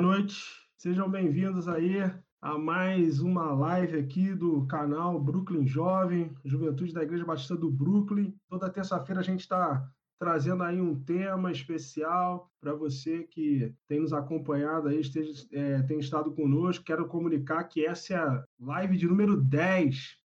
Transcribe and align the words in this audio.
Boa 0.00 0.16
noite, 0.16 0.42
sejam 0.78 1.10
bem-vindos 1.10 1.68
aí 1.68 1.98
a 2.40 2.56
mais 2.56 3.20
uma 3.20 3.52
live 3.52 3.98
aqui 3.98 4.34
do 4.34 4.66
canal 4.66 5.20
Brooklyn 5.20 5.66
Jovem, 5.66 6.34
Juventude 6.42 6.94
da 6.94 7.02
Igreja 7.02 7.22
Batista 7.22 7.54
do 7.54 7.70
Brooklyn. 7.70 8.34
Toda 8.48 8.70
terça-feira 8.70 9.20
a 9.20 9.22
gente 9.22 9.40
está 9.40 9.86
trazendo 10.18 10.62
aí 10.62 10.80
um 10.80 10.98
tema 10.98 11.52
especial 11.52 12.50
para 12.62 12.72
você 12.72 13.24
que 13.24 13.74
tem 13.86 14.00
nos 14.00 14.14
acompanhado 14.14 14.88
aí, 14.88 15.00
esteja, 15.00 15.46
é, 15.52 15.82
tem 15.82 15.98
estado 15.98 16.32
conosco. 16.32 16.82
Quero 16.82 17.06
comunicar 17.06 17.64
que 17.64 17.84
essa 17.84 18.14
é 18.14 18.16
a 18.16 18.42
live 18.58 18.96
de 18.96 19.06
número 19.06 19.36
10. 19.36 20.16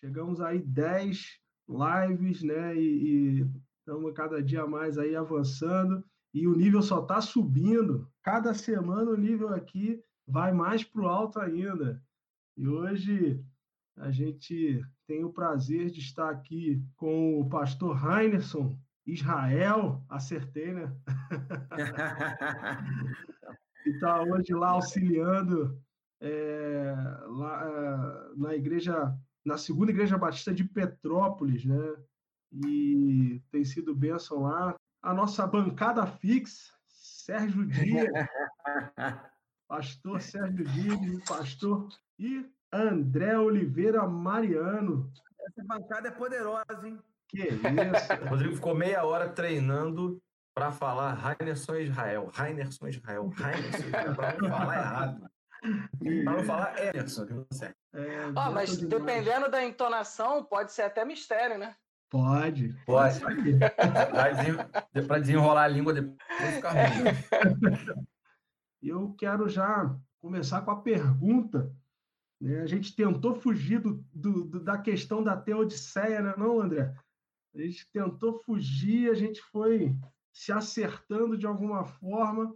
Chegamos 0.00 0.40
aí 0.40 0.60
10 0.60 1.40
lives, 1.68 2.44
né? 2.44 2.76
E 2.76 3.44
estamos 3.80 4.12
cada 4.14 4.40
dia 4.40 4.64
mais 4.64 4.96
aí 4.96 5.16
avançando 5.16 6.04
e 6.32 6.46
o 6.46 6.54
nível 6.54 6.80
só 6.80 7.00
está 7.00 7.20
subindo. 7.20 8.08
Cada 8.22 8.54
semana 8.54 9.10
o 9.10 9.16
nível 9.16 9.48
aqui 9.48 10.00
vai 10.26 10.52
mais 10.52 10.84
para 10.84 11.02
o 11.02 11.08
alto 11.08 11.40
ainda. 11.40 12.02
E 12.56 12.68
hoje 12.68 13.44
a 13.96 14.10
gente 14.10 14.84
tem 15.06 15.24
o 15.24 15.32
prazer 15.32 15.90
de 15.90 16.00
estar 16.00 16.30
aqui 16.30 16.82
com 16.96 17.40
o 17.40 17.48
pastor 17.48 17.96
Heinerson 17.96 18.78
Israel, 19.04 20.04
acertei, 20.08 20.72
né? 20.72 20.94
e 23.84 23.90
está 23.90 24.22
hoje 24.22 24.54
lá 24.54 24.70
auxiliando 24.70 25.76
é, 26.20 26.94
lá, 27.26 27.68
é, 27.68 28.38
na 28.38 28.54
igreja, 28.54 29.12
na 29.44 29.58
segunda 29.58 29.90
igreja 29.90 30.16
batista 30.16 30.54
de 30.54 30.62
Petrópolis, 30.64 31.64
né? 31.64 31.96
E 32.52 33.42
tem 33.50 33.64
sido 33.64 33.92
bênção 33.94 34.42
lá. 34.42 34.76
A 35.02 35.12
nossa 35.12 35.44
bancada 35.46 36.06
fixa, 36.06 36.72
Sérgio 37.22 37.64
Dias, 37.70 38.08
pastor 39.68 40.20
Sérgio 40.20 40.64
Dias, 40.64 41.24
pastor 41.24 41.88
e 42.18 42.44
André 42.72 43.38
Oliveira 43.38 44.04
Mariano. 44.08 45.08
Essa 45.46 45.64
bancada 45.64 46.08
é 46.08 46.10
poderosa, 46.10 46.64
hein? 46.84 46.98
Que 47.28 47.48
isso? 47.48 47.62
O 48.24 48.26
Rodrigo 48.28 48.56
ficou 48.56 48.74
meia 48.74 49.04
hora 49.04 49.28
treinando 49.28 50.20
para 50.52 50.72
falar 50.72 51.14
Rainerson 51.14 51.76
Israel, 51.76 52.28
Rainerson 52.34 52.88
Israel, 52.88 53.28
Rainerson 53.28 53.86
Israel, 53.86 54.14
para 54.16 54.38
não 54.38 54.48
falar 54.48 54.76
errado. 54.76 55.30
Para 56.24 56.36
não 56.36 56.44
falar 56.44 56.84
Emerson, 56.84 57.26
que 57.26 57.34
você 57.34 57.66
é. 57.66 57.74
Oh, 58.30 58.50
mas 58.50 58.76
dependendo 58.76 59.48
da 59.48 59.64
entonação, 59.64 60.44
pode 60.44 60.72
ser 60.72 60.82
até 60.82 61.04
mistério, 61.04 61.56
né? 61.56 61.76
Pode. 62.12 62.76
Pode. 62.84 63.20
Para 65.08 65.18
desenrolar 65.18 65.64
a 65.64 65.68
língua 65.68 65.94
depois 65.94 66.54
ficar 66.56 66.72
ruim. 66.72 68.04
Eu 68.82 69.14
quero 69.14 69.48
já 69.48 69.98
começar 70.20 70.60
com 70.60 70.72
a 70.72 70.82
pergunta. 70.82 71.74
Né? 72.38 72.60
A 72.60 72.66
gente 72.66 72.94
tentou 72.94 73.34
fugir 73.34 73.80
do, 73.80 74.04
do, 74.12 74.60
da 74.60 74.76
questão 74.76 75.24
da 75.24 75.34
teodiceia, 75.38 76.20
né? 76.20 76.34
não, 76.36 76.60
André? 76.60 76.94
A 77.54 77.58
gente 77.58 77.90
tentou 77.90 78.42
fugir, 78.42 79.10
a 79.10 79.14
gente 79.14 79.40
foi 79.40 79.96
se 80.30 80.52
acertando 80.52 81.38
de 81.38 81.46
alguma 81.46 81.86
forma 81.86 82.54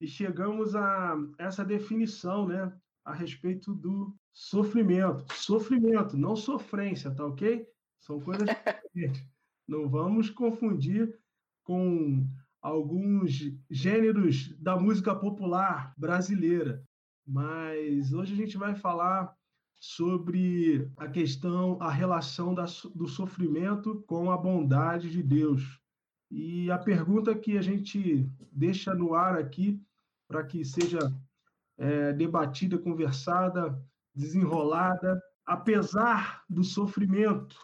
e 0.00 0.06
chegamos 0.06 0.74
a 0.74 1.14
essa 1.36 1.62
definição, 1.62 2.46
né, 2.46 2.72
a 3.04 3.12
respeito 3.12 3.74
do 3.74 4.16
sofrimento. 4.32 5.26
Sofrimento, 5.34 6.16
não 6.16 6.36
sofrência, 6.36 7.14
tá 7.14 7.26
ok? 7.26 7.66
São 8.00 8.20
coisas 8.20 8.48
diferentes. 8.48 9.24
Não 9.66 9.88
vamos 9.88 10.30
confundir 10.30 11.18
com 11.62 12.26
alguns 12.60 13.52
gêneros 13.70 14.56
da 14.58 14.78
música 14.78 15.14
popular 15.14 15.94
brasileira. 15.96 16.82
Mas 17.26 18.12
hoje 18.12 18.32
a 18.32 18.36
gente 18.36 18.56
vai 18.56 18.74
falar 18.74 19.34
sobre 19.80 20.90
a 20.96 21.06
questão, 21.06 21.78
a 21.80 21.90
relação 21.90 22.54
da, 22.54 22.64
do 22.94 23.06
sofrimento 23.06 24.02
com 24.06 24.30
a 24.30 24.36
bondade 24.36 25.10
de 25.10 25.22
Deus. 25.22 25.62
E 26.30 26.70
a 26.70 26.78
pergunta 26.78 27.34
que 27.34 27.56
a 27.56 27.62
gente 27.62 28.28
deixa 28.52 28.94
no 28.94 29.14
ar 29.14 29.36
aqui, 29.36 29.80
para 30.26 30.44
que 30.44 30.64
seja 30.64 30.98
é, 31.78 32.12
debatida, 32.12 32.76
conversada, 32.76 33.80
desenrolada, 34.14 35.22
apesar 35.46 36.42
do 36.48 36.64
sofrimento, 36.64 37.56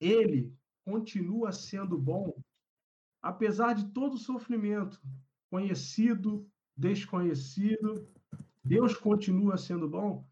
ele 0.00 0.52
continua 0.84 1.52
sendo 1.52 1.98
bom, 1.98 2.34
apesar 3.20 3.74
de 3.74 3.92
todo 3.92 4.14
o 4.14 4.18
sofrimento, 4.18 5.00
conhecido, 5.50 6.48
desconhecido, 6.76 8.08
Deus 8.64 8.96
continua 8.96 9.56
sendo 9.56 9.88
bom? 9.88 10.26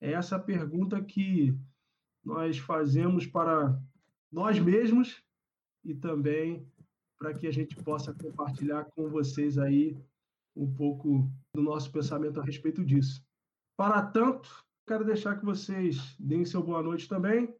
É 0.00 0.12
essa 0.12 0.38
pergunta 0.38 1.02
que 1.02 1.56
nós 2.24 2.58
fazemos 2.58 3.26
para 3.26 3.80
nós 4.30 4.58
mesmos 4.58 5.22
e 5.84 5.94
também 5.94 6.66
para 7.18 7.34
que 7.34 7.46
a 7.46 7.52
gente 7.52 7.76
possa 7.76 8.12
compartilhar 8.12 8.84
com 8.86 9.08
vocês 9.08 9.58
aí 9.58 9.96
um 10.56 10.72
pouco 10.72 11.30
do 11.54 11.62
nosso 11.62 11.90
pensamento 11.92 12.40
a 12.40 12.44
respeito 12.44 12.84
disso. 12.84 13.24
Para 13.76 14.02
tanto, 14.02 14.64
quero 14.86 15.04
deixar 15.04 15.38
que 15.38 15.44
vocês 15.44 16.16
deem 16.18 16.44
seu 16.44 16.62
boa 16.62 16.82
noite 16.82 17.08
também 17.08 17.54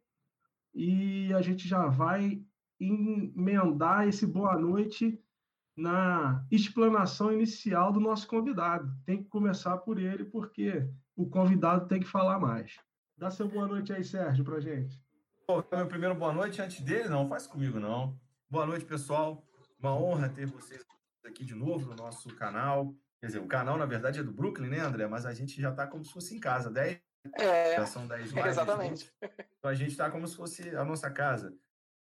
e 0.73 1.31
a 1.33 1.41
gente 1.41 1.67
já 1.67 1.87
vai 1.87 2.41
emendar 2.79 4.07
esse 4.07 4.25
boa 4.25 4.57
noite 4.57 5.19
na 5.75 6.45
explanação 6.51 7.31
inicial 7.31 7.91
do 7.91 7.99
nosso 7.99 8.27
convidado. 8.27 8.91
Tem 9.05 9.23
que 9.23 9.29
começar 9.29 9.77
por 9.77 9.99
ele, 9.99 10.25
porque 10.25 10.87
o 11.15 11.27
convidado 11.27 11.87
tem 11.87 11.99
que 11.99 12.07
falar 12.07 12.39
mais. 12.39 12.77
Dá 13.17 13.29
seu 13.31 13.47
boa 13.47 13.67
noite 13.67 13.93
aí, 13.93 14.03
Sérgio, 14.03 14.43
para 14.43 14.59
gente. 14.59 14.99
Pô, 15.45 15.63
meu 15.71 15.87
primeiro 15.87 16.15
boa 16.15 16.33
noite 16.33 16.61
antes 16.61 16.81
dele, 16.81 17.09
não, 17.09 17.27
faz 17.27 17.45
comigo 17.45 17.79
não. 17.79 18.19
Boa 18.49 18.65
noite, 18.65 18.85
pessoal. 18.85 19.45
Uma 19.79 19.95
honra 19.95 20.29
ter 20.29 20.45
vocês 20.45 20.83
aqui 21.25 21.43
de 21.43 21.55
novo 21.55 21.85
no 21.87 21.95
nosso 21.95 22.29
canal. 22.35 22.93
Quer 23.19 23.27
dizer, 23.27 23.39
o 23.39 23.47
canal, 23.47 23.77
na 23.77 23.85
verdade, 23.85 24.19
é 24.19 24.23
do 24.23 24.31
Brooklyn, 24.31 24.69
né, 24.69 24.79
André? 24.79 25.07
Mas 25.07 25.25
a 25.25 25.33
gente 25.33 25.59
já 25.61 25.69
está 25.69 25.87
como 25.87 26.03
se 26.03 26.11
fosse 26.11 26.35
em 26.35 26.39
casa. 26.39 26.69
10 26.69 26.99
é, 27.35 27.75
já 27.75 27.85
são 27.85 28.07
10 28.07 28.31
lives. 28.31 28.45
Exatamente. 28.45 29.11
Então 29.63 29.71
a 29.71 29.75
gente 29.75 29.91
está 29.91 30.11
como 30.11 30.27
se 30.27 30.35
fosse 30.35 30.75
a 30.75 30.83
nossa 30.83 31.09
casa. 31.09 31.55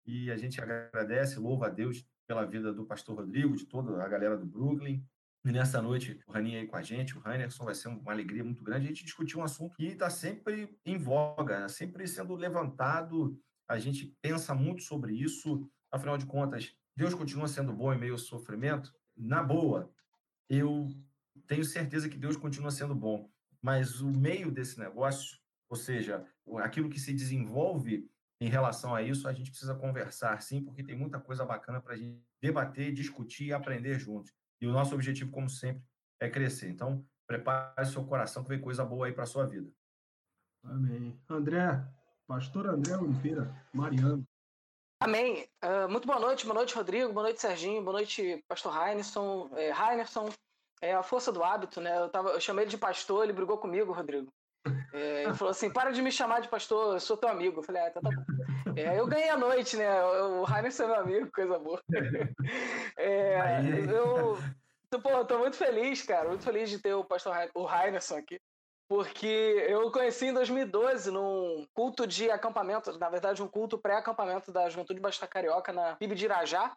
E 0.06 0.30
a 0.30 0.36
gente 0.36 0.59
agradece, 0.59 1.40
louva 1.40 1.68
a 1.68 1.70
Deus 1.70 2.06
pela 2.28 2.46
vida 2.46 2.74
do 2.74 2.86
pastor 2.86 3.16
Rodrigo, 3.16 3.56
de 3.56 3.66
toda 3.66 4.03
a 4.03 4.08
galera 4.09 4.36
do 4.36 4.46
Brooklyn, 4.46 5.02
e 5.46 5.52
nessa 5.52 5.80
noite, 5.80 6.20
o 6.26 6.31
Raninha 6.31 6.59
aí 6.59 6.66
com 6.66 6.76
a 6.76 6.81
gente, 6.81 7.16
o 7.16 7.22
Rainerson, 7.22 7.66
vai 7.66 7.76
ser 7.76 7.88
uma 7.88 8.12
alegria 8.12 8.44
muito 8.44 8.64
grande. 8.64 8.86
A 8.86 8.88
gente 8.88 9.06
discutir 9.06 9.38
um 9.38 9.44
assunto 9.44 9.76
que 9.76 9.86
está 9.86 10.09
sempre 10.09 10.76
em 10.84 10.98
voga, 10.98 11.59
né? 11.59 11.68
sempre 11.68 12.08
sendo 12.08 12.34
levantado. 12.34 13.40
A 13.68 13.78
gente 13.78 14.18
pensa 14.24 14.56
muito 14.56 14.82
sobre 14.82 15.14
isso. 15.14 15.70
Afinal 15.92 16.18
de 16.18 16.26
contas, 16.26 16.76
Deus 16.96 17.14
continua 17.14 17.47
sendo 17.47 17.72
bom 17.72 17.94
em 17.94 18.00
meio 18.00 18.14
ao 18.14 18.18
sofrimento? 18.18 18.92
Na 19.16 19.44
boa, 19.44 19.94
eu 20.50 20.90
tenho 21.46 21.64
certeza 21.64 22.09
que 22.09 22.18
Deus 22.18 22.36
continua 22.36 22.72
sendo 22.72 22.96
bom. 22.96 23.29
Mas 23.66 24.00
o 24.00 24.12
meio 24.12 24.52
desse 24.52 24.78
negócio, 24.78 25.40
ou 25.67 25.76
seja, 25.76 26.23
aquilo 26.58 26.88
que 26.88 27.00
se 27.00 27.12
desenvolve 27.12 28.08
em 28.40 28.47
relação 28.47 28.94
a 28.94 29.02
isso, 29.02 29.28
a 29.28 29.34
gente 29.34 29.50
precisa 29.50 29.73
conversar 29.73 30.40
sim, 30.44 30.64
porque 30.64 30.84
tem 30.84 30.96
muita 30.96 31.20
coisa 31.20 31.44
bacana 31.44 31.82
para 31.82 31.96
a 31.96 31.97
gente 31.97 32.22
debater, 32.40 32.94
discutir 32.94 33.46
e 33.46 33.53
aprender 33.53 33.97
juntos. 33.97 34.32
E 34.62 34.67
o 34.67 34.72
nosso 34.72 34.94
objetivo, 34.94 35.32
como 35.32 35.50
sempre, 35.50 35.84
é 36.20 36.29
crescer. 36.29 36.70
Então, 36.70 37.03
prepare 37.26 37.88
seu 37.88 38.06
coração 38.06 38.44
que 38.44 38.50
vem 38.50 38.62
coisa 38.62 38.85
boa 38.85 39.08
aí 39.08 39.14
para 39.14 39.23
a 39.23 39.28
sua 39.28 39.47
vida. 39.47 39.67
Amém. 40.64 41.20
André, 41.28 41.84
pastor 42.28 42.67
André 42.67 42.96
Oliveira, 42.96 43.52
Mariano. 43.73 44.23
Amém. 45.00 45.50
Uh, 45.64 45.90
muito 45.90 46.06
boa 46.06 46.20
noite, 46.20 46.46
boa 46.46 46.53
noite, 46.53 46.76
Rodrigo, 46.76 47.12
boa 47.12 47.23
noite, 47.23 47.41
Serginho, 47.41 47.84
boa 47.84 47.94
noite, 47.94 48.46
pastor 48.47 48.76
Heinerson. 48.78 49.50
É, 49.53 49.72
Heinerson, 49.72 50.29
é 50.82 50.94
a 50.94 51.04
força 51.04 51.32
do 51.32 51.44
hábito, 51.44 51.82
né? 51.82 51.98
Eu, 51.98 52.10
tava, 52.10 52.30
eu 52.30 52.40
chamei 52.40 52.64
ele 52.64 52.72
de 52.72 52.78
pastor, 52.78 53.24
ele 53.24 53.34
brigou 53.34 53.58
comigo, 53.58 53.94
Rodrigo. 53.94 54.32
É, 54.94 55.24
ele 55.24 55.34
falou 55.34 55.52
assim: 55.52 55.70
para 55.70 55.92
de 55.92 56.02
me 56.02 56.12
chamar 56.12 56.42
de 56.42 56.48
pastor, 56.48 56.96
eu 56.96 57.00
sou 57.00 57.18
teu 57.18 57.30
amigo. 57.30 57.60
Eu 57.60 57.64
falei: 57.64 57.84
ah, 57.84 57.88
então 57.90 58.02
tá 58.02 58.10
bom. 58.10 58.24
É, 58.76 59.00
eu 59.00 59.08
ganhei 59.08 59.30
a 59.30 59.38
noite, 59.38 59.78
né? 59.78 60.04
O 60.04 60.46
Heinerson 60.46 60.84
é 60.84 60.88
meu 60.88 61.00
amigo, 61.00 61.32
coisa 61.34 61.58
boa. 61.60 61.82
É, 62.98 63.62
eu 63.90 64.38
pô, 65.00 65.26
tô 65.26 65.40
muito 65.40 65.56
feliz, 65.56 66.02
cara, 66.04 66.30
muito 66.30 66.44
feliz 66.44 66.70
de 66.70 66.80
ter 66.80 66.94
o 66.94 67.04
pastor 67.04 67.36
o 67.54 67.68
Heinerson 67.70 68.18
aqui. 68.18 68.40
Porque 68.88 69.66
eu 69.68 69.92
conheci 69.92 70.28
em 70.28 70.34
2012 70.34 71.10
num 71.10 71.66
culto 71.74 72.06
de 72.06 72.30
acampamento, 72.30 72.98
na 73.00 73.10
verdade, 73.10 73.42
um 73.42 73.48
culto 73.48 73.80
pré-acampamento 73.80 74.52
da 74.52 74.70
Juventude 74.70 75.00
Basta 75.00 75.26
Carioca 75.26 75.74
na 75.74 75.96
PIB 75.96 76.14
de 76.14 76.26
Irajá. 76.26 76.76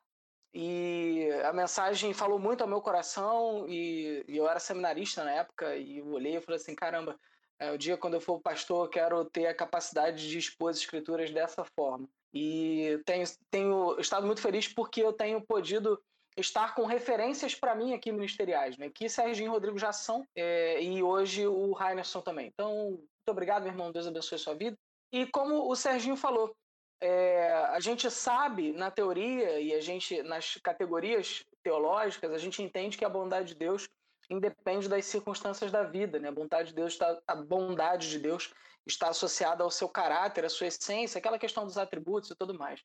E 0.54 1.28
a 1.44 1.52
mensagem 1.52 2.12
falou 2.14 2.38
muito 2.38 2.62
ao 2.62 2.68
meu 2.68 2.80
coração, 2.80 3.66
e, 3.68 4.24
e 4.26 4.36
eu 4.36 4.48
era 4.48 4.58
seminarista 4.58 5.22
na 5.22 5.32
época, 5.32 5.76
e 5.76 5.98
eu 5.98 6.06
olhei 6.08 6.36
e 6.36 6.40
falei 6.40 6.60
assim: 6.60 6.74
caramba, 6.74 7.18
é, 7.58 7.70
o 7.72 7.78
dia 7.78 7.96
quando 7.96 8.14
eu 8.14 8.20
for 8.20 8.40
pastor, 8.40 8.86
eu 8.86 8.90
quero 8.90 9.24
ter 9.24 9.46
a 9.46 9.54
capacidade 9.54 10.28
de 10.28 10.38
expor 10.38 10.70
as 10.70 10.78
escrituras 10.78 11.30
dessa 11.30 11.64
forma. 11.64 12.08
E 12.32 13.00
tenho, 13.04 13.24
tenho 13.50 14.00
estado 14.00 14.26
muito 14.26 14.40
feliz 14.40 14.68
porque 14.68 15.02
eu 15.02 15.12
tenho 15.12 15.40
podido 15.40 16.00
estar 16.36 16.74
com 16.74 16.86
referências 16.86 17.54
para 17.54 17.74
mim 17.74 17.94
aqui 17.94 18.12
ministeriais, 18.12 18.76
né? 18.78 18.90
Que 18.90 19.08
Serginho 19.08 19.48
e 19.48 19.50
Rodrigo 19.50 19.78
já 19.78 19.92
são 19.92 20.24
é, 20.36 20.82
e 20.82 21.02
hoje 21.02 21.46
o 21.46 21.72
Rainerson 21.72 22.20
também. 22.20 22.46
Então, 22.46 22.90
muito 22.90 23.28
obrigado, 23.28 23.62
meu 23.62 23.72
irmão. 23.72 23.90
Deus 23.90 24.06
abençoe 24.06 24.36
a 24.36 24.38
sua 24.38 24.54
vida. 24.54 24.76
E 25.12 25.26
como 25.26 25.68
o 25.68 25.74
Serginho 25.74 26.16
falou, 26.16 26.54
é, 27.00 27.52
a 27.70 27.80
gente 27.80 28.10
sabe 28.10 28.72
na 28.72 28.90
teoria 28.90 29.60
e 29.60 29.72
a 29.74 29.80
gente 29.80 30.22
nas 30.22 30.56
categorias 30.56 31.44
teológicas 31.62 32.32
a 32.32 32.38
gente 32.38 32.62
entende 32.62 32.98
que 32.98 33.04
a 33.04 33.08
bondade 33.08 33.48
de 33.48 33.54
Deus 33.54 33.88
independe 34.30 34.88
das 34.88 35.06
circunstâncias 35.06 35.70
da 35.70 35.84
vida, 35.84 36.18
né? 36.18 36.28
A 36.28 36.32
bondade 36.32 36.70
de 36.70 36.74
Deus 36.74 36.92
está, 36.92 37.18
a 37.26 37.34
bondade 37.34 38.10
de 38.10 38.18
Deus 38.18 38.52
está 38.86 39.08
associada 39.08 39.62
ao 39.64 39.70
seu 39.70 39.88
caráter, 39.88 40.44
à 40.44 40.48
sua 40.48 40.66
essência, 40.66 41.18
aquela 41.18 41.38
questão 41.38 41.64
dos 41.64 41.78
atributos 41.78 42.30
e 42.30 42.36
tudo 42.36 42.52
mais. 42.58 42.82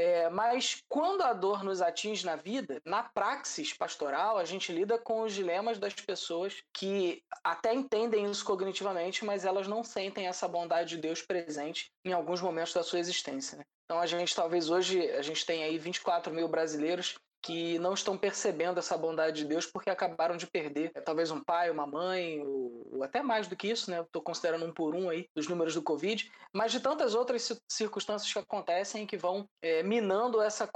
É, 0.00 0.30
mas 0.30 0.80
quando 0.88 1.22
a 1.22 1.32
dor 1.32 1.64
nos 1.64 1.82
atinge 1.82 2.24
na 2.24 2.36
vida, 2.36 2.80
na 2.84 3.02
praxis 3.02 3.72
pastoral, 3.72 4.38
a 4.38 4.44
gente 4.44 4.72
lida 4.72 4.96
com 4.96 5.22
os 5.22 5.34
dilemas 5.34 5.76
das 5.76 5.92
pessoas 5.92 6.62
que 6.72 7.20
até 7.42 7.74
entendem 7.74 8.30
isso 8.30 8.44
cognitivamente, 8.44 9.24
mas 9.24 9.44
elas 9.44 9.66
não 9.66 9.82
sentem 9.82 10.28
essa 10.28 10.46
bondade 10.46 10.90
de 10.90 11.02
Deus 11.02 11.20
presente 11.20 11.90
em 12.04 12.12
alguns 12.12 12.40
momentos 12.40 12.72
da 12.72 12.84
sua 12.84 13.00
existência. 13.00 13.58
Né? 13.58 13.64
Então 13.86 13.98
a 13.98 14.06
gente 14.06 14.36
talvez 14.36 14.70
hoje 14.70 15.10
a 15.10 15.22
gente 15.22 15.44
tem 15.44 15.64
aí 15.64 15.76
24 15.76 16.32
mil 16.32 16.46
brasileiros 16.46 17.16
que 17.42 17.78
não 17.78 17.94
estão 17.94 18.18
percebendo 18.18 18.78
essa 18.78 18.96
bondade 18.96 19.42
de 19.42 19.48
Deus 19.48 19.64
porque 19.64 19.90
acabaram 19.90 20.36
de 20.36 20.46
perder 20.46 20.90
é, 20.94 21.00
talvez 21.00 21.30
um 21.30 21.42
pai, 21.42 21.70
uma 21.70 21.86
mãe, 21.86 22.40
ou, 22.40 22.86
ou 22.92 23.04
até 23.04 23.22
mais 23.22 23.46
do 23.46 23.56
que 23.56 23.68
isso, 23.68 23.90
né? 23.90 24.00
Estou 24.00 24.22
considerando 24.22 24.64
um 24.66 24.72
por 24.72 24.94
um 24.94 25.08
aí 25.08 25.28
dos 25.34 25.46
números 25.46 25.74
do 25.74 25.82
Covid, 25.82 26.30
mas 26.52 26.72
de 26.72 26.80
tantas 26.80 27.14
outras 27.14 27.60
circunstâncias 27.70 28.32
que 28.32 28.38
acontecem 28.38 29.06
que 29.06 29.16
vão 29.16 29.48
é, 29.62 29.82
minando 29.82 30.42
essa 30.42 30.68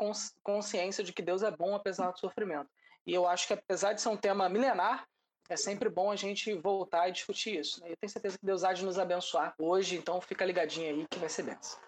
consciência 0.42 1.02
de 1.02 1.12
que 1.12 1.22
Deus 1.22 1.42
é 1.42 1.50
bom 1.50 1.74
apesar 1.74 2.10
do 2.12 2.18
sofrimento. 2.18 2.68
E 3.06 3.12
eu 3.12 3.26
acho 3.26 3.46
que 3.48 3.54
apesar 3.54 3.92
de 3.92 4.00
ser 4.00 4.08
um 4.08 4.16
tema 4.16 4.48
milenar, 4.48 5.06
é 5.48 5.56
sempre 5.56 5.88
bom 5.88 6.10
a 6.10 6.16
gente 6.16 6.54
voltar 6.54 7.08
e 7.08 7.12
discutir 7.12 7.58
isso. 7.58 7.80
Né? 7.80 7.90
Eu 7.90 7.96
tenho 7.96 8.10
certeza 8.10 8.38
que 8.38 8.46
Deus 8.46 8.62
há 8.62 8.72
de 8.72 8.84
nos 8.84 8.98
abençoar 8.98 9.54
hoje, 9.58 9.96
então 9.96 10.20
fica 10.20 10.44
ligadinho 10.44 10.88
aí 10.88 11.06
que 11.10 11.18
vai 11.18 11.28
ser 11.28 11.42
benção. 11.42 11.78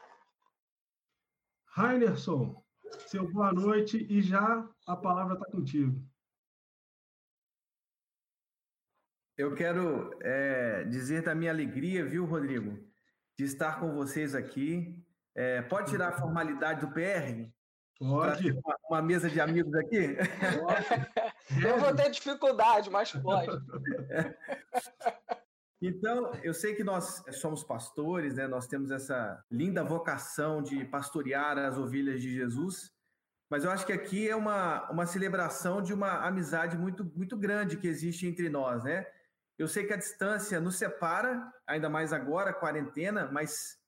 Rainerson, 1.66 2.63
seu 3.06 3.30
boa 3.30 3.52
noite 3.52 4.06
e 4.10 4.20
já 4.22 4.68
a 4.86 4.96
palavra 4.96 5.34
está 5.34 5.46
contigo. 5.46 6.02
Eu 9.36 9.54
quero 9.54 10.16
é, 10.22 10.84
dizer 10.84 11.22
da 11.22 11.34
minha 11.34 11.50
alegria, 11.50 12.04
viu, 12.04 12.24
Rodrigo, 12.24 12.78
de 13.36 13.44
estar 13.44 13.80
com 13.80 13.92
vocês 13.92 14.34
aqui. 14.34 14.96
É, 15.34 15.60
pode 15.62 15.90
tirar 15.90 16.10
a 16.10 16.18
formalidade 16.18 16.80
do 16.80 16.92
PR? 16.92 17.50
Pode. 17.98 18.52
Uma, 18.52 18.76
uma, 18.88 19.02
mesa 19.02 19.28
de 19.28 19.40
amigos 19.40 19.74
aqui? 19.74 20.16
Pode. 20.60 20.86
Eu 21.66 21.78
vou 21.78 21.94
ter 21.94 22.10
dificuldade, 22.10 22.90
mas 22.90 23.12
pode. 23.12 23.50
Então, 25.86 26.32
eu 26.42 26.54
sei 26.54 26.74
que 26.74 26.82
nós 26.82 27.22
somos 27.32 27.62
pastores, 27.62 28.36
né? 28.36 28.46
Nós 28.46 28.66
temos 28.66 28.90
essa 28.90 29.44
linda 29.50 29.84
vocação 29.84 30.62
de 30.62 30.82
pastorear 30.86 31.58
as 31.58 31.76
ovelhas 31.76 32.22
de 32.22 32.32
Jesus, 32.32 32.90
mas 33.50 33.64
eu 33.64 33.70
acho 33.70 33.84
que 33.84 33.92
aqui 33.92 34.26
é 34.26 34.34
uma, 34.34 34.90
uma 34.90 35.04
celebração 35.04 35.82
de 35.82 35.92
uma 35.92 36.26
amizade 36.26 36.78
muito, 36.78 37.04
muito 37.14 37.36
grande 37.36 37.76
que 37.76 37.86
existe 37.86 38.26
entre 38.26 38.48
nós, 38.48 38.82
né? 38.82 39.06
Eu 39.58 39.68
sei 39.68 39.84
que 39.84 39.92
a 39.92 39.98
distância 39.98 40.58
nos 40.58 40.76
separa, 40.76 41.52
ainda 41.66 41.90
mais 41.90 42.14
agora, 42.14 42.54
quarentena, 42.54 43.30
mas 43.30 43.78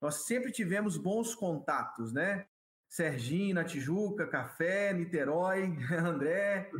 nós 0.00 0.26
sempre 0.26 0.52
tivemos 0.52 0.96
bons 0.96 1.34
contatos, 1.34 2.12
né? 2.12 2.46
Serginho 2.88 3.56
na 3.56 3.64
Tijuca, 3.64 4.26
Café, 4.28 4.92
Niterói, 4.92 5.76
André, 5.98 6.70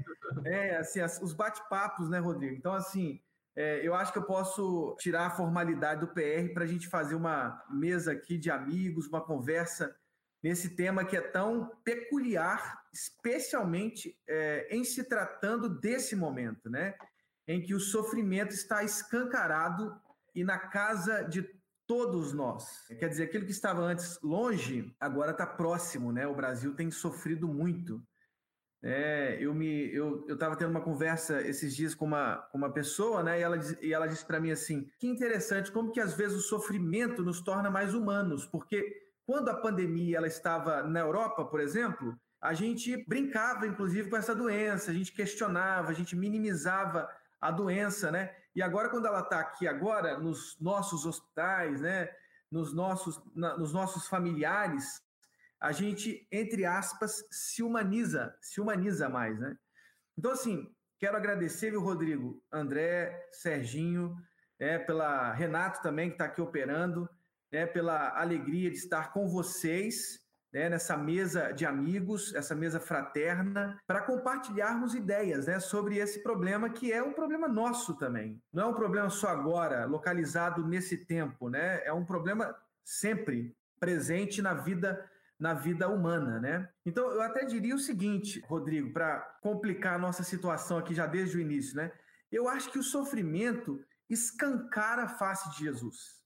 é, 0.44 0.76
assim, 0.76 1.02
os 1.02 1.32
bate-papos, 1.32 2.08
né, 2.08 2.20
Rodrigo? 2.20 2.54
Então, 2.54 2.72
assim, 2.72 3.20
é, 3.60 3.86
eu 3.86 3.94
acho 3.94 4.10
que 4.10 4.18
eu 4.18 4.24
posso 4.24 4.96
tirar 4.98 5.26
a 5.26 5.30
formalidade 5.30 6.00
do 6.00 6.08
PR 6.08 6.50
para 6.54 6.64
a 6.64 6.66
gente 6.66 6.88
fazer 6.88 7.14
uma 7.14 7.62
mesa 7.68 8.12
aqui 8.12 8.38
de 8.38 8.50
amigos, 8.50 9.06
uma 9.06 9.20
conversa 9.20 9.94
nesse 10.42 10.74
tema 10.74 11.04
que 11.04 11.14
é 11.14 11.20
tão 11.20 11.70
peculiar, 11.84 12.80
especialmente 12.90 14.18
é, 14.26 14.66
em 14.74 14.82
se 14.82 15.04
tratando 15.04 15.68
desse 15.68 16.16
momento, 16.16 16.70
né? 16.70 16.94
Em 17.46 17.60
que 17.60 17.74
o 17.74 17.80
sofrimento 17.80 18.54
está 18.54 18.82
escancarado 18.82 19.94
e 20.34 20.42
na 20.42 20.58
casa 20.58 21.22
de 21.24 21.46
todos 21.86 22.32
nós. 22.32 22.86
Quer 22.98 23.10
dizer, 23.10 23.24
aquilo 23.24 23.44
que 23.44 23.50
estava 23.50 23.82
antes 23.82 24.18
longe, 24.22 24.90
agora 24.98 25.32
está 25.32 25.46
próximo, 25.46 26.10
né? 26.12 26.26
O 26.26 26.34
Brasil 26.34 26.74
tem 26.74 26.90
sofrido 26.90 27.46
muito. 27.46 28.02
É, 28.82 29.36
eu 29.38 29.52
me 29.52 29.92
eu 29.94 30.24
estava 30.28 30.56
tendo 30.56 30.70
uma 30.70 30.80
conversa 30.80 31.42
esses 31.42 31.76
dias 31.76 31.94
com 31.94 32.06
uma, 32.06 32.36
com 32.50 32.56
uma 32.56 32.72
pessoa, 32.72 33.22
né? 33.22 33.38
E 33.38 33.42
ela, 33.42 33.58
e 33.82 33.92
ela 33.92 34.06
disse 34.06 34.24
para 34.24 34.40
mim 34.40 34.50
assim: 34.50 34.90
que 34.98 35.06
interessante, 35.06 35.70
como 35.70 35.92
que 35.92 36.00
às 36.00 36.14
vezes 36.14 36.38
o 36.38 36.42
sofrimento 36.42 37.22
nos 37.22 37.42
torna 37.42 37.70
mais 37.70 37.94
humanos, 37.94 38.46
porque 38.46 39.10
quando 39.26 39.50
a 39.50 39.54
pandemia 39.54 40.16
ela 40.16 40.26
estava 40.26 40.82
na 40.82 41.00
Europa, 41.00 41.44
por 41.44 41.60
exemplo, 41.60 42.18
a 42.40 42.54
gente 42.54 43.04
brincava, 43.06 43.66
inclusive, 43.66 44.08
com 44.08 44.16
essa 44.16 44.34
doença, 44.34 44.90
a 44.90 44.94
gente 44.94 45.12
questionava, 45.12 45.90
a 45.90 45.92
gente 45.92 46.16
minimizava 46.16 47.08
a 47.40 47.50
doença, 47.50 48.10
né? 48.10 48.34
E 48.56 48.62
agora, 48.62 48.88
quando 48.88 49.06
ela 49.06 49.20
está 49.20 49.40
aqui 49.40 49.68
agora, 49.68 50.18
nos 50.18 50.56
nossos 50.58 51.04
hospitais, 51.04 51.82
né? 51.82 52.08
Nos 52.50 52.72
nossos, 52.72 53.20
na, 53.34 53.56
nos 53.56 53.72
nossos 53.72 54.08
familiares, 54.08 55.02
a 55.60 55.72
gente, 55.72 56.26
entre 56.32 56.64
aspas, 56.64 57.24
se 57.30 57.62
humaniza, 57.62 58.34
se 58.40 58.60
humaniza 58.60 59.08
mais, 59.08 59.38
né? 59.38 59.56
Então, 60.16 60.32
assim, 60.32 60.72
quero 60.98 61.16
agradecer, 61.16 61.70
viu, 61.70 61.80
Rodrigo, 61.80 62.42
André, 62.50 63.28
Serginho, 63.30 64.16
é, 64.58 64.78
pela 64.78 65.32
Renato 65.32 65.82
também, 65.82 66.08
que 66.08 66.14
está 66.14 66.24
aqui 66.24 66.40
operando, 66.40 67.08
é, 67.52 67.66
pela 67.66 68.18
alegria 68.18 68.70
de 68.70 68.76
estar 68.76 69.12
com 69.12 69.28
vocês 69.28 70.20
né, 70.52 70.68
nessa 70.68 70.96
mesa 70.96 71.52
de 71.52 71.64
amigos, 71.64 72.34
essa 72.34 72.54
mesa 72.54 72.80
fraterna, 72.80 73.78
para 73.86 74.02
compartilharmos 74.02 74.94
ideias 74.94 75.46
né, 75.46 75.60
sobre 75.60 75.98
esse 75.98 76.22
problema 76.22 76.70
que 76.70 76.92
é 76.92 77.02
um 77.02 77.12
problema 77.12 77.48
nosso 77.48 77.94
também. 77.94 78.42
Não 78.52 78.64
é 78.64 78.66
um 78.66 78.74
problema 78.74 79.10
só 79.10 79.28
agora, 79.28 79.84
localizado 79.84 80.66
nesse 80.66 80.96
tempo, 80.98 81.48
né? 81.48 81.82
É 81.84 81.92
um 81.92 82.04
problema 82.04 82.54
sempre 82.84 83.56
presente 83.78 84.42
na 84.42 84.54
vida 84.54 85.08
na 85.40 85.54
vida 85.54 85.88
humana, 85.88 86.38
né? 86.38 86.68
Então, 86.84 87.10
eu 87.10 87.22
até 87.22 87.46
diria 87.46 87.74
o 87.74 87.78
seguinte, 87.78 88.40
Rodrigo, 88.40 88.92
para 88.92 89.20
complicar 89.40 89.94
a 89.94 89.98
nossa 89.98 90.22
situação 90.22 90.76
aqui 90.76 90.94
já 90.94 91.06
desde 91.06 91.38
o 91.38 91.40
início, 91.40 91.74
né? 91.76 91.90
Eu 92.30 92.46
acho 92.46 92.70
que 92.70 92.78
o 92.78 92.82
sofrimento 92.82 93.82
escancara 94.08 95.04
a 95.04 95.08
face 95.08 95.50
de 95.50 95.64
Jesus. 95.64 96.20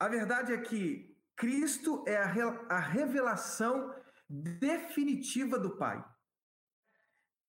A 0.00 0.08
verdade 0.08 0.52
é 0.52 0.58
que 0.58 1.16
Cristo 1.36 2.04
é 2.08 2.16
a, 2.16 2.30
a 2.68 2.80
revelação 2.80 3.94
definitiva 4.28 5.56
do 5.56 5.76
Pai. 5.76 6.04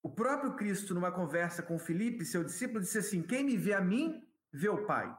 O 0.04 0.14
próprio 0.14 0.56
Cristo, 0.56 0.94
numa 0.94 1.12
conversa 1.12 1.64
com 1.64 1.80
Filipe, 1.80 2.24
seu 2.24 2.44
discípulo, 2.44 2.80
disse 2.80 3.00
assim: 3.00 3.24
Quem 3.24 3.44
me 3.44 3.58
vê 3.58 3.74
a 3.74 3.82
mim, 3.82 4.24
vê 4.54 4.70
o 4.70 4.86
Pai. 4.86 5.14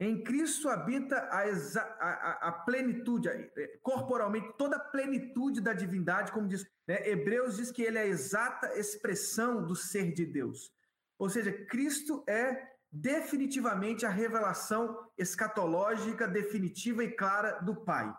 Em 0.00 0.24
Cristo 0.24 0.70
habita 0.70 1.28
a, 1.30 1.42
a, 1.42 2.48
a, 2.48 2.52
plenitude, 2.52 3.28
é, 3.28 3.78
corporalmente, 3.82 4.54
toda 4.56 4.76
a 4.76 4.80
plenitude 4.80 5.60
da 5.60 5.74
divindade, 5.74 6.32
como 6.32 6.48
diz 6.48 6.66
né? 6.88 7.06
Hebreus, 7.08 7.58
diz 7.58 7.70
que 7.70 7.82
ele 7.82 7.98
é 7.98 8.00
a 8.00 8.06
exata 8.06 8.76
expressão 8.78 9.64
do 9.64 9.76
ser 9.76 10.12
de 10.12 10.24
Deus. 10.26 10.72
Ou 11.18 11.28
seja, 11.28 11.52
Cristo 11.66 12.24
é 12.26 12.66
definitivamente 12.90 14.04
a 14.04 14.08
revelação 14.08 14.98
escatológica, 15.16 16.26
definitiva 16.26 17.04
e 17.04 17.12
clara 17.12 17.60
do 17.60 17.84
Pai. 17.84 18.12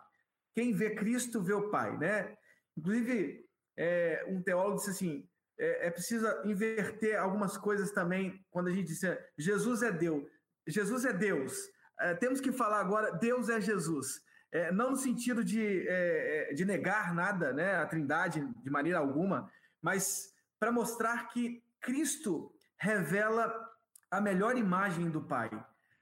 Quem 0.54 0.72
vê 0.72 0.94
Cristo 0.94 1.42
vê 1.42 1.52
o 1.52 1.68
Pai, 1.68 1.98
né? 1.98 2.34
Inclusive, 2.76 3.44
é, 3.76 4.24
um 4.28 4.40
teólogo 4.40 4.76
disse 4.76 4.90
assim: 4.90 5.28
é, 5.58 5.88
é 5.88 5.90
preciso 5.90 6.26
inverter 6.44 7.20
algumas 7.20 7.58
coisas 7.58 7.90
também 7.90 8.42
quando 8.50 8.68
a 8.68 8.72
gente 8.72 8.86
diz 8.86 9.00
Jesus 9.36 9.82
é 9.82 9.92
Deus. 9.92 10.24
Jesus 10.66 11.04
é 11.04 11.12
Deus. 11.12 11.68
É, 12.02 12.14
temos 12.14 12.40
que 12.40 12.50
falar 12.50 12.80
agora, 12.80 13.12
Deus 13.12 13.48
é 13.48 13.60
Jesus. 13.60 14.20
É, 14.50 14.72
não 14.72 14.90
no 14.90 14.96
sentido 14.96 15.44
de, 15.44 15.86
é, 15.88 16.50
é 16.50 16.54
de 16.54 16.64
negar 16.64 17.14
nada, 17.14 17.52
né, 17.52 17.76
a 17.76 17.86
Trindade 17.86 18.46
de 18.62 18.70
maneira 18.70 18.98
alguma, 18.98 19.50
mas 19.80 20.34
para 20.58 20.72
mostrar 20.72 21.28
que 21.28 21.62
Cristo 21.80 22.52
revela 22.76 23.54
a 24.10 24.20
melhor 24.20 24.58
imagem 24.58 25.08
do 25.10 25.22
Pai, 25.22 25.50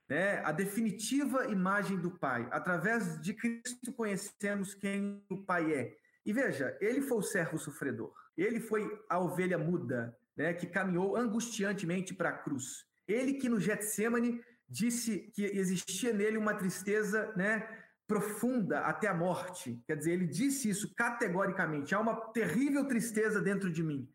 né, 0.09 0.41
a 0.43 0.51
definitiva 0.51 1.45
imagem 1.45 1.97
do 1.97 2.11
Pai. 2.11 2.47
Através 2.51 3.21
de 3.21 3.33
Cristo 3.33 3.93
conhecemos 3.93 4.73
quem 4.73 5.23
o 5.29 5.37
Pai 5.37 5.73
é. 5.73 5.95
E 6.25 6.33
veja, 6.33 6.77
ele 6.81 7.01
foi 7.01 7.19
o 7.19 7.23
servo 7.23 7.57
sofredor, 7.57 8.13
ele 8.35 8.59
foi 8.59 8.85
a 9.07 9.19
ovelha 9.19 9.57
muda, 9.57 10.17
né, 10.35 10.53
que 10.53 10.67
caminhou 10.67 11.15
angustiantemente 11.15 12.13
para 12.13 12.29
a 12.29 12.37
cruz. 12.37 12.85
Ele 13.07 13.33
que 13.35 13.49
no 13.49 13.59
Getsemane 13.59 14.41
disse 14.71 15.29
que 15.33 15.43
existia 15.43 16.13
nele 16.13 16.37
uma 16.37 16.53
tristeza, 16.53 17.33
né, 17.35 17.67
profunda 18.07 18.79
até 18.81 19.07
a 19.07 19.13
morte. 19.13 19.81
Quer 19.85 19.97
dizer, 19.97 20.11
ele 20.13 20.27
disse 20.27 20.69
isso 20.69 20.93
categoricamente: 20.95 21.93
há 21.93 21.99
uma 21.99 22.15
terrível 22.31 22.87
tristeza 22.87 23.41
dentro 23.41 23.71
de 23.71 23.83
mim. 23.83 24.09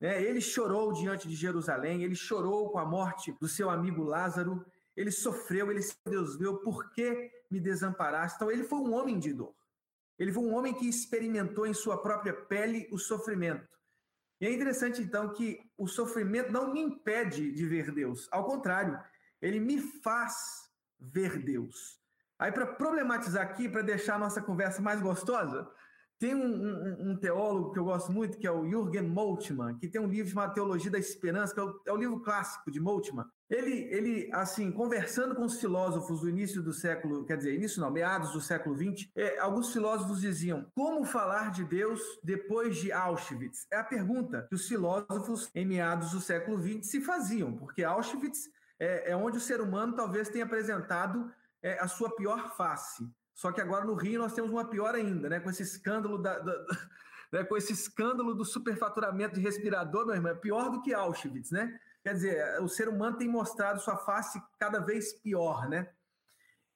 Né? 0.00 0.22
Ele 0.22 0.40
chorou 0.40 0.92
diante 0.92 1.28
de 1.28 1.36
Jerusalém, 1.36 2.02
ele 2.02 2.14
chorou 2.14 2.70
com 2.70 2.78
a 2.78 2.86
morte 2.86 3.36
do 3.38 3.46
seu 3.46 3.68
amigo 3.68 4.02
Lázaro, 4.02 4.64
ele 4.96 5.10
sofreu, 5.10 5.70
ele 5.70 5.82
se 5.82 5.94
Deus 6.06 6.36
viu, 6.38 6.58
por 6.58 6.90
que 6.90 7.30
me 7.50 7.60
desamparaste? 7.60 8.36
Então, 8.36 8.50
ele 8.50 8.64
foi 8.64 8.78
um 8.78 8.94
homem 8.94 9.18
de 9.18 9.32
dor. 9.32 9.54
Ele 10.18 10.32
foi 10.32 10.42
um 10.42 10.54
homem 10.54 10.74
que 10.74 10.88
experimentou 10.88 11.66
em 11.66 11.74
sua 11.74 12.00
própria 12.02 12.32
pele 12.32 12.88
o 12.90 12.98
sofrimento. 12.98 13.78
E 14.40 14.46
é 14.46 14.52
interessante, 14.52 15.02
então, 15.02 15.32
que 15.32 15.60
o 15.76 15.86
sofrimento 15.86 16.50
não 16.50 16.72
me 16.72 16.80
impede 16.80 17.52
de 17.52 17.66
ver 17.66 17.90
Deus. 17.90 18.26
Ao 18.30 18.44
contrário, 18.44 18.98
ele 19.40 19.60
me 19.60 19.78
faz 19.78 20.34
ver 20.98 21.42
Deus. 21.42 22.00
Aí, 22.38 22.50
para 22.50 22.66
problematizar 22.66 23.42
aqui, 23.42 23.68
para 23.68 23.82
deixar 23.82 24.14
a 24.14 24.18
nossa 24.18 24.40
conversa 24.40 24.80
mais 24.80 25.00
gostosa, 25.00 25.70
tem 26.20 26.34
um, 26.34 26.44
um, 26.44 27.10
um, 27.10 27.16
teólogo 27.16 27.72
que 27.72 27.78
eu 27.78 27.84
gosto 27.84 28.12
muito, 28.12 28.36
que 28.36 28.46
é 28.46 28.50
o 28.50 28.68
Jürgen 28.68 29.08
Moltmann, 29.08 29.78
que 29.78 29.88
tem 29.88 29.98
um 29.98 30.06
livro 30.06 30.30
chamado 30.30 30.52
Teologia 30.52 30.90
da 30.90 30.98
Esperança, 30.98 31.54
que 31.54 31.60
é 31.60 31.62
o, 31.62 31.80
é 31.86 31.92
o, 31.92 31.96
livro 31.96 32.20
clássico 32.20 32.70
de 32.70 32.78
Moltmann. 32.78 33.24
Ele, 33.48 33.88
ele, 33.90 34.30
assim, 34.32 34.70
conversando 34.70 35.34
com 35.34 35.46
os 35.46 35.58
filósofos 35.58 36.20
do 36.20 36.28
início 36.28 36.62
do 36.62 36.74
século, 36.74 37.24
quer 37.24 37.38
dizer, 37.38 37.54
início 37.54 37.80
não, 37.80 37.90
meados 37.90 38.32
do 38.32 38.40
século 38.40 38.76
XX, 38.76 39.08
é, 39.16 39.38
alguns 39.38 39.72
filósofos 39.72 40.20
diziam, 40.20 40.66
como 40.74 41.06
falar 41.06 41.50
de 41.50 41.64
Deus 41.64 42.02
depois 42.22 42.76
de 42.76 42.92
Auschwitz? 42.92 43.66
É 43.72 43.78
a 43.78 43.84
pergunta 43.84 44.46
que 44.46 44.54
os 44.54 44.68
filósofos 44.68 45.50
em 45.54 45.64
meados 45.64 46.10
do 46.10 46.20
século 46.20 46.60
XX 46.60 46.86
se 46.86 47.00
faziam, 47.00 47.56
porque 47.56 47.82
Auschwitz 47.82 48.50
é, 48.80 49.10
é 49.10 49.16
onde 49.16 49.36
o 49.36 49.40
ser 49.40 49.60
humano 49.60 49.94
talvez 49.94 50.30
tenha 50.30 50.44
apresentado 50.44 51.30
é, 51.62 51.78
a 51.78 51.86
sua 51.86 52.16
pior 52.16 52.56
face. 52.56 53.06
Só 53.34 53.52
que 53.52 53.60
agora 53.60 53.84
no 53.84 53.94
Rio 53.94 54.18
nós 54.18 54.32
temos 54.32 54.50
uma 54.50 54.68
pior 54.68 54.94
ainda, 54.94 55.28
né? 55.28 55.38
Com 55.38 55.50
esse 55.50 55.62
escândalo 55.62 56.18
da, 56.18 56.38
da, 56.38 56.52
da 56.52 56.76
né? 57.32 57.44
com 57.44 57.56
esse 57.56 57.72
escândalo 57.72 58.34
do 58.34 58.44
superfaturamento 58.44 59.34
de 59.34 59.40
respirador, 59.40 60.06
meu 60.06 60.16
irmão, 60.16 60.32
é 60.32 60.34
pior 60.34 60.70
do 60.70 60.82
que 60.82 60.92
Auschwitz, 60.94 61.50
né? 61.50 61.78
Quer 62.02 62.14
dizer, 62.14 62.62
o 62.62 62.68
ser 62.68 62.88
humano 62.88 63.18
tem 63.18 63.28
mostrado 63.28 63.80
sua 63.80 63.96
face 63.96 64.42
cada 64.58 64.80
vez 64.80 65.12
pior, 65.12 65.68
né? 65.68 65.90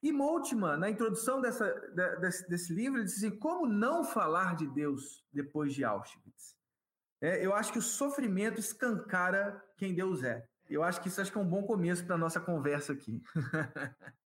E 0.03 0.13
Moltmann, 0.13 0.79
na 0.79 0.91
introdução 0.91 1.41
dessa, 1.41 1.73
desse, 2.21 2.47
desse, 2.47 2.75
livro, 2.75 2.99
ele 2.99 3.07
diz 3.07 3.17
assim: 3.17 3.39
como 3.39 3.67
não 3.67 4.05
falar 4.05 4.55
de 4.55 4.67
Deus 4.67 5.25
depois 5.33 5.73
de 5.73 5.83
Auschwitz? 5.83 6.55
É, 7.23 7.45
eu 7.45 7.55
acho 7.55 7.73
que 7.73 7.79
o 7.79 7.83
sofrimento 7.83 8.61
escancara 8.61 9.63
quem 9.79 9.95
Deus 9.95 10.23
é. 10.23 10.47
Eu 10.69 10.83
acho 10.83 11.01
que 11.01 11.09
isso 11.09 11.21
acho 11.21 11.31
que 11.31 11.39
é 11.39 11.41
um 11.41 11.49
bom 11.49 11.63
começo 11.63 12.05
para 12.05 12.15
a 12.15 12.19
nossa 12.19 12.41
conversa 12.41 12.93
aqui. 12.93 13.23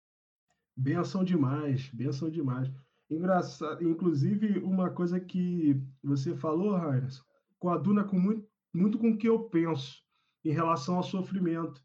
Benção 0.75 1.23
demais, 1.23 1.89
benção 1.89 2.29
demais. 2.29 2.71
Engraçado, 3.09 3.83
inclusive, 3.83 4.59
uma 4.59 4.89
coisa 4.89 5.19
que 5.19 5.79
você 6.01 6.33
falou, 6.33 6.75
Raines, 6.77 7.21
coaduna 7.59 8.05
com 8.05 8.17
muito, 8.17 8.47
muito 8.73 8.97
com 8.97 9.11
o 9.11 9.17
que 9.17 9.27
eu 9.27 9.43
penso 9.43 10.01
em 10.45 10.51
relação 10.51 10.95
ao 10.95 11.03
sofrimento. 11.03 11.83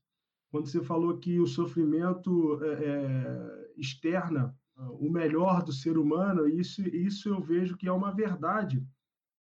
Quando 0.50 0.68
você 0.68 0.80
falou 0.80 1.18
que 1.18 1.40
o 1.40 1.46
sofrimento 1.46 2.62
é, 2.64 2.84
é, 2.84 3.72
externa 3.76 4.56
o 5.00 5.10
melhor 5.10 5.62
do 5.62 5.72
ser 5.72 5.98
humano, 5.98 6.48
isso, 6.48 6.80
isso 6.88 7.28
eu 7.28 7.40
vejo 7.40 7.76
que 7.76 7.88
é 7.88 7.92
uma 7.92 8.12
verdade, 8.12 8.86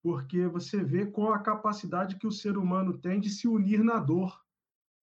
porque 0.04 0.48
você 0.48 0.84
vê 0.84 1.06
com 1.06 1.32
a 1.32 1.40
capacidade 1.40 2.18
que 2.18 2.28
o 2.28 2.32
ser 2.32 2.58
humano 2.58 2.98
tem 2.98 3.20
de 3.20 3.30
se 3.30 3.48
unir 3.48 3.84
na 3.84 4.00
dor, 4.00 4.40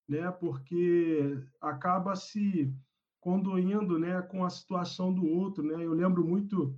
né? 0.07 0.31
porque 0.31 1.37
acaba 1.61 2.15
se 2.15 2.73
condoendo 3.19 3.99
né, 3.99 4.21
com 4.21 4.45
a 4.45 4.49
situação 4.49 5.13
do 5.13 5.25
outro. 5.25 5.63
Né? 5.63 5.83
Eu 5.83 5.93
lembro 5.93 6.25
muito 6.25 6.77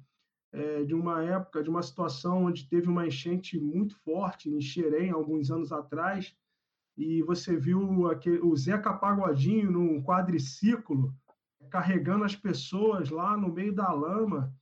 é, 0.51 0.83
de 0.83 0.95
uma 0.95 1.23
época, 1.23 1.63
de 1.63 1.69
uma 1.69 1.83
situação 1.83 2.45
onde 2.45 2.67
teve 2.67 2.87
uma 2.87 3.05
enchente 3.05 3.59
muito 3.59 3.95
forte 3.97 4.49
em 4.49 4.59
Xerém, 4.59 5.11
alguns 5.11 5.51
anos 5.51 5.71
atrás, 5.71 6.35
e 6.97 7.21
você 7.23 7.55
viu 7.55 8.09
aquele, 8.09 8.39
o 8.39 8.55
Zeca 8.57 8.93
Pagodinho 8.93 9.71
num 9.71 10.03
quadriciclo 10.03 11.13
carregando 11.69 12.25
as 12.25 12.35
pessoas 12.35 13.09
lá 13.09 13.37
no 13.37 13.47
meio 13.47 13.73
da 13.73 13.91
lama, 13.91 14.53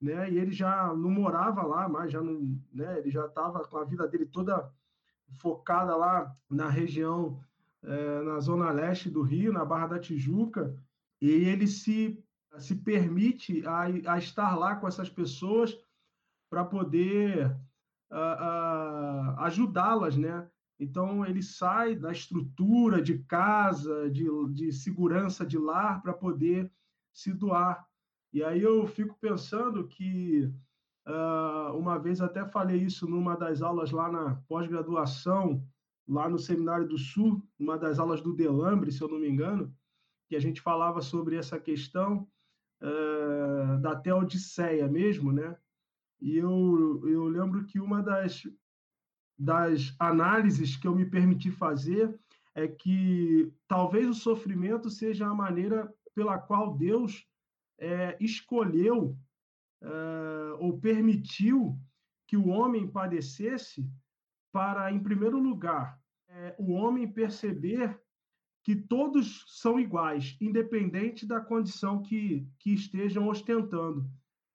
né? 0.00 0.30
E 0.30 0.38
ele 0.38 0.50
já 0.50 0.92
não 0.94 1.10
morava 1.10 1.62
lá, 1.62 1.88
mas 1.88 2.10
já 2.10 2.20
não, 2.20 2.58
né? 2.72 2.98
Ele 2.98 3.10
já 3.10 3.26
estava 3.26 3.64
com 3.64 3.76
a 3.76 3.84
vida 3.84 4.08
dele 4.08 4.26
toda 4.26 4.72
focada 5.40 5.94
lá 5.96 6.34
na 6.50 6.68
região, 6.68 7.40
é, 7.84 8.22
na 8.22 8.40
zona 8.40 8.70
leste 8.70 9.10
do 9.10 9.22
Rio, 9.22 9.52
na 9.52 9.64
Barra 9.64 9.88
da 9.88 9.98
Tijuca, 9.98 10.74
e 11.20 11.30
ele 11.30 11.66
se, 11.66 12.22
se 12.58 12.74
permite 12.74 13.66
a, 13.66 13.82
a 14.14 14.18
estar 14.18 14.56
lá 14.56 14.76
com 14.76 14.88
essas 14.88 15.08
pessoas 15.08 15.76
para 16.50 16.64
poder 16.64 17.54
ajudá-las, 19.38 20.16
né? 20.16 20.48
Então 20.78 21.24
ele 21.24 21.42
sai 21.42 21.94
da 21.94 22.12
estrutura 22.12 23.00
de 23.00 23.18
casa, 23.24 24.10
de, 24.10 24.24
de 24.52 24.72
segurança 24.72 25.46
de 25.46 25.58
lar 25.58 26.02
para 26.02 26.12
poder 26.12 26.70
se 27.12 27.32
doar. 27.32 27.86
E 28.32 28.42
aí 28.42 28.60
eu 28.60 28.86
fico 28.86 29.16
pensando 29.20 29.86
que 29.86 30.52
uh, 31.06 31.76
uma 31.76 31.98
vez 31.98 32.20
até 32.20 32.44
falei 32.44 32.82
isso 32.82 33.08
numa 33.08 33.36
das 33.36 33.62
aulas 33.62 33.92
lá 33.92 34.10
na 34.10 34.34
pós-graduação, 34.48 35.64
lá 36.06 36.28
no 36.28 36.38
Seminário 36.38 36.86
do 36.86 36.98
Sul, 36.98 37.42
uma 37.58 37.78
das 37.78 37.98
aulas 37.98 38.20
do 38.20 38.34
Delambre, 38.34 38.92
se 38.92 39.00
eu 39.00 39.08
não 39.08 39.18
me 39.18 39.28
engano, 39.28 39.74
que 40.28 40.36
a 40.36 40.40
gente 40.40 40.60
falava 40.60 41.00
sobre 41.00 41.36
essa 41.36 41.58
questão 41.58 42.28
uh, 42.82 43.80
da 43.80 43.96
Teodiceia 43.96 44.86
mesmo, 44.88 45.32
né? 45.32 45.56
E 46.20 46.36
eu, 46.36 47.02
eu 47.06 47.24
lembro 47.24 47.64
que 47.66 47.78
uma 47.78 48.02
das, 48.02 48.42
das 49.38 49.94
análises 49.98 50.76
que 50.76 50.86
eu 50.86 50.94
me 50.94 51.04
permiti 51.04 51.50
fazer 51.50 52.18
é 52.54 52.68
que 52.68 53.52
talvez 53.66 54.08
o 54.08 54.14
sofrimento 54.14 54.88
seja 54.88 55.26
a 55.26 55.34
maneira 55.34 55.92
pela 56.14 56.38
qual 56.38 56.76
Deus 56.76 57.26
é, 57.78 58.16
escolheu 58.20 59.18
é, 59.82 59.88
ou 60.58 60.78
permitiu 60.78 61.78
que 62.26 62.36
o 62.36 62.48
homem 62.48 62.88
padecesse 62.88 63.86
para, 64.54 64.92
em 64.92 65.00
primeiro 65.00 65.36
lugar, 65.36 65.98
é, 66.28 66.54
o 66.60 66.70
homem 66.74 67.10
perceber 67.10 68.00
que 68.62 68.76
todos 68.76 69.44
são 69.48 69.80
iguais, 69.80 70.36
independente 70.40 71.26
da 71.26 71.40
condição 71.40 72.00
que, 72.00 72.48
que 72.60 72.72
estejam 72.72 73.26
ostentando. 73.26 74.08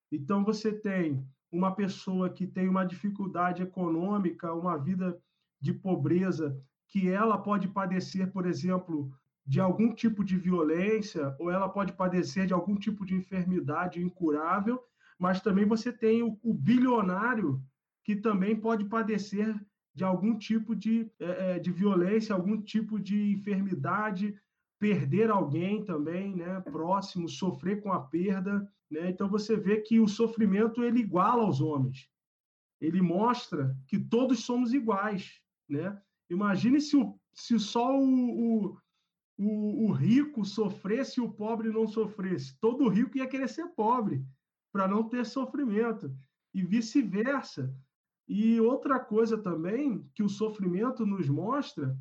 Então, 0.10 0.46
você 0.46 0.72
tem 0.72 1.28
uma 1.52 1.76
pessoa 1.76 2.30
que 2.30 2.48
tem 2.48 2.70
uma 2.70 2.86
dificuldade 2.86 3.62
econômica, 3.62 4.54
uma 4.54 4.78
vida 4.78 5.22
de 5.60 5.74
pobreza, 5.74 6.58
que 6.88 7.10
ela 7.10 7.38
pode 7.38 7.68
padecer, 7.68 8.32
por 8.32 8.46
exemplo, 8.46 9.12
de 9.46 9.60
algum 9.60 9.94
tipo 9.94 10.24
de 10.24 10.38
violência, 10.38 11.36
ou 11.38 11.52
ela 11.52 11.68
pode 11.68 11.92
padecer 11.92 12.48
de 12.48 12.54
algum 12.54 12.78
tipo 12.78 13.06
de 13.06 13.16
enfermidade 13.16 14.02
incurável, 14.02 14.82
mas 15.20 15.42
também 15.42 15.66
você 15.66 15.92
tem 15.92 16.24
o, 16.24 16.40
o 16.42 16.54
bilionário 16.54 17.62
que 18.06 18.16
também 18.16 18.56
pode 18.56 18.86
padecer 18.86 19.54
de 20.00 20.06
algum 20.06 20.38
tipo 20.38 20.74
de, 20.74 21.12
é, 21.20 21.56
é, 21.56 21.60
de 21.60 21.74
violência, 21.74 22.34
algum 22.34 22.62
tipo 22.62 22.98
de 22.98 23.34
enfermidade, 23.34 24.34
perder 24.80 25.30
alguém 25.30 25.84
também, 25.84 26.38
né, 26.38 26.62
próximo, 26.62 27.28
sofrer 27.28 27.82
com 27.82 27.92
a 27.92 28.00
perda, 28.00 28.66
né? 28.90 29.10
Então 29.10 29.28
você 29.28 29.58
vê 29.58 29.82
que 29.82 30.00
o 30.00 30.08
sofrimento 30.08 30.86
ele 30.86 31.02
iguala 31.02 31.44
aos 31.44 31.60
homens. 31.60 32.10
Ele 32.80 33.02
mostra 33.02 33.78
que 33.90 34.00
todos 34.00 34.46
somos 34.46 34.74
iguais, 34.74 35.42
né? 35.68 36.02
Imagine 36.30 36.80
se, 36.80 36.96
o, 36.96 37.20
se 37.34 37.60
só 37.60 37.94
o, 38.00 38.78
o, 39.38 39.86
o 39.86 39.92
rico 39.92 40.46
sofresse 40.46 41.20
e 41.20 41.24
o 41.24 41.30
pobre 41.30 41.68
não 41.68 41.86
sofresse. 41.86 42.58
Todo 42.62 42.88
rico 42.88 43.18
ia 43.18 43.28
querer 43.28 43.50
ser 43.50 43.68
pobre 43.76 44.24
para 44.72 44.88
não 44.88 45.10
ter 45.10 45.26
sofrimento 45.26 46.10
e 46.54 46.64
vice-versa. 46.64 47.76
E 48.30 48.62
outra 48.62 49.00
coisa 49.00 49.40
também 49.40 50.08
que 50.14 50.22
o 50.22 50.30
sofrimento 50.30 51.04
nos 51.04 51.28
mostra, 51.28 51.98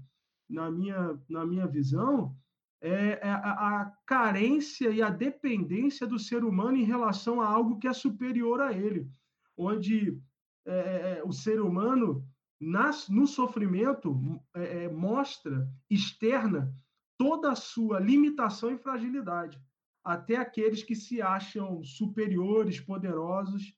na 0.48 0.70
minha, 0.70 1.18
na 1.26 1.46
minha 1.46 1.66
visão, 1.66 2.36
é, 2.82 3.18
é 3.22 3.30
a, 3.30 3.80
a, 3.80 3.92
carência 4.06 4.90
e 4.90 5.00
a 5.00 5.08
dependência 5.08 6.06
do 6.06 6.18
ser 6.18 6.44
humano 6.44 6.76
em 6.76 6.84
relação 6.84 7.40
a 7.40 7.48
algo 7.48 7.78
que 7.78 7.88
é 7.88 7.94
superior 7.94 8.60
a 8.60 8.74
ele, 8.74 9.10
onde 9.56 10.20
é, 10.66 10.72
é, 10.72 11.18
é 11.18 11.24
o 11.24 11.32
ser 11.32 11.62
humano, 11.62 12.22
nas, 12.60 13.08
no 13.08 13.26
sofrimento, 13.26 14.20
é, 14.52 14.86
mostra, 14.88 15.66
externa, 15.88 16.74
toda 17.16 17.52
a 17.52 17.56
sua 17.56 17.98
limitação 17.98 18.70
e 18.70 18.76
fragilidade. 18.76 19.58
Até 20.04 20.36
aqueles 20.36 20.82
que 20.82 20.94
se 20.94 21.22
acham 21.22 21.82
superiores, 21.82 22.80
poderosos, 22.80 23.77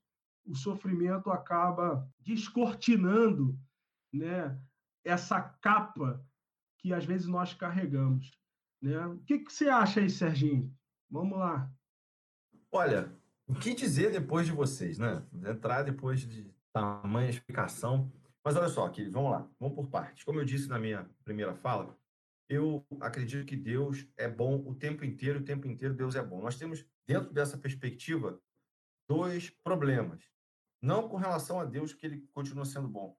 o 0.50 0.54
sofrimento 0.56 1.30
acaba 1.30 2.08
descortinando 2.18 3.56
né, 4.12 4.60
essa 5.04 5.40
capa 5.40 6.24
que 6.78 6.92
às 6.92 7.04
vezes 7.04 7.26
nós 7.28 7.54
carregamos. 7.54 8.32
Né? 8.82 9.06
O 9.06 9.18
que, 9.20 9.38
que 9.38 9.52
você 9.52 9.68
acha 9.68 10.00
aí, 10.00 10.10
Serginho? 10.10 10.74
Vamos 11.08 11.38
lá. 11.38 11.70
Olha, 12.72 13.14
o 13.46 13.54
que 13.54 13.74
dizer 13.74 14.10
depois 14.10 14.46
de 14.46 14.52
vocês, 14.52 14.98
né? 14.98 15.24
Entrar 15.46 15.82
depois 15.82 16.20
de 16.20 16.52
tamanha 16.72 17.30
explicação. 17.30 18.10
Mas 18.44 18.56
olha 18.56 18.68
só, 18.68 18.88
querido, 18.88 19.12
vamos 19.12 19.32
lá, 19.32 19.48
vamos 19.58 19.74
por 19.74 19.88
partes. 19.88 20.24
Como 20.24 20.40
eu 20.40 20.44
disse 20.44 20.68
na 20.68 20.78
minha 20.78 21.08
primeira 21.24 21.54
fala, 21.54 21.96
eu 22.48 22.84
acredito 23.00 23.46
que 23.46 23.56
Deus 23.56 24.06
é 24.16 24.28
bom 24.28 24.64
o 24.66 24.74
tempo 24.74 25.04
inteiro, 25.04 25.40
o 25.40 25.44
tempo 25.44 25.68
inteiro 25.68 25.94
Deus 25.94 26.16
é 26.16 26.22
bom. 26.22 26.40
Nós 26.40 26.56
temos, 26.56 26.84
dentro 27.06 27.32
dessa 27.32 27.58
perspectiva, 27.58 28.40
dois 29.08 29.50
problemas. 29.50 30.22
Não 30.82 31.08
com 31.08 31.16
relação 31.16 31.60
a 31.60 31.64
Deus, 31.64 31.92
que 31.92 32.06
ele 32.06 32.26
continua 32.32 32.64
sendo 32.64 32.88
bom, 32.88 33.16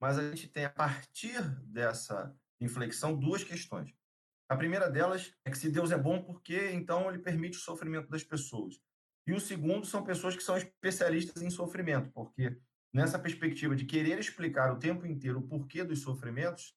mas 0.00 0.18
a 0.18 0.28
gente 0.28 0.48
tem, 0.48 0.64
a 0.64 0.70
partir 0.70 1.40
dessa 1.66 2.34
inflexão, 2.60 3.18
duas 3.18 3.42
questões. 3.42 3.92
A 4.48 4.56
primeira 4.56 4.90
delas 4.90 5.34
é 5.44 5.50
que 5.50 5.58
se 5.58 5.70
Deus 5.70 5.90
é 5.90 5.98
bom, 5.98 6.22
por 6.22 6.42
que 6.42 6.70
então 6.70 7.08
ele 7.08 7.18
permite 7.18 7.56
o 7.56 7.60
sofrimento 7.60 8.08
das 8.08 8.22
pessoas? 8.22 8.78
E 9.26 9.32
o 9.32 9.40
segundo 9.40 9.86
são 9.86 10.04
pessoas 10.04 10.36
que 10.36 10.42
são 10.42 10.56
especialistas 10.56 11.42
em 11.42 11.50
sofrimento, 11.50 12.12
porque 12.12 12.60
nessa 12.92 13.18
perspectiva 13.18 13.74
de 13.74 13.86
querer 13.86 14.18
explicar 14.18 14.72
o 14.72 14.78
tempo 14.78 15.06
inteiro 15.06 15.40
o 15.40 15.48
porquê 15.48 15.82
dos 15.82 16.02
sofrimentos, 16.02 16.76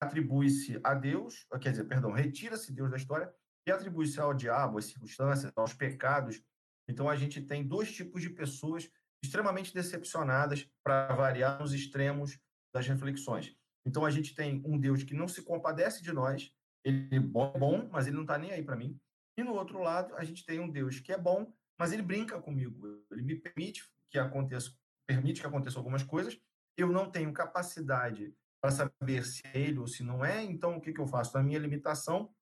atribui-se 0.00 0.78
a 0.84 0.94
Deus, 0.94 1.46
quer 1.60 1.70
dizer, 1.70 1.84
perdão, 1.84 2.12
retira-se 2.12 2.72
Deus 2.72 2.90
da 2.90 2.96
história 2.96 3.32
e 3.66 3.72
atribui-se 3.72 4.20
ao 4.20 4.34
diabo, 4.34 4.78
às 4.78 4.84
circunstâncias, 4.84 5.50
aos 5.56 5.72
pecados. 5.72 6.40
Então 6.86 7.08
a 7.08 7.16
gente 7.16 7.42
tem 7.42 7.66
dois 7.66 7.90
tipos 7.90 8.22
de 8.22 8.30
pessoas 8.30 8.88
extremamente 9.22 9.74
decepcionadas 9.74 10.68
para 10.82 11.14
variar 11.14 11.58
nos 11.58 11.72
extremos 11.72 12.38
das 12.72 12.86
reflexões. 12.86 13.56
Então 13.86 14.04
a 14.04 14.10
gente 14.10 14.34
tem 14.34 14.62
um 14.64 14.78
Deus 14.78 15.02
que 15.02 15.14
não 15.14 15.28
se 15.28 15.42
compadece 15.42 16.02
de 16.02 16.12
nós, 16.12 16.52
ele 16.84 17.08
é 17.14 17.20
bom, 17.20 17.88
mas 17.90 18.06
ele 18.06 18.16
não 18.16 18.22
está 18.22 18.38
nem 18.38 18.52
aí 18.52 18.62
para 18.62 18.76
mim. 18.76 18.98
E 19.36 19.42
no 19.42 19.54
outro 19.54 19.80
lado, 19.80 20.14
a 20.16 20.24
gente 20.24 20.44
tem 20.44 20.60
um 20.60 20.68
Deus 20.68 21.00
que 21.00 21.12
é 21.12 21.18
bom, 21.18 21.52
mas 21.78 21.92
ele 21.92 22.02
brinca 22.02 22.40
comigo. 22.40 23.04
Ele 23.10 23.22
me 23.22 23.36
permite 23.36 23.84
que 24.10 24.18
aconteça, 24.18 24.72
permite 25.06 25.40
que 25.40 25.46
aconteça 25.46 25.78
algumas 25.78 26.02
coisas. 26.02 26.38
Eu 26.76 26.88
não 26.88 27.10
tenho 27.10 27.32
capacidade 27.32 28.34
para 28.60 28.70
saber 28.70 29.24
se 29.24 29.42
é 29.46 29.60
ele 29.60 29.78
ou 29.78 29.86
se 29.86 30.02
não 30.02 30.24
é. 30.24 30.42
Então, 30.42 30.76
o 30.76 30.80
que, 30.80 30.92
que 30.92 31.00
eu 31.00 31.06
faço? 31.06 31.36
Na 31.36 31.42
minha 31.42 31.58
limitação, 31.58 32.32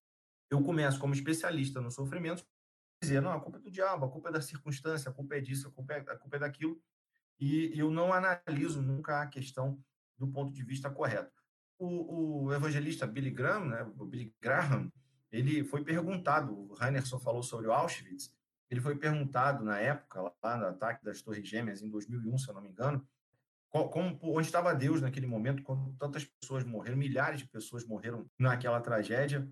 eu 0.50 0.62
começo 0.62 0.99
como 0.99 1.12
especialista 1.12 1.80
no 1.80 1.90
sofrimento, 1.90 2.47
dizer, 3.06 3.20
não, 3.20 3.32
a 3.32 3.40
culpa 3.40 3.58
é 3.58 3.60
do 3.60 3.70
diabo, 3.70 4.06
a 4.06 4.10
culpa 4.10 4.28
é 4.28 4.32
da 4.32 4.40
circunstância, 4.40 5.10
a 5.10 5.14
culpa 5.14 5.36
é 5.36 5.40
disso, 5.40 5.68
a 5.68 5.70
culpa 5.70 5.94
é, 5.94 5.98
a 5.98 6.16
culpa 6.16 6.36
é 6.36 6.38
daquilo. 6.40 6.80
E 7.38 7.72
eu 7.78 7.90
não 7.90 8.12
analiso 8.12 8.80
nunca 8.80 9.20
a 9.20 9.26
questão 9.26 9.78
do 10.16 10.26
ponto 10.28 10.52
de 10.52 10.62
vista 10.62 10.90
correto. 10.90 11.42
O, 11.78 12.44
o 12.44 12.52
evangelista 12.52 13.06
Billy 13.06 13.30
Graham, 13.30 13.66
né, 13.66 13.84
Billy 14.06 14.34
Graham, 14.40 14.90
ele 15.30 15.62
foi 15.64 15.84
perguntado, 15.84 16.52
o 16.52 16.75
Reinerson 16.75 17.18
falou 17.18 17.42
sobre 17.42 17.66
o 17.66 17.72
Auschwitz, 17.72 18.34
ele 18.70 18.80
foi 18.80 18.96
perguntado 18.96 19.64
na 19.64 19.78
época, 19.78 20.32
lá 20.42 20.56
no 20.56 20.66
ataque 20.66 21.04
das 21.04 21.20
Torres 21.20 21.46
Gêmeas, 21.46 21.82
em 21.82 21.90
2001, 21.90 22.38
se 22.38 22.48
eu 22.48 22.54
não 22.54 22.62
me 22.62 22.70
engano, 22.70 23.06
como, 23.68 24.18
onde 24.22 24.46
estava 24.46 24.75
Deus 24.75 25.00
naquele 25.00 25.26
momento, 25.26 25.62
quando 25.62 25.92
tantas 25.98 26.25
pessoas 26.25 26.64
morreram, 26.64 26.96
milhares 26.96 27.40
de 27.40 27.46
pessoas 27.46 27.84
morreram 27.84 28.28
naquela 28.38 28.80
tragédia. 28.80 29.48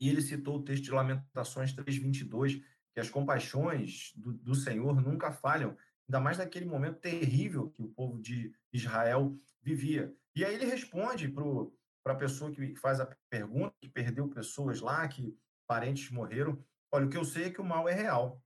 E 0.00 0.08
ele 0.08 0.22
citou 0.22 0.56
o 0.56 0.62
texto 0.62 0.84
de 0.84 0.90
Lamentações 0.92 1.72
3:22, 1.74 2.62
que 2.98 3.00
as 3.00 3.08
compaixões 3.08 4.12
do, 4.16 4.32
do 4.32 4.54
Senhor 4.56 5.00
nunca 5.00 5.30
falham, 5.30 5.76
ainda 6.08 6.18
mais 6.18 6.38
naquele 6.38 6.66
momento 6.66 6.98
terrível 6.98 7.70
que 7.70 7.80
o 7.80 7.88
povo 7.88 8.20
de 8.20 8.52
Israel 8.72 9.38
vivia. 9.62 10.12
E 10.34 10.44
aí 10.44 10.52
ele 10.52 10.64
responde 10.64 11.28
para 11.28 12.12
a 12.12 12.16
pessoa 12.16 12.50
que 12.50 12.74
faz 12.74 12.98
a 12.98 13.08
pergunta, 13.30 13.72
que 13.80 13.88
perdeu 13.88 14.26
pessoas 14.26 14.80
lá, 14.80 15.06
que 15.06 15.38
parentes 15.64 16.10
morreram, 16.10 16.58
olha, 16.90 17.06
o 17.06 17.08
que 17.08 17.16
eu 17.16 17.24
sei 17.24 17.44
é 17.44 17.50
que 17.50 17.60
o 17.60 17.64
mal 17.64 17.88
é 17.88 17.94
real. 17.94 18.42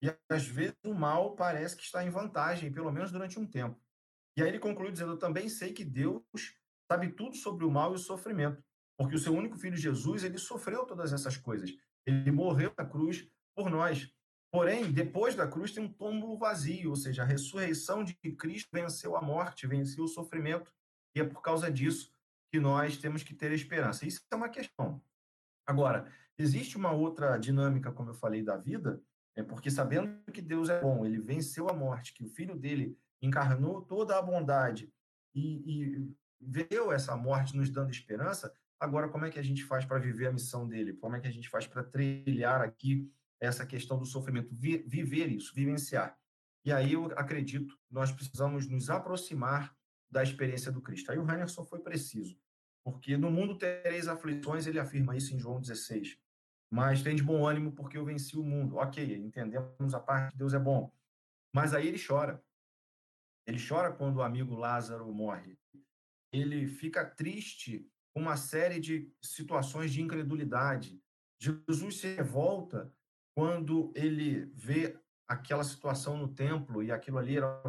E 0.00 0.14
às 0.30 0.46
vezes 0.46 0.76
o 0.84 0.94
mal 0.94 1.34
parece 1.34 1.76
que 1.76 1.82
está 1.82 2.04
em 2.04 2.10
vantagem, 2.10 2.70
pelo 2.70 2.92
menos 2.92 3.10
durante 3.10 3.36
um 3.36 3.46
tempo. 3.46 3.82
E 4.36 4.42
aí 4.42 4.48
ele 4.48 4.60
conclui 4.60 4.92
dizendo: 4.92 5.14
Eu 5.14 5.18
também 5.18 5.48
sei 5.48 5.72
que 5.72 5.84
Deus 5.84 6.22
sabe 6.88 7.08
tudo 7.08 7.34
sobre 7.34 7.64
o 7.64 7.70
mal 7.70 7.90
e 7.90 7.96
o 7.96 7.98
sofrimento, 7.98 8.62
porque 8.96 9.16
o 9.16 9.18
seu 9.18 9.34
único 9.34 9.58
filho 9.58 9.76
Jesus, 9.76 10.22
ele 10.22 10.38
sofreu 10.38 10.86
todas 10.86 11.12
essas 11.12 11.36
coisas. 11.36 11.74
Ele 12.06 12.30
morreu 12.30 12.72
na 12.78 12.84
cruz 12.84 13.28
por 13.58 13.68
nós. 13.68 14.08
Porém, 14.52 14.92
depois 14.92 15.34
da 15.34 15.48
cruz 15.48 15.72
tem 15.72 15.82
um 15.82 15.92
túmulo 15.92 16.38
vazio, 16.38 16.90
ou 16.90 16.96
seja, 16.96 17.22
a 17.22 17.26
ressurreição 17.26 18.04
de 18.04 18.14
Cristo 18.14 18.68
venceu 18.72 19.16
a 19.16 19.20
morte, 19.20 19.66
venceu 19.66 20.04
o 20.04 20.08
sofrimento, 20.08 20.72
e 21.12 21.20
é 21.20 21.24
por 21.24 21.42
causa 21.42 21.68
disso 21.68 22.12
que 22.52 22.60
nós 22.60 22.96
temos 22.96 23.24
que 23.24 23.34
ter 23.34 23.50
esperança. 23.50 24.06
Isso 24.06 24.20
é 24.30 24.36
uma 24.36 24.48
questão. 24.48 25.02
Agora, 25.66 26.06
existe 26.38 26.76
uma 26.76 26.92
outra 26.92 27.36
dinâmica, 27.36 27.90
como 27.90 28.10
eu 28.10 28.14
falei, 28.14 28.42
da 28.42 28.56
vida, 28.56 29.02
é 29.36 29.42
porque 29.42 29.72
sabendo 29.72 30.22
que 30.32 30.40
Deus 30.40 30.68
é 30.68 30.80
bom, 30.80 31.04
ele 31.04 31.18
venceu 31.18 31.68
a 31.68 31.72
morte, 31.72 32.14
que 32.14 32.24
o 32.24 32.28
filho 32.28 32.56
dele 32.56 32.96
encarnou 33.20 33.82
toda 33.82 34.16
a 34.16 34.22
bondade 34.22 34.90
e, 35.34 35.62
e 35.66 36.14
veio 36.40 36.92
essa 36.92 37.16
morte 37.16 37.56
nos 37.56 37.70
dando 37.70 37.90
esperança, 37.90 38.52
agora 38.78 39.08
como 39.08 39.24
é 39.24 39.30
que 39.30 39.38
a 39.38 39.42
gente 39.42 39.64
faz 39.64 39.84
para 39.84 39.98
viver 39.98 40.28
a 40.28 40.32
missão 40.32 40.66
dele? 40.66 40.92
Como 40.92 41.16
é 41.16 41.20
que 41.20 41.26
a 41.26 41.32
gente 41.32 41.48
faz 41.48 41.66
para 41.66 41.82
trilhar 41.82 42.62
aqui 42.62 43.12
essa 43.40 43.66
questão 43.66 43.98
do 43.98 44.06
sofrimento, 44.06 44.54
vi, 44.54 44.78
viver 44.78 45.28
isso, 45.28 45.54
vivenciar? 45.54 46.16
E 46.64 46.72
aí 46.72 46.92
eu 46.92 47.06
acredito 47.16 47.78
nós 47.90 48.12
precisamos 48.12 48.68
nos 48.68 48.90
aproximar 48.90 49.74
da 50.10 50.22
experiência 50.22 50.72
do 50.72 50.82
Cristo. 50.82 51.10
Aí 51.10 51.18
o 51.18 51.24
Rainer 51.24 51.48
só 51.48 51.64
foi 51.64 51.80
preciso, 51.80 52.38
porque 52.84 53.16
no 53.16 53.30
mundo 53.30 53.56
tereis 53.56 54.08
aflições, 54.08 54.66
ele 54.66 54.78
afirma 54.78 55.16
isso 55.16 55.34
em 55.34 55.38
João 55.38 55.60
16. 55.60 56.18
Mas 56.70 57.02
tem 57.02 57.16
de 57.16 57.22
bom 57.22 57.46
ânimo 57.46 57.72
porque 57.72 57.96
eu 57.96 58.04
venci 58.04 58.36
o 58.36 58.44
mundo. 58.44 58.76
Ok, 58.76 59.16
entendemos 59.16 59.94
a 59.94 60.00
parte 60.00 60.32
que 60.32 60.38
Deus 60.38 60.52
é 60.52 60.58
bom. 60.58 60.92
Mas 61.54 61.72
aí 61.72 61.88
ele 61.88 61.98
chora. 61.98 62.42
Ele 63.46 63.58
chora 63.66 63.90
quando 63.90 64.16
o 64.16 64.22
amigo 64.22 64.54
Lázaro 64.54 65.10
morre. 65.12 65.58
Ele 66.30 66.68
fica 66.68 67.06
triste 67.06 67.90
com 68.12 68.20
uma 68.20 68.36
série 68.36 68.78
de 68.78 69.10
situações 69.22 69.90
de 69.92 70.02
incredulidade. 70.02 71.00
Jesus 71.40 72.00
se 72.00 72.14
revolta 72.14 72.92
quando 73.38 73.92
ele 73.94 74.50
vê 74.52 74.98
aquela 75.28 75.62
situação 75.62 76.16
no 76.16 76.26
templo, 76.26 76.82
e 76.82 76.90
aquilo 76.90 77.18
ali 77.18 77.36
era 77.36 77.62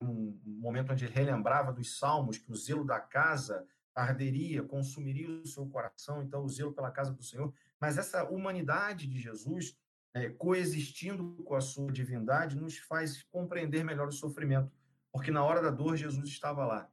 um 0.00 0.36
momento 0.44 0.92
onde 0.92 1.04
ele 1.04 1.14
relembrava 1.14 1.72
dos 1.72 1.96
salmos, 1.96 2.38
que 2.38 2.50
o 2.50 2.56
zelo 2.56 2.84
da 2.84 2.98
casa 2.98 3.64
arderia, 3.94 4.64
consumiria 4.64 5.28
o 5.28 5.46
seu 5.46 5.64
coração, 5.68 6.24
então 6.24 6.42
o 6.42 6.48
zelo 6.48 6.72
pela 6.72 6.90
casa 6.90 7.12
do 7.12 7.22
Senhor. 7.22 7.54
Mas 7.80 7.98
essa 7.98 8.24
humanidade 8.24 9.06
de 9.06 9.20
Jesus, 9.20 9.78
é, 10.12 10.28
coexistindo 10.28 11.40
com 11.44 11.54
a 11.54 11.60
sua 11.60 11.92
divindade, 11.92 12.56
nos 12.56 12.78
faz 12.78 13.22
compreender 13.22 13.84
melhor 13.84 14.08
o 14.08 14.12
sofrimento. 14.12 14.72
Porque 15.12 15.30
na 15.30 15.44
hora 15.44 15.62
da 15.62 15.70
dor, 15.70 15.94
Jesus 15.96 16.28
estava 16.30 16.66
lá. 16.66 16.90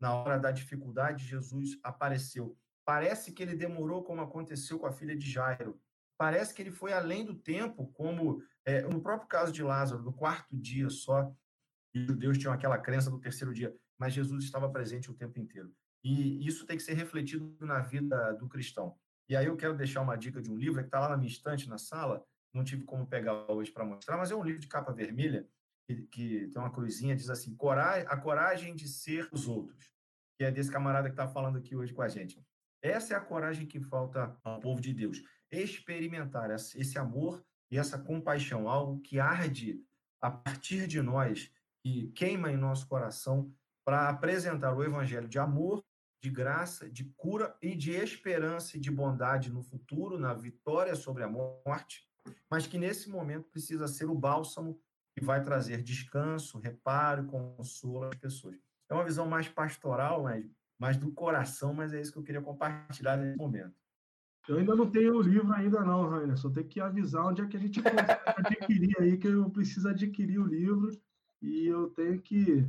Na 0.00 0.14
hora 0.14 0.38
da 0.38 0.52
dificuldade, 0.52 1.26
Jesus 1.26 1.80
apareceu. 1.82 2.56
Parece 2.84 3.32
que 3.32 3.42
ele 3.42 3.56
demorou, 3.56 4.04
como 4.04 4.22
aconteceu 4.22 4.78
com 4.78 4.86
a 4.86 4.92
filha 4.92 5.16
de 5.16 5.28
Jairo. 5.28 5.80
Parece 6.18 6.54
que 6.54 6.62
ele 6.62 6.70
foi 6.70 6.92
além 6.92 7.24
do 7.24 7.34
tempo, 7.34 7.86
como 7.88 8.42
é, 8.64 8.82
no 8.82 9.00
próprio 9.00 9.28
caso 9.28 9.52
de 9.52 9.62
Lázaro, 9.62 10.02
no 10.02 10.12
quarto 10.12 10.56
dia 10.56 10.88
só, 10.88 11.30
os 11.94 12.02
judeus 12.02 12.38
tinham 12.38 12.52
aquela 12.52 12.78
crença 12.78 13.10
do 13.10 13.20
terceiro 13.20 13.52
dia, 13.52 13.74
mas 13.98 14.12
Jesus 14.12 14.44
estava 14.44 14.70
presente 14.70 15.10
o 15.10 15.14
tempo 15.14 15.38
inteiro. 15.38 15.72
E 16.04 16.46
isso 16.46 16.66
tem 16.66 16.76
que 16.76 16.82
ser 16.82 16.94
refletido 16.94 17.56
na 17.60 17.80
vida 17.80 18.32
do 18.34 18.48
cristão. 18.48 18.96
E 19.28 19.34
aí 19.34 19.46
eu 19.46 19.56
quero 19.56 19.76
deixar 19.76 20.02
uma 20.02 20.16
dica 20.16 20.40
de 20.40 20.50
um 20.50 20.56
livro 20.56 20.80
que 20.80 20.86
está 20.86 21.00
lá 21.00 21.08
na 21.08 21.16
minha 21.16 21.30
estante, 21.30 21.68
na 21.68 21.78
sala, 21.78 22.24
não 22.54 22.64
tive 22.64 22.84
como 22.84 23.06
pegar 23.06 23.50
hoje 23.50 23.70
para 23.70 23.84
mostrar, 23.84 24.16
mas 24.16 24.30
é 24.30 24.34
um 24.34 24.42
livro 24.42 24.60
de 24.60 24.68
capa 24.68 24.92
vermelha, 24.92 25.46
que, 25.86 26.02
que 26.06 26.48
tem 26.48 26.62
uma 26.62 26.72
cruzinha, 26.72 27.16
diz 27.16 27.28
assim: 27.28 27.56
a 28.06 28.16
coragem 28.16 28.74
de 28.74 28.88
ser 28.88 29.28
os 29.32 29.46
outros, 29.46 29.92
que 30.38 30.44
é 30.44 30.50
desse 30.50 30.70
camarada 30.70 31.08
que 31.08 31.14
está 31.14 31.28
falando 31.28 31.58
aqui 31.58 31.76
hoje 31.76 31.92
com 31.92 32.02
a 32.02 32.08
gente. 32.08 32.40
Essa 32.82 33.14
é 33.14 33.16
a 33.16 33.20
coragem 33.20 33.66
que 33.66 33.80
falta 33.80 34.36
ao 34.44 34.60
povo 34.60 34.80
de 34.80 34.92
Deus. 34.92 35.22
Experimentar 35.50 36.50
esse 36.50 36.98
amor 36.98 37.44
e 37.70 37.78
essa 37.78 37.98
compaixão, 37.98 38.68
algo 38.68 39.00
que 39.00 39.18
arde 39.18 39.82
a 40.20 40.30
partir 40.30 40.86
de 40.86 41.00
nós, 41.02 41.52
que 41.82 42.08
queima 42.08 42.50
em 42.50 42.56
nosso 42.56 42.86
coração, 42.88 43.52
para 43.84 44.08
apresentar 44.08 44.74
o 44.74 44.82
evangelho 44.82 45.28
de 45.28 45.38
amor, 45.38 45.84
de 46.22 46.30
graça, 46.30 46.90
de 46.90 47.04
cura 47.16 47.56
e 47.62 47.74
de 47.76 47.92
esperança 47.92 48.76
e 48.76 48.80
de 48.80 48.90
bondade 48.90 49.52
no 49.52 49.62
futuro, 49.62 50.18
na 50.18 50.34
vitória 50.34 50.96
sobre 50.96 51.22
a 51.22 51.28
morte, 51.28 52.04
mas 52.50 52.66
que 52.66 52.78
nesse 52.78 53.08
momento 53.08 53.48
precisa 53.48 53.86
ser 53.86 54.06
o 54.06 54.14
bálsamo 54.14 54.80
que 55.16 55.24
vai 55.24 55.42
trazer 55.42 55.82
descanso, 55.82 56.58
reparo 56.58 57.24
e 57.24 57.26
consolo 57.26 58.04
às 58.04 58.16
pessoas. 58.16 58.56
É 58.90 58.94
uma 58.94 59.04
visão 59.04 59.26
mais 59.26 59.48
pastoral, 59.48 60.22
mais, 60.22 60.44
mais 60.78 60.96
do 60.96 61.12
coração, 61.12 61.72
mas 61.72 61.92
é 61.92 62.00
isso 62.00 62.12
que 62.12 62.18
eu 62.18 62.24
queria 62.24 62.42
compartilhar 62.42 63.16
nesse 63.16 63.38
momento. 63.38 63.85
Eu 64.48 64.58
ainda 64.58 64.74
não 64.76 64.90
tenho 64.90 65.16
o 65.16 65.22
livro 65.22 65.52
ainda 65.52 65.84
não, 65.84 66.08
Rainer, 66.08 66.36
só 66.36 66.48
tenho 66.50 66.66
que 66.66 66.80
avisar 66.80 67.26
onde 67.26 67.42
é 67.42 67.46
que 67.46 67.56
a 67.56 67.60
gente 67.60 67.80
consegue 67.82 68.20
adquirir 68.26 68.96
aí, 69.00 69.16
que 69.16 69.28
eu 69.28 69.50
preciso 69.50 69.88
adquirir 69.88 70.38
o 70.38 70.46
livro 70.46 70.90
e 71.42 71.66
eu 71.66 71.88
tenho 71.90 72.20
que 72.20 72.66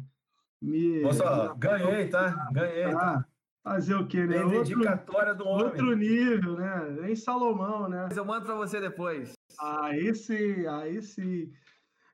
me... 0.62 1.02
Nossa, 1.02 1.54
ganhei, 1.58 2.10
tá? 2.10 2.50
Ganhei, 2.52 2.92
tá? 2.92 3.26
Fazer 3.64 3.96
o 3.96 4.08
quê, 4.08 4.26
né? 4.26 4.40
Tem 4.40 4.50
dedicatória 4.50 5.36
do 5.36 5.46
homem. 5.46 5.66
Outro 5.66 5.96
nível, 5.96 6.56
né? 6.56 7.12
Em 7.12 7.16
Salomão, 7.16 7.88
né? 7.90 8.06
Mas 8.08 8.18
eu 8.18 8.26
mando 8.26 8.46
para 8.46 8.56
você 8.56 8.80
depois. 8.80 9.34
Aí 9.60 10.16
sim, 10.16 10.66
aí 10.66 11.02
sim. 11.02 11.52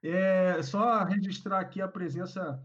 É, 0.02 0.62
só 0.64 1.04
registrar 1.04 1.60
aqui 1.60 1.80
a 1.80 1.88
presença 1.88 2.60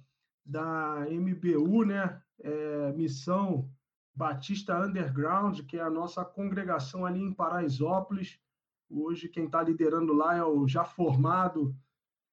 da 0.45 1.07
MBU, 1.11 1.85
né? 1.85 2.21
é, 2.41 2.93
Missão 2.93 3.69
Batista 4.19 4.85
Underground, 4.85 5.61
que 5.61 5.77
é 5.77 5.81
a 5.81 5.89
nossa 5.89 6.25
congregação 6.25 7.07
ali 7.07 7.23
em 7.23 7.33
Paraisópolis. 7.33 8.37
Hoje 8.91 9.29
quem 9.29 9.45
está 9.45 9.63
liderando 9.63 10.13
lá 10.13 10.35
é 10.37 10.43
o 10.43 10.67
já 10.67 10.85
formado 10.85 11.73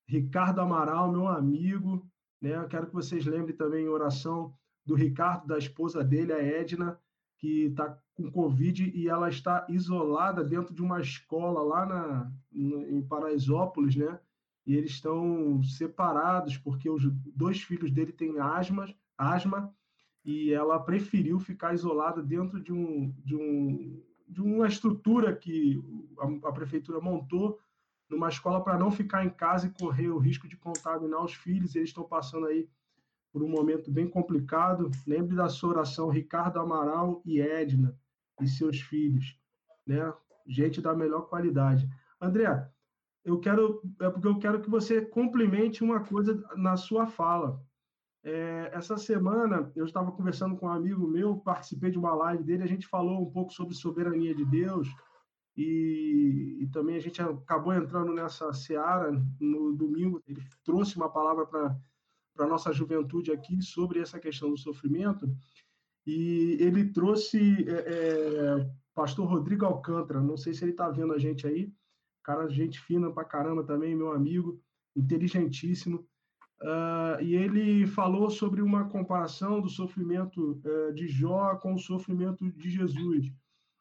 Ricardo 0.08 0.62
Amaral, 0.62 1.12
meu 1.12 1.28
amigo. 1.28 2.04
Né? 2.42 2.56
Eu 2.56 2.68
quero 2.68 2.88
que 2.88 2.94
vocês 2.94 3.24
lembrem 3.28 3.56
também 3.56 3.86
em 3.86 3.88
oração 3.88 4.52
do 4.84 4.96
Ricardo, 4.96 5.46
da 5.46 5.60
esposa 5.60 6.04
dele, 6.04 6.34
a 6.34 6.42
Edna, 6.42 7.00
que 7.38 7.66
está 7.66 7.96
com 8.16 8.32
Covid 8.32 8.90
e 8.90 9.08
ela 9.08 9.30
está 9.30 9.68
isolada 9.70 10.44
dentro 10.44 10.74
de 10.74 10.82
uma 10.82 11.00
escola 11.00 11.62
lá 11.62 11.86
na, 11.86 12.32
em 12.52 13.00
Paraisópolis, 13.04 13.96
né? 13.96 14.20
E 14.66 14.74
eles 14.76 14.90
estão 14.90 15.62
separados 15.62 16.58
porque 16.58 16.90
os 16.90 17.04
dois 17.36 17.62
filhos 17.62 17.92
dele 17.92 18.12
têm 18.12 18.40
asma, 18.40 18.92
asma 19.16 19.72
e 20.26 20.52
ela 20.52 20.80
preferiu 20.80 21.40
ficar 21.40 21.76
isolada 21.76 22.22
dentro 22.22 22.60
de, 22.60 22.74
um, 22.74 23.14
de, 23.24 23.36
um, 23.36 24.02
de 24.28 24.42
uma 24.42 24.68
estrutura 24.68 25.36
que 25.36 25.80
a, 26.20 26.50
a 26.50 26.52
prefeitura 26.52 27.00
montou 27.00 27.60
numa 28.10 28.28
escola 28.30 28.64
para 28.64 28.78
não 28.78 28.90
ficar 28.90 29.24
em 29.24 29.30
casa 29.30 29.68
e 29.68 29.74
correr 29.80 30.10
o 30.10 30.18
risco 30.18 30.48
de 30.48 30.58
contaminar 30.58 31.24
os 31.24 31.34
filhos. 31.34 31.76
Eles 31.76 31.90
estão 31.90 32.04
passando 32.04 32.48
aí 32.48 32.68
por 33.32 33.44
um 33.44 33.48
momento 33.48 33.92
bem 33.92 34.08
complicado. 34.08 34.90
Lembre 35.06 35.36
da 35.36 35.48
sua 35.48 35.70
oração, 35.70 36.10
Ricardo 36.10 36.60
Amaral 36.60 37.22
e 37.24 37.40
Edna 37.40 37.96
e 38.42 38.48
seus 38.48 38.82
filhos, 38.82 39.38
né? 39.86 40.12
Gente 40.48 40.82
da 40.82 40.96
melhor 40.96 41.28
qualidade. 41.28 41.88
André, 42.20 42.68
eu 43.24 43.40
quero 43.40 43.82
é 44.02 44.10
porque 44.10 44.28
eu 44.28 44.40
quero 44.40 44.62
que 44.62 44.70
você 44.70 45.02
complemente 45.02 45.84
uma 45.84 46.00
coisa 46.00 46.44
na 46.56 46.78
sua 46.78 47.06
fala. 47.08 47.60
É, 48.26 48.72
essa 48.74 48.98
semana 48.98 49.72
eu 49.76 49.86
estava 49.86 50.12
conversando 50.12 50.56
com 50.58 50.66
um 50.66 50.72
amigo 50.72 51.08
meu, 51.08 51.38
participei 51.38 51.92
de 51.92 51.98
uma 52.00 52.16
live 52.16 52.44
dele, 52.44 52.64
a 52.64 52.68
gente 52.68 52.88
falou 52.88 53.22
um 53.22 53.32
pouco 53.32 53.54
sobre 53.54 53.76
soberania 53.76 54.34
de 54.34 54.44
Deus 54.44 54.88
e, 55.56 56.58
e 56.60 56.68
também 56.70 56.96
a 56.96 57.00
gente 57.00 57.22
acabou 57.22 57.72
entrando 57.72 58.12
nessa 58.12 58.52
seara 58.52 59.12
no 59.40 59.74
domingo. 59.74 60.24
Ele 60.28 60.42
trouxe 60.64 60.96
uma 60.96 61.08
palavra 61.08 61.46
para 61.46 61.78
a 62.40 62.48
nossa 62.48 62.74
juventude 62.74 63.32
aqui 63.32 63.62
sobre 63.62 64.00
essa 64.00 64.20
questão 64.20 64.50
do 64.50 64.58
sofrimento. 64.58 65.30
E 66.04 66.58
ele 66.60 66.92
trouxe 66.92 67.64
é, 67.70 67.74
é, 67.74 68.72
pastor 68.96 69.28
Rodrigo 69.28 69.66
Alcântara, 69.66 70.20
não 70.20 70.36
sei 70.36 70.52
se 70.52 70.64
ele 70.64 70.72
está 70.72 70.90
vendo 70.90 71.14
a 71.14 71.20
gente 71.20 71.46
aí, 71.46 71.72
cara, 72.24 72.50
gente 72.50 72.80
fina 72.80 73.12
pra 73.12 73.24
caramba 73.24 73.64
também, 73.64 73.96
meu 73.96 74.12
amigo, 74.12 74.60
inteligentíssimo. 74.96 76.08
Uh, 76.62 77.22
e 77.22 77.36
ele 77.36 77.86
falou 77.86 78.30
sobre 78.30 78.62
uma 78.62 78.88
comparação 78.88 79.60
do 79.60 79.70
sofrimento 79.70 80.62
uh, 80.66 80.94
de 80.94 81.08
Jó 81.08 81.56
com 81.58 81.74
o 81.74 81.80
sofrimento 81.80 82.50
de 82.52 82.70
Jesus. 82.70 83.32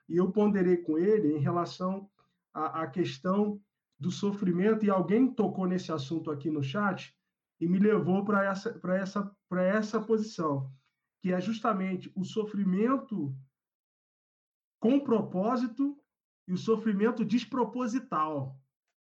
E 0.09 0.17
eu 0.17 0.31
ponderei 0.33 0.79
com 0.79 0.99
ele 0.99 1.37
em 1.37 1.39
relação 1.39 2.11
à, 2.53 2.87
questão 2.87 3.61
do 3.99 4.11
sofrimento, 4.11 4.85
e 4.85 4.91
alguém 4.91 5.33
tocou 5.33 5.67
nesse 5.67 5.93
assunto 5.93 6.31
aqui 6.31 6.51
no 6.51 6.63
chat, 6.63 7.17
e 7.61 7.67
me 7.67 7.79
levou 7.79 8.25
para 8.25 8.45
essa, 8.45 8.79
essa, 8.91 9.37
essa 9.53 10.01
posição, 10.01 10.71
que 11.23 11.33
é 11.33 11.41
justamente 11.41 12.13
o 12.15 12.25
sofrimento 12.25 13.35
com 14.81 15.01
propósito 15.01 15.99
e 16.47 16.53
o 16.53 16.59
sofrimento 16.59 17.25
desproposital. 17.25 18.61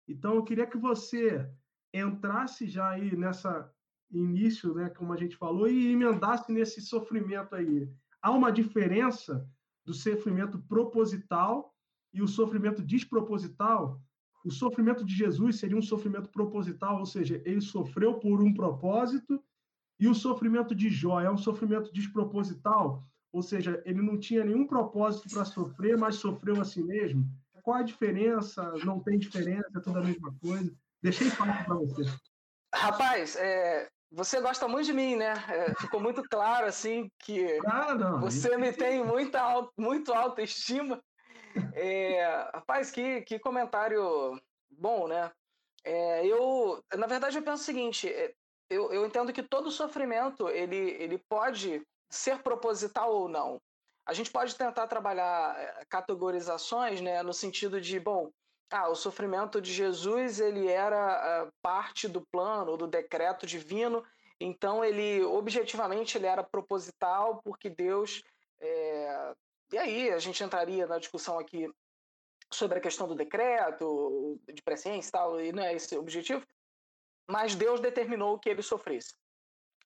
Então, 0.07 0.35
eu 0.35 0.43
queria 0.43 0.65
que 0.65 0.77
você 0.77 1.51
entrasse 1.99 2.67
já 2.67 2.89
aí 2.89 3.15
nessa 3.15 3.71
início, 4.09 4.73
né, 4.73 4.89
como 4.89 5.11
a 5.11 5.17
gente 5.17 5.35
falou, 5.35 5.67
e 5.67 5.91
emendasse 5.91 6.51
nesse 6.51 6.79
sofrimento 6.81 7.53
aí. 7.53 7.89
Há 8.21 8.31
uma 8.31 8.51
diferença 8.51 9.45
do 9.85 9.93
sofrimento 9.93 10.59
proposital 10.59 11.75
e 12.13 12.21
o 12.21 12.27
sofrimento 12.27 12.81
desproposital 12.81 14.01
o 14.47 14.51
sofrimento 14.51 15.03
de 15.03 15.13
Jesus 15.13 15.57
seria 15.59 15.75
um 15.75 15.81
sofrimento 15.81 16.29
proposital, 16.29 16.99
ou 16.99 17.05
seja, 17.05 17.41
ele 17.45 17.59
sofreu 17.59 18.13
por 18.13 18.41
um 18.41 18.53
propósito, 18.53 19.43
e 19.99 20.07
o 20.07 20.15
sofrimento 20.15 20.73
de 20.73 20.89
Jó 20.89 21.19
é 21.19 21.29
um 21.29 21.37
sofrimento 21.37 21.91
desproposital, 21.91 23.03
ou 23.33 23.41
seja, 23.41 23.81
ele 23.85 24.01
não 24.01 24.17
tinha 24.17 24.45
nenhum 24.45 24.65
propósito 24.65 25.29
para 25.29 25.43
sofrer, 25.43 25.97
mas 25.97 26.15
sofreu 26.15 26.61
assim 26.61 26.81
mesmo. 26.81 27.29
Qual 27.61 27.75
a 27.75 27.83
diferença? 27.83 28.71
Não 28.85 29.01
tem 29.01 29.17
diferença, 29.17 29.67
é 29.75 29.79
tudo 29.81 29.99
a 29.99 30.03
mesma 30.03 30.33
coisa. 30.39 30.73
Deixei 31.01 31.29
fácil 31.29 31.65
para 31.65 31.75
você. 31.75 32.03
Rapaz, 32.73 33.35
é, 33.35 33.87
você 34.11 34.41
gosta 34.41 34.67
muito 34.67 34.85
de 34.85 34.93
mim, 34.93 35.15
né? 35.15 35.33
É, 35.49 35.73
ficou 35.75 35.99
muito 35.99 36.23
claro 36.23 36.65
assim 36.65 37.09
que 37.19 37.59
ah, 37.65 37.95
não, 37.95 38.19
você 38.19 38.57
me 38.57 38.71
tem 38.73 39.03
muita 39.03 39.67
muito 39.77 40.13
autoestima 40.13 41.01
é, 41.73 42.23
rapaz, 42.53 42.91
que, 42.91 43.21
que 43.21 43.39
comentário 43.39 44.39
bom, 44.69 45.07
né? 45.07 45.31
É, 45.83 46.25
eu, 46.25 46.83
na 46.95 47.07
verdade, 47.07 47.37
eu 47.37 47.43
penso 47.43 47.63
o 47.63 47.65
seguinte: 47.65 48.07
é, 48.07 48.33
eu, 48.69 48.91
eu 48.91 49.05
entendo 49.05 49.33
que 49.33 49.43
todo 49.43 49.71
sofrimento 49.71 50.49
ele, 50.49 50.75
ele 50.75 51.17
pode 51.29 51.81
ser 52.09 52.41
proposital 52.41 53.13
ou 53.13 53.27
não. 53.27 53.61
A 54.05 54.13
gente 54.13 54.31
pode 54.31 54.55
tentar 54.55 54.87
trabalhar 54.87 55.57
é, 55.57 55.85
categorizações, 55.89 57.01
né, 57.01 57.21
no 57.23 57.33
sentido 57.33 57.81
de, 57.81 57.99
bom, 57.99 58.31
ah, 58.69 58.89
o 58.89 58.95
sofrimento 58.95 59.61
de 59.61 59.73
Jesus 59.73 60.39
ele 60.39 60.67
era 60.67 61.45
uh, 61.45 61.53
parte 61.61 62.07
do 62.07 62.21
plano, 62.21 62.77
do 62.77 62.87
decreto 62.87 63.45
divino, 63.45 64.03
então 64.39 64.83
ele 64.83 65.23
objetivamente 65.23 66.17
ele 66.17 66.27
era 66.27 66.43
proposital 66.43 67.41
porque 67.43 67.69
Deus 67.69 68.21
é, 68.59 69.33
e 69.71 69.77
aí 69.77 70.09
a 70.11 70.19
gente 70.19 70.43
entraria 70.43 70.87
na 70.87 70.97
discussão 70.97 71.37
aqui 71.37 71.69
sobre 72.51 72.77
a 72.77 72.81
questão 72.81 73.07
do 73.07 73.15
decreto, 73.15 74.39
de 74.47 74.61
presciência 74.61 75.09
e 75.09 75.11
tal, 75.11 75.41
e 75.41 75.51
não 75.51 75.63
é 75.63 75.73
esse 75.73 75.95
o 75.95 75.99
objetivo, 75.99 76.45
mas 77.27 77.55
Deus 77.55 77.81
determinou 77.81 78.39
que 78.39 78.49
ele 78.49 78.61
sofresse. 78.61 79.13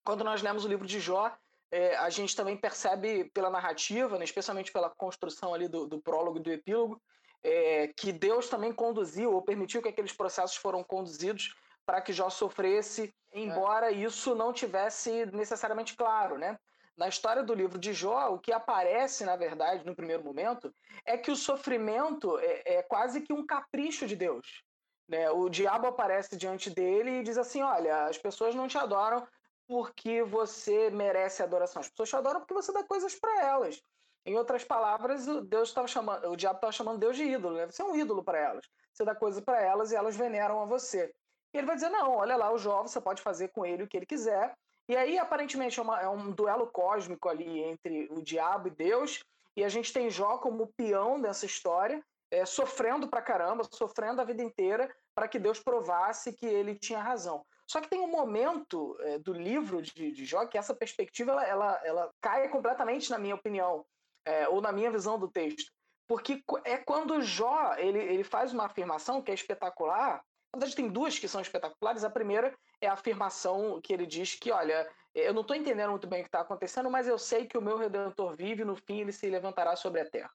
Quando 0.04 0.24
nós 0.24 0.42
lemos 0.42 0.64
o 0.64 0.68
livro 0.68 0.86
de 0.86 1.00
Jó, 1.00 1.36
é, 1.72 1.96
a 1.96 2.10
gente 2.10 2.36
também 2.36 2.56
percebe 2.56 3.26
pela 3.32 3.50
narrativa, 3.50 4.18
né, 4.18 4.26
especialmente 4.26 4.72
pela 4.72 4.90
construção 4.90 5.54
ali 5.54 5.68
do, 5.68 5.88
do 5.88 6.00
prólogo 6.00 6.38
e 6.38 6.42
do 6.42 6.52
epílogo, 6.52 7.02
é, 7.44 7.88
que 7.96 8.12
Deus 8.12 8.50
também 8.50 8.74
conduziu 8.74 9.34
ou 9.34 9.42
permitiu 9.42 9.82
que 9.82 9.90
aqueles 9.90 10.14
processos 10.14 10.56
foram 10.56 10.84
conduzidos 10.84 11.56
para 11.86 12.02
que 12.02 12.14
Jó 12.14 12.30
sofresse, 12.30 13.14
embora 13.34 13.92
é. 13.92 13.96
isso 13.96 14.36
não 14.36 14.54
tivesse 14.54 15.26
necessariamente 15.28 15.96
claro, 15.96 16.38
né? 16.38 16.58
Na 16.96 17.08
história 17.08 17.42
do 17.42 17.54
livro 17.54 17.80
de 17.80 17.94
Jó, 17.94 18.30
o 18.30 18.40
que 18.40 18.52
aparece, 18.52 19.26
na 19.26 19.36
verdade, 19.36 19.86
no 19.86 19.96
primeiro 19.96 20.24
momento, 20.24 20.74
é 21.06 21.18
que 21.18 21.32
o 21.32 21.36
sofrimento 21.36 22.38
é, 22.38 22.62
é 22.66 22.84
quase 22.84 23.22
que 23.22 23.34
um 23.34 23.46
capricho 23.46 24.06
de 24.06 24.16
Deus. 24.16 24.64
Né? 25.08 25.30
O 25.32 25.50
diabo 25.50 25.88
aparece 25.88 26.38
diante 26.38 26.70
dele 26.70 27.20
e 27.20 27.24
diz 27.24 27.38
assim: 27.38 27.62
Olha, 27.62 28.06
as 28.06 28.18
pessoas 28.18 28.54
não 28.54 28.68
te 28.68 28.78
adoram 28.78 29.26
porque 29.68 30.22
você 30.22 30.90
merece 30.90 31.42
adoração. 31.42 31.80
As 31.80 31.90
pessoas 31.90 32.10
te 32.10 32.16
adoram 32.16 32.40
porque 32.42 32.54
você 32.54 32.72
dá 32.72 32.84
coisas 32.84 33.16
para 33.16 33.46
elas. 33.46 33.82
Em 34.26 34.38
outras 34.38 34.64
palavras, 34.64 35.26
Deus 35.46 35.70
estava 35.70 35.88
chamando, 35.88 36.30
o 36.30 36.36
diabo 36.36 36.58
estava 36.58 36.72
chamando 36.72 37.00
Deus 37.00 37.16
de 37.16 37.24
ídolo. 37.24 37.56
Né? 37.56 37.66
Você 37.66 37.82
é 37.82 37.86
um 37.86 37.96
ídolo 37.96 38.24
para 38.24 38.38
elas. 38.38 38.66
Você 38.94 39.04
dá 39.04 39.16
coisas 39.16 39.44
para 39.44 39.62
elas 39.62 39.92
e 39.92 39.96
elas 39.96 40.16
veneram 40.16 40.62
a 40.62 40.66
você. 40.66 41.12
E 41.54 41.58
ele 41.58 41.68
vai 41.68 41.76
dizer: 41.76 41.90
não, 41.90 42.18
olha 42.18 42.36
lá, 42.36 42.52
o 42.52 42.58
Jó, 42.58 42.84
você 42.84 43.02
pode 43.02 43.22
fazer 43.22 43.50
com 43.50 43.66
ele 43.66 43.84
o 43.84 43.88
que 43.88 43.98
ele 43.98 44.06
quiser. 44.06 44.56
E 44.88 44.96
aí, 44.96 45.18
aparentemente, 45.18 45.80
é, 45.80 45.84
uma, 45.84 46.02
é, 46.02 46.10
um 46.10 46.32
duelo 46.32 46.68
cósmico 46.68 47.30
ali 47.30 47.60
entre 47.64 48.08
o 48.12 48.22
diabo 48.22 48.68
e 48.68 48.72
Deus, 48.72 49.24
e 49.56 49.64
a 49.64 49.70
gente 49.70 49.94
tem 49.94 50.10
Jó 50.10 50.38
como 50.38 50.74
peão 50.76 51.20
dessa 51.20 51.46
história, 51.46 52.04
é, 52.30 52.46
sofrendo 52.46 53.08
pra 53.08 53.22
caramba, 53.22 53.64
sofrendo 53.72 54.22
a 54.22 54.26
vida 54.26 54.44
inteira, 54.44 54.94
para 55.16 55.28
que 55.28 55.40
Deus 55.40 55.60
provasse 55.60 56.34
que 56.34 56.46
ele 56.46 56.76
tinha 56.76 57.02
razão. 57.02 57.46
Só 57.68 57.80
que 57.80 57.90
tem 57.90 58.02
um 58.02 58.12
momento 58.12 58.98
é, 59.00 59.18
do 59.20 59.32
livro 59.32 59.82
de, 59.82 60.12
de, 60.12 60.26
Jó 60.26 60.46
que 60.46 60.58
essa 60.58 60.74
perspectiva 60.74 61.32
ela, 61.32 61.46
ela, 61.46 61.82
ela 61.86 62.12
cai 62.20 62.50
completamente, 62.50 63.10
na 63.10 63.18
minha 63.18 63.36
opinião, 63.36 63.86
é, 64.26 64.48
ou 64.48 64.62
na 64.62 64.72
minha 64.72 64.92
visão 64.92 65.18
do 65.18 65.30
texto. 65.30 65.72
Porque 66.08 66.44
é 66.66 66.78
quando 66.78 67.22
Jó 67.22 67.76
ele, 67.78 68.00
ele 68.00 68.24
faz 68.24 68.54
uma 68.54 68.66
afirmação 68.66 69.22
que 69.22 69.32
é 69.32 69.34
espetacular, 69.34 70.22
na 70.54 70.60
verdade, 70.60 70.76
tem 70.76 70.90
duas 70.90 71.18
que 71.18 71.28
são 71.28 71.40
espetaculares. 71.40 72.04
A 72.04 72.10
primeira 72.10 72.54
é 72.82 72.88
a 72.88 72.94
afirmação 72.94 73.80
que 73.82 73.94
ele 73.94 74.06
diz 74.06 74.36
que, 74.36 74.52
olha, 74.52 74.90
eu 75.16 75.34
não 75.34 75.42
estou 75.42 75.56
entendendo 75.56 75.92
muito 75.92 76.08
bem 76.08 76.20
o 76.20 76.24
que 76.24 76.28
está 76.28 76.42
acontecendo, 76.42 76.90
mas 76.90 77.08
eu 77.08 77.18
sei 77.18 77.46
que 77.46 77.58
o 77.58 77.62
meu 77.62 77.78
Redentor 77.78 78.36
vive 78.36 78.66
no 78.66 78.76
fim 78.76 79.00
ele 79.00 79.14
se 79.14 79.30
levantará 79.30 79.76
sobre 79.76 80.02
a 80.02 80.10
terra. 80.10 80.30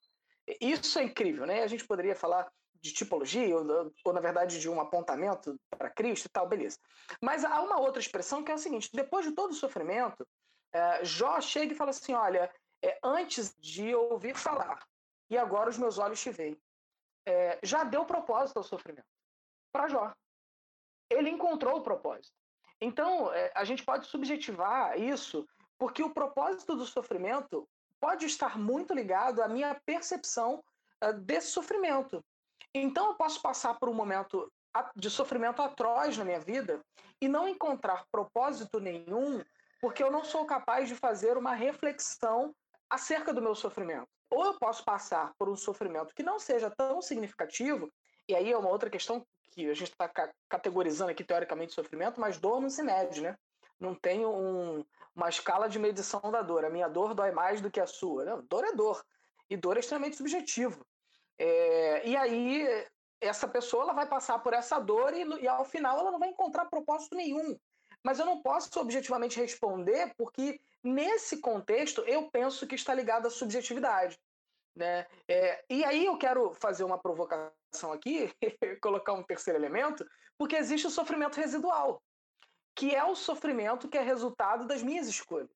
Isso 0.59 0.97
é 0.97 1.03
incrível, 1.03 1.45
né? 1.45 1.61
A 1.61 1.67
gente 1.67 1.85
poderia 1.85 2.15
falar 2.15 2.49
de 2.81 2.93
tipologia, 2.93 3.55
ou, 3.55 3.91
ou 4.05 4.13
na 4.13 4.21
verdade 4.21 4.59
de 4.59 4.69
um 4.69 4.79
apontamento 4.79 5.59
para 5.69 5.89
Cristo 5.89 6.25
e 6.25 6.29
tal, 6.29 6.47
beleza. 6.47 6.79
Mas 7.21 7.43
há 7.43 7.61
uma 7.61 7.79
outra 7.79 7.99
expressão 7.99 8.43
que 8.43 8.51
é 8.51 8.55
o 8.55 8.59
seguinte: 8.59 8.89
depois 8.93 9.25
de 9.25 9.33
todo 9.33 9.51
o 9.51 9.55
sofrimento, 9.55 10.25
é, 10.73 11.03
Jó 11.03 11.39
chega 11.41 11.73
e 11.73 11.75
fala 11.75 11.89
assim: 11.89 12.13
olha, 12.13 12.49
é, 12.83 12.99
antes 13.03 13.55
de 13.57 13.93
ouvir 13.95 14.35
falar, 14.35 14.85
e 15.29 15.37
agora 15.37 15.69
os 15.69 15.77
meus 15.77 15.97
olhos 15.97 16.21
te 16.21 16.29
veem. 16.29 16.59
É, 17.25 17.59
já 17.61 17.83
deu 17.83 18.05
propósito 18.05 18.57
ao 18.57 18.63
sofrimento 18.63 19.07
para 19.71 19.87
Jó. 19.87 20.13
Ele 21.09 21.29
encontrou 21.29 21.77
o 21.77 21.83
propósito. 21.83 22.33
Então, 22.79 23.33
é, 23.33 23.51
a 23.55 23.65
gente 23.65 23.83
pode 23.83 24.07
subjetivar 24.07 24.97
isso 24.97 25.45
Porque 25.77 26.01
o 26.01 26.13
propósito 26.13 26.75
do 26.75 26.85
sofrimento 26.85 27.67
pode 27.99 28.25
estar 28.25 28.57
muito 28.57 28.93
ligado 28.93 29.41
à 29.41 29.47
minha 29.47 29.79
percepção 29.85 30.63
uh, 31.03 31.13
desse 31.13 31.51
sofrimento. 31.51 32.23
Então, 32.73 33.07
eu 33.07 33.15
posso 33.15 33.41
passar 33.41 33.75
por 33.79 33.89
um 33.89 33.93
momento 33.93 34.51
de 34.95 35.09
sofrimento 35.09 35.61
atroz 35.61 36.17
na 36.17 36.25
minha 36.25 36.39
vida 36.39 36.81
e 37.21 37.27
não 37.27 37.47
encontrar 37.47 38.05
propósito 38.11 38.79
nenhum, 38.79 39.43
porque 39.81 40.03
eu 40.03 40.11
não 40.11 40.23
sou 40.23 40.45
capaz 40.45 40.87
de 40.87 40.95
fazer 40.95 41.37
uma 41.37 41.53
reflexão 41.53 42.53
acerca 42.89 43.33
do 43.33 43.41
meu 43.41 43.55
sofrimento. 43.55 44.07
Ou 44.29 44.45
eu 44.45 44.53
posso 44.59 44.83
passar 44.83 45.33
por 45.37 45.49
um 45.49 45.55
sofrimento 45.55 46.13
que 46.13 46.23
não 46.23 46.39
seja 46.39 46.69
tão 46.69 47.01
significativo, 47.01 47.91
e 48.27 48.35
aí 48.35 48.51
é 48.51 48.57
uma 48.57 48.69
outra 48.69 48.89
questão 48.89 49.25
que 49.51 49.69
a 49.69 49.73
gente 49.73 49.91
está 49.91 50.11
categorizando 50.49 51.11
aqui 51.11 51.23
teoricamente 51.23 51.73
sofrimento, 51.73 52.19
mas 52.19 52.37
dor 52.37 52.61
não 52.61 52.69
se 52.69 52.83
mede, 52.83 53.21
né? 53.21 53.37
Não 53.79 53.95
tem 53.95 54.25
um, 54.25 54.83
uma 55.15 55.29
escala 55.29 55.69
de 55.69 55.79
medição 55.79 56.21
da 56.31 56.41
dor. 56.41 56.65
A 56.65 56.69
minha 56.69 56.87
dor 56.87 57.13
dói 57.13 57.31
mais 57.31 57.61
do 57.61 57.71
que 57.71 57.79
a 57.79 57.87
sua. 57.87 58.25
Não, 58.25 58.43
dor 58.43 58.65
é 58.65 58.73
dor. 58.73 59.03
E 59.49 59.55
dor 59.55 59.77
é 59.77 59.79
extremamente 59.79 60.17
subjetivo. 60.17 60.85
É, 61.39 62.07
e 62.07 62.15
aí, 62.15 62.67
essa 63.21 63.47
pessoa 63.47 63.83
ela 63.83 63.93
vai 63.93 64.07
passar 64.07 64.39
por 64.39 64.53
essa 64.53 64.79
dor 64.79 65.13
e, 65.13 65.23
e, 65.41 65.47
ao 65.47 65.65
final 65.65 65.99
ela 65.99 66.11
não 66.11 66.19
vai 66.19 66.29
encontrar 66.29 66.65
propósito 66.65 67.15
nenhum. 67.15 67.57
Mas 68.03 68.19
eu 68.19 68.25
não 68.25 68.41
posso 68.41 68.79
objetivamente 68.79 69.39
responder 69.39 70.13
porque, 70.17 70.59
nesse 70.83 71.39
contexto, 71.39 72.01
eu 72.01 72.29
penso 72.29 72.67
que 72.67 72.75
está 72.75 72.93
ligado 72.93 73.27
à 73.27 73.29
subjetividade. 73.29 74.17
Né? 74.75 75.07
É, 75.27 75.65
e 75.69 75.83
aí 75.83 76.05
eu 76.05 76.17
quero 76.17 76.53
fazer 76.53 76.83
uma 76.83 76.99
provocação 76.99 77.91
aqui, 77.91 78.31
colocar 78.81 79.13
um 79.13 79.23
terceiro 79.23 79.59
elemento, 79.59 80.05
porque 80.37 80.55
existe 80.55 80.85
o 80.85 80.91
sofrimento 80.91 81.35
residual, 81.35 82.01
que 82.75 82.93
é 82.93 83.03
o 83.03 83.15
sofrimento 83.15 83.89
que 83.89 83.97
é 83.97 84.01
resultado 84.01 84.67
das 84.67 84.83
minhas 84.83 85.07
escolhas. 85.07 85.49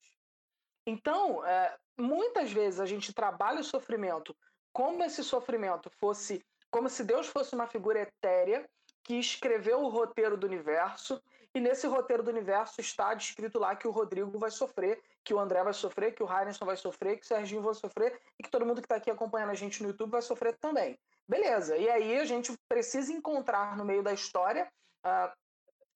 Então, 0.87 1.45
é, 1.45 1.77
muitas 1.97 2.51
vezes 2.51 2.79
a 2.79 2.85
gente 2.85 3.13
trabalha 3.13 3.61
o 3.61 3.63
sofrimento 3.63 4.35
como 4.73 5.03
esse 5.03 5.23
sofrimento 5.23 5.89
fosse, 5.99 6.43
como 6.71 6.89
se 6.89 7.03
Deus 7.03 7.27
fosse 7.27 7.53
uma 7.53 7.67
figura 7.67 8.01
etérea 8.01 8.67
que 9.03 9.15
escreveu 9.15 9.81
o 9.81 9.89
roteiro 9.89 10.37
do 10.37 10.47
universo, 10.47 11.21
e 11.53 11.59
nesse 11.59 11.85
roteiro 11.85 12.23
do 12.23 12.31
universo 12.31 12.79
está 12.79 13.13
descrito 13.13 13.59
lá 13.59 13.75
que 13.75 13.87
o 13.87 13.91
Rodrigo 13.91 14.37
vai 14.39 14.49
sofrer, 14.49 15.01
que 15.23 15.33
o 15.33 15.39
André 15.39 15.63
vai 15.63 15.73
sofrer, 15.73 16.13
que 16.13 16.23
o 16.23 16.27
Heineken 16.27 16.65
vai 16.65 16.77
sofrer, 16.77 17.17
que 17.17 17.25
o 17.25 17.27
Serginho 17.27 17.61
vai 17.61 17.73
sofrer, 17.73 18.19
e 18.39 18.43
que 18.43 18.49
todo 18.49 18.65
mundo 18.65 18.81
que 18.81 18.85
está 18.85 18.95
aqui 18.95 19.11
acompanhando 19.11 19.49
a 19.49 19.55
gente 19.55 19.81
no 19.83 19.89
YouTube 19.89 20.11
vai 20.11 20.21
sofrer 20.21 20.57
também. 20.57 20.97
Beleza, 21.27 21.77
e 21.77 21.89
aí 21.89 22.17
a 22.17 22.25
gente 22.25 22.53
precisa 22.69 23.11
encontrar 23.11 23.75
no 23.75 23.83
meio 23.83 24.01
da 24.01 24.13
história 24.13 24.71
uh, 25.05 25.31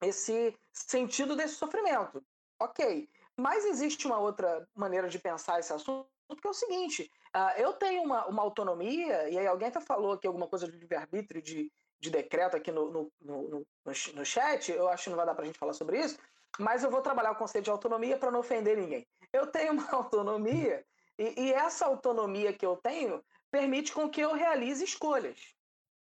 esse 0.02 0.56
sentido 0.74 1.36
desse 1.36 1.56
sofrimento. 1.56 2.24
Ok, 2.60 3.10
mas 3.38 3.65
existe 3.65 4.08
uma 4.08 4.20
outra 4.20 4.68
maneira 4.76 5.08
de 5.08 5.20
pensar 5.20 5.60
esse 5.60 5.74
assunto, 5.74 6.08
que 6.41 6.48
é 6.48 6.50
o 6.50 6.54
seguinte: 6.54 7.10
Uh, 7.36 7.52
eu 7.58 7.74
tenho 7.74 8.02
uma, 8.02 8.26
uma 8.28 8.41
autonomia, 8.41 9.30
e 9.30 9.38
aí 9.38 9.46
alguém 9.46 9.68
até 9.68 9.82
falou 9.82 10.13
aqui 10.13 10.26
alguma 10.26 10.48
coisa 10.48 10.72
de 10.72 10.78
livre-arbítrio, 10.78 11.41
de, 11.41 11.70
de 11.99 12.10
decreto 12.10 12.55
aqui 12.55 12.71
no, 12.71 12.91
no, 12.91 13.12
no, 13.21 13.49
no, 13.49 13.67
no 13.86 14.25
chat, 14.25 14.71
eu 14.71 14.88
acho 14.89 15.05
que 15.05 15.10
não 15.10 15.17
vai 15.17 15.25
dar 15.25 15.34
para 15.34 15.43
a 15.43 15.45
gente 15.45 15.58
falar 15.58 15.73
sobre 15.73 15.99
isso, 15.99 16.17
mas 16.60 16.84
eu 16.84 16.91
vou 16.91 17.01
trabalhar 17.01 17.31
o 17.31 17.36
conceito 17.36 17.65
de 17.65 17.71
autonomia 17.71 18.17
para 18.17 18.31
não 18.31 18.39
ofender 18.39 18.77
ninguém. 18.77 19.08
Eu 19.34 19.47
tenho 19.47 19.73
uma 19.73 19.89
autonomia, 19.93 20.86
e, 21.17 21.45
e, 21.45 21.53
essa 21.53 21.86
autonomia 21.86 22.53
que 22.53 22.65
eu 22.65 22.75
tenho 22.77 23.23
permite 23.49 23.93
com 23.93 24.10
que 24.10 24.21
eu 24.21 24.34
realize 24.34 24.84
escolhas, 24.84 25.55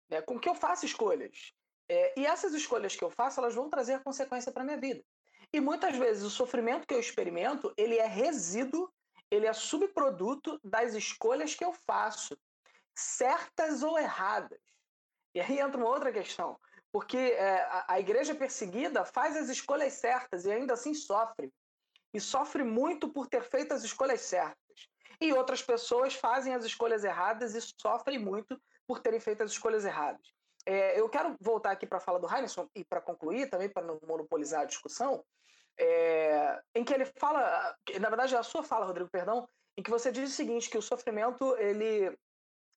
né? 0.10 0.22
com 0.22 0.40
que 0.40 0.48
eu 0.48 0.56
faça 0.56 0.86
escolhas. 0.86 1.54
É, 1.90 2.20
e 2.20 2.26
essas 2.26 2.54
escolhas 2.54 2.96
que 2.96 3.04
eu 3.04 3.10
faço, 3.10 3.40
elas 3.40 3.56
vão 3.56 3.70
trazer 3.70 4.02
consequência 4.04 4.52
para 4.52 4.64
minha 4.64 4.78
vida. 4.78 5.04
E 5.52 5.60
muitas 5.60 5.98
vezes 5.98 6.24
o 6.24 6.30
sofrimento 6.30 6.88
que 6.88 6.94
eu 6.94 7.00
experimento, 7.00 7.74
ele 7.76 7.98
é 7.98 8.06
resíduo 8.06 8.90
ele 9.32 9.48
é 9.48 9.54
subproduto 9.54 10.60
das 10.62 10.94
escolhas 10.94 11.56
que 11.56 11.64
eu 11.64 11.72
faço, 11.74 12.38
certas 12.94 13.82
ou 13.82 13.98
erradas. 13.98 14.60
E 15.34 15.40
aí 15.40 15.60
entra 15.60 15.78
uma 15.78 15.90
outra 15.90 16.12
questão, 16.12 16.60
porque 16.92 17.18
é, 17.18 17.62
a, 17.64 17.86
a 17.90 18.00
igreja 18.00 18.36
perseguida 18.36 19.06
faz 19.06 19.36
as 19.38 19.50
escolhas 19.50 19.94
certas 19.94 20.46
e 20.46 20.52
ainda 20.52 20.74
assim 20.74 20.94
sofre. 20.94 21.52
E 22.14 22.20
sofre 22.20 22.64
muito 22.64 23.10
por 23.10 23.28
ter 23.28 23.44
feito 23.44 23.74
as 23.74 23.84
escolhas 23.84 24.22
certas. 24.22 24.90
E 25.20 25.32
outras 25.32 25.62
pessoas 25.62 26.14
fazem 26.14 26.54
as 26.54 26.66
escolhas 26.66 27.04
erradas 27.04 27.56
e 27.56 27.62
sofrem 27.80 28.20
muito 28.20 28.60
por 28.86 29.00
terem 29.00 29.20
feito 29.20 29.44
as 29.44 29.52
escolhas 29.52 29.86
erradas. 29.86 30.34
É, 30.66 31.00
eu 31.00 31.10
quero 31.10 31.36
voltar 31.40 31.72
aqui 31.72 31.88
para 31.88 31.98
a 31.98 32.02
fala 32.02 32.20
do 32.20 32.28
Heineken 32.28 32.70
e 32.76 32.84
para 32.84 33.02
concluir, 33.02 33.50
também 33.50 33.70
para 33.70 33.86
não 33.86 34.00
monopolizar 34.06 34.62
a 34.62 34.66
discussão, 34.66 35.24
é, 35.78 36.62
em 36.76 36.84
que 36.84 36.94
ele 36.94 37.06
fala, 37.06 37.76
na 38.00 38.10
verdade 38.10 38.36
é 38.36 38.38
a 38.38 38.44
sua 38.44 38.64
fala, 38.64 38.86
Rodrigo, 38.86 39.10
perdão, 39.10 39.48
em 39.78 39.82
que 39.82 39.90
você 39.90 40.12
diz 40.12 40.30
o 40.30 40.36
seguinte, 40.36 40.70
que 40.70 40.78
o 40.78 40.82
sofrimento 40.82 41.56
ele, 41.58 42.16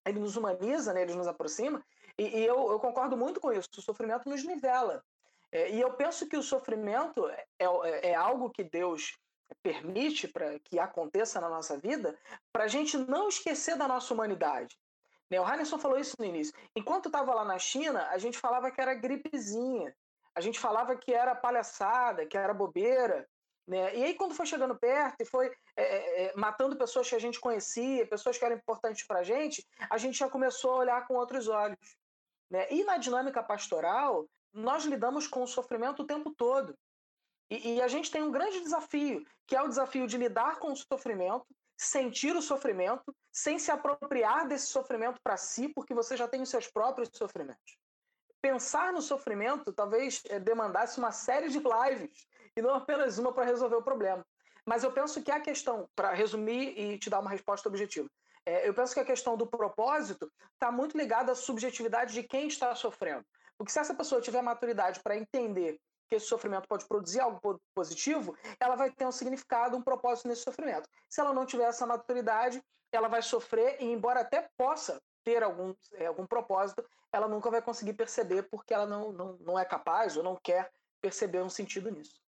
ele 0.06 0.18
nos 0.18 0.36
humaniza, 0.36 0.92
né, 0.92 1.02
ele 1.02 1.14
nos 1.14 1.26
aproxima, 1.26 1.84
e, 2.18 2.40
e 2.40 2.46
eu, 2.46 2.70
eu, 2.70 2.78
concordo 2.78 3.16
muito 3.16 3.40
com 3.40 3.52
isso, 3.52 3.68
o 3.76 3.82
sofrimento 3.82 4.28
nos 4.28 4.44
nivela. 4.44 5.02
É, 5.50 5.70
e 5.70 5.80
eu 5.80 5.92
penso 5.94 6.28
que 6.28 6.36
o 6.36 6.42
sofrimento 6.42 7.28
é, 7.28 7.44
é, 7.58 8.10
é 8.10 8.14
algo 8.14 8.50
que 8.50 8.64
Deus 8.64 9.16
permite 9.62 10.26
para 10.26 10.58
que 10.60 10.78
aconteça 10.78 11.40
na 11.40 11.48
nossa 11.48 11.78
vida, 11.78 12.18
para 12.52 12.64
a 12.64 12.68
gente 12.68 12.96
não 12.96 13.28
esquecer 13.28 13.76
da 13.76 13.86
nossa 13.86 14.12
humanidade. 14.12 14.76
Né? 15.30 15.40
O 15.40 15.48
Heineken 15.48 15.78
falou 15.78 15.98
isso 15.98 16.16
no 16.18 16.24
início. 16.24 16.54
Enquanto 16.74 17.06
estava 17.06 17.34
lá 17.34 17.44
na 17.44 17.58
China, 17.58 18.08
a 18.10 18.18
gente 18.18 18.38
falava 18.38 18.70
que 18.70 18.80
era 18.80 18.94
gripezinha 18.94 19.94
a 20.34 20.40
gente 20.40 20.58
falava 20.58 20.96
que 20.96 21.14
era 21.14 21.34
palhaçada, 21.34 22.26
que 22.26 22.36
era 22.36 22.52
bobeira. 22.52 23.26
Né? 23.66 23.96
E 23.96 24.04
aí, 24.04 24.14
quando 24.14 24.34
foi 24.34 24.44
chegando 24.44 24.74
perto 24.74 25.20
e 25.20 25.24
foi 25.24 25.50
é, 25.76 25.82
é, 25.82 26.24
é 26.24 26.32
matando 26.34 26.76
pessoas 26.76 27.08
que 27.08 27.14
a 27.14 27.20
gente 27.20 27.40
conhecia, 27.40 28.06
pessoas 28.06 28.36
que 28.36 28.44
eram 28.44 28.56
importantes 28.56 29.06
para 29.06 29.20
a 29.20 29.22
gente, 29.22 29.64
a 29.88 29.96
gente 29.96 30.18
já 30.18 30.28
começou 30.28 30.72
a 30.72 30.78
olhar 30.78 31.06
com 31.06 31.14
outros 31.14 31.48
olhos. 31.48 31.78
Né? 32.54 32.66
E 32.70 32.84
na 32.84 32.96
dinâmica 32.96 33.42
pastoral, 33.42 34.26
nós 34.52 34.84
lidamos 34.84 35.26
com 35.26 35.42
o 35.42 35.46
sofrimento 35.46 36.02
o 36.02 36.06
tempo 36.06 36.30
todo. 36.30 36.74
E, 37.50 37.74
e 37.74 37.82
a 37.82 37.88
gente 37.88 38.10
tem 38.10 38.22
um 38.22 38.30
grande 38.30 38.60
desafio, 38.60 39.26
que 39.46 39.56
é 39.56 39.60
o 39.60 39.68
desafio 39.68 40.06
de 40.06 40.16
lidar 40.16 40.60
com 40.60 40.72
o 40.72 40.76
sofrimento, 40.76 41.46
sentir 41.76 42.36
o 42.36 42.40
sofrimento, 42.40 43.12
sem 43.32 43.58
se 43.58 43.72
apropriar 43.72 44.46
desse 44.46 44.68
sofrimento 44.68 45.20
para 45.20 45.36
si, 45.36 45.68
porque 45.68 45.92
você 45.92 46.16
já 46.16 46.28
tem 46.28 46.42
os 46.42 46.48
seus 46.48 46.68
próprios 46.68 47.10
sofrimentos 47.12 47.76
pensar 48.44 48.92
no 48.92 49.00
sofrimento 49.00 49.72
talvez 49.72 50.20
é, 50.28 50.38
demandasse 50.38 50.98
uma 50.98 51.10
série 51.10 51.48
de 51.48 51.58
lives 51.58 52.26
e 52.54 52.60
não 52.60 52.74
apenas 52.74 53.16
uma 53.16 53.32
para 53.32 53.46
resolver 53.46 53.76
o 53.76 53.82
problema. 53.82 54.22
Mas 54.66 54.84
eu 54.84 54.92
penso 54.92 55.22
que 55.22 55.30
a 55.30 55.40
questão, 55.40 55.88
para 55.96 56.12
resumir 56.12 56.78
e 56.78 56.98
te 56.98 57.08
dar 57.08 57.20
uma 57.20 57.30
resposta 57.30 57.70
objetiva, 57.70 58.06
é, 58.46 58.68
eu 58.68 58.74
penso 58.74 58.94
que 58.94 59.00
a 59.00 59.04
questão 59.04 59.36
do 59.36 59.46
propósito 59.46 60.30
está 60.52 60.70
muito 60.70 60.96
ligada 60.96 61.32
à 61.32 61.34
subjetividade 61.34 62.12
de 62.12 62.22
quem 62.22 62.48
está 62.48 62.74
sofrendo. 62.74 63.24
Porque 63.56 63.72
se 63.72 63.78
essa 63.78 63.94
pessoa 63.94 64.20
tiver 64.20 64.42
maturidade 64.42 65.00
para 65.02 65.16
entender 65.16 65.80
que 66.08 66.16
esse 66.16 66.26
sofrimento 66.26 66.68
pode 66.68 66.86
produzir 66.86 67.20
algo 67.20 67.60
positivo, 67.74 68.36
ela 68.60 68.76
vai 68.76 68.90
ter 68.90 69.06
um 69.06 69.12
significado, 69.12 69.76
um 69.76 69.82
propósito 69.82 70.28
nesse 70.28 70.42
sofrimento. 70.42 70.88
Se 71.08 71.20
ela 71.20 71.32
não 71.32 71.46
tiver 71.46 71.64
essa 71.64 71.86
maturidade, 71.86 72.62
ela 72.92 73.08
vai 73.08 73.22
sofrer 73.22 73.80
e, 73.80 73.86
embora 73.86 74.20
até 74.20 74.48
possa 74.56 75.00
ter 75.24 75.42
algum, 75.42 75.74
é, 75.94 76.06
algum 76.06 76.26
propósito, 76.26 76.84
ela 77.12 77.26
nunca 77.26 77.50
vai 77.50 77.62
conseguir 77.62 77.94
perceber 77.94 78.42
porque 78.44 78.74
ela 78.74 78.86
não, 78.86 79.12
não, 79.12 79.36
não 79.38 79.58
é 79.58 79.64
capaz 79.64 80.16
ou 80.16 80.22
não 80.22 80.36
quer 80.36 80.70
perceber 81.00 81.42
um 81.42 81.48
sentido 81.48 81.90
nisso. 81.90 82.23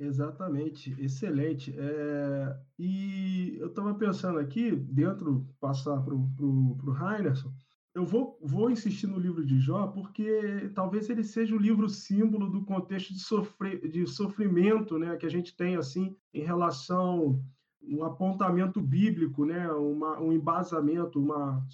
Exatamente, 0.00 0.96
excelente. 0.98 1.74
É, 1.78 2.56
e 2.78 3.58
eu 3.60 3.68
estava 3.68 3.94
pensando 3.94 4.38
aqui, 4.38 4.74
dentro, 4.74 5.46
passar 5.60 6.00
para 6.00 6.14
o 6.14 6.96
Heinerson, 6.98 7.52
eu 7.94 8.06
vou, 8.06 8.38
vou 8.40 8.70
insistir 8.70 9.06
no 9.06 9.18
livro 9.18 9.44
de 9.44 9.60
Jó, 9.60 9.88
porque 9.88 10.70
talvez 10.74 11.10
ele 11.10 11.22
seja 11.22 11.54
o 11.54 11.58
livro 11.58 11.86
símbolo 11.86 12.48
do 12.48 12.64
contexto 12.64 13.12
de, 13.12 13.20
sofrer, 13.20 13.86
de 13.90 14.06
sofrimento 14.06 14.98
né, 14.98 15.16
que 15.16 15.26
a 15.26 15.30
gente 15.30 15.54
tem 15.54 15.76
assim 15.76 16.16
em 16.32 16.42
relação 16.42 17.44
um 17.82 18.02
apontamento 18.02 18.80
bíblico, 18.80 19.44
né, 19.44 19.70
uma, 19.72 20.18
um 20.18 20.32
embasamento, 20.32 21.20
uma 21.20 21.66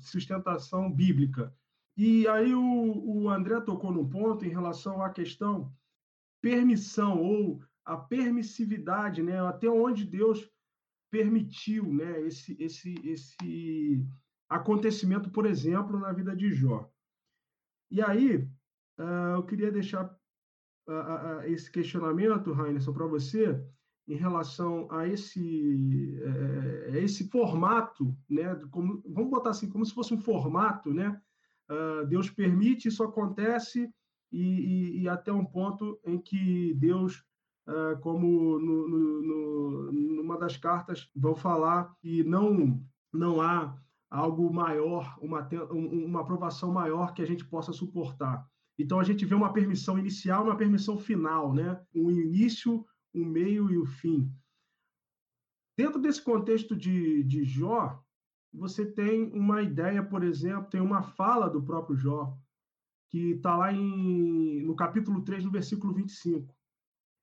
sustentação 0.00 0.92
bíblica. 0.92 1.52
E 1.96 2.28
aí 2.28 2.54
o, 2.54 3.24
o 3.24 3.28
André 3.28 3.60
tocou 3.60 3.90
no 3.90 4.08
ponto 4.08 4.44
em 4.44 4.50
relação 4.50 5.02
à 5.02 5.10
questão 5.10 5.72
permissão 6.40 7.20
ou 7.20 7.60
a 7.84 7.96
permissividade, 7.96 9.22
né, 9.22 9.40
até 9.40 9.68
onde 9.68 10.04
Deus 10.04 10.48
permitiu, 11.10 11.92
né, 11.92 12.20
esse 12.22 12.56
esse 12.60 12.94
esse 13.04 14.06
acontecimento, 14.48 15.30
por 15.30 15.46
exemplo, 15.46 15.98
na 15.98 16.12
vida 16.12 16.34
de 16.34 16.50
Jó. 16.52 16.90
E 17.90 18.02
aí 18.02 18.36
uh, 18.98 19.36
eu 19.36 19.42
queria 19.44 19.70
deixar 19.70 20.04
uh, 20.04 20.92
uh, 20.92 21.42
esse 21.44 21.70
questionamento, 21.70 22.52
Rainer, 22.52 22.82
para 22.92 23.06
você 23.06 23.62
em 24.06 24.14
relação 24.14 24.90
a 24.90 25.06
esse, 25.06 26.18
é, 26.94 26.98
esse 27.00 27.28
formato, 27.28 28.16
né? 28.26 28.54
Como, 28.70 29.02
vamos 29.06 29.30
botar 29.30 29.50
assim, 29.50 29.68
como 29.68 29.84
se 29.84 29.92
fosse 29.92 30.14
um 30.14 30.18
formato, 30.18 30.94
né? 30.94 31.20
Deus 32.08 32.30
permite, 32.30 32.88
isso 32.88 33.02
acontece, 33.02 33.92
e, 34.30 34.42
e, 34.42 35.02
e, 35.02 35.08
até 35.08 35.32
um 35.32 35.44
ponto 35.44 35.98
em 36.04 36.18
que 36.18 36.74
Deus 36.74 37.24
uh, 37.68 37.98
como 38.00 38.58
no, 38.58 38.88
no, 38.88 39.22
no, 39.22 39.92
numa 39.92 40.38
das 40.38 40.56
cartas 40.56 41.10
vão 41.14 41.34
falar 41.34 41.94
que 42.00 42.22
não, 42.24 42.82
não 43.12 43.40
há 43.40 43.76
algo 44.10 44.52
maior, 44.52 45.18
uma, 45.20 45.46
uma 45.72 46.20
aprovação 46.20 46.72
maior 46.72 47.12
que 47.12 47.22
a 47.22 47.26
gente 47.26 47.44
possa 47.44 47.72
suportar. 47.72 48.46
Então 48.78 49.00
a 49.00 49.04
gente 49.04 49.24
vê 49.24 49.34
uma 49.34 49.52
permissão 49.52 49.98
inicial, 49.98 50.44
uma 50.44 50.56
permissão 50.56 50.96
final, 50.96 51.52
né? 51.52 51.80
Um 51.94 52.10
início, 52.10 52.86
um 53.14 53.24
meio 53.24 53.70
e 53.70 53.76
o 53.76 53.84
fim. 53.84 54.32
Dentro 55.76 56.00
desse 56.00 56.22
contexto 56.22 56.76
de, 56.76 57.22
de 57.24 57.44
Jó, 57.44 58.02
você 58.52 58.86
tem 58.86 59.30
uma 59.32 59.62
ideia, 59.62 60.02
por 60.02 60.22
exemplo, 60.22 60.70
tem 60.70 60.80
uma 60.80 61.02
fala 61.02 61.48
do 61.48 61.62
próprio 61.62 61.96
Jó, 61.96 62.36
que 63.10 63.32
está 63.32 63.56
lá 63.56 63.72
em, 63.72 64.62
no 64.62 64.76
capítulo 64.76 65.22
3, 65.22 65.44
no 65.44 65.50
versículo 65.50 65.92
25. 65.92 66.54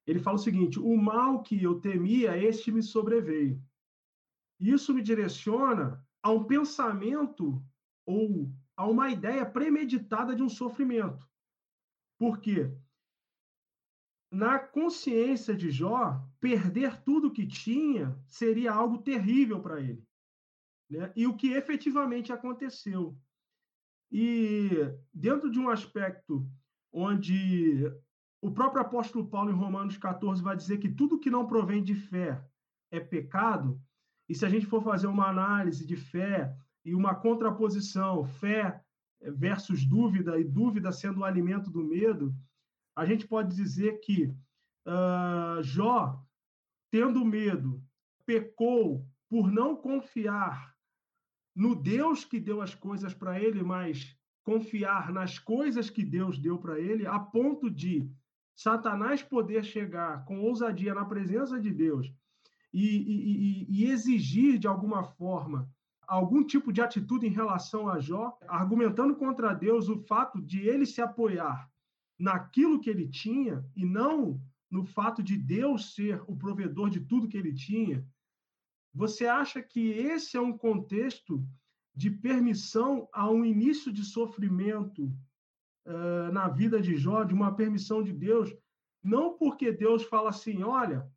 Ele 0.07 0.19
fala 0.19 0.35
o 0.35 0.39
seguinte: 0.39 0.79
O 0.79 0.95
mal 0.97 1.41
que 1.41 1.61
eu 1.61 1.79
temia, 1.79 2.37
este 2.37 2.71
me 2.71 2.81
sobreveio. 2.81 3.61
Isso 4.59 4.93
me 4.93 5.01
direciona 5.01 6.03
a 6.21 6.31
um 6.31 6.43
pensamento 6.43 7.61
ou 8.05 8.51
a 8.75 8.87
uma 8.87 9.09
ideia 9.09 9.45
premeditada 9.45 10.35
de 10.35 10.43
um 10.43 10.49
sofrimento. 10.49 11.27
Por 12.17 12.39
quê? 12.39 12.71
Na 14.31 14.59
consciência 14.59 15.55
de 15.55 15.69
Jó, 15.69 16.21
perder 16.39 17.01
tudo 17.03 17.31
que 17.31 17.45
tinha 17.45 18.17
seria 18.27 18.73
algo 18.73 18.97
terrível 18.97 19.61
para 19.61 19.79
ele. 19.79 20.03
Né? 20.89 21.11
E 21.15 21.27
o 21.27 21.35
que 21.35 21.53
efetivamente 21.53 22.31
aconteceu. 22.33 23.17
E 24.11 24.69
dentro 25.13 25.51
de 25.51 25.59
um 25.59 25.69
aspecto 25.69 26.47
onde 26.91 27.91
o 28.41 28.51
próprio 28.51 28.81
apóstolo 28.81 29.27
Paulo, 29.27 29.51
em 29.51 29.55
Romanos 29.55 29.97
14, 29.97 30.41
vai 30.41 30.55
dizer 30.55 30.77
que 30.77 30.89
tudo 30.89 31.19
que 31.19 31.29
não 31.29 31.47
provém 31.47 31.83
de 31.83 31.95
fé 31.95 32.43
é 32.91 32.99
pecado, 32.99 33.81
e 34.29 34.35
se 34.35 34.45
a 34.45 34.49
gente 34.49 34.65
for 34.65 34.83
fazer 34.83 35.07
uma 35.07 35.27
análise 35.27 35.85
de 35.85 35.95
fé 35.95 36.55
e 36.83 36.93
uma 36.93 37.15
contraposição, 37.15 38.23
fé 38.23 38.81
versus 39.21 39.85
dúvida, 39.85 40.39
e 40.39 40.43
dúvida 40.43 40.91
sendo 40.91 41.21
o 41.21 41.23
alimento 41.23 41.69
do 41.69 41.83
medo, 41.83 42.33
a 42.95 43.05
gente 43.05 43.27
pode 43.27 43.55
dizer 43.55 43.99
que 43.99 44.25
uh, 44.87 45.61
Jó, 45.61 46.23
tendo 46.91 47.25
medo, 47.25 47.83
pecou 48.25 49.05
por 49.29 49.51
não 49.51 49.75
confiar 49.75 50.74
no 51.55 51.73
Deus 51.73 52.25
que 52.25 52.39
deu 52.39 52.61
as 52.61 52.75
coisas 52.75 53.13
para 53.13 53.39
ele, 53.39 53.63
mas 53.63 54.15
confiar 54.43 55.11
nas 55.11 55.39
coisas 55.39 55.89
que 55.89 56.03
Deus 56.03 56.37
deu 56.37 56.57
para 56.57 56.79
ele, 56.79 57.07
a 57.07 57.17
ponto 57.17 57.69
de 57.69 58.07
Satanás 58.55 59.23
poder 59.23 59.63
chegar 59.63 60.23
com 60.25 60.41
ousadia 60.41 60.93
na 60.93 61.05
presença 61.05 61.59
de 61.59 61.71
Deus 61.71 62.13
e, 62.73 62.85
e, 62.85 63.65
e, 63.69 63.89
exigir, 63.89 64.59
de 64.59 64.67
alguma 64.67 65.03
forma, 65.03 65.69
algum 66.05 66.43
tipo 66.43 66.73
de 66.73 66.81
atitude 66.81 67.25
em 67.25 67.31
relação 67.31 67.87
a 67.89 67.99
Jó, 67.99 68.37
argumentando 68.47 69.15
contra 69.15 69.53
Deus 69.53 69.87
o 69.87 69.97
fato 69.97 70.41
de 70.41 70.59
ele 70.59 70.85
se 70.85 71.01
apoiar 71.01 71.69
naquilo 72.19 72.79
que 72.79 72.89
ele 72.89 73.07
tinha 73.07 73.65
e 73.75 73.85
não 73.85 74.39
no 74.69 74.83
fato 74.83 75.23
de 75.23 75.37
Deus 75.37 75.93
ser 75.95 76.21
o 76.27 76.35
provedor 76.35 76.89
de 76.89 76.99
tudo 76.99 77.27
que 77.27 77.37
ele 77.37 77.53
tinha, 77.53 78.05
você 78.95 79.27
acha 79.27 79.61
que 79.61 79.91
esse 79.91 80.37
é 80.37 80.41
um 80.41 80.57
contexto 80.57 81.45
de 81.93 82.09
permissão 82.09 83.09
a 83.11 83.29
um 83.29 83.43
início 83.43 83.91
de 83.91 84.05
sofrimento 84.05 85.05
uh, 85.85 86.31
na 86.31 86.47
vida 86.47 86.81
de 86.81 86.95
Jó, 86.95 87.25
de 87.25 87.33
uma 87.33 87.53
permissão 87.53 88.01
de 88.01 88.13
Deus, 88.13 88.55
não 89.03 89.37
porque 89.37 89.71
Deus 89.71 90.03
fala 90.03 90.29
assim, 90.29 90.63
olha, 90.63 91.11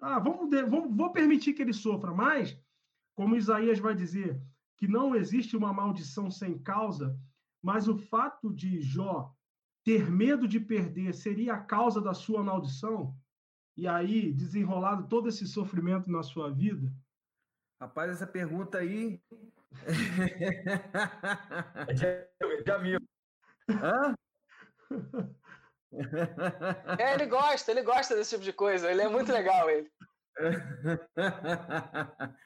ah, 0.00 0.18
vamos, 0.18 0.50
vamos, 0.68 0.94
vou 0.94 1.10
permitir 1.10 1.54
que 1.54 1.62
ele 1.62 1.72
sofra, 1.72 2.12
mas, 2.12 2.56
como 3.14 3.36
Isaías 3.36 3.78
vai 3.78 3.94
dizer, 3.94 4.40
que 4.76 4.86
não 4.86 5.14
existe 5.14 5.56
uma 5.56 5.72
maldição 5.72 6.30
sem 6.30 6.58
causa, 6.58 7.18
mas 7.62 7.88
o 7.88 7.96
fato 7.96 8.52
de 8.52 8.80
Jó 8.80 9.34
ter 9.84 10.10
medo 10.10 10.46
de 10.46 10.60
perder 10.60 11.14
seria 11.14 11.54
a 11.54 11.60
causa 11.60 12.00
da 12.00 12.14
sua 12.14 12.42
maldição? 12.42 13.14
E 13.80 13.88
aí 13.88 14.30
desenrolado 14.30 15.08
todo 15.08 15.30
esse 15.30 15.46
sofrimento 15.46 16.10
na 16.10 16.22
sua 16.22 16.52
vida? 16.52 16.92
Rapaz, 17.80 18.12
essa 18.12 18.26
pergunta 18.26 18.76
aí. 18.76 19.18
já 22.66 22.76
viu. 22.76 23.00
Hã? 23.70 24.14
É, 26.98 27.14
ele 27.14 27.24
gosta, 27.24 27.70
ele 27.70 27.82
gosta 27.82 28.14
desse 28.14 28.32
tipo 28.32 28.44
de 28.44 28.52
coisa. 28.52 28.90
Ele 28.90 29.00
é 29.00 29.08
muito 29.08 29.32
legal, 29.32 29.70
ele. 29.70 29.90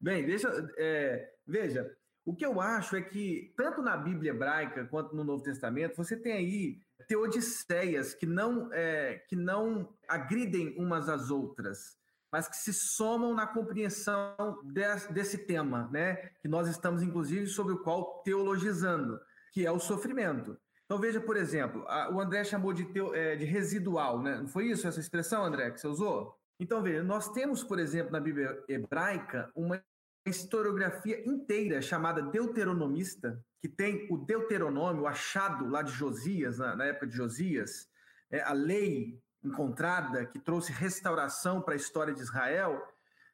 Bem, 0.00 0.24
deixa. 0.24 0.48
É, 0.78 1.34
veja, 1.44 1.92
o 2.24 2.34
que 2.34 2.44
eu 2.44 2.60
acho 2.60 2.96
é 2.96 3.02
que, 3.02 3.52
tanto 3.56 3.82
na 3.82 3.96
Bíblia 3.96 4.30
hebraica 4.30 4.84
quanto 4.86 5.14
no 5.14 5.24
Novo 5.24 5.42
Testamento, 5.42 5.96
você 5.96 6.16
tem 6.16 6.32
aí 6.32 6.78
teodiceias 7.08 8.14
que 8.14 8.26
não, 8.26 8.72
é, 8.72 9.22
que 9.28 9.34
não 9.34 9.92
agridem 10.08 10.76
umas 10.78 11.08
às 11.08 11.30
outras, 11.30 11.98
mas 12.30 12.46
que 12.46 12.56
se 12.56 12.72
somam 12.72 13.34
na 13.34 13.46
compreensão 13.46 14.60
de, 14.62 15.12
desse 15.12 15.38
tema, 15.38 15.88
né? 15.90 16.30
Que 16.40 16.46
nós 16.46 16.68
estamos, 16.68 17.02
inclusive, 17.02 17.46
sobre 17.46 17.74
o 17.74 17.82
qual 17.82 18.22
teologizando, 18.22 19.18
que 19.52 19.66
é 19.66 19.72
o 19.72 19.80
sofrimento. 19.80 20.56
Então, 20.84 20.98
veja, 20.98 21.20
por 21.20 21.36
exemplo, 21.36 21.84
a, 21.88 22.12
o 22.12 22.20
André 22.20 22.44
chamou 22.44 22.72
de, 22.72 22.84
teo, 22.84 23.14
é, 23.14 23.34
de 23.34 23.44
residual, 23.44 24.22
né? 24.22 24.36
Não 24.36 24.48
foi 24.48 24.66
isso 24.66 24.86
essa 24.86 25.00
expressão, 25.00 25.44
André, 25.44 25.70
que 25.70 25.80
você 25.80 25.88
usou? 25.88 26.38
Então, 26.60 26.82
veja, 26.82 27.02
nós 27.02 27.30
temos, 27.30 27.64
por 27.64 27.78
exemplo, 27.78 28.12
na 28.12 28.20
Bíblia 28.20 28.62
hebraica, 28.68 29.50
uma 29.54 29.82
historiografia 30.26 31.22
inteira 31.28 31.80
chamada 31.80 32.22
Deuteronomista, 32.22 33.42
que 33.60 33.68
tem 33.68 34.06
o 34.10 34.16
Deuteronômio, 34.16 35.02
o 35.02 35.06
achado 35.06 35.68
lá 35.68 35.82
de 35.82 35.92
Josias, 35.92 36.58
na, 36.58 36.76
na 36.76 36.84
época 36.86 37.06
de 37.06 37.16
Josias, 37.16 37.88
é, 38.30 38.40
a 38.42 38.52
lei 38.52 39.20
encontrada 39.42 40.26
que 40.26 40.38
trouxe 40.38 40.72
restauração 40.72 41.60
para 41.62 41.74
a 41.74 41.76
história 41.76 42.14
de 42.14 42.20
Israel. 42.20 42.80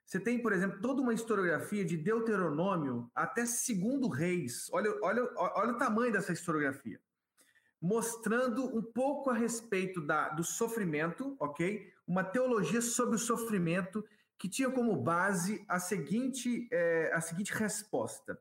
Você 0.05 0.21
tem, 0.21 0.41
por 0.41 0.53
exemplo, 0.53 0.81
toda 0.81 1.03
uma 1.03 1.13
historiografia 1.13 1.85
de 1.85 1.97
Deuteronômio 1.97 3.11
até 3.15 3.45
segundo 3.45 4.09
reis. 4.09 4.69
Olha, 4.73 4.97
olha, 5.03 5.29
olha 5.37 5.73
o 5.73 5.79
tamanho 5.79 6.13
dessa 6.13 6.33
historiografia. 6.33 7.01
Mostrando 7.81 8.65
um 8.77 8.83
pouco 8.83 9.31
a 9.31 9.35
respeito 9.35 10.01
da, 10.01 10.29
do 10.31 10.45
sofrimento, 10.45 11.37
ok? 11.39 11.93
Uma 12.07 12.25
teologia 12.25 12.81
sobre 12.81 13.17
o 13.17 13.19
sofrimento 13.19 14.05
que 14.39 14.49
tinha 14.49 14.71
como 14.71 14.97
base 14.97 15.65
a 15.69 15.79
seguinte, 15.79 16.69
é, 16.73 17.13
a 17.15 17.21
seguinte 17.21 17.53
resposta: 17.53 18.39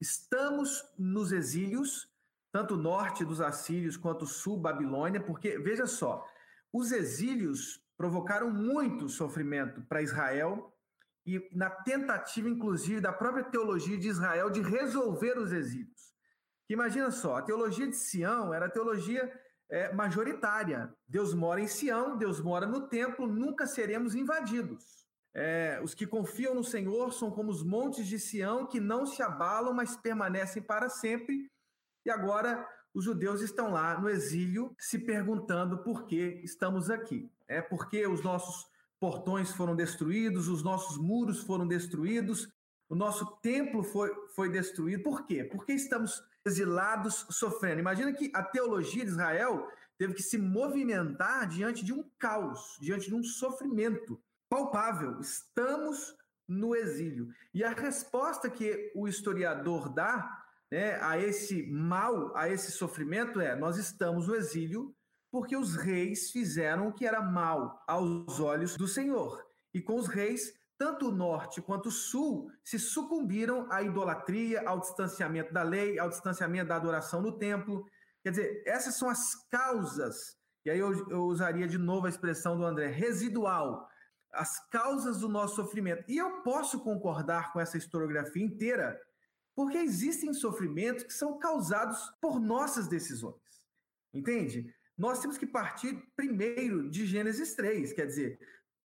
estamos 0.00 0.84
nos 0.98 1.32
exílios, 1.32 2.08
tanto 2.52 2.76
norte 2.76 3.24
dos 3.24 3.40
assírios 3.40 3.96
quanto 3.96 4.26
sul 4.26 4.58
Babilônia, 4.58 5.20
porque 5.20 5.58
veja 5.58 5.86
só, 5.86 6.26
os 6.72 6.92
exílios 6.92 7.82
provocaram 7.96 8.50
muito 8.50 9.08
sofrimento 9.08 9.82
para 9.82 10.02
Israel 10.02 10.72
e 11.26 11.46
na 11.52 11.68
tentativa, 11.68 12.48
inclusive, 12.48 13.00
da 13.00 13.12
própria 13.12 13.44
teologia 13.44 13.98
de 13.98 14.08
Israel 14.08 14.48
de 14.48 14.62
resolver 14.62 15.36
os 15.38 15.52
exílios. 15.52 16.14
Imagina 16.70 17.10
só, 17.10 17.36
a 17.36 17.42
teologia 17.42 17.86
de 17.86 17.96
Sião 17.96 18.54
era 18.54 18.66
a 18.66 18.70
teologia 18.70 19.30
é, 19.70 19.92
majoritária. 19.92 20.94
Deus 21.06 21.34
mora 21.34 21.60
em 21.60 21.66
Sião, 21.66 22.16
Deus 22.16 22.40
mora 22.40 22.66
no 22.66 22.88
templo, 22.88 23.26
nunca 23.26 23.66
seremos 23.66 24.14
invadidos. 24.14 25.07
É, 25.34 25.80
os 25.82 25.94
que 25.94 26.06
confiam 26.06 26.54
no 26.54 26.64
Senhor 26.64 27.12
são 27.12 27.30
como 27.30 27.50
os 27.50 27.62
montes 27.62 28.06
de 28.06 28.18
Sião 28.18 28.66
que 28.66 28.80
não 28.80 29.06
se 29.06 29.22
abalam, 29.22 29.72
mas 29.72 29.96
permanecem 29.96 30.62
para 30.62 30.88
sempre. 30.88 31.50
E 32.04 32.10
agora 32.10 32.66
os 32.94 33.04
judeus 33.04 33.40
estão 33.40 33.70
lá 33.70 34.00
no 34.00 34.08
exílio 34.08 34.74
se 34.78 34.98
perguntando 34.98 35.78
por 35.78 36.06
que 36.06 36.40
estamos 36.42 36.90
aqui. 36.90 37.30
É 37.46 37.60
porque 37.60 38.06
os 38.06 38.22
nossos 38.22 38.66
portões 38.98 39.52
foram 39.52 39.76
destruídos, 39.76 40.48
os 40.48 40.62
nossos 40.62 40.98
muros 40.98 41.40
foram 41.42 41.66
destruídos, 41.66 42.48
o 42.88 42.94
nosso 42.94 43.26
templo 43.42 43.82
foi, 43.82 44.10
foi 44.34 44.50
destruído. 44.50 45.02
Por 45.02 45.26
quê? 45.26 45.44
Porque 45.44 45.72
estamos 45.72 46.22
exilados, 46.44 47.26
sofrendo. 47.30 47.80
Imagina 47.80 48.12
que 48.12 48.30
a 48.34 48.42
teologia 48.42 49.04
de 49.04 49.10
Israel 49.10 49.68
teve 49.98 50.14
que 50.14 50.22
se 50.22 50.38
movimentar 50.38 51.46
diante 51.46 51.84
de 51.84 51.92
um 51.92 52.02
caos, 52.18 52.78
diante 52.80 53.08
de 53.08 53.14
um 53.14 53.22
sofrimento 53.22 54.20
palpável. 54.48 55.20
Estamos 55.20 56.14
no 56.46 56.74
exílio. 56.74 57.28
E 57.52 57.62
a 57.62 57.70
resposta 57.70 58.48
que 58.48 58.92
o 58.94 59.06
historiador 59.06 59.92
dá 59.92 60.44
né, 60.70 60.98
a 61.02 61.18
esse 61.18 61.66
mal, 61.70 62.36
a 62.36 62.48
esse 62.48 62.72
sofrimento 62.72 63.40
é: 63.40 63.54
nós 63.54 63.76
estamos 63.76 64.28
no 64.28 64.34
exílio 64.34 64.94
porque 65.30 65.56
os 65.56 65.76
reis 65.76 66.30
fizeram 66.30 66.88
o 66.88 66.92
que 66.92 67.06
era 67.06 67.20
mal 67.20 67.84
aos 67.86 68.40
olhos 68.40 68.76
do 68.76 68.88
Senhor. 68.88 69.44
E 69.74 69.82
com 69.82 69.96
os 69.96 70.08
reis, 70.08 70.54
tanto 70.78 71.08
o 71.08 71.12
norte 71.12 71.60
quanto 71.60 71.90
o 71.90 71.92
sul 71.92 72.50
se 72.64 72.78
sucumbiram 72.78 73.70
à 73.70 73.82
idolatria, 73.82 74.66
ao 74.66 74.80
distanciamento 74.80 75.52
da 75.52 75.62
lei, 75.62 75.98
ao 75.98 76.08
distanciamento 76.08 76.68
da 76.68 76.76
adoração 76.76 77.20
no 77.20 77.38
templo. 77.38 77.84
Quer 78.22 78.30
dizer, 78.30 78.62
essas 78.66 78.94
são 78.94 79.10
as 79.10 79.34
causas 79.50 80.38
e 80.68 80.70
aí 80.70 80.78
eu, 80.78 80.92
eu 81.08 81.22
usaria 81.22 81.66
de 81.66 81.78
novo 81.78 82.04
a 82.04 82.10
expressão 82.10 82.54
do 82.54 82.62
André, 82.62 82.88
residual, 82.88 83.88
as 84.38 84.60
causas 84.70 85.18
do 85.18 85.28
nosso 85.28 85.56
sofrimento. 85.56 86.04
E 86.08 86.16
eu 86.16 86.42
posso 86.42 86.80
concordar 86.80 87.52
com 87.52 87.60
essa 87.60 87.76
historiografia 87.76 88.44
inteira, 88.44 89.00
porque 89.54 89.76
existem 89.76 90.32
sofrimentos 90.32 91.04
que 91.04 91.12
são 91.12 91.38
causados 91.38 91.98
por 92.20 92.40
nossas 92.40 92.86
decisões. 92.86 93.36
Entende? 94.14 94.72
Nós 94.96 95.20
temos 95.20 95.36
que 95.36 95.46
partir 95.46 96.02
primeiro 96.16 96.88
de 96.88 97.04
Gênesis 97.04 97.54
3, 97.54 97.92
quer 97.92 98.06
dizer, 98.06 98.38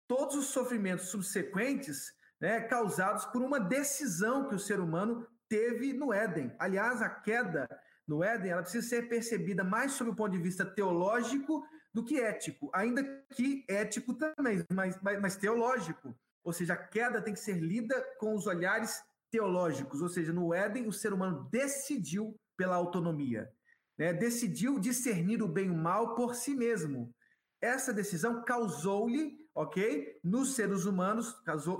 todos 0.07 0.35
os 0.35 0.45
sofrimentos 0.47 1.09
subsequentes 1.09 2.13
né, 2.39 2.61
causados 2.61 3.25
por 3.25 3.41
uma 3.41 3.59
decisão 3.59 4.47
que 4.47 4.55
o 4.55 4.59
ser 4.59 4.79
humano 4.79 5.27
teve 5.47 5.93
no 5.93 6.13
Éden. 6.13 6.55
Aliás, 6.59 7.01
a 7.01 7.09
queda 7.09 7.67
no 8.07 8.23
Éden 8.23 8.51
ela 8.51 8.61
precisa 8.61 8.87
ser 8.87 9.09
percebida 9.09 9.63
mais 9.63 9.93
sob 9.93 10.09
o 10.09 10.15
ponto 10.15 10.31
de 10.31 10.41
vista 10.41 10.65
teológico 10.65 11.63
do 11.93 12.03
que 12.03 12.19
ético, 12.19 12.69
ainda 12.73 13.03
que 13.33 13.65
ético 13.67 14.13
também, 14.13 14.65
mas, 14.71 14.97
mas, 15.01 15.21
mas 15.21 15.35
teológico. 15.35 16.15
Ou 16.43 16.53
seja, 16.53 16.73
a 16.73 16.77
queda 16.77 17.21
tem 17.21 17.33
que 17.33 17.39
ser 17.39 17.59
lida 17.59 18.01
com 18.17 18.33
os 18.35 18.47
olhares 18.47 19.03
teológicos. 19.29 20.01
Ou 20.01 20.09
seja, 20.09 20.33
no 20.33 20.53
Éden, 20.53 20.87
o 20.87 20.93
ser 20.93 21.13
humano 21.13 21.47
decidiu 21.51 22.35
pela 22.57 22.75
autonomia, 22.75 23.51
né? 23.97 24.13
decidiu 24.13 24.79
discernir 24.79 25.41
o 25.41 25.47
bem 25.47 25.67
e 25.67 25.71
o 25.71 25.75
mal 25.75 26.15
por 26.15 26.35
si 26.35 26.55
mesmo. 26.55 27.13
Essa 27.61 27.93
decisão 27.93 28.43
causou-lhe, 28.43 29.37
ok, 29.53 30.19
nos 30.23 30.55
seres 30.55 30.85
humanos, 30.85 31.31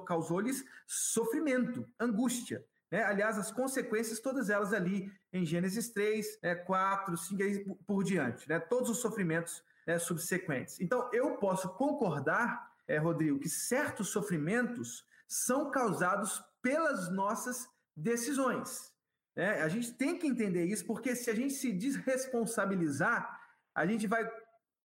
causou-lhes 0.05 0.61
causou 0.61 0.81
sofrimento, 0.85 1.87
angústia. 1.99 2.63
Né? 2.91 3.03
Aliás, 3.03 3.37
as 3.37 3.51
consequências, 3.51 4.19
todas 4.19 4.49
elas 4.49 4.73
ali 4.73 5.11
em 5.33 5.45
Gênesis 5.45 5.89
3, 5.89 6.39
né, 6.43 6.55
4, 6.55 7.17
5, 7.17 7.43
aí 7.43 7.63
por, 7.63 7.75
por 7.85 8.03
diante, 8.03 8.47
né? 8.47 8.59
todos 8.59 8.89
os 8.89 8.97
sofrimentos 8.97 9.63
né, 9.85 9.97
subsequentes. 9.99 10.79
Então, 10.79 11.09
eu 11.13 11.37
posso 11.37 11.69
concordar, 11.69 12.71
é, 12.87 12.97
Rodrigo, 12.97 13.39
que 13.39 13.49
certos 13.49 14.09
sofrimentos 14.09 15.05
são 15.27 15.71
causados 15.71 16.43
pelas 16.61 17.11
nossas 17.11 17.67
decisões. 17.95 18.91
Né? 19.35 19.61
A 19.61 19.67
gente 19.67 19.93
tem 19.93 20.17
que 20.17 20.27
entender 20.27 20.65
isso, 20.65 20.85
porque 20.85 21.15
se 21.15 21.29
a 21.29 21.35
gente 21.35 21.53
se 21.53 21.71
desresponsabilizar, 21.71 23.39
a 23.73 23.85
gente 23.85 24.07
vai, 24.07 24.29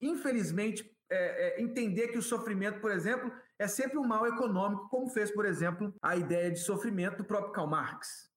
infelizmente, 0.02 0.90
é, 1.10 1.60
é, 1.60 1.62
entender 1.62 2.10
que 2.10 2.18
o 2.18 2.24
sofrimento, 2.24 2.80
por 2.80 2.92
exemplo, 2.92 3.32
é 3.58 3.68
sempre 3.68 3.98
um 3.98 4.08
mal 4.08 4.26
econômico, 4.28 4.88
como 4.90 5.10
fez, 5.10 5.32
por 5.32 5.46
exemplo, 5.46 5.94
a 6.02 6.16
ideia 6.16 6.52
de 6.52 6.60
sofrimento 6.60 7.18
do 7.18 7.26
próprio 7.26 7.52
Karl 7.52 7.68
Marx. 7.68 8.29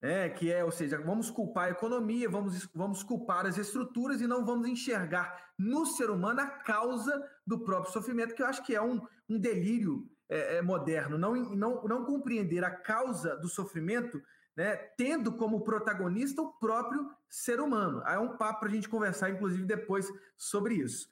É, 0.00 0.28
que 0.28 0.52
é, 0.52 0.64
ou 0.64 0.70
seja, 0.70 0.96
vamos 0.98 1.28
culpar 1.28 1.64
a 1.64 1.70
economia, 1.70 2.30
vamos, 2.30 2.68
vamos 2.72 3.02
culpar 3.02 3.46
as 3.46 3.58
estruturas 3.58 4.20
e 4.20 4.28
não 4.28 4.44
vamos 4.44 4.68
enxergar 4.68 5.52
no 5.58 5.84
ser 5.86 6.08
humano 6.08 6.40
a 6.40 6.46
causa 6.46 7.20
do 7.44 7.58
próprio 7.64 7.92
sofrimento, 7.92 8.34
que 8.34 8.42
eu 8.42 8.46
acho 8.46 8.64
que 8.64 8.76
é 8.76 8.80
um, 8.80 9.04
um 9.28 9.38
delírio 9.40 10.08
é, 10.28 10.58
é 10.58 10.62
moderno. 10.62 11.18
Não, 11.18 11.34
não, 11.34 11.82
não 11.82 12.04
compreender 12.04 12.62
a 12.62 12.70
causa 12.70 13.36
do 13.36 13.48
sofrimento, 13.48 14.22
né, 14.56 14.76
tendo 14.96 15.32
como 15.32 15.64
protagonista 15.64 16.42
o 16.42 16.52
próprio 16.52 17.10
ser 17.28 17.60
humano. 17.60 18.00
Aí 18.04 18.14
é 18.14 18.20
um 18.20 18.36
papo 18.36 18.60
para 18.60 18.68
a 18.68 18.72
gente 18.72 18.88
conversar, 18.88 19.30
inclusive, 19.30 19.64
depois 19.64 20.08
sobre 20.36 20.74
isso. 20.74 21.10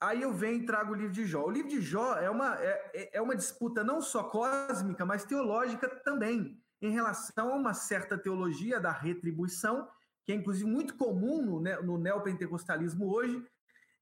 Aí 0.00 0.22
eu 0.22 0.32
venho 0.32 0.62
e 0.62 0.66
trago 0.66 0.92
o 0.92 0.94
livro 0.94 1.12
de 1.12 1.26
Jó. 1.26 1.44
O 1.44 1.50
livro 1.50 1.68
de 1.68 1.80
Jó 1.80 2.14
é 2.14 2.30
uma, 2.30 2.56
é, 2.62 2.90
é, 2.94 3.18
é 3.18 3.20
uma 3.20 3.34
disputa 3.34 3.82
não 3.82 4.00
só 4.00 4.22
cósmica, 4.22 5.04
mas 5.04 5.24
teológica 5.24 5.88
também, 5.88 6.62
em 6.80 6.90
relação 6.90 7.52
a 7.52 7.56
uma 7.56 7.74
certa 7.74 8.16
teologia 8.16 8.80
da 8.80 8.92
retribuição, 8.92 9.88
que 10.24 10.32
é 10.32 10.34
inclusive 10.34 10.68
muito 10.68 10.96
comum 10.96 11.42
no, 11.42 11.60
no 11.82 11.98
neopentecostalismo 11.98 13.06
hoje, 13.12 13.42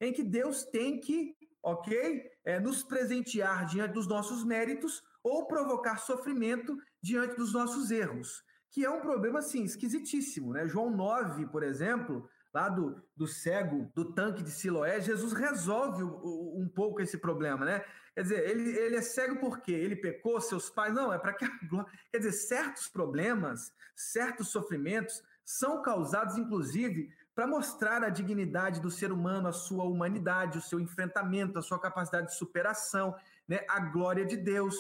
em 0.01 0.13
que 0.13 0.23
Deus 0.23 0.65
tem 0.65 1.01
que, 1.01 1.35
ok, 1.63 2.31
é, 2.45 2.61
nos 2.61 2.83
presentear 2.83 3.67
diante 3.67 3.95
dos 3.95 4.07
nossos 4.07 4.45
méritos 4.45 5.03
ou 5.23 5.47
provocar 5.47 5.99
sofrimento 5.99 6.77
diante 7.03 7.37
dos 7.37 7.53
nossos 7.53 7.91
erros, 7.91 8.43
que 8.71 8.85
é 8.85 8.91
um 8.91 9.01
problema, 9.01 9.39
assim, 9.39 9.65
esquisitíssimo, 9.65 10.53
né? 10.53 10.69
João 10.69 10.91
9, 10.91 11.47
por 11.47 11.63
exemplo, 11.63 12.29
lá 12.53 12.69
do, 12.69 13.03
do 13.17 13.27
cego, 13.27 13.91
do 13.95 14.13
tanque 14.13 14.43
de 14.43 14.51
Siloé, 14.51 15.01
Jesus 15.01 15.33
resolve 15.33 16.03
um 16.03 16.69
pouco 16.75 17.01
esse 17.01 17.19
problema, 17.19 17.65
né? 17.65 17.85
Quer 18.17 18.23
dizer, 18.23 18.49
ele, 18.49 18.71
ele 18.71 18.97
é 18.97 19.03
cego 19.03 19.37
porque 19.37 19.71
ele 19.71 19.95
pecou, 19.95 20.41
seus 20.41 20.71
pais. 20.71 20.95
Não, 20.95 21.13
é 21.13 21.19
para 21.19 21.35
que 21.35 21.45
a 21.45 21.51
glória. 21.69 21.93
Quer 22.11 22.17
dizer, 22.17 22.33
certos 22.33 22.89
problemas, 22.89 23.71
certos 23.95 24.49
sofrimentos 24.49 25.23
são 25.45 25.83
causados, 25.83 26.39
inclusive, 26.39 27.13
para 27.35 27.47
mostrar 27.47 28.03
a 28.03 28.09
dignidade 28.09 28.81
do 28.81 28.91
ser 28.91 29.13
humano, 29.13 29.49
a 29.49 29.53
sua 29.53 29.85
humanidade, 29.85 30.57
o 30.57 30.63
seu 30.63 30.81
enfrentamento, 30.81 31.59
a 31.59 31.63
sua 31.63 31.79
capacidade 31.79 32.29
de 32.29 32.37
superação, 32.37 33.15
né? 33.47 33.61
a 33.69 33.81
glória 33.81 34.25
de 34.25 34.39
Deus. 34.39 34.75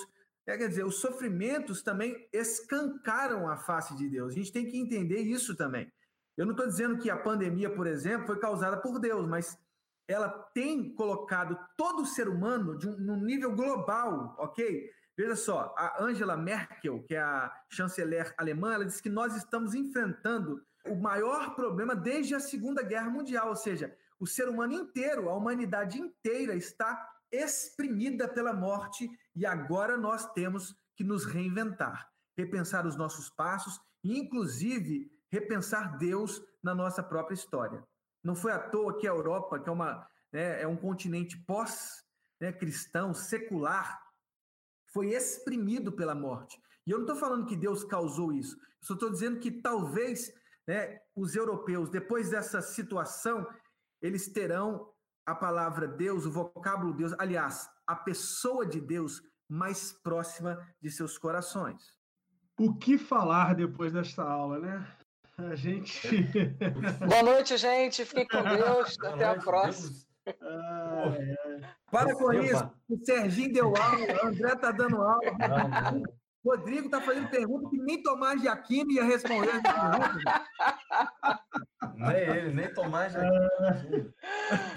É, 0.47 0.57
quer 0.57 0.68
dizer, 0.68 0.87
os 0.87 0.99
sofrimentos 0.99 1.82
também 1.82 2.26
escancaram 2.32 3.51
a 3.51 3.59
face 3.59 3.95
de 3.97 4.09
Deus. 4.09 4.32
A 4.32 4.37
gente 4.37 4.51
tem 4.51 4.64
que 4.64 4.78
entender 4.78 5.20
isso 5.20 5.55
também. 5.55 5.93
Eu 6.39 6.47
não 6.47 6.53
estou 6.53 6.66
dizendo 6.66 6.97
que 6.97 7.11
a 7.11 7.18
pandemia, 7.18 7.68
por 7.68 7.87
exemplo, 7.87 8.26
foi 8.26 8.39
causada 8.39 8.78
por 8.78 8.99
Deus, 8.99 9.28
mas 9.28 9.59
ela 10.09 10.29
tem 10.55 10.95
colocado 10.95 11.59
todo 11.77 12.03
o 12.03 12.07
ser 12.07 12.29
humano 12.29 12.79
de 12.79 12.89
um, 12.89 12.97
num 12.97 13.21
nível 13.21 13.55
global, 13.55 14.37
ok? 14.39 14.91
Veja 15.17 15.35
só, 15.35 15.75
a 15.77 16.03
Angela 16.03 16.37
Merkel, 16.37 17.03
que 17.05 17.15
é 17.15 17.21
a 17.21 17.51
chanceler 17.71 18.35
alemã, 18.37 18.75
ela 18.75 18.85
disse 18.85 19.03
que 19.03 19.09
nós 19.09 19.35
estamos 19.35 19.75
enfrentando 19.75 20.63
o 20.87 20.95
maior 20.95 21.55
problema 21.55 21.97
desde 21.97 22.35
a 22.35 22.41
Segunda 22.41 22.83
Guerra 22.83 23.11
Mundial, 23.11 23.49
ou 23.49 23.57
seja, 23.57 23.97
o 24.21 24.27
ser 24.27 24.49
humano 24.49 24.73
inteiro, 24.73 25.29
a 25.29 25.35
humanidade 25.35 25.99
inteira 25.99 26.55
está 26.55 27.09
exprimida 27.31 28.29
pela 28.29 28.53
morte 28.53 29.11
e 29.35 29.45
agora 29.45 29.97
nós 29.97 30.31
temos 30.33 30.75
que 30.95 31.05
nos 31.05 31.25
reinventar, 31.25 32.09
repensar 32.37 32.87
os 32.87 32.97
nossos 32.97 33.29
passos 33.29 33.81
e, 34.03 34.19
inclusive, 34.19 35.11
repensar 35.31 35.99
Deus 35.99 36.43
na 36.63 36.75
nossa 36.75 37.03
própria 37.03 37.35
história. 37.35 37.85
Não 38.27 38.35
foi 38.35 38.51
à 38.51 38.59
toa 38.59 38.99
que 38.99 39.07
a 39.07 39.11
Europa, 39.11 39.61
que 39.61 39.68
é, 39.68 39.72
uma, 39.72 40.05
né, 40.33 40.61
é 40.61 40.66
um 40.66 40.77
continente 40.77 41.39
pós-cristão, 41.45 43.09
né, 43.09 43.14
secular, 43.14 44.03
foi 44.93 45.11
exprimido 45.11 45.93
pela 45.93 46.12
morte. 46.12 46.61
E 46.85 46.91
eu 46.91 46.99
não 46.99 47.05
estou 47.05 47.20
falando 47.20 47.47
que 47.47 47.55
Deus 47.55 47.85
causou 47.85 48.33
isso, 48.33 48.57
eu 48.57 48.62
só 48.83 48.95
estou 48.95 49.11
dizendo 49.11 49.39
que 49.39 49.53
talvez 49.53 50.33
né, 50.66 50.99
os 51.14 51.37
europeus, 51.37 51.89
depois 51.89 52.29
dessa 52.29 52.61
situação, 52.61 53.47
eles 54.03 54.27
terão 54.27 54.93
a 55.24 55.33
palavra 55.33 55.87
Deus, 55.87 56.27
o 56.27 56.33
vocábulo 56.33 56.95
Deus, 56.95 57.12
aliás, 57.20 57.70
a 57.87 57.95
pessoa 57.95 58.66
de 58.66 58.81
Deus 58.81 59.22
mais 59.49 59.93
próxima 59.93 60.59
de 60.83 60.91
seus 60.91 61.16
corações. 61.16 61.97
O 62.59 62.77
que 62.77 62.99
falar 62.99 63.55
depois 63.55 63.93
desta 63.93 64.24
aula, 64.24 64.59
né? 64.59 64.96
A 65.39 65.55
gente. 65.55 66.01
Boa 67.07 67.22
noite, 67.22 67.59
gente. 67.59 68.07
Fiquem 68.07 68.26
com 68.26 68.43
Deus. 68.43 68.97
Até 69.05 69.24
a 69.24 69.34
próxima. 69.34 69.95
Para 71.91 72.14
com 72.14 72.32
isso. 72.32 72.70
O 72.89 73.05
Serginho 73.05 73.53
deu 73.53 73.76
aula, 73.76 74.24
o 74.24 74.26
André 74.28 74.57
tá 74.57 74.72
dando 74.72 74.97
aula. 74.97 75.20
Não, 75.39 75.99
não. 75.99 76.03
Rodrigo 76.45 76.89
tá 76.89 77.01
fazendo 77.01 77.28
pergunta 77.28 77.68
que 77.68 77.76
nem 77.76 78.03
Tomás 78.03 78.41
de 78.41 78.49
Aquino 78.49 78.93
ia 78.93 79.05
responder 79.05 79.51
Nem 81.97 82.16
ele, 82.16 82.55
nem 82.55 82.72
Tomás 82.72 83.12
de 83.12 83.18
Aquino. 83.18 84.14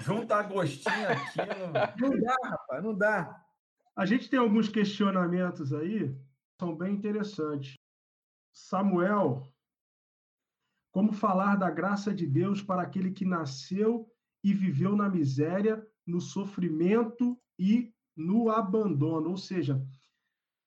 Junta 0.00 0.36
Agostinho 0.36 1.08
Aquino. 1.08 1.72
Não 1.98 2.20
dá, 2.20 2.36
rapaz, 2.44 2.82
não 2.82 2.94
dá. 2.94 3.44
A 3.96 4.04
gente 4.04 4.28
tem 4.28 4.38
alguns 4.38 4.68
questionamentos 4.68 5.72
aí, 5.72 6.14
são 6.60 6.76
bem 6.76 6.92
interessantes. 6.92 7.78
Samuel 8.52 9.48
como 10.90 11.12
falar 11.12 11.56
da 11.56 11.70
graça 11.70 12.12
de 12.12 12.26
Deus 12.26 12.62
para 12.62 12.82
aquele 12.82 13.12
que 13.12 13.24
nasceu 13.24 14.08
e 14.42 14.52
viveu 14.52 14.96
na 14.96 15.08
miséria, 15.08 15.86
no 16.06 16.20
sofrimento 16.20 17.38
e 17.58 17.92
no 18.16 18.50
abandono? 18.50 19.30
Ou 19.30 19.36
seja, 19.36 19.84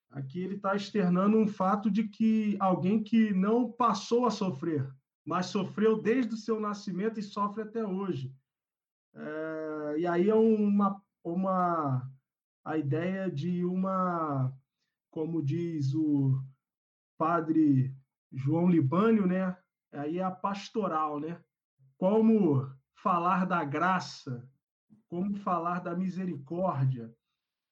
aqui 0.10 0.40
ele 0.40 0.56
está 0.56 0.76
externando 0.76 1.38
um 1.38 1.48
fato 1.48 1.92
de 1.92 2.08
que 2.08 2.56
alguém 2.60 3.04
que 3.04 3.34
não 3.34 3.72
passou 3.72 4.26
a 4.26 4.32
sofrer, 4.32 4.90
mas 5.26 5.48
sofreu 5.48 6.02
desde 6.02 6.34
o 6.34 6.38
seu 6.38 6.60
nascimento 6.60 7.20
e 7.20 7.24
sofre 7.24 7.64
até 7.64 7.86
hoje. 7.86 8.34
É, 9.16 9.96
e 10.00 10.08
aí 10.08 10.30
é 10.30 10.36
uma, 10.36 11.02
uma 11.24 12.10
a 12.64 12.78
ideia 12.78 13.30
de 13.30 13.66
uma, 13.66 14.54
como 15.12 15.44
diz 15.44 15.94
o 15.94 16.42
padre 17.18 17.94
João 18.32 18.70
Libânio, 18.70 19.28
né? 19.28 19.56
Aí 19.94 20.20
é 20.20 20.24
a 20.24 20.32
pastoral, 20.32 21.20
né? 21.20 21.42
Como 21.98 22.70
falar 22.96 23.46
da 23.46 23.64
graça, 23.64 24.48
como 25.08 25.36
falar 25.38 25.80
da 25.80 25.96
misericórdia 25.96 27.14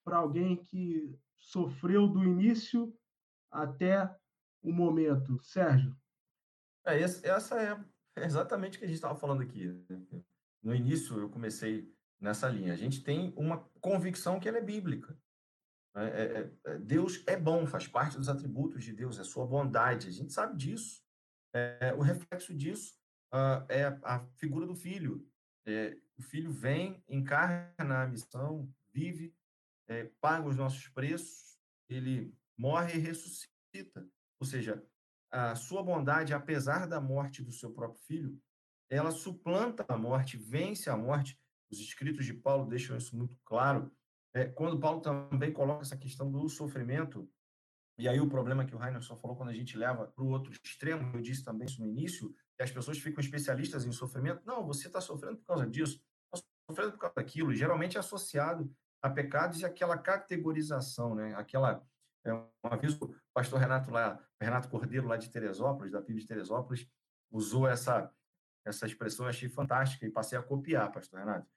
para 0.03 0.17
alguém 0.17 0.55
que 0.55 1.17
sofreu 1.37 2.07
do 2.07 2.23
início 2.23 2.93
até 3.49 4.13
o 4.61 4.71
momento. 4.71 5.39
Sérgio? 5.43 5.95
É, 6.85 6.99
essa 6.99 7.61
é 7.61 8.25
exatamente 8.25 8.77
o 8.77 8.79
que 8.79 8.85
a 8.85 8.87
gente 8.87 8.95
estava 8.95 9.15
falando 9.15 9.41
aqui. 9.41 9.67
Né? 9.89 10.23
no 10.61 10.75
início 10.75 11.19
eu 11.19 11.29
comecei 11.29 11.91
nessa 12.19 12.47
linha. 12.47 12.73
A 12.73 12.77
gente 12.77 13.03
tem 13.03 13.33
uma 13.35 13.57
convicção 13.79 14.39
que 14.39 14.47
ela 14.47 14.59
é 14.59 14.61
bíblica. 14.61 15.17
Né? 15.95 16.09
É, 16.09 16.23
é, 16.23 16.51
é, 16.65 16.77
Deus 16.77 17.23
é 17.27 17.35
bom, 17.35 17.65
faz 17.65 17.87
parte 17.87 18.17
dos 18.17 18.29
atributos 18.29 18.83
de 18.83 18.93
Deus, 18.93 19.19
é 19.19 19.23
sua 19.23 19.45
bondade. 19.45 20.07
A 20.07 20.11
gente 20.11 20.31
sabe 20.31 20.55
disso. 20.55 21.03
É, 21.53 21.93
o 21.97 22.01
reflexo 22.01 22.53
disso 22.53 22.95
uh, 23.33 23.65
é 23.69 23.85
a 24.03 24.19
figura 24.35 24.65
do 24.65 24.75
filho. 24.75 25.27
É, 25.65 25.97
o 26.17 26.21
filho 26.21 26.51
vem, 26.51 27.03
encarna 27.07 28.03
a 28.03 28.07
missão, 28.07 28.71
vive, 28.93 29.33
é, 29.87 30.09
paga 30.19 30.47
os 30.47 30.55
nossos 30.55 30.87
preços, 30.89 31.57
ele 31.89 32.33
morre 32.57 32.95
e 32.95 32.99
ressuscita. 32.99 34.07
Ou 34.39 34.47
seja, 34.47 34.83
a 35.31 35.55
sua 35.55 35.83
bondade, 35.83 36.33
apesar 36.33 36.87
da 36.87 36.99
morte 36.99 37.41
do 37.41 37.51
seu 37.51 37.71
próprio 37.71 38.01
filho, 38.03 38.41
ela 38.89 39.11
suplanta 39.11 39.85
a 39.87 39.97
morte, 39.97 40.37
vence 40.37 40.89
a 40.89 40.97
morte. 40.97 41.39
Os 41.71 41.79
escritos 41.79 42.25
de 42.25 42.33
Paulo 42.33 42.67
deixam 42.67 42.97
isso 42.97 43.15
muito 43.15 43.37
claro. 43.45 43.91
É, 44.33 44.45
quando 44.45 44.79
Paulo 44.79 45.01
também 45.01 45.51
coloca 45.51 45.83
essa 45.83 45.97
questão 45.97 46.29
do 46.29 46.47
sofrimento, 46.49 47.29
e 47.97 48.07
aí 48.07 48.19
o 48.19 48.27
problema 48.27 48.65
que 48.65 48.73
o 48.73 48.77
Rainer 48.77 49.01
só 49.01 49.15
falou 49.15 49.35
quando 49.35 49.49
a 49.49 49.53
gente 49.53 49.77
leva 49.77 50.07
para 50.07 50.23
o 50.23 50.29
outro 50.29 50.51
extremo, 50.51 51.15
eu 51.15 51.21
disse 51.21 51.43
também 51.43 51.67
isso 51.67 51.81
no 51.81 51.87
início, 51.87 52.33
que 52.55 52.63
as 52.63 52.71
pessoas 52.71 52.97
ficam 52.97 53.21
especialistas 53.21 53.85
em 53.85 53.91
sofrimento. 53.91 54.41
Não, 54.45 54.65
você 54.65 54.87
está 54.87 54.99
sofrendo 54.99 55.37
por 55.37 55.45
causa 55.45 55.67
disso, 55.67 56.01
está 56.33 56.47
sofrendo 56.69 56.93
por 56.93 56.99
causa 56.99 57.15
daquilo. 57.15 57.53
Geralmente 57.53 57.97
é 57.97 57.99
associado 57.99 58.73
a 59.01 59.09
pecados 59.09 59.61
e 59.61 59.65
aquela 59.65 59.97
categorização, 59.97 61.15
né? 61.15 61.33
Aquela 61.35 61.83
é, 62.25 62.31
uma 62.63 62.77
vez 62.77 62.93
o 63.01 63.15
pastor 63.33 63.59
Renato 63.59 63.89
lá, 63.89 64.23
Renato 64.39 64.69
Cordeiro 64.69 65.07
lá 65.07 65.17
de 65.17 65.29
Teresópolis, 65.29 65.91
da 65.91 66.01
PIB 66.01 66.21
de 66.21 66.27
Teresópolis, 66.27 66.87
usou 67.31 67.67
essa 67.67 68.11
essa 68.63 68.85
expressão, 68.85 69.25
eu 69.25 69.29
achei 69.31 69.49
fantástica 69.49 70.05
e 70.05 70.11
passei 70.11 70.37
a 70.37 70.43
copiar, 70.43 70.91
pastor 70.91 71.19
Renato. 71.19 71.47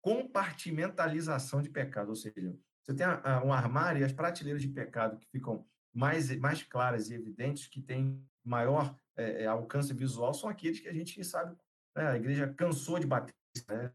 Compartimentalização 0.00 1.60
de 1.60 1.68
pecado, 1.68 2.08
ou 2.08 2.16
seja, 2.16 2.56
você 2.82 2.94
tem 2.94 3.06
um 3.44 3.52
armário 3.52 4.00
e 4.00 4.04
as 4.04 4.12
prateleiras 4.12 4.62
de 4.62 4.68
pecado 4.68 5.18
que 5.18 5.26
ficam 5.26 5.66
mais, 5.96 6.34
mais 6.36 6.62
claras 6.62 7.08
e 7.08 7.14
evidentes, 7.14 7.66
que 7.66 7.80
têm 7.80 8.22
maior 8.44 8.94
é, 9.16 9.44
é, 9.44 9.46
alcance 9.46 9.94
visual, 9.94 10.34
são 10.34 10.50
aqueles 10.50 10.78
que 10.78 10.88
a 10.88 10.92
gente 10.92 11.24
sabe, 11.24 11.56
né, 11.96 12.08
a 12.08 12.16
igreja 12.16 12.52
cansou 12.54 12.98
de 12.98 13.06
bater, 13.06 13.34
né? 13.66 13.90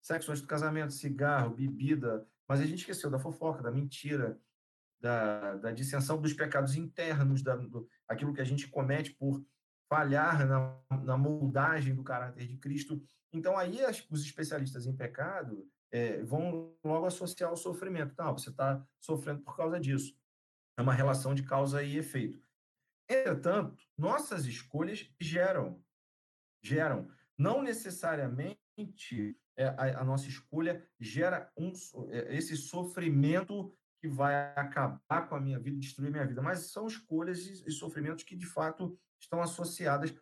sexo 0.00 0.30
antes 0.30 0.40
do 0.40 0.48
casamento, 0.48 0.92
cigarro, 0.92 1.54
bebida, 1.54 2.26
mas 2.48 2.60
a 2.60 2.66
gente 2.66 2.80
esqueceu 2.80 3.10
da 3.10 3.18
fofoca, 3.18 3.62
da 3.62 3.70
mentira, 3.70 4.38
da, 5.00 5.56
da 5.56 5.70
dissensão 5.70 6.20
dos 6.20 6.32
pecados 6.32 6.76
internos, 6.76 7.42
da, 7.42 7.56
do, 7.56 7.86
aquilo 8.08 8.32
que 8.32 8.40
a 8.40 8.44
gente 8.44 8.68
comete 8.68 9.12
por 9.12 9.44
falhar 9.86 10.46
na, 10.46 10.78
na 11.02 11.16
moldagem 11.18 11.94
do 11.94 12.02
caráter 12.02 12.46
de 12.46 12.56
Cristo. 12.56 13.02
Então, 13.32 13.56
aí 13.58 13.84
as, 13.84 14.04
os 14.10 14.24
especialistas 14.24 14.86
em 14.86 14.96
pecado 14.96 15.68
é, 15.90 16.22
vão 16.22 16.74
logo 16.82 17.06
associar 17.06 17.52
o 17.52 17.56
sofrimento. 17.56 18.12
Então, 18.12 18.32
você 18.32 18.48
está 18.48 18.82
sofrendo 18.98 19.42
por 19.42 19.56
causa 19.56 19.78
disso. 19.78 20.16
É 20.76 20.82
uma 20.82 20.92
relação 20.92 21.34
de 21.34 21.42
causa 21.42 21.82
e 21.82 21.96
efeito. 21.96 22.42
Entretanto, 23.08 23.84
nossas 23.96 24.46
escolhas 24.46 25.10
geram, 25.20 25.82
geram, 26.62 27.10
não 27.38 27.62
necessariamente 27.62 28.58
é, 29.56 29.66
a, 29.66 30.00
a, 30.00 30.04
nossa 30.04 30.28
escolha 30.28 30.84
gera 30.98 31.52
um, 31.56 31.72
é, 32.10 32.34
esse 32.36 32.56
sofrimento 32.56 33.76
que 34.00 34.08
vai 34.08 34.34
acabar 34.56 35.28
com 35.28 35.36
a 35.36 35.40
minha 35.40 35.58
vida, 35.58 35.78
destruir 35.78 36.10
minha 36.10 36.26
vida, 36.26 36.42
mas 36.42 36.70
são 36.70 36.86
escolhas 36.86 37.46
e, 37.46 37.64
e 37.66 37.70
sofrimentos 37.70 38.24
que 38.24 38.36
de 38.36 38.46
fato 38.46 38.98
estão 39.20 39.40
associadas 39.40 40.14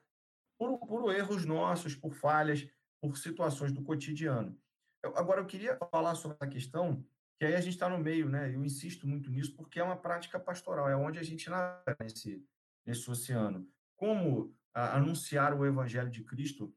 por, 0.59 0.79
por 0.79 1.15
erros 1.15 1.45
nossos, 1.45 1.95
por 1.95 2.13
falhas, 2.13 2.69
por 3.01 3.17
situações 3.17 3.73
do 3.73 3.83
cotidiano. 3.83 4.57
Eu, 5.03 5.17
agora, 5.17 5.41
eu 5.41 5.47
queria 5.47 5.77
falar 5.91 6.15
sobre 6.15 6.37
a 6.41 6.47
questão 6.47 7.05
que 7.43 7.47
aí 7.47 7.57
a 7.57 7.61
gente 7.61 7.73
está 7.73 7.89
no 7.89 7.99
meio, 7.99 8.29
né? 8.29 8.55
Eu 8.55 8.65
insisto 8.65 9.05
muito 9.05 9.29
nisso 9.29 9.57
porque 9.57 9.81
é 9.81 9.83
uma 9.83 9.97
prática 9.97 10.39
pastoral, 10.39 10.89
é 10.89 10.95
onde 10.95 11.19
a 11.19 11.25
gente 11.25 11.51
navega 11.51 11.97
nesse, 12.01 12.47
nesse 12.87 13.11
oceano. 13.11 13.69
Como 13.97 14.57
a, 14.73 14.97
anunciar 14.97 15.53
o 15.53 15.67
evangelho 15.67 16.09
de 16.09 16.23
Cristo 16.23 16.73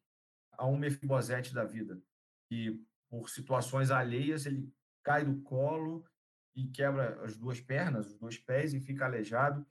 a 0.54 0.66
um 0.66 0.76
Mefibosete 0.76 1.54
da 1.54 1.64
vida, 1.64 2.02
que 2.50 2.84
por 3.12 3.30
situações 3.30 3.92
alheias 3.92 4.48
ele 4.48 4.68
cai 5.04 5.24
do 5.24 5.40
colo 5.44 6.04
e 6.56 6.66
quebra 6.66 7.24
as 7.24 7.38
duas 7.38 7.62
pernas, 7.62 8.08
os 8.08 8.18
dois 8.18 8.40
pés 8.40 8.74
e 8.74 8.80
fica 8.80 9.06
aleijado. 9.06 9.64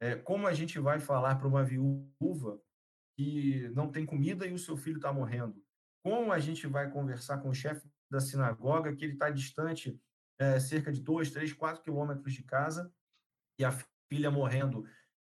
É, 0.00 0.16
como 0.16 0.48
a 0.48 0.52
gente 0.52 0.76
vai 0.80 0.98
falar 0.98 1.36
para 1.36 1.46
uma 1.46 1.62
viúva 1.62 2.60
que 3.16 3.68
não 3.76 3.92
tem 3.92 4.04
comida 4.04 4.44
e 4.44 4.52
o 4.52 4.58
seu 4.58 4.76
filho 4.76 4.96
está 4.96 5.12
morrendo? 5.12 5.64
Como 6.02 6.32
a 6.32 6.40
gente 6.40 6.66
vai 6.66 6.90
conversar 6.90 7.38
com 7.38 7.48
o 7.48 7.54
chefe 7.54 7.88
da 8.10 8.18
sinagoga 8.18 8.92
que 8.92 9.04
ele 9.04 9.12
está 9.12 9.30
distante 9.30 9.96
é, 10.38 10.58
cerca 10.60 10.92
de 10.92 11.00
dois, 11.00 11.30
três, 11.30 11.52
quatro 11.52 11.82
quilômetros 11.82 12.32
de 12.32 12.42
casa 12.42 12.92
e 13.58 13.64
a 13.64 13.72
filha 14.08 14.30
morrendo? 14.30 14.84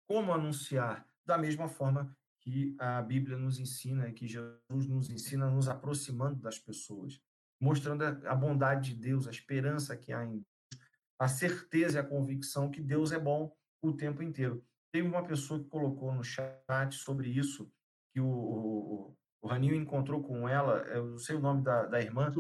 Como 0.07 0.33
anunciar? 0.33 1.07
Da 1.25 1.37
mesma 1.37 1.67
forma 1.67 2.15
que 2.41 2.75
a 2.79 3.01
Bíblia 3.01 3.37
nos 3.37 3.59
ensina, 3.59 4.11
que 4.11 4.27
Jesus 4.27 4.87
nos 4.87 5.09
ensina, 5.09 5.49
nos 5.49 5.67
aproximando 5.67 6.39
das 6.39 6.59
pessoas, 6.59 7.19
mostrando 7.59 8.03
a 8.03 8.35
bondade 8.35 8.93
de 8.93 9.01
Deus, 9.01 9.27
a 9.27 9.31
esperança 9.31 9.97
que 9.97 10.13
há 10.13 10.23
em 10.23 10.33
Deus, 10.33 10.85
a 11.17 11.27
certeza 11.27 11.97
e 11.97 12.01
a 12.01 12.05
convicção 12.05 12.69
que 12.69 12.81
Deus 12.81 13.11
é 13.11 13.19
bom 13.19 13.55
o 13.81 13.93
tempo 13.93 14.21
inteiro. 14.21 14.63
Teve 14.91 15.07
uma 15.07 15.25
pessoa 15.25 15.59
que 15.59 15.69
colocou 15.69 16.13
no 16.13 16.23
chat 16.23 16.91
sobre 16.91 17.29
isso, 17.29 17.71
que 18.13 18.21
o, 18.21 18.27
o, 18.27 19.17
o 19.41 19.47
Raninho 19.47 19.75
encontrou 19.75 20.21
com 20.21 20.47
ela, 20.47 20.77
eu 20.89 21.11
não 21.11 21.17
sei 21.17 21.35
o 21.35 21.41
nome 21.41 21.63
da, 21.63 21.85
da 21.85 21.99
irmã, 21.99 22.31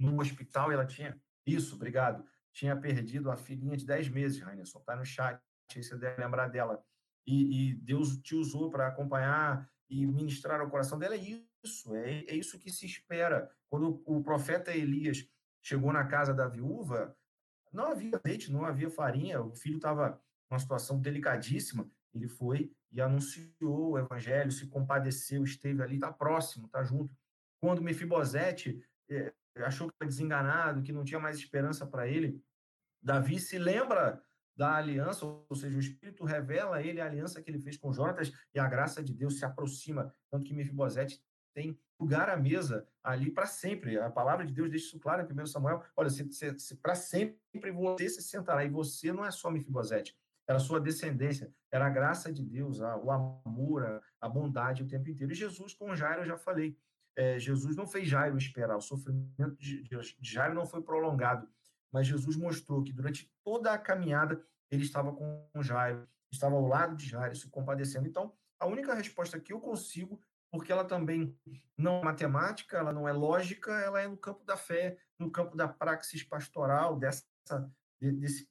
no 0.00 0.20
hospital, 0.20 0.70
e 0.70 0.74
ela 0.74 0.86
tinha. 0.86 1.20
Isso, 1.46 1.74
obrigado. 1.76 2.24
Tinha 2.52 2.76
perdido 2.76 3.30
a 3.30 3.36
filhinha 3.36 3.76
de 3.76 3.86
10 3.86 4.08
meses, 4.08 4.40
Rainilson. 4.40 4.78
Está 4.78 4.96
no 4.96 5.04
chat, 5.04 5.40
você 5.70 5.96
deve 5.96 6.22
lembrar 6.22 6.48
dela 6.48 6.82
e, 7.26 7.70
e 7.70 7.74
Deus 7.74 8.16
te 8.18 8.34
usou 8.34 8.70
para 8.70 8.86
acompanhar 8.86 9.68
e 9.90 10.06
ministrar 10.06 10.62
o 10.62 10.70
coração 10.70 10.98
dela. 10.98 11.14
É 11.14 11.18
isso, 11.18 11.94
é, 11.94 12.24
é 12.24 12.34
isso 12.34 12.58
que 12.58 12.70
se 12.70 12.86
espera. 12.86 13.50
Quando 13.68 14.02
o 14.06 14.22
profeta 14.22 14.74
Elias 14.74 15.28
chegou 15.62 15.92
na 15.92 16.06
casa 16.06 16.32
da 16.32 16.46
viúva, 16.46 17.16
não 17.72 17.90
havia 17.90 18.20
leite, 18.24 18.52
não 18.52 18.64
havia 18.64 18.88
farinha, 18.88 19.42
o 19.42 19.54
filho 19.54 19.76
estava 19.76 20.20
numa 20.50 20.58
situação 20.58 21.00
delicadíssima. 21.00 21.90
Ele 22.14 22.28
foi 22.28 22.72
e 22.92 23.00
anunciou 23.00 23.90
o 23.90 23.98
evangelho, 23.98 24.50
se 24.50 24.68
compadeceu, 24.68 25.42
esteve 25.42 25.82
ali, 25.82 25.96
está 25.96 26.12
próximo, 26.12 26.66
está 26.66 26.82
junto. 26.82 27.14
Quando 27.60 27.82
Mefibosete 27.82 28.80
é, 29.10 29.34
achou 29.64 29.88
que 29.88 29.94
estava 29.94 30.08
desenganado, 30.08 30.82
que 30.82 30.92
não 30.92 31.04
tinha 31.04 31.20
mais 31.20 31.36
esperança 31.36 31.86
para 31.86 32.06
ele, 32.06 32.42
Davi 33.02 33.38
se 33.38 33.58
lembra 33.58 34.22
da 34.56 34.74
aliança, 34.74 35.24
ou 35.26 35.54
seja, 35.54 35.76
o 35.76 35.80
Espírito 35.80 36.24
revela 36.24 36.76
a 36.76 36.82
ele 36.82 37.00
a 37.00 37.06
aliança 37.06 37.42
que 37.42 37.50
ele 37.50 37.58
fez 37.58 37.76
com 37.76 37.92
Jonatas 37.92 38.32
e 38.54 38.58
a 38.58 38.66
graça 38.66 39.02
de 39.02 39.12
Deus 39.12 39.38
se 39.38 39.44
aproxima, 39.44 40.14
tanto 40.30 40.44
que 40.44 40.54
Mefibosete 40.54 41.22
tem 41.54 41.78
lugar 42.00 42.28
à 42.28 42.36
mesa 42.36 42.86
ali 43.02 43.30
para 43.30 43.46
sempre. 43.46 43.98
A 43.98 44.10
palavra 44.10 44.46
de 44.46 44.52
Deus 44.52 44.70
deixa 44.70 44.86
isso 44.86 44.98
claro 44.98 45.22
em 45.22 45.40
1 45.40 45.46
Samuel. 45.46 45.82
Olha, 45.96 46.10
para 46.82 46.94
sempre 46.94 47.38
você 47.52 48.08
se 48.08 48.22
sentará, 48.22 48.64
e 48.64 48.68
você 48.70 49.12
não 49.12 49.24
é 49.24 49.30
só 49.30 49.50
Mefibosete, 49.50 50.16
era 50.48 50.58
sua 50.58 50.80
descendência, 50.80 51.52
era 51.70 51.86
a 51.86 51.90
graça 51.90 52.32
de 52.32 52.44
Deus, 52.44 52.80
a, 52.80 52.96
o 52.96 53.10
amor, 53.10 53.84
a, 53.84 54.02
a, 54.20 54.28
bondade 54.28 54.82
o 54.82 54.88
tempo 54.88 55.08
inteiro. 55.10 55.32
E 55.32 55.36
Jesus 55.36 55.74
com 55.74 55.94
Jairo, 55.94 56.22
eu 56.22 56.26
já 56.26 56.36
falei, 56.36 56.76
é, 57.16 57.38
Jesus 57.38 57.74
não 57.74 57.86
fez 57.86 58.06
Jairo 58.06 58.36
esperar, 58.36 58.76
o 58.76 58.80
sofrimento 58.80 59.56
de, 59.56 59.82
Jairo 60.20 60.54
não 60.54 60.66
foi 60.66 60.82
prolongado, 60.82 61.48
mas 61.90 62.06
Jesus 62.06 62.36
mostrou 62.36 62.84
que 62.84 62.92
durante 62.92 63.32
toda 63.42 63.72
a 63.72 63.78
caminhada 63.78 64.44
ele 64.70 64.82
estava 64.82 65.12
com 65.12 65.48
Jairo, 65.62 66.06
estava 66.30 66.54
ao 66.54 66.66
lado 66.66 66.94
de 66.94 67.08
Jairo, 67.08 67.34
se 67.34 67.48
compadecendo. 67.48 68.06
Então, 68.06 68.34
a 68.60 68.66
única 68.66 68.94
resposta 68.94 69.40
que 69.40 69.52
eu 69.52 69.60
consigo, 69.60 70.20
porque 70.50 70.70
ela 70.70 70.84
também 70.84 71.34
não 71.76 72.00
é 72.00 72.04
matemática, 72.04 72.76
ela 72.76 72.92
não 72.92 73.08
é 73.08 73.12
lógica, 73.12 73.72
ela 73.80 74.00
é 74.00 74.06
no 74.06 74.16
campo 74.16 74.44
da 74.44 74.56
fé, 74.56 74.98
no 75.18 75.30
campo 75.30 75.56
da 75.56 75.66
praxis 75.66 76.22
pastoral, 76.22 76.98
dessa, 76.98 77.24
desse, 77.98 78.48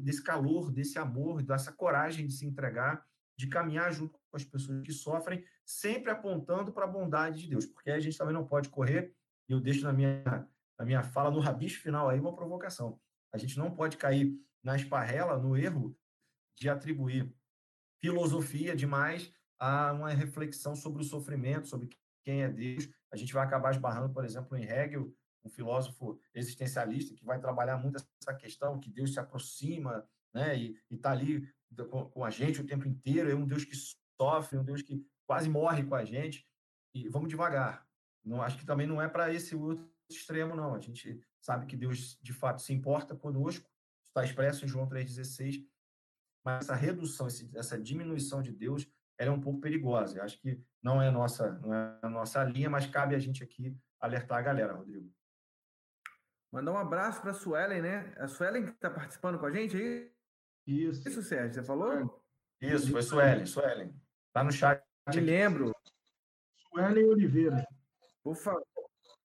desse 0.00 0.22
calor, 0.22 0.72
desse 0.72 0.98
amor, 0.98 1.42
dessa 1.42 1.70
coragem 1.70 2.26
de 2.26 2.32
se 2.32 2.46
entregar, 2.46 3.06
de 3.36 3.46
caminhar 3.46 3.92
junto 3.92 4.17
com 4.30 4.36
as 4.36 4.44
pessoas 4.44 4.82
que 4.82 4.92
sofrem, 4.92 5.44
sempre 5.64 6.10
apontando 6.10 6.72
para 6.72 6.84
a 6.84 6.88
bondade 6.88 7.42
de 7.42 7.50
Deus, 7.50 7.66
porque 7.66 7.90
a 7.90 8.00
gente 8.00 8.16
também 8.16 8.34
não 8.34 8.46
pode 8.46 8.68
correr, 8.68 9.14
e 9.48 9.52
eu 9.52 9.60
deixo 9.60 9.84
na 9.84 9.92
minha 9.92 10.48
a 10.78 10.84
minha 10.84 11.02
fala 11.02 11.30
no 11.30 11.40
rabicho 11.40 11.82
final 11.82 12.08
aí 12.08 12.20
uma 12.20 12.34
provocação. 12.34 13.00
A 13.32 13.36
gente 13.36 13.58
não 13.58 13.74
pode 13.74 13.96
cair 13.96 14.32
na 14.62 14.76
esparrela, 14.76 15.36
no 15.36 15.56
erro 15.56 15.96
de 16.56 16.68
atribuir 16.68 17.34
filosofia 18.00 18.76
demais 18.76 19.32
a 19.58 19.92
uma 19.92 20.10
reflexão 20.10 20.76
sobre 20.76 21.02
o 21.02 21.04
sofrimento, 21.04 21.66
sobre 21.66 21.88
quem 22.22 22.42
é 22.42 22.48
Deus. 22.48 22.88
A 23.10 23.16
gente 23.16 23.32
vai 23.32 23.44
acabar 23.44 23.72
esbarrando, 23.72 24.12
por 24.12 24.24
exemplo, 24.24 24.56
em 24.56 24.62
Hegel, 24.62 25.12
um 25.44 25.50
filósofo 25.50 26.20
existencialista 26.32 27.14
que 27.14 27.24
vai 27.24 27.40
trabalhar 27.40 27.76
muito 27.76 27.96
essa 27.96 28.34
questão 28.34 28.78
que 28.78 28.90
Deus 28.90 29.12
se 29.12 29.18
aproxima, 29.18 30.06
né, 30.32 30.56
e 30.56 30.78
está 30.90 31.10
ali 31.10 31.48
com, 32.12 32.24
a 32.24 32.30
gente 32.30 32.60
o 32.60 32.66
tempo 32.66 32.86
inteiro. 32.86 33.30
É 33.30 33.34
um 33.34 33.46
Deus 33.46 33.64
que 33.64 33.74
sofre, 34.20 34.58
um 34.58 34.64
Deus 34.64 34.82
que 34.82 35.06
quase 35.26 35.48
morre 35.48 35.84
com 35.84 35.94
a 35.94 36.04
gente. 36.04 36.46
E 36.94 37.08
vamos 37.08 37.28
devagar. 37.28 37.86
não 38.24 38.42
acho 38.42 38.58
que 38.58 38.66
também 38.66 38.86
não 38.86 39.00
é 39.00 39.08
para 39.08 39.32
esse 39.32 39.54
outro 39.54 39.88
extremo, 40.10 40.56
não. 40.56 40.74
A 40.74 40.80
gente 40.80 41.20
sabe 41.40 41.66
que 41.66 41.76
Deus, 41.76 42.18
de 42.20 42.32
fato, 42.32 42.60
se 42.60 42.72
importa 42.72 43.14
conosco, 43.14 43.70
está 44.06 44.24
expresso 44.24 44.64
em 44.64 44.68
João 44.68 44.88
3,16, 44.88 45.66
mas 46.44 46.64
essa 46.64 46.74
redução, 46.74 47.26
essa 47.54 47.78
diminuição 47.78 48.42
de 48.42 48.52
Deus, 48.52 48.86
ela 49.18 49.30
é 49.30 49.34
um 49.34 49.40
pouco 49.40 49.60
perigosa. 49.60 50.18
Eu 50.18 50.22
acho 50.22 50.40
que 50.40 50.62
não 50.82 51.00
é 51.02 51.10
nossa, 51.10 51.52
não 51.58 51.74
é 51.74 51.98
a 52.02 52.08
nossa 52.08 52.42
linha, 52.44 52.70
mas 52.70 52.86
cabe 52.86 53.14
a 53.14 53.18
gente 53.18 53.42
aqui 53.42 53.76
alertar 54.00 54.38
a 54.38 54.42
galera, 54.42 54.72
Rodrigo. 54.72 55.12
Mandar 56.52 56.72
um 56.72 56.78
abraço 56.78 57.20
para 57.20 57.32
a 57.32 57.34
Suelen, 57.34 57.82
né? 57.82 58.14
A 58.16 58.26
Suelen 58.26 58.64
que 58.64 58.70
está 58.70 58.88
participando 58.88 59.38
com 59.38 59.46
a 59.46 59.50
gente 59.50 59.76
aí? 59.76 60.10
Isso. 60.66 61.06
Isso, 61.06 61.22
Sérgio, 61.22 61.54
você 61.54 61.62
falou? 61.62 62.24
Isso, 62.60 62.90
foi 62.90 63.02
Suelen, 63.02 63.44
Suelen. 63.44 63.94
Está 64.28 64.44
no 64.44 64.52
chat. 64.52 64.82
Me 65.08 65.20
lembro. 65.20 65.74
Suelen 66.56 67.08
Oliveira. 67.08 67.66
Por 68.22 68.36
favor. 68.36 68.64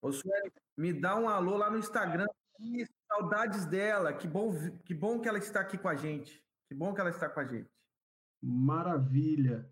Ô, 0.00 0.10
Suelen, 0.10 0.50
me 0.76 0.92
dá 0.92 1.16
um 1.16 1.28
alô 1.28 1.56
lá 1.56 1.70
no 1.70 1.78
Instagram. 1.78 2.26
Isso, 2.58 2.92
saudades 3.06 3.66
dela. 3.66 4.12
Que 4.12 4.26
bom, 4.26 4.52
que 4.84 4.94
bom 4.94 5.20
que 5.20 5.28
ela 5.28 5.38
está 5.38 5.60
aqui 5.60 5.76
com 5.76 5.88
a 5.88 5.94
gente. 5.94 6.42
Que 6.68 6.74
bom 6.74 6.94
que 6.94 7.00
ela 7.00 7.10
está 7.10 7.28
com 7.28 7.40
a 7.40 7.44
gente. 7.44 7.70
Maravilha. 8.42 9.68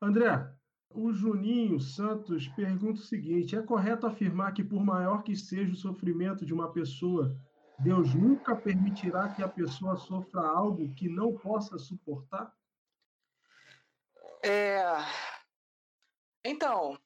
André, 0.00 0.52
o 0.90 1.12
Juninho 1.12 1.80
Santos 1.80 2.48
pergunta 2.48 3.00
o 3.00 3.04
seguinte: 3.04 3.56
é 3.56 3.62
correto 3.62 4.06
afirmar 4.06 4.52
que, 4.52 4.64
por 4.64 4.84
maior 4.84 5.22
que 5.22 5.36
seja 5.36 5.72
o 5.72 5.76
sofrimento 5.76 6.44
de 6.44 6.52
uma 6.52 6.72
pessoa, 6.72 7.36
Deus 7.78 8.14
nunca 8.14 8.54
permitirá 8.54 9.28
que 9.28 9.42
a 9.42 9.48
pessoa 9.48 9.96
sofra 9.96 10.40
algo 10.42 10.94
que 10.94 11.08
não 11.08 11.34
possa 11.34 11.78
suportar? 11.78 12.52
É... 14.42 14.82
Então, 16.44 16.98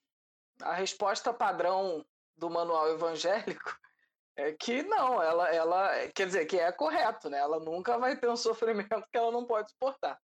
a 0.62 0.72
resposta 0.72 1.32
padrão 1.32 2.04
do 2.36 2.48
manual 2.48 2.88
evangélico 2.90 3.78
é 4.36 4.52
que 4.52 4.82
não, 4.82 5.22
ela, 5.22 5.48
ela 5.54 6.08
quer 6.08 6.26
dizer 6.26 6.46
que 6.46 6.58
é 6.58 6.72
correto, 6.72 7.28
né? 7.28 7.38
Ela 7.38 7.60
nunca 7.60 7.98
vai 7.98 8.16
ter 8.16 8.28
um 8.28 8.36
sofrimento 8.36 9.06
que 9.10 9.18
ela 9.18 9.30
não 9.30 9.44
pode 9.46 9.70
suportar. 9.70 10.18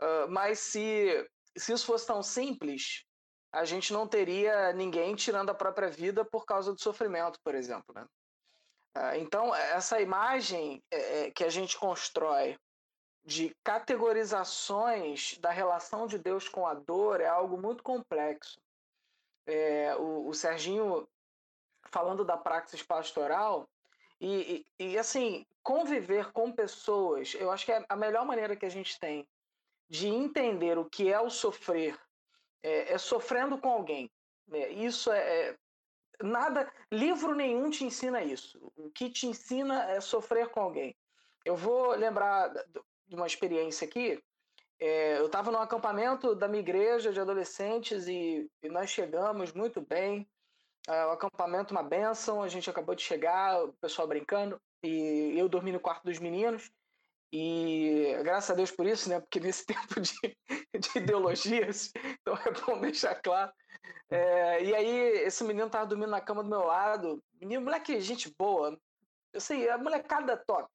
Uh, 0.00 0.28
mas 0.28 0.58
se, 0.60 1.28
se 1.56 1.72
isso 1.72 1.86
fosse 1.86 2.06
tão 2.06 2.22
simples, 2.22 3.04
a 3.52 3.64
gente 3.64 3.92
não 3.92 4.06
teria 4.06 4.72
ninguém 4.72 5.14
tirando 5.14 5.50
a 5.50 5.54
própria 5.54 5.88
vida 5.88 6.24
por 6.24 6.44
causa 6.44 6.72
do 6.72 6.80
sofrimento, 6.80 7.40
por 7.42 7.54
exemplo, 7.54 7.94
né? 7.94 8.06
Então, 9.18 9.54
essa 9.54 10.00
imagem 10.00 10.82
é, 10.90 11.26
é, 11.26 11.30
que 11.30 11.44
a 11.44 11.50
gente 11.50 11.76
constrói 11.78 12.58
de 13.26 13.54
categorizações 13.64 15.36
da 15.38 15.50
relação 15.50 16.06
de 16.06 16.16
Deus 16.16 16.48
com 16.48 16.64
a 16.64 16.74
dor 16.74 17.20
é 17.20 17.26
algo 17.26 17.60
muito 17.60 17.82
complexo. 17.82 18.60
É, 19.44 19.96
o, 19.96 20.28
o 20.28 20.32
Serginho 20.34 21.08
falando 21.90 22.24
da 22.24 22.36
praxis 22.36 22.82
pastoral, 22.82 23.68
e, 24.20 24.64
e, 24.78 24.92
e, 24.92 24.98
assim, 24.98 25.44
conviver 25.62 26.32
com 26.32 26.50
pessoas, 26.50 27.34
eu 27.34 27.50
acho 27.50 27.66
que 27.66 27.72
é 27.72 27.84
a 27.88 27.96
melhor 27.96 28.24
maneira 28.24 28.56
que 28.56 28.64
a 28.64 28.70
gente 28.70 28.98
tem 28.98 29.28
de 29.88 30.08
entender 30.08 30.78
o 30.78 30.88
que 30.88 31.12
é 31.12 31.20
o 31.20 31.28
sofrer 31.28 31.98
é, 32.62 32.94
é 32.94 32.98
sofrendo 32.98 33.58
com 33.58 33.68
alguém. 33.68 34.10
É, 34.52 34.70
isso 34.70 35.12
é, 35.12 35.50
é, 35.50 35.56
Nada, 36.22 36.72
livro 36.90 37.34
nenhum 37.34 37.68
te 37.70 37.84
ensina 37.84 38.22
isso. 38.22 38.72
O 38.74 38.90
que 38.90 39.10
te 39.10 39.26
ensina 39.26 39.84
é 39.90 40.00
sofrer 40.00 40.48
com 40.48 40.60
alguém. 40.60 40.96
Eu 41.44 41.56
vou 41.56 41.90
lembrar 41.90 42.52
de 43.06 43.14
uma 43.14 43.26
experiência 43.26 43.86
aqui. 43.86 44.22
É, 44.78 45.18
eu 45.18 45.26
estava 45.26 45.50
no 45.50 45.58
acampamento 45.58 46.34
da 46.34 46.48
minha 46.48 46.60
igreja 46.60 47.12
de 47.12 47.20
adolescentes 47.20 48.06
e, 48.06 48.50
e 48.62 48.68
nós 48.68 48.90
chegamos 48.90 49.52
muito 49.52 49.80
bem. 49.80 50.28
É, 50.86 51.06
o 51.06 51.10
acampamento 51.10 51.72
uma 51.72 51.82
benção, 51.82 52.42
a 52.42 52.48
gente 52.48 52.68
acabou 52.68 52.94
de 52.94 53.02
chegar, 53.02 53.64
o 53.64 53.72
pessoal 53.80 54.06
brincando, 54.06 54.60
e 54.82 55.34
eu 55.36 55.48
dormi 55.48 55.72
no 55.72 55.80
quarto 55.80 56.04
dos 56.04 56.18
meninos. 56.18 56.70
E 57.32 58.16
graças 58.22 58.50
a 58.50 58.54
Deus 58.54 58.70
por 58.70 58.86
isso, 58.86 59.08
né? 59.08 59.20
Porque 59.20 59.40
nesse 59.40 59.66
tempo 59.66 60.00
de, 60.00 60.36
de 60.78 60.98
ideologias, 60.98 61.90
então 62.20 62.34
é 62.34 62.50
bom 62.52 62.80
deixar 62.80 63.14
claro. 63.16 63.52
É, 64.08 64.62
e 64.62 64.74
aí, 64.74 64.98
esse 65.24 65.42
menino 65.42 65.68
tava 65.68 65.86
dormindo 65.86 66.10
na 66.10 66.20
cama 66.20 66.42
do 66.42 66.48
meu 66.48 66.64
lado. 66.64 67.22
Menino, 67.40 67.62
moleque, 67.62 68.00
gente 68.00 68.32
boa. 68.38 68.78
Eu 69.32 69.40
sei, 69.40 69.68
a 69.68 69.76
molecada 69.76 70.36
top. 70.46 70.68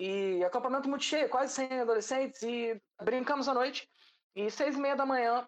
E 0.00 0.42
acampamento 0.42 0.88
muito 0.88 1.04
cheio, 1.04 1.28
quase 1.28 1.52
100 1.52 1.80
adolescentes. 1.80 2.42
E 2.42 2.80
brincamos 3.02 3.48
à 3.48 3.52
noite. 3.54 3.86
E 4.34 4.50
seis 4.50 4.74
e 4.74 4.80
meia 4.80 4.96
da 4.96 5.04
manhã, 5.04 5.46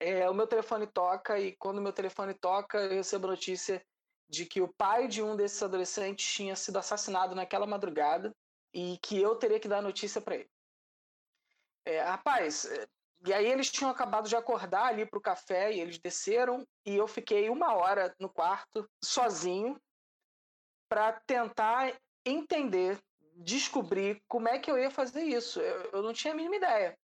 é, 0.00 0.28
o 0.28 0.34
meu 0.34 0.48
telefone 0.48 0.84
toca 0.86 1.38
e 1.38 1.54
quando 1.56 1.78
o 1.78 1.82
meu 1.82 1.92
telefone 1.92 2.34
toca, 2.34 2.78
eu 2.78 2.90
recebo 2.90 3.28
notícia 3.28 3.80
de 4.28 4.46
que 4.46 4.60
o 4.60 4.74
pai 4.74 5.06
de 5.06 5.22
um 5.22 5.36
desses 5.36 5.62
adolescentes 5.62 6.26
tinha 6.26 6.56
sido 6.56 6.76
assassinado 6.78 7.36
naquela 7.36 7.68
madrugada 7.68 8.34
e 8.74 8.98
que 8.98 9.22
eu 9.22 9.36
teria 9.36 9.60
que 9.60 9.68
dar 9.68 9.80
notícia 9.80 10.20
para 10.20 10.34
ele. 10.34 10.50
É, 11.84 12.00
rapaz, 12.00 12.64
é, 12.64 12.88
e 13.24 13.32
aí 13.32 13.46
eles 13.46 13.70
tinham 13.70 13.92
acabado 13.92 14.28
de 14.28 14.34
acordar 14.34 14.86
ali 14.86 15.06
para 15.06 15.18
o 15.18 15.22
café 15.22 15.72
e 15.72 15.80
eles 15.80 15.98
desceram 15.98 16.66
e 16.84 16.96
eu 16.96 17.06
fiquei 17.06 17.48
uma 17.48 17.74
hora 17.74 18.12
no 18.18 18.28
quarto 18.28 18.90
sozinho 19.04 19.80
para 20.88 21.20
tentar 21.26 21.96
entender, 22.24 22.98
descobrir 23.36 24.22
como 24.26 24.48
é 24.48 24.58
que 24.58 24.70
eu 24.70 24.78
ia 24.78 24.90
fazer 24.90 25.22
isso. 25.22 25.60
Eu, 25.60 25.90
eu 25.92 26.02
não 26.02 26.12
tinha 26.12 26.32
a 26.32 26.36
mínima 26.36 26.56
ideia. 26.56 26.98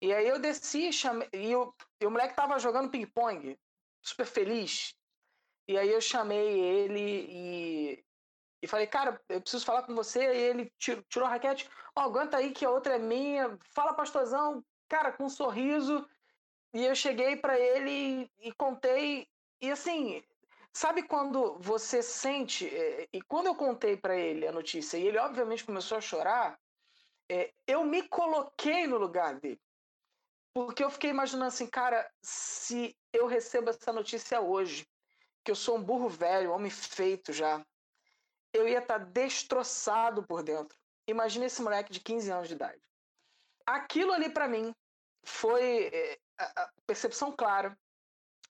E 0.00 0.12
aí 0.12 0.26
eu 0.26 0.38
desci 0.38 0.92
chamei, 0.92 1.28
e, 1.32 1.54
o, 1.54 1.72
e 2.00 2.06
o 2.06 2.10
moleque 2.10 2.34
tava 2.34 2.58
jogando 2.58 2.90
ping-pong, 2.90 3.58
super 4.02 4.26
feliz. 4.26 4.94
E 5.68 5.78
aí 5.78 5.90
eu 5.90 6.00
chamei 6.00 6.58
ele 6.58 7.26
e, 7.28 8.04
e 8.60 8.66
falei, 8.66 8.86
cara, 8.86 9.20
eu 9.28 9.40
preciso 9.40 9.64
falar 9.64 9.84
com 9.84 9.94
você. 9.94 10.20
E 10.20 10.36
ele 10.36 10.72
tirou, 10.76 11.02
tirou 11.08 11.28
a 11.28 11.30
raquete, 11.30 11.70
ó, 11.96 12.02
oh, 12.02 12.04
aguenta 12.06 12.36
aí 12.36 12.50
que 12.52 12.64
a 12.64 12.70
outra 12.70 12.96
é 12.96 12.98
minha. 12.98 13.56
Fala, 13.72 13.94
pastorzão, 13.94 14.64
cara, 14.88 15.12
com 15.12 15.24
um 15.24 15.30
sorriso. 15.30 16.06
E 16.74 16.84
eu 16.84 16.94
cheguei 16.94 17.36
para 17.36 17.58
ele 17.58 17.90
e, 18.40 18.48
e 18.48 18.52
contei. 18.52 19.28
E 19.60 19.70
assim, 19.70 20.22
sabe 20.72 21.02
quando 21.02 21.58
você 21.58 22.02
sente. 22.02 22.66
Eh, 22.66 23.08
e 23.12 23.20
quando 23.22 23.46
eu 23.46 23.54
contei 23.54 23.96
para 23.96 24.16
ele 24.16 24.46
a 24.46 24.52
notícia, 24.52 24.96
e 24.96 25.06
ele 25.06 25.18
obviamente 25.18 25.64
começou 25.64 25.98
a 25.98 26.00
chorar, 26.00 26.58
é, 27.28 27.52
eu 27.66 27.84
me 27.84 28.08
coloquei 28.08 28.86
no 28.86 28.98
lugar 28.98 29.38
dele. 29.38 29.60
Porque 30.54 30.84
eu 30.84 30.90
fiquei 30.90 31.10
imaginando 31.10 31.48
assim, 31.48 31.66
cara, 31.66 32.10
se 32.22 32.96
eu 33.12 33.26
recebo 33.26 33.70
essa 33.70 33.92
notícia 33.92 34.40
hoje, 34.40 34.86
que 35.44 35.50
eu 35.50 35.54
sou 35.54 35.76
um 35.76 35.82
burro 35.82 36.08
velho, 36.08 36.52
homem 36.52 36.70
feito 36.70 37.32
já, 37.32 37.64
eu 38.52 38.68
ia 38.68 38.80
estar 38.80 38.98
tá 38.98 39.04
destroçado 39.04 40.22
por 40.22 40.42
dentro. 40.42 40.76
Imagina 41.06 41.46
esse 41.46 41.62
moleque 41.62 41.92
de 41.92 42.00
15 42.00 42.30
anos 42.30 42.48
de 42.48 42.54
idade. 42.54 42.82
Aquilo 43.66 44.12
ali 44.12 44.28
para 44.28 44.46
mim 44.46 44.74
foi 45.24 45.86
é, 45.86 46.18
a 46.38 46.70
percepção 46.86 47.32
clara 47.32 47.76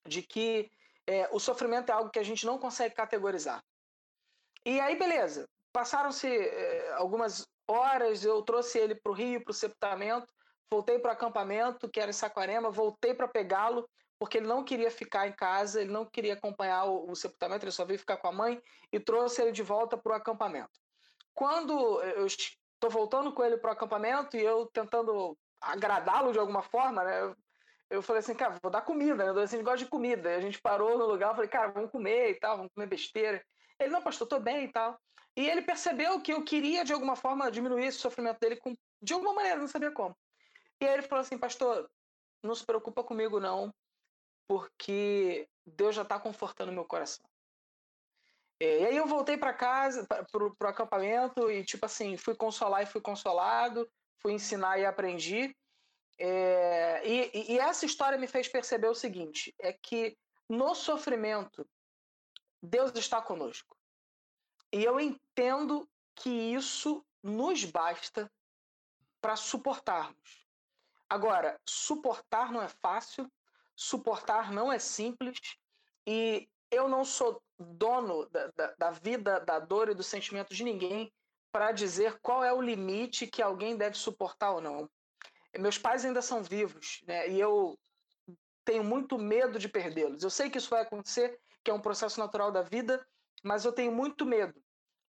de 0.06 0.22
que 0.22 0.70
é, 1.06 1.28
o 1.32 1.38
sofrimento 1.38 1.90
é 1.90 1.92
algo 1.92 2.10
que 2.10 2.18
a 2.18 2.24
gente 2.24 2.46
não 2.46 2.58
consegue 2.58 2.94
categorizar. 2.94 3.62
E 4.64 4.80
aí, 4.80 4.96
beleza. 4.96 5.48
Passaram-se 5.72 6.28
é, 6.28 6.92
algumas 6.92 7.46
horas, 7.68 8.24
eu 8.24 8.42
trouxe 8.42 8.78
ele 8.78 8.94
para 8.94 9.10
o 9.10 9.14
Rio, 9.14 9.42
para 9.42 9.50
o 9.50 9.54
sepultamento, 9.54 10.26
voltei 10.70 10.98
para 10.98 11.10
o 11.10 11.12
acampamento, 11.12 11.88
que 11.88 12.00
era 12.00 12.10
em 12.10 12.14
Saquarema, 12.14 12.70
voltei 12.70 13.14
para 13.14 13.26
pegá-lo, 13.28 13.88
porque 14.18 14.38
ele 14.38 14.46
não 14.46 14.62
queria 14.62 14.90
ficar 14.90 15.26
em 15.26 15.32
casa, 15.32 15.80
ele 15.80 15.90
não 15.90 16.04
queria 16.04 16.34
acompanhar 16.34 16.84
o, 16.84 17.10
o 17.10 17.16
sepultamento, 17.16 17.64
ele 17.64 17.72
só 17.72 17.84
veio 17.84 17.98
ficar 17.98 18.18
com 18.18 18.28
a 18.28 18.32
mãe, 18.32 18.62
e 18.92 19.00
trouxe 19.00 19.42
ele 19.42 19.52
de 19.52 19.62
volta 19.62 19.96
para 19.96 20.12
o 20.12 20.16
acampamento. 20.16 20.70
Quando 21.34 22.02
eu 22.02 22.26
estou 22.26 22.90
voltando 22.90 23.32
com 23.32 23.42
ele 23.42 23.56
para 23.56 23.70
o 23.70 23.72
acampamento 23.72 24.36
e 24.36 24.42
eu 24.42 24.66
tentando 24.66 25.36
agradá-lo 25.60 26.32
de 26.32 26.38
alguma 26.38 26.62
forma, 26.62 27.02
né? 27.04 27.34
Eu, 27.92 28.02
falei 28.02 28.20
assim, 28.20 28.34
cara, 28.34 28.58
vou 28.62 28.70
dar 28.70 28.80
comida, 28.80 29.22
né? 29.22 29.30
Adolescente 29.30 29.62
gosta 29.62 29.84
de 29.84 29.86
comida. 29.86 30.30
E 30.30 30.34
a 30.34 30.40
gente 30.40 30.60
parou 30.60 30.96
no 30.96 31.06
lugar, 31.06 31.30
eu 31.30 31.34
falei, 31.34 31.50
cara, 31.50 31.70
vamos 31.70 31.90
comer 31.90 32.30
e 32.30 32.34
tal, 32.36 32.56
vamos 32.56 32.72
comer 32.72 32.86
besteira. 32.86 33.44
Ele, 33.78 33.90
não, 33.90 34.02
pastor, 34.02 34.26
tô 34.26 34.40
bem 34.40 34.64
e 34.64 34.72
tal. 34.72 34.98
E 35.36 35.48
ele 35.48 35.62
percebeu 35.62 36.20
que 36.20 36.32
eu 36.32 36.42
queria, 36.42 36.84
de 36.84 36.92
alguma 36.92 37.16
forma, 37.16 37.50
diminuir 37.50 37.86
esse 37.86 37.98
sofrimento 37.98 38.38
dele 38.40 38.56
com, 38.56 38.74
de 39.00 39.12
alguma 39.12 39.34
maneira, 39.34 39.58
não 39.58 39.68
sabia 39.68 39.90
como. 39.90 40.16
E 40.80 40.86
aí 40.86 40.94
ele 40.94 41.02
falou 41.02 41.20
assim, 41.20 41.38
pastor, 41.38 41.90
não 42.42 42.54
se 42.54 42.64
preocupa 42.64 43.04
comigo 43.04 43.38
não, 43.38 43.72
porque 44.48 45.48
Deus 45.66 45.94
já 45.94 46.02
está 46.02 46.18
confortando 46.18 46.72
meu 46.72 46.84
coração. 46.84 47.24
É, 48.60 48.80
e 48.80 48.86
aí 48.86 48.96
eu 48.96 49.06
voltei 49.06 49.36
para 49.36 49.52
casa, 49.52 50.06
para 50.06 50.44
o 50.44 50.54
acampamento, 50.66 51.50
e 51.50 51.64
tipo 51.64 51.84
assim, 51.84 52.16
fui 52.16 52.34
consolar 52.34 52.82
e 52.82 52.86
fui 52.86 53.00
consolado, 53.00 53.88
fui 54.20 54.32
ensinar 54.32 54.78
e 54.78 54.86
aprendi. 54.86 55.54
É, 56.18 57.06
e, 57.06 57.52
e 57.54 57.58
essa 57.58 57.86
história 57.86 58.18
me 58.18 58.26
fez 58.26 58.48
perceber 58.48 58.88
o 58.88 58.94
seguinte: 58.94 59.54
é 59.58 59.72
que 59.72 60.16
no 60.48 60.74
sofrimento, 60.74 61.66
Deus 62.62 62.92
está 62.94 63.20
conosco. 63.20 63.76
E 64.72 64.84
eu 64.84 65.00
entendo 65.00 65.88
que 66.14 66.30
isso 66.30 67.04
nos 67.22 67.64
basta 67.64 68.30
para 69.20 69.36
suportarmos. 69.36 70.46
Agora, 71.08 71.60
suportar 71.68 72.50
não 72.52 72.62
é 72.62 72.68
fácil, 72.68 73.30
suportar 73.76 74.50
não 74.52 74.72
é 74.72 74.78
simples, 74.78 75.38
E 76.06 76.48
eu 76.70 76.88
não 76.88 77.04
sou 77.04 77.40
dono 77.58 78.26
da, 78.30 78.46
da, 78.56 78.74
da 78.78 78.90
vida, 78.90 79.38
da 79.40 79.58
dor 79.58 79.90
e 79.90 79.94
do 79.94 80.02
sentimento 80.02 80.54
de 80.54 80.64
ninguém 80.64 81.12
para 81.52 81.70
dizer 81.70 82.18
qual 82.20 82.42
é 82.42 82.52
o 82.52 82.62
limite 82.62 83.26
que 83.26 83.42
alguém 83.42 83.76
deve 83.76 83.96
suportar 83.96 84.52
ou 84.52 84.60
não. 84.60 84.90
Meus 85.58 85.78
pais 85.78 86.04
ainda 86.04 86.22
são 86.22 86.42
vivos, 86.42 87.02
né? 87.06 87.28
E 87.28 87.38
eu 87.38 87.78
tenho 88.64 88.84
muito 88.84 89.18
medo 89.18 89.58
de 89.58 89.68
perdê-los. 89.68 90.22
Eu 90.22 90.30
sei 90.30 90.48
que 90.48 90.58
isso 90.58 90.70
vai 90.70 90.82
acontecer, 90.82 91.38
que 91.62 91.70
é 91.70 91.74
um 91.74 91.80
processo 91.80 92.18
natural 92.18 92.50
da 92.50 92.62
vida, 92.62 93.04
mas 93.42 93.64
eu 93.64 93.72
tenho 93.72 93.92
muito 93.92 94.24
medo. 94.24 94.62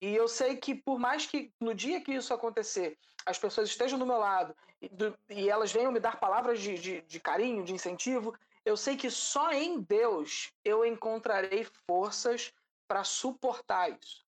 E 0.01 0.15
eu 0.15 0.27
sei 0.27 0.57
que, 0.57 0.73
por 0.73 0.97
mais 0.97 1.25
que 1.25 1.53
no 1.59 1.75
dia 1.75 2.01
que 2.01 2.13
isso 2.13 2.33
acontecer, 2.33 2.97
as 3.25 3.37
pessoas 3.37 3.69
estejam 3.69 3.99
do 3.99 4.05
meu 4.05 4.17
lado 4.17 4.55
e, 4.81 4.89
do, 4.89 5.15
e 5.29 5.47
elas 5.49 5.71
venham 5.71 5.91
me 5.91 5.99
dar 5.99 6.19
palavras 6.19 6.59
de, 6.59 6.75
de, 6.75 7.01
de 7.01 7.19
carinho, 7.19 7.63
de 7.63 7.73
incentivo, 7.73 8.35
eu 8.65 8.75
sei 8.75 8.95
que 8.95 9.09
só 9.09 9.51
em 9.51 9.79
Deus 9.79 10.51
eu 10.63 10.85
encontrarei 10.85 11.67
forças 11.87 12.51
para 12.87 13.03
suportar 13.03 13.91
isso. 13.91 14.25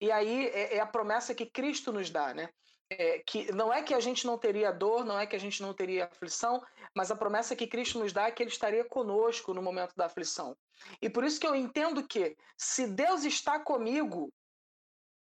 E 0.00 0.10
aí 0.10 0.48
é, 0.48 0.76
é, 0.76 0.80
a 0.80 0.86
promessa 0.86 1.34
que 1.34 1.46
Cristo 1.46 1.92
nos 1.92 2.10
dá, 2.10 2.34
né? 2.34 2.50
É, 2.90 3.18
que 3.20 3.50
não 3.52 3.72
é 3.72 3.82
que 3.82 3.94
a 3.94 4.00
gente 4.00 4.26
não 4.26 4.36
teria 4.36 4.70
dor, 4.70 5.04
não 5.04 5.18
é 5.18 5.26
que 5.26 5.34
a 5.34 5.40
gente 5.40 5.62
não 5.62 5.72
teria 5.72 6.04
aflição, 6.04 6.62
mas 6.94 7.10
a 7.10 7.16
promessa 7.16 7.56
que 7.56 7.66
Cristo 7.66 7.98
nos 7.98 8.12
dá 8.12 8.26
é 8.26 8.30
que 8.30 8.42
Ele 8.42 8.50
estaria 8.50 8.84
conosco 8.84 9.54
no 9.54 9.62
momento 9.62 9.94
da 9.96 10.06
aflição. 10.06 10.56
E 11.00 11.08
por 11.08 11.24
isso 11.24 11.40
que 11.40 11.46
eu 11.46 11.54
entendo 11.54 12.06
que 12.06 12.36
se 12.56 12.86
Deus 12.86 13.24
está 13.24 13.58
comigo, 13.58 14.32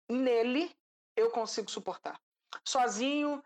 nele 0.07 0.71
eu 1.15 1.31
consigo 1.31 1.69
suportar. 1.69 2.19
Sozinho, 2.63 3.43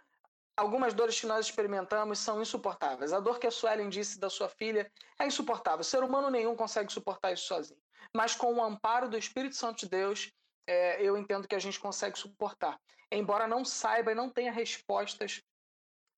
algumas 0.56 0.94
dores 0.94 1.20
que 1.20 1.26
nós 1.26 1.46
experimentamos 1.46 2.20
são 2.20 2.42
insuportáveis. 2.42 3.14
A 3.14 3.20
dor 3.20 3.40
que 3.40 3.48
a 3.48 3.52
Suelen 3.52 3.90
disse 3.90 4.20
da 4.20 4.30
sua 4.30 4.50
filha 4.50 4.92
é 5.18 5.26
insuportável. 5.26 5.84
Ser 5.84 6.04
humano 6.04 6.30
nenhum 6.30 6.56
consegue 6.56 6.92
suportar 6.92 7.32
isso 7.32 7.46
sozinho. 7.46 7.80
Mas 8.14 8.36
com 8.36 8.54
o 8.54 8.64
amparo 8.64 9.10
do 9.10 9.18
Espírito 9.18 9.56
Santo 9.56 9.80
de 9.80 9.90
Deus, 9.90 10.32
é, 10.68 11.02
eu 11.02 11.18
entendo 11.18 11.48
que 11.48 11.56
a 11.56 11.60
gente 11.60 11.80
consegue 11.80 12.18
suportar. 12.18 12.80
Embora 13.12 13.48
não 13.48 13.66
saiba 13.66 14.12
e 14.12 14.16
não 14.16 14.30
tenha 14.30 14.52
respostas 14.52 15.44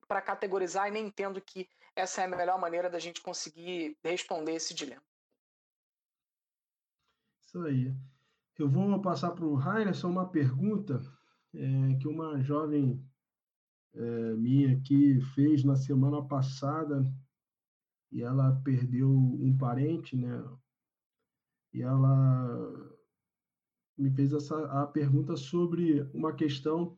para 0.07 0.21
categorizar, 0.21 0.87
e 0.87 0.91
nem 0.91 1.07
entendo 1.07 1.41
que 1.41 1.67
essa 1.95 2.21
é 2.21 2.25
a 2.25 2.27
melhor 2.27 2.59
maneira 2.59 2.89
da 2.89 2.99
gente 2.99 3.21
conseguir 3.21 3.97
responder 4.03 4.53
esse 4.53 4.73
dilema. 4.73 5.03
Isso 7.41 7.61
aí. 7.61 7.93
Eu 8.57 8.69
vou 8.69 9.01
passar 9.01 9.31
para 9.31 9.45
o 9.45 9.55
Rainer 9.55 9.93
uma 10.05 10.29
pergunta 10.29 11.01
é, 11.53 11.95
que 11.99 12.07
uma 12.07 12.41
jovem 12.41 13.03
é, 13.95 13.99
minha 14.35 14.77
aqui 14.77 15.19
fez 15.33 15.63
na 15.63 15.75
semana 15.75 16.23
passada 16.23 17.03
e 18.11 18.21
ela 18.21 18.59
perdeu 18.63 19.09
um 19.09 19.57
parente, 19.57 20.15
né? 20.15 20.43
E 21.73 21.81
ela 21.81 22.92
me 23.97 24.11
fez 24.11 24.33
essa 24.33 24.55
a 24.81 24.87
pergunta 24.87 25.35
sobre 25.35 26.01
uma 26.13 26.33
questão 26.33 26.97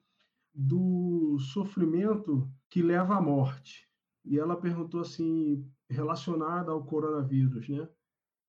do 0.54 1.38
sofrimento 1.40 2.50
que 2.70 2.82
leva 2.82 3.16
à 3.16 3.22
morte. 3.22 3.88
E 4.24 4.40
ela 4.40 4.56
perguntou 4.56 5.02
assim, 5.02 5.70
relacionada 5.90 6.72
ao 6.72 6.84
coronavírus, 6.84 7.68
né? 7.70 7.88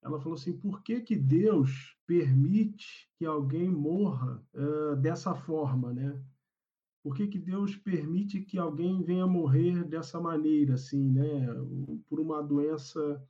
Ela 0.03 0.20
falou 0.20 0.34
assim: 0.34 0.57
por 0.57 0.82
que, 0.82 1.01
que 1.01 1.16
Deus 1.16 1.97
permite 2.07 3.11
que 3.18 3.26
alguém 3.26 3.68
morra 3.68 4.42
uh, 4.55 4.97
dessa 4.97 5.34
forma, 5.34 5.92
né? 5.92 6.22
Por 7.03 7.14
que, 7.14 7.26
que 7.26 7.38
Deus 7.38 7.76
permite 7.76 8.40
que 8.40 8.59
alguém 8.59 9.03
venha 9.03 9.26
morrer 9.26 9.84
dessa 9.84 10.20
maneira, 10.20 10.74
assim, 10.74 11.11
né? 11.11 11.47
Por 12.09 12.20
uma 12.20 12.42
doença, 12.42 13.22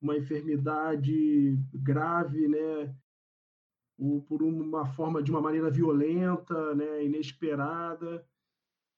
uma 0.00 0.16
enfermidade 0.16 1.58
grave, 1.72 2.48
né? 2.48 2.96
Ou 4.02 4.20
por 4.22 4.42
uma 4.42 4.84
forma 4.86 5.22
de 5.22 5.30
uma 5.30 5.40
maneira 5.40 5.70
violenta, 5.70 6.74
né? 6.74 7.04
Inesperada. 7.04 8.26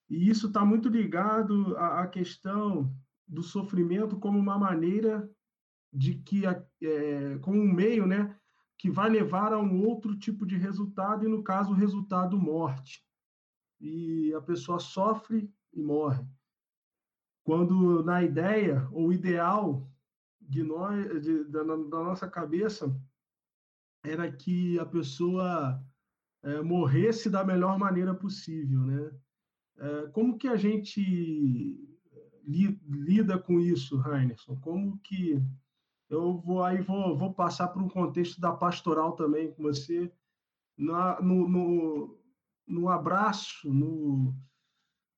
E 0.09 0.29
isso 0.29 0.47
está 0.47 0.65
muito 0.65 0.89
ligado 0.89 1.77
à, 1.77 2.03
à 2.03 2.07
questão 2.07 2.91
do 3.27 3.43
sofrimento 3.43 4.19
como 4.19 4.39
uma 4.39 4.59
maneira 4.59 5.29
de 5.93 6.15
que 6.15 6.43
é, 6.47 7.39
como 7.41 7.61
um 7.61 7.73
meio, 7.73 8.07
né, 8.07 8.37
que 8.77 8.91
vai 8.91 9.09
levar 9.09 9.53
a 9.53 9.59
um 9.59 9.87
outro 9.87 10.17
tipo 10.19 10.45
de 10.45 10.57
resultado 10.57 11.25
e 11.25 11.29
no 11.29 11.43
caso 11.43 11.71
o 11.71 11.77
resultado 11.77 12.37
morte. 12.37 13.05
E 13.81 14.33
a 14.35 14.41
pessoa 14.41 14.81
sofre 14.81 15.51
e 15.73 15.83
morre. 15.83 16.27
Quando 17.45 18.03
na 18.03 18.23
ideia 18.23 18.89
ou 18.91 19.13
ideal 19.13 19.89
de 20.41 20.63
nós 20.63 21.23
de, 21.23 21.45
da, 21.45 21.63
da, 21.63 21.77
nossa 21.77 22.29
cabeça 22.29 22.95
era 24.05 24.31
que 24.31 24.79
a 24.79 24.85
pessoa 24.85 25.83
é, 26.43 26.61
morresse 26.61 27.31
da 27.31 27.43
melhor 27.43 27.79
maneira 27.79 28.15
possível, 28.15 28.81
né? 28.81 29.11
É, 29.79 30.07
como 30.09 30.39
que 30.39 30.47
a 30.47 30.57
gente 30.57 31.01
li, 32.47 32.81
lida 32.87 33.39
com 33.39 33.59
isso, 33.59 34.01
Heinerson? 34.07 34.57
Como 34.61 34.99
que 34.99 35.43
eu 36.09 36.39
vou 36.39 36.63
aí 36.63 36.81
vou, 36.83 37.17
vou 37.17 37.33
passar 37.33 37.69
para 37.69 37.83
um 37.83 37.89
contexto 37.89 38.41
da 38.41 38.53
pastoral 38.53 39.13
também 39.17 39.51
com 39.53 39.63
você, 39.63 40.13
na, 40.77 41.21
no, 41.21 41.49
no, 41.49 42.19
no 42.67 42.89
abraço, 42.89 43.73
no, 43.73 44.35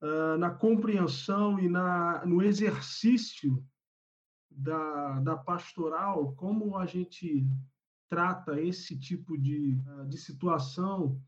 uh, 0.01 0.39
na 0.39 0.51
compreensão 0.51 1.59
e 1.59 1.69
na, 1.69 2.25
no 2.25 2.43
exercício 2.43 3.63
da, 4.51 5.21
da 5.21 5.37
pastoral, 5.37 6.33
como 6.35 6.77
a 6.79 6.87
gente 6.87 7.47
trata 8.09 8.61
esse 8.61 8.99
tipo 8.99 9.37
de, 9.37 9.77
de 10.09 10.19
situação 10.19 11.21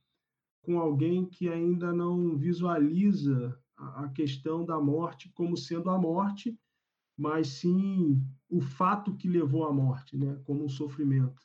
com 0.62 0.79
alguém 0.79 1.26
que 1.26 1.49
ainda 1.49 1.93
não 1.93 2.37
visualiza 2.37 3.59
a 3.76 4.09
questão 4.09 4.64
da 4.64 4.81
morte 4.81 5.31
como 5.35 5.57
sendo 5.57 5.91
a 5.91 5.99
morte 5.99 6.59
mas 7.18 7.49
sim 7.49 8.24
o 8.49 8.61
fato 8.61 9.16
que 9.16 9.29
levou 9.29 9.66
à 9.66 9.72
morte, 9.72 10.16
né, 10.16 10.41
como 10.45 10.64
um 10.64 10.68
sofrimento. 10.68 11.43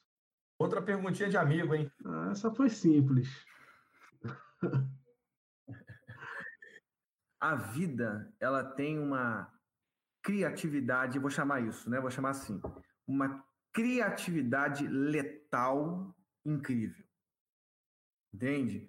Outra 0.60 0.80
perguntinha 0.82 1.28
de 1.28 1.36
amigo, 1.36 1.74
hein? 1.74 1.92
Ah, 2.06 2.30
essa 2.32 2.52
foi 2.52 2.70
simples. 2.70 3.28
A 7.42 7.56
vida, 7.56 8.32
ela 8.40 8.64
tem 8.64 8.98
uma 8.98 9.52
criatividade, 10.22 11.20
vou 11.20 11.30
chamar 11.30 11.60
isso, 11.62 11.90
né? 11.90 12.00
Vou 12.00 12.10
chamar 12.10 12.30
assim, 12.30 12.62
uma 13.06 13.44
criatividade 13.74 14.88
letal 14.88 16.16
incrível. 16.46 17.04
Entende? 18.34 18.88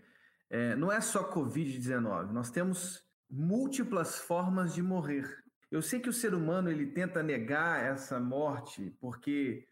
É, 0.51 0.77
não 0.77 0.93
é 0.93 1.01
só 1.01 1.33
Covid-19, 1.33 2.31
nós 2.31 2.51
temos 2.51 3.03
múltiplas 3.29 4.19
formas 4.19 4.75
de 4.75 4.83
morrer. 4.83 5.43
Eu 5.71 5.83
sei 5.83 5.99
que 5.99 6.09
o 6.09 6.13
ser 6.13 6.35
humano 6.35 6.71
ele 6.71 6.87
tenta 6.87 7.23
negar 7.23 7.83
essa 7.83 8.21
morte, 8.21 8.97
porque 9.01 9.67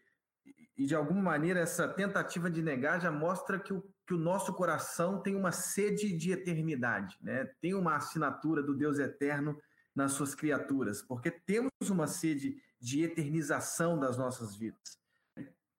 e 0.75 0.85
de 0.85 0.95
alguma 0.95 1.21
maneira 1.21 1.59
essa 1.59 1.87
tentativa 1.87 2.49
de 2.49 2.61
negar 2.61 2.99
já 2.99 3.11
mostra 3.11 3.59
que 3.59 3.71
o, 3.71 3.81
que 4.05 4.13
o 4.13 4.17
nosso 4.17 4.53
coração 4.53 5.21
tem 5.21 5.35
uma 5.35 5.51
sede 5.51 6.11
de 6.11 6.31
eternidade, 6.31 7.17
né? 7.21 7.45
Tem 7.61 7.73
uma 7.73 7.95
assinatura 7.95 8.61
do 8.61 8.75
Deus 8.75 8.97
eterno 8.99 9.57
nas 9.95 10.13
suas 10.13 10.33
criaturas, 10.33 11.01
porque 11.01 11.29
temos 11.29 11.71
uma 11.89 12.07
sede 12.07 12.57
de 12.79 13.03
eternização 13.03 13.99
das 13.99 14.17
nossas 14.17 14.55
vidas. 14.55 15.02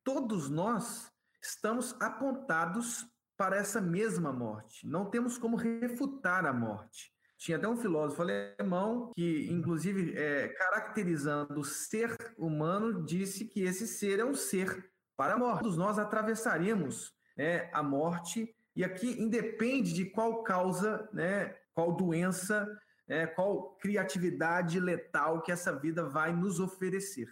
Todos 0.05 0.51
nós 0.51 1.11
estamos 1.43 1.97
apontados 1.99 3.07
para 3.39 3.57
essa 3.57 3.81
mesma 3.81 4.33
morte. 4.33 4.87
Não 4.87 5.09
temos 5.11 5.39
como 5.39 5.57
refutar 5.57 6.45
a 6.45 6.53
morte. 6.53 7.11
Tinha 7.39 7.57
até 7.57 7.67
um 7.67 7.77
filósofo 7.77 8.23
alemão 8.23 9.11
que, 9.15 9.49
inclusive, 9.51 10.17
é, 10.17 10.49
caracterizando 10.49 11.59
o 11.59 11.65
ser 11.65 12.17
humano, 12.39 13.05
disse 13.05 13.47
que 13.47 13.63
esse 13.63 13.87
ser 13.89 14.21
é 14.21 14.25
um 14.25 14.35
ser 14.35 14.91
para 15.17 15.35
a 15.35 15.39
morte. 15.39 15.63
Todos 15.63 15.77
nós 15.77 15.99
atravessaremos 15.99 17.13
né, 17.37 17.71
a 17.73 17.83
morte, 17.83 18.55
e 18.77 18.85
aqui 18.85 19.21
independe 19.21 19.93
de 19.93 20.05
qual 20.07 20.43
causa, 20.43 21.09
né, 21.13 21.57
qual 21.73 21.97
doença, 21.97 22.67
né, 23.09 23.27
qual 23.27 23.77
criatividade 23.77 24.79
letal 24.79 25.43
que 25.43 25.53
essa 25.53 25.73
vida 25.79 26.09
vai 26.09 26.33
nos 26.33 26.61
oferecer. 26.61 27.29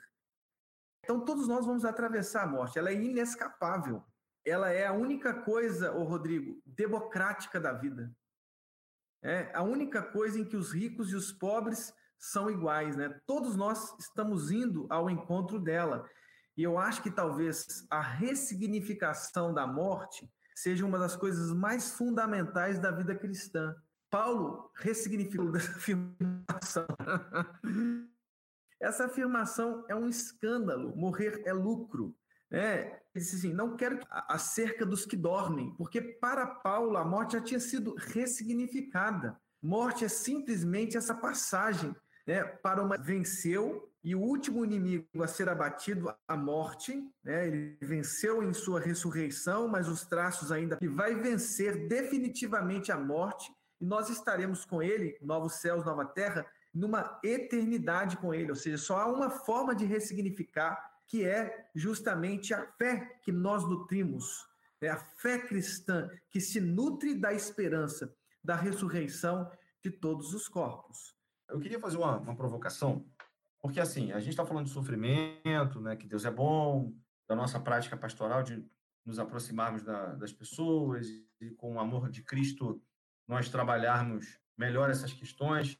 Então, 1.03 1.25
todos 1.25 1.49
nós 1.49 1.67
vamos 1.67 1.85
atravessar 1.85 2.45
a 2.45 2.47
morte, 2.47 2.79
ela 2.79 2.91
é 2.91 2.95
inescapável. 2.95 4.05
Ela 4.45 4.71
é 4.71 4.87
a 4.87 4.93
única 4.93 5.33
coisa, 5.43 5.93
ô 5.93 6.03
Rodrigo, 6.05 6.61
democrática 6.67 7.61
da 7.61 7.73
vida. 7.73 8.13
É 9.23 9.53
a 9.55 9.63
única 9.63 10.03
coisa 10.03 10.39
em 10.39 10.45
que 10.45 10.57
os 10.57 10.73
ricos 10.73 11.13
e 11.13 11.17
os 11.17 11.31
pobres 11.33 11.95
são 12.19 12.51
iguais, 12.51 12.97
né? 12.97 13.21
Todos 13.27 13.57
nós 13.57 13.97
estamos 13.99 14.51
indo 14.51 14.87
ao 14.91 15.09
encontro 15.09 15.61
dela. 15.61 16.09
E 16.57 16.63
eu 16.63 16.77
acho 16.77 17.03
que 17.03 17.11
talvez 17.11 17.87
a 17.89 18.01
ressignificação 18.01 19.55
da 19.55 19.67
morte 19.67 20.29
seja 20.55 20.85
uma 20.85 20.99
das 20.99 21.17
coisas 21.17 21.53
mais 21.53 21.93
fundamentais 21.93 22.79
da 22.79 22.91
vida 22.91 23.15
cristã. 23.15 23.75
Paulo 24.11 24.71
ressignificou 24.77 25.55
essa 25.57 25.73
afirmação. 25.73 26.87
Essa 28.83 29.05
afirmação 29.05 29.85
é 29.89 29.95
um 29.95 30.09
escândalo. 30.09 30.95
Morrer 30.97 31.43
é 31.47 31.53
lucro. 31.53 32.15
É, 32.51 33.01
ele 33.15 33.25
disse 33.25 33.37
assim: 33.37 33.53
não 33.53 33.77
quero 33.77 34.01
acerca 34.11 34.85
dos 34.85 35.07
que 35.07 35.17
dormem, 35.17 35.73
porque 35.77 36.03
para 36.03 36.47
Paulo 36.47 36.97
a 36.97 37.05
morte 37.05 37.35
já 37.35 37.41
tinha 37.41 37.61
sido 37.61 37.95
ressignificada. 37.97 39.41
Morte 39.63 40.05
é 40.05 40.09
simplesmente 40.09 40.97
essa 40.97 41.15
passagem 41.15 41.95
né, 42.27 42.43
para 42.43 42.83
uma 42.83 42.99
venceu 42.99 43.89
e 44.03 44.17
o 44.17 44.21
último 44.21 44.65
inimigo 44.65 45.23
a 45.23 45.29
ser 45.29 45.49
abatido, 45.49 46.13
a 46.27 46.37
morte, 46.37 47.09
né, 47.23 47.47
ele 47.47 47.79
venceu 47.81 48.43
em 48.43 48.53
sua 48.53 48.81
ressurreição, 48.81 49.69
mas 49.69 49.89
os 49.89 50.05
traços 50.05 50.51
ainda 50.51 50.77
ele 50.81 50.91
vai 50.91 51.15
vencer 51.15 51.87
definitivamente 51.87 52.91
a 52.91 52.99
morte 52.99 53.53
e 53.81 53.87
nós 53.87 54.11
estaremos 54.11 54.65
com 54.65 54.83
ele, 54.83 55.17
novos 55.23 55.55
céus, 55.55 55.85
nova 55.85 56.05
terra, 56.05 56.45
numa 56.73 57.19
eternidade 57.23 58.17
com 58.17 58.33
ele. 58.33 58.51
Ou 58.51 58.57
seja, 58.57 58.79
só 58.79 58.99
há 58.99 59.07
uma 59.07 59.31
forma 59.31 59.75
de 59.75 59.85
ressignificar 59.85 60.93
que 61.07 61.25
é 61.25 61.69
justamente 61.75 62.55
a 62.55 62.67
fé 62.79 63.19
que 63.23 63.31
nós 63.31 63.69
nutrimos, 63.69 64.47
é 64.81 64.89
a 64.89 64.97
fé 64.97 65.39
cristã 65.39 66.09
que 66.31 66.41
se 66.41 66.61
nutre 66.61 67.15
da 67.15 67.33
esperança 67.33 68.15
da 68.43 68.57
ressurreição 68.57 69.51
de 69.83 69.91
todos 69.91 70.33
os 70.33 70.49
corpos. 70.49 71.15
Eu 71.49 71.61
queria 71.61 71.79
fazer 71.79 71.99
uma, 71.99 72.19
uma 72.19 72.35
provocação, 72.35 73.05
porque 73.61 73.79
assim, 73.79 74.11
a 74.13 74.19
gente 74.19 74.31
está 74.31 74.45
falando 74.45 74.67
de 74.67 74.73
sofrimento, 74.73 75.81
né, 75.81 75.97
que 75.97 76.07
Deus 76.07 76.25
é 76.25 76.31
bom, 76.31 76.93
da 77.29 77.37
nossa 77.37 77.61
prática 77.61 77.97
pastoral 77.97 78.43
de 78.43 78.65
nos 79.05 79.19
aproximarmos 79.19 79.83
da, 79.83 80.15
das 80.15 80.33
pessoas 80.33 81.09
e 81.41 81.51
com 81.51 81.75
o 81.75 81.81
amor 81.81 82.09
de 82.09 82.23
Cristo 82.23 82.83
nós 83.27 83.49
trabalharmos 83.49 84.39
melhor 84.57 84.91
essas 84.91 85.13
questões. 85.13 85.79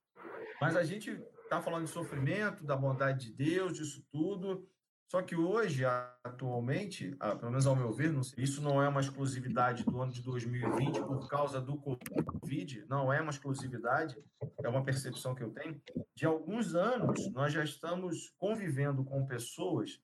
Mas 0.63 0.77
a 0.77 0.85
gente 0.85 1.11
está 1.43 1.61
falando 1.61 1.87
de 1.87 1.91
sofrimento, 1.91 2.63
da 2.63 2.77
bondade 2.77 3.27
de 3.27 3.33
Deus, 3.33 3.77
disso 3.77 4.07
tudo, 4.13 4.65
só 5.11 5.21
que 5.21 5.35
hoje, 5.35 5.85
atualmente, 6.23 7.17
pelo 7.41 7.51
menos 7.51 7.67
ao 7.67 7.75
meu 7.75 7.93
ver, 7.93 8.13
não 8.13 8.23
sei, 8.23 8.45
isso 8.45 8.63
não 8.63 8.81
é 8.81 8.89
uma 8.89 9.01
exclusividade 9.01 9.83
do 9.83 10.01
ano 10.01 10.13
de 10.13 10.23
2020 10.23 11.01
por 11.01 11.29
causa 11.29 11.61
do 11.61 11.77
Covid, 11.77 12.87
não 12.89 13.13
é 13.13 13.21
uma 13.21 13.33
exclusividade, 13.33 14.17
é 14.63 14.69
uma 14.69 14.85
percepção 14.85 15.35
que 15.35 15.43
eu 15.43 15.51
tenho. 15.51 15.83
De 16.15 16.25
alguns 16.27 16.77
anos, 16.77 17.29
nós 17.33 17.53
já 17.53 17.65
estamos 17.65 18.33
convivendo 18.39 19.05
com 19.05 19.27
pessoas 19.27 20.01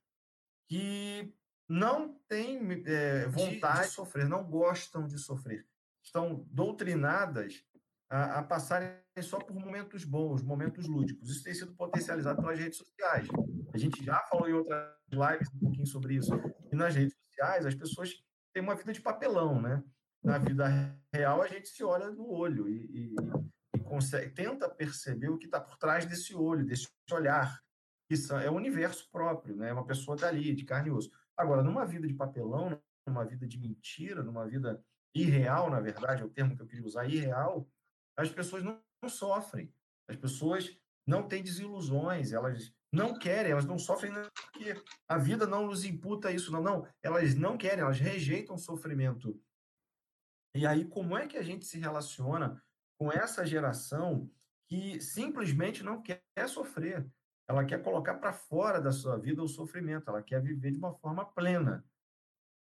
que 0.67 1.33
não 1.69 2.19
têm 2.27 2.59
é, 2.85 3.29
vontade 3.29 3.87
de 3.87 3.93
sofrer, 3.93 4.27
não 4.27 4.43
gostam 4.43 5.07
de 5.07 5.17
sofrer. 5.19 5.65
Estão 6.03 6.45
doutrinadas 6.51 7.63
a, 8.09 8.39
a 8.39 8.43
passarem 8.43 8.91
só 9.21 9.37
por 9.37 9.55
momentos 9.55 10.03
bons, 10.03 10.41
momentos 10.41 10.87
lúdicos. 10.87 11.29
Isso 11.29 11.43
tem 11.43 11.53
sido 11.53 11.73
potencializado 11.75 12.41
pelas 12.41 12.57
redes 12.57 12.77
sociais. 12.77 13.27
A 13.73 13.77
gente 13.77 14.03
já 14.03 14.19
falou 14.29 14.49
em 14.49 14.53
outras 14.53 14.89
lives 15.11 15.49
um 15.53 15.59
pouquinho 15.59 15.85
sobre 15.85 16.15
isso. 16.15 16.31
E 16.71 16.75
nas 16.75 16.95
redes 16.95 17.15
sociais, 17.27 17.65
as 17.65 17.75
pessoas 17.75 18.13
têm 18.53 18.63
uma 18.63 18.75
vida 18.75 18.91
de 18.91 19.01
papelão, 19.01 19.61
né? 19.61 19.83
Na 20.23 20.37
vida 20.37 20.67
real, 21.13 21.41
a 21.41 21.47
gente 21.47 21.69
se 21.69 21.83
olha 21.83 22.09
no 22.09 22.27
olho 22.27 22.67
e, 22.67 22.85
e, 22.85 23.15
e 23.75 23.79
consegue, 23.79 24.33
tenta 24.33 24.67
perceber 24.67 25.29
o 25.29 25.37
que 25.37 25.45
está 25.45 25.61
por 25.61 25.77
trás 25.77 26.05
desse 26.05 26.35
olho, 26.35 26.65
desse 26.65 26.87
olhar. 27.11 27.61
Isso 28.09 28.33
é 28.35 28.49
o 28.49 28.55
universo 28.55 29.09
próprio, 29.11 29.55
né? 29.55 29.69
É 29.69 29.73
uma 29.73 29.85
pessoa 29.85 30.17
dali, 30.17 30.53
de 30.53 30.65
carne 30.65 30.89
e 30.89 30.91
osso. 30.91 31.11
Agora, 31.37 31.61
numa 31.61 31.85
vida 31.85 32.07
de 32.07 32.13
papelão, 32.13 32.81
numa 33.07 33.23
vida 33.23 33.47
de 33.47 33.57
mentira, 33.57 34.23
numa 34.23 34.47
vida 34.47 34.83
irreal, 35.15 35.69
na 35.69 35.79
verdade, 35.79 36.21
é 36.21 36.25
o 36.25 36.29
termo 36.29 36.55
que 36.55 36.61
eu 36.61 36.67
queria 36.67 36.85
usar, 36.85 37.05
irreal, 37.05 37.69
as 38.19 38.29
pessoas 38.29 38.63
não, 38.63 38.81
não 39.01 39.09
sofrem. 39.09 39.73
As 40.07 40.15
pessoas 40.15 40.77
não 41.07 41.27
têm 41.27 41.41
desilusões, 41.41 42.31
elas 42.33 42.73
não 42.91 43.17
querem, 43.17 43.51
elas 43.51 43.65
não 43.65 43.77
sofrem 43.77 44.11
porque 44.51 44.75
a 45.07 45.17
vida 45.17 45.45
não 45.45 45.67
nos 45.67 45.85
imputa 45.85 46.31
isso, 46.31 46.51
não, 46.51 46.61
não. 46.61 46.87
Elas 47.01 47.35
não 47.35 47.57
querem, 47.57 47.81
elas 47.81 47.99
rejeitam 47.99 48.55
o 48.55 48.59
sofrimento. 48.59 49.39
E 50.55 50.65
aí, 50.65 50.85
como 50.85 51.17
é 51.17 51.27
que 51.27 51.37
a 51.37 51.43
gente 51.43 51.65
se 51.65 51.77
relaciona 51.77 52.61
com 52.97 53.11
essa 53.11 53.45
geração 53.45 54.29
que 54.67 54.99
simplesmente 54.99 55.83
não 55.83 56.01
quer 56.01 56.21
sofrer? 56.47 57.07
Ela 57.47 57.65
quer 57.65 57.81
colocar 57.81 58.15
para 58.15 58.33
fora 58.33 58.81
da 58.81 58.91
sua 58.91 59.17
vida 59.17 59.41
o 59.41 59.47
sofrimento, 59.47 60.09
ela 60.09 60.21
quer 60.21 60.41
viver 60.41 60.71
de 60.71 60.77
uma 60.77 60.93
forma 60.93 61.25
plena, 61.25 61.85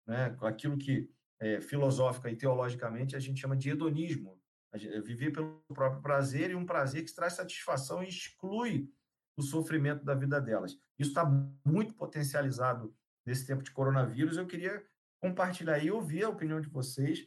né? 0.07 0.37
Aquilo 0.41 0.79
que 0.79 1.11
é, 1.41 1.61
filosófica 1.61 2.31
e 2.31 2.37
teologicamente 2.37 3.15
a 3.15 3.19
gente 3.19 3.41
chama 3.41 3.57
de 3.57 3.71
hedonismo, 3.71 4.38
viver 4.77 5.33
pelo 5.33 5.62
próprio 5.69 6.03
prazer 6.03 6.51
e 6.51 6.55
um 6.55 6.66
prazer 6.66 7.05
que 7.05 7.14
traz 7.14 7.35
satisfação 7.35 8.03
e 8.03 8.09
exclui 8.09 8.91
o 9.37 9.43
sofrimento 9.43 10.05
da 10.05 10.14
vida 10.14 10.41
delas. 10.41 10.73
Isso 10.99 11.11
está 11.11 11.25
muito 11.64 11.95
potencializado 11.95 12.95
nesse 13.25 13.47
tempo 13.47 13.62
de 13.62 13.71
coronavírus. 13.71 14.37
Eu 14.37 14.47
queria 14.47 14.85
compartilhar 15.21 15.79
e 15.79 15.91
ouvir 15.91 16.25
a 16.25 16.29
opinião 16.29 16.61
de 16.61 16.69
vocês 16.69 17.27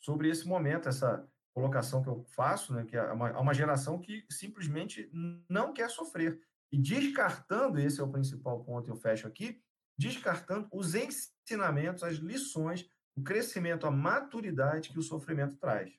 sobre 0.00 0.28
esse 0.28 0.46
momento, 0.46 0.88
essa 0.88 1.26
colocação 1.54 2.02
que 2.02 2.08
eu 2.08 2.24
faço, 2.34 2.74
né, 2.74 2.84
que 2.84 2.96
é 2.96 3.12
uma, 3.12 3.38
uma 3.38 3.54
geração 3.54 3.98
que 3.98 4.24
simplesmente 4.30 5.10
não 5.48 5.72
quer 5.72 5.88
sofrer. 5.90 6.40
E 6.72 6.78
descartando, 6.78 7.80
esse 7.80 8.00
é 8.00 8.04
o 8.04 8.10
principal 8.10 8.62
ponto, 8.64 8.88
eu 8.88 8.96
fecho 8.96 9.26
aqui, 9.26 9.60
descartando 9.98 10.68
os 10.72 10.94
ensinamentos, 10.94 12.02
as 12.02 12.16
lições, 12.16 12.88
o 13.16 13.22
crescimento, 13.22 13.86
a 13.86 13.90
maturidade 13.90 14.90
que 14.90 14.98
o 14.98 15.02
sofrimento 15.02 15.56
traz 15.56 15.92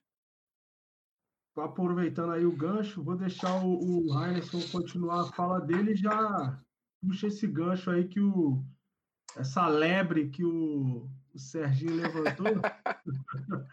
aproveitando 1.58 2.32
aí 2.32 2.46
o 2.46 2.56
gancho, 2.56 3.04
vou 3.04 3.16
deixar 3.16 3.64
o, 3.64 4.08
o 4.08 4.72
continuar 4.72 5.22
a 5.22 5.32
fala 5.32 5.60
dele 5.60 5.92
e 5.92 5.96
já 5.96 6.60
puxa 7.02 7.28
esse 7.28 7.48
gancho 7.48 7.90
aí 7.90 8.08
que 8.08 8.20
o 8.20 8.64
essa 9.36 9.68
lebre 9.68 10.30
que 10.30 10.44
o, 10.44 11.10
o 11.34 11.40
Serginho 11.40 11.96
levantou. 11.96 12.48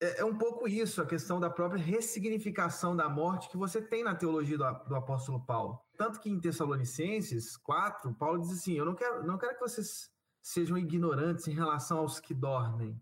é, 0.00 0.20
é, 0.20 0.24
um 0.24 0.36
pouco 0.36 0.68
isso, 0.68 1.00
a 1.00 1.06
questão 1.06 1.40
da 1.40 1.48
própria 1.48 1.82
ressignificação 1.82 2.94
da 2.94 3.08
morte 3.08 3.48
que 3.48 3.56
você 3.56 3.80
tem 3.80 4.04
na 4.04 4.14
teologia 4.14 4.58
do, 4.58 4.70
do 4.86 4.94
apóstolo 4.94 5.44
Paulo. 5.44 5.80
Tanto 5.96 6.20
que 6.20 6.28
em 6.28 6.40
Tessalonicenses 6.40 7.56
4, 7.56 8.14
Paulo 8.14 8.40
diz 8.40 8.50
assim: 8.50 8.74
Eu 8.74 8.84
não 8.84 8.94
quero, 8.94 9.26
não 9.26 9.38
quero 9.38 9.54
que 9.54 9.60
vocês 9.60 10.10
sejam 10.42 10.76
ignorantes 10.76 11.48
em 11.48 11.54
relação 11.54 11.98
aos 11.98 12.20
que 12.20 12.34
dormem, 12.34 13.00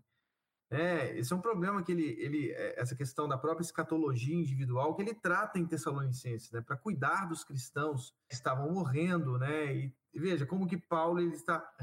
é, 0.73 1.17
esse 1.17 1.31
é 1.31 1.35
um 1.35 1.41
problema 1.41 1.83
que 1.83 1.91
ele, 1.91 2.15
ele, 2.19 2.51
é, 2.51 2.79
essa 2.79 2.95
questão 2.95 3.27
da 3.27 3.37
própria 3.37 3.63
escatologia 3.63 4.35
individual, 4.35 4.95
que 4.95 5.01
ele 5.01 5.13
trata 5.13 5.59
em 5.59 5.65
Tessalonicenses, 5.65 6.51
né, 6.51 6.61
para 6.61 6.75
cuidar 6.75 7.27
dos 7.27 7.43
cristãos 7.43 8.13
que 8.27 8.35
estavam 8.35 8.71
morrendo, 8.71 9.37
né, 9.37 9.75
e, 9.75 9.93
veja 10.15 10.45
como 10.45 10.67
que 10.67 10.77
Paulo 10.77 11.19
ele 11.19 11.35
está, 11.35 11.73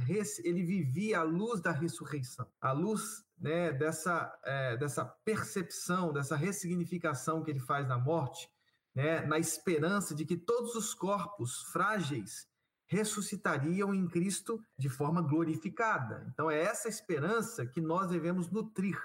ele 0.45 0.63
vivia 0.63 1.21
a 1.21 1.23
luz 1.23 1.61
da 1.61 1.73
ressurreição, 1.73 2.47
a 2.61 2.73
luz 2.73 3.25
né, 3.39 3.73
dessa, 3.73 4.33
é, 4.45 4.77
dessa 4.77 5.05
percepção, 5.05 6.13
dessa 6.13 6.37
ressignificação 6.37 7.43
que 7.43 7.51
ele 7.51 7.61
faz 7.61 7.89
na 7.89 7.99
morte, 7.99 8.49
né, 8.95 9.25
na 9.27 9.39
esperança 9.39 10.15
de 10.15 10.25
que 10.25 10.37
todos 10.37 10.75
os 10.75 10.95
corpos 10.95 11.63
frágeis 11.73 12.50
ressuscitariam 12.91 13.95
em 13.95 14.07
Cristo 14.09 14.63
de 14.77 14.89
forma 14.89 15.23
glorificada. 15.23 16.27
Então, 16.33 16.51
é 16.51 16.61
essa 16.61 16.89
esperança 16.89 17.65
que 17.65 17.81
nós 17.81 18.09
devemos 18.09 18.51
nutrir. 18.51 19.01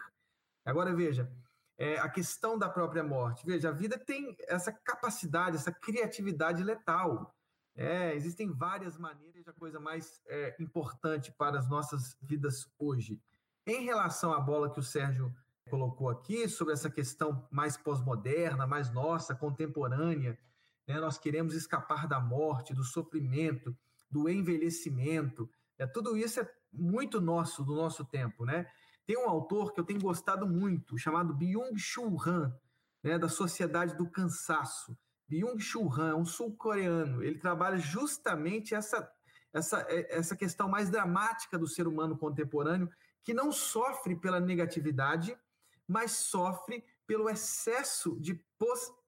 Agora, 0.65 0.93
veja, 0.93 1.31
é, 1.77 1.99
a 1.99 2.09
questão 2.09 2.57
da 2.57 2.67
própria 2.67 3.03
morte. 3.03 3.45
Veja, 3.45 3.69
a 3.69 3.71
vida 3.71 3.97
tem 3.97 4.35
essa 4.47 4.71
capacidade, 4.71 5.57
essa 5.57 5.71
criatividade 5.71 6.63
letal. 6.63 7.35
É, 7.75 8.15
existem 8.15 8.51
várias 8.51 8.97
maneiras, 8.97 9.47
a 9.47 9.53
coisa 9.53 9.79
mais 9.79 10.19
é, 10.27 10.55
importante 10.59 11.31
para 11.37 11.59
as 11.59 11.69
nossas 11.69 12.17
vidas 12.21 12.67
hoje. 12.79 13.21
Em 13.67 13.83
relação 13.83 14.33
à 14.33 14.39
bola 14.39 14.71
que 14.71 14.79
o 14.79 14.83
Sérgio 14.83 15.31
colocou 15.69 16.09
aqui, 16.09 16.47
sobre 16.47 16.73
essa 16.73 16.89
questão 16.89 17.47
mais 17.51 17.77
pós-moderna, 17.77 18.65
mais 18.65 18.91
nossa, 18.91 19.35
contemporânea, 19.35 20.37
né? 20.87 20.99
Nós 20.99 21.17
queremos 21.17 21.53
escapar 21.53 22.07
da 22.07 22.19
morte, 22.19 22.73
do 22.73 22.83
sofrimento, 22.83 23.75
do 24.09 24.29
envelhecimento. 24.29 25.49
É, 25.77 25.85
tudo 25.85 26.17
isso 26.17 26.39
é 26.39 26.51
muito 26.71 27.19
nosso, 27.19 27.63
do 27.63 27.75
nosso 27.75 28.05
tempo. 28.05 28.45
Né? 28.45 28.67
Tem 29.05 29.17
um 29.17 29.29
autor 29.29 29.73
que 29.73 29.79
eu 29.79 29.83
tenho 29.83 30.01
gostado 30.01 30.47
muito, 30.47 30.97
chamado 30.97 31.33
Byung-Chul 31.33 32.17
Han, 32.25 32.57
né, 33.03 33.19
da 33.19 33.29
Sociedade 33.29 33.95
do 33.95 34.09
Cansaço. 34.09 34.97
Byung-Chul 35.27 35.93
Han 35.93 36.09
é 36.09 36.15
um 36.15 36.25
sul-coreano. 36.25 37.23
Ele 37.23 37.37
trabalha 37.37 37.77
justamente 37.77 38.73
essa, 38.73 39.09
essa, 39.53 39.85
é, 39.89 40.17
essa 40.17 40.35
questão 40.35 40.67
mais 40.67 40.89
dramática 40.89 41.57
do 41.57 41.67
ser 41.67 41.87
humano 41.87 42.17
contemporâneo, 42.17 42.89
que 43.23 43.33
não 43.33 43.51
sofre 43.51 44.15
pela 44.15 44.39
negatividade, 44.39 45.37
mas 45.87 46.11
sofre 46.11 46.83
pelo 47.05 47.29
excesso 47.29 48.19
de 48.19 48.35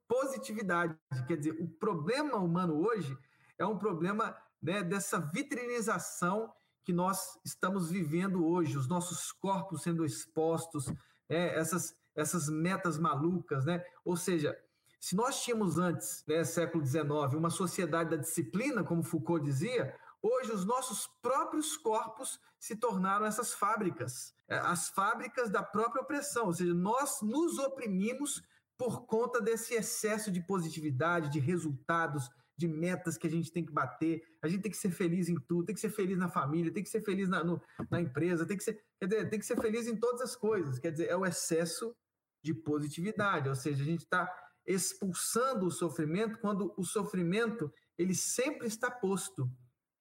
positividade. 0.08 0.98
Quer 1.28 1.38
dizer, 1.38 1.58
o 1.60 1.68
problema 1.68 2.38
humano 2.38 2.86
hoje 2.86 3.18
é 3.58 3.66
um 3.66 3.78
problema 3.78 4.36
né, 4.62 4.84
dessa 4.84 5.20
vitrinização 5.20 6.52
que 6.84 6.94
nós 6.94 7.38
estamos 7.44 7.90
vivendo 7.90 8.46
hoje, 8.46 8.78
os 8.78 8.88
nossos 8.88 9.32
corpos 9.32 9.84
sendo 9.84 10.06
expostos, 10.06 10.88
né, 11.30 11.54
essas, 11.56 11.96
essas 12.16 12.50
metas 12.50 12.98
malucas, 12.98 13.66
né? 13.66 13.84
Ou 14.06 14.16
seja, 14.16 14.58
se 15.00 15.16
nós 15.16 15.44
tínhamos 15.44 15.78
antes, 15.78 16.24
né, 16.26 16.44
século 16.44 16.86
XIX, 16.86 17.34
uma 17.36 17.50
sociedade 17.50 18.12
da 18.12 18.16
disciplina, 18.16 18.84
como 18.84 19.04
Foucault 19.04 19.44
dizia, 19.44 19.94
Hoje, 20.22 20.52
os 20.52 20.66
nossos 20.66 21.08
próprios 21.22 21.78
corpos 21.78 22.40
se 22.60 22.76
tornaram 22.76 23.26
essas 23.26 23.54
fábricas, 23.54 24.34
é, 24.48 24.58
as 24.58 24.90
fábricas 24.90 25.50
da 25.50 25.62
própria 25.62 26.02
opressão, 26.02 26.48
ou 26.48 26.54
seja, 26.54 26.74
nós 26.74 27.22
nos 27.22 27.60
oprimimos 27.60 28.42
por 28.78 29.06
conta 29.06 29.42
desse 29.42 29.74
excesso 29.74 30.32
de 30.32 30.42
positividade, 30.46 31.32
de 31.32 31.40
resultados, 31.40 32.30
de 32.58 32.68
metas 32.68 33.18
que 33.18 33.28
a 33.28 33.30
gente 33.30 33.52
tem 33.52 33.66
que 33.66 33.72
bater. 33.72 34.22
A 34.42 34.48
gente 34.48 34.62
tem 34.62 34.72
que 34.72 34.78
ser 34.78 34.92
feliz 34.92 35.30
em 35.30 35.36
tudo, 35.36 35.66
tem 35.66 35.76
que 35.76 35.82
ser 35.82 35.90
feliz 35.90 36.18
na 36.18 36.28
família, 36.28 36.74
tem 36.74 36.84
que 36.84 36.90
ser 36.90 37.02
feliz 37.02 37.30
na, 37.30 37.44
no, 37.44 37.62
na 37.90 38.02
empresa, 38.02 38.46
tem 38.46 38.58
que 38.58 38.64
ser, 38.64 38.84
quer 39.00 39.08
dizer, 39.08 39.30
tem 39.30 39.40
que 39.40 39.46
ser 39.46 39.60
feliz 39.60 39.88
em 39.88 39.96
todas 39.96 40.22
as 40.22 40.36
coisas. 40.36 40.80
Quer 40.80 40.92
dizer, 40.92 41.08
é 41.08 41.16
o 41.16 41.26
excesso 41.26 41.96
de 42.44 42.54
positividade, 42.54 43.50
ou 43.50 43.56
seja, 43.56 43.82
a 43.82 43.86
gente 43.86 44.02
está 44.04 44.32
expulsando 44.66 45.66
o 45.66 45.72
sofrimento 45.72 46.40
quando 46.40 46.74
o 46.78 46.84
sofrimento 46.84 47.72
ele 47.98 48.14
sempre 48.14 48.68
está 48.68 48.92
posto, 48.92 49.50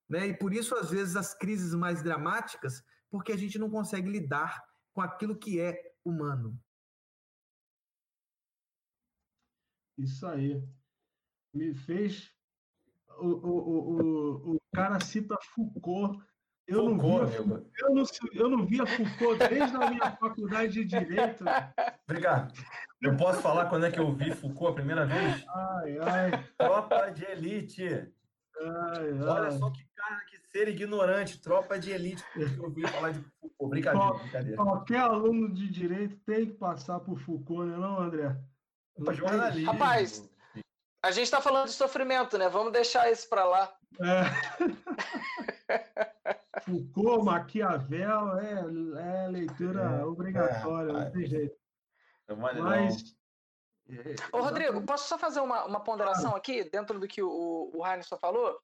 né? 0.09 0.27
E 0.27 0.37
por 0.37 0.53
isso 0.53 0.75
às 0.75 0.91
vezes 0.91 1.17
as 1.17 1.35
crises 1.35 1.75
mais 1.75 2.03
dramáticas, 2.03 2.83
porque 3.11 3.33
a 3.33 3.37
gente 3.37 3.59
não 3.59 3.71
consegue 3.71 4.11
lidar 4.11 4.63
com 4.93 5.01
aquilo 5.01 5.39
que 5.39 5.61
é 5.61 5.79
humano. 6.05 6.59
Isso 9.99 10.27
aí. 10.27 10.63
Me 11.55 11.75
fez. 11.75 12.31
O, 13.19 13.27
o, 13.29 14.51
o, 14.51 14.55
o 14.55 14.61
cara 14.75 15.01
cita 15.01 15.37
Foucault. 15.55 16.23
Eu, 16.67 16.85
Foucault, 16.85 17.21
não 17.21 17.27
via, 17.27 17.39
eu, 17.79 17.95
não, 17.95 18.05
eu 18.33 18.51
não 18.51 18.67
via 18.67 18.87
Foucault 18.87 19.49
desde 19.49 19.77
a 19.77 19.91
minha 19.91 20.11
faculdade 20.17 20.73
de 20.73 20.85
Direito. 20.85 21.45
Obrigado. 22.09 22.53
Eu 23.01 23.17
posso 23.17 23.41
falar 23.41 23.67
quando 23.69 23.87
é 23.87 23.91
que 23.91 24.01
eu 24.01 24.13
vi 24.13 24.35
Foucault 24.35 24.73
a 24.73 24.75
primeira 24.75 25.07
vez? 25.07 25.45
Ai, 25.49 25.99
ai. 25.99 26.45
Tropa 26.59 27.11
de 27.11 27.25
Elite. 27.25 27.85
Ai, 27.87 28.11
ai. 28.61 29.23
Olha 29.23 29.51
só 29.53 29.71
que 29.71 29.87
cara, 29.95 30.25
que 30.25 30.39
ser 30.51 30.69
ignorante. 30.69 31.41
Tropa 31.41 31.79
de 31.79 31.91
Elite. 31.93 32.25
Eu 32.35 32.65
ouvi 32.65 32.83
falar 32.89 33.13
de 33.13 33.21
Foucault. 33.21 33.71
Brincadeira, 33.71 34.15
brincadeira. 34.15 34.57
Qualquer 34.57 35.01
aluno 35.01 35.53
de 35.55 35.69
Direito 35.69 36.17
tem 36.27 36.47
que 36.47 36.55
passar 36.55 37.01
por 37.01 37.19
Foucault, 37.21 37.71
não 37.71 37.77
é 37.77 37.79
não, 37.79 38.01
André? 38.01 38.37
Jornalismo. 39.13 39.73
Rapaz, 39.73 40.29
a 41.03 41.11
gente 41.11 41.25
está 41.25 41.41
falando 41.41 41.67
de 41.67 41.73
sofrimento, 41.73 42.37
né? 42.37 42.49
Vamos 42.49 42.73
deixar 42.73 43.11
isso 43.11 43.29
para 43.29 43.45
lá. 43.45 43.73
É. 44.01 44.25
Foucault, 46.65 47.25
Maquiavel, 47.25 48.39
é, 48.39 49.25
é 49.25 49.29
leitura 49.29 49.83
é, 49.83 50.05
obrigatória, 50.05 50.91
é, 50.91 50.93
não 50.93 51.11
tem 51.13 51.27
jeito. 51.27 51.57
É 52.29 52.35
Mas. 52.35 53.15
Ô, 54.33 54.41
Rodrigo, 54.41 54.83
posso 54.83 55.07
só 55.09 55.17
fazer 55.17 55.41
uma, 55.41 55.65
uma 55.65 55.79
ponderação 55.79 56.35
aqui, 56.35 56.65
dentro 56.65 56.99
do 56.99 57.07
que 57.07 57.23
o, 57.23 57.71
o 57.73 57.87
Heinz 57.87 58.09
falou? 58.21 58.59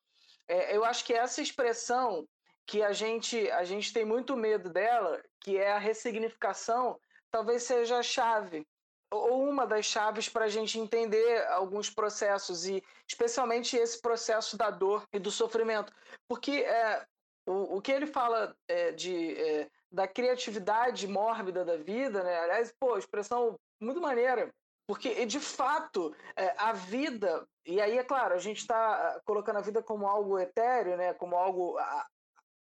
É, 0.48 0.76
eu 0.76 0.84
acho 0.84 1.04
que 1.04 1.14
essa 1.14 1.40
expressão 1.40 2.26
que 2.66 2.82
a 2.82 2.92
gente, 2.92 3.48
a 3.52 3.62
gente 3.62 3.92
tem 3.92 4.04
muito 4.04 4.36
medo 4.36 4.68
dela, 4.68 5.22
que 5.40 5.56
é 5.56 5.72
a 5.72 5.78
ressignificação, 5.78 6.98
talvez 7.30 7.62
seja 7.62 7.98
a 7.98 8.02
chave 8.02 8.66
ou 9.12 9.48
uma 9.48 9.66
das 9.66 9.84
chaves 9.84 10.28
para 10.28 10.46
a 10.46 10.48
gente 10.48 10.78
entender 10.78 11.46
alguns 11.48 11.90
processos 11.90 12.66
e 12.66 12.82
especialmente 13.06 13.76
esse 13.76 14.00
processo 14.00 14.56
da 14.56 14.70
dor 14.70 15.04
e 15.12 15.18
do 15.18 15.30
sofrimento, 15.30 15.92
porque 16.26 16.62
é, 16.62 17.06
o, 17.46 17.76
o 17.76 17.82
que 17.82 17.92
ele 17.92 18.06
fala 18.06 18.56
é, 18.66 18.92
de 18.92 19.38
é, 19.38 19.68
da 19.90 20.08
criatividade 20.08 21.06
mórbida 21.06 21.64
da 21.64 21.76
vida, 21.76 22.22
né? 22.22 22.38
Aliás, 22.40 22.72
pô, 22.80 22.96
expressão 22.96 23.58
muito 23.78 24.00
maneira, 24.00 24.50
porque 24.86 25.26
de 25.26 25.38
fato 25.38 26.14
é, 26.34 26.54
a 26.56 26.72
vida 26.72 27.46
e 27.66 27.80
aí 27.80 27.98
é 27.98 28.04
claro 28.04 28.34
a 28.34 28.38
gente 28.38 28.58
está 28.58 29.20
colocando 29.24 29.58
a 29.58 29.62
vida 29.62 29.82
como 29.82 30.06
algo 30.06 30.38
etéreo, 30.38 30.96
né? 30.96 31.12
Como 31.14 31.36
algo 31.36 31.76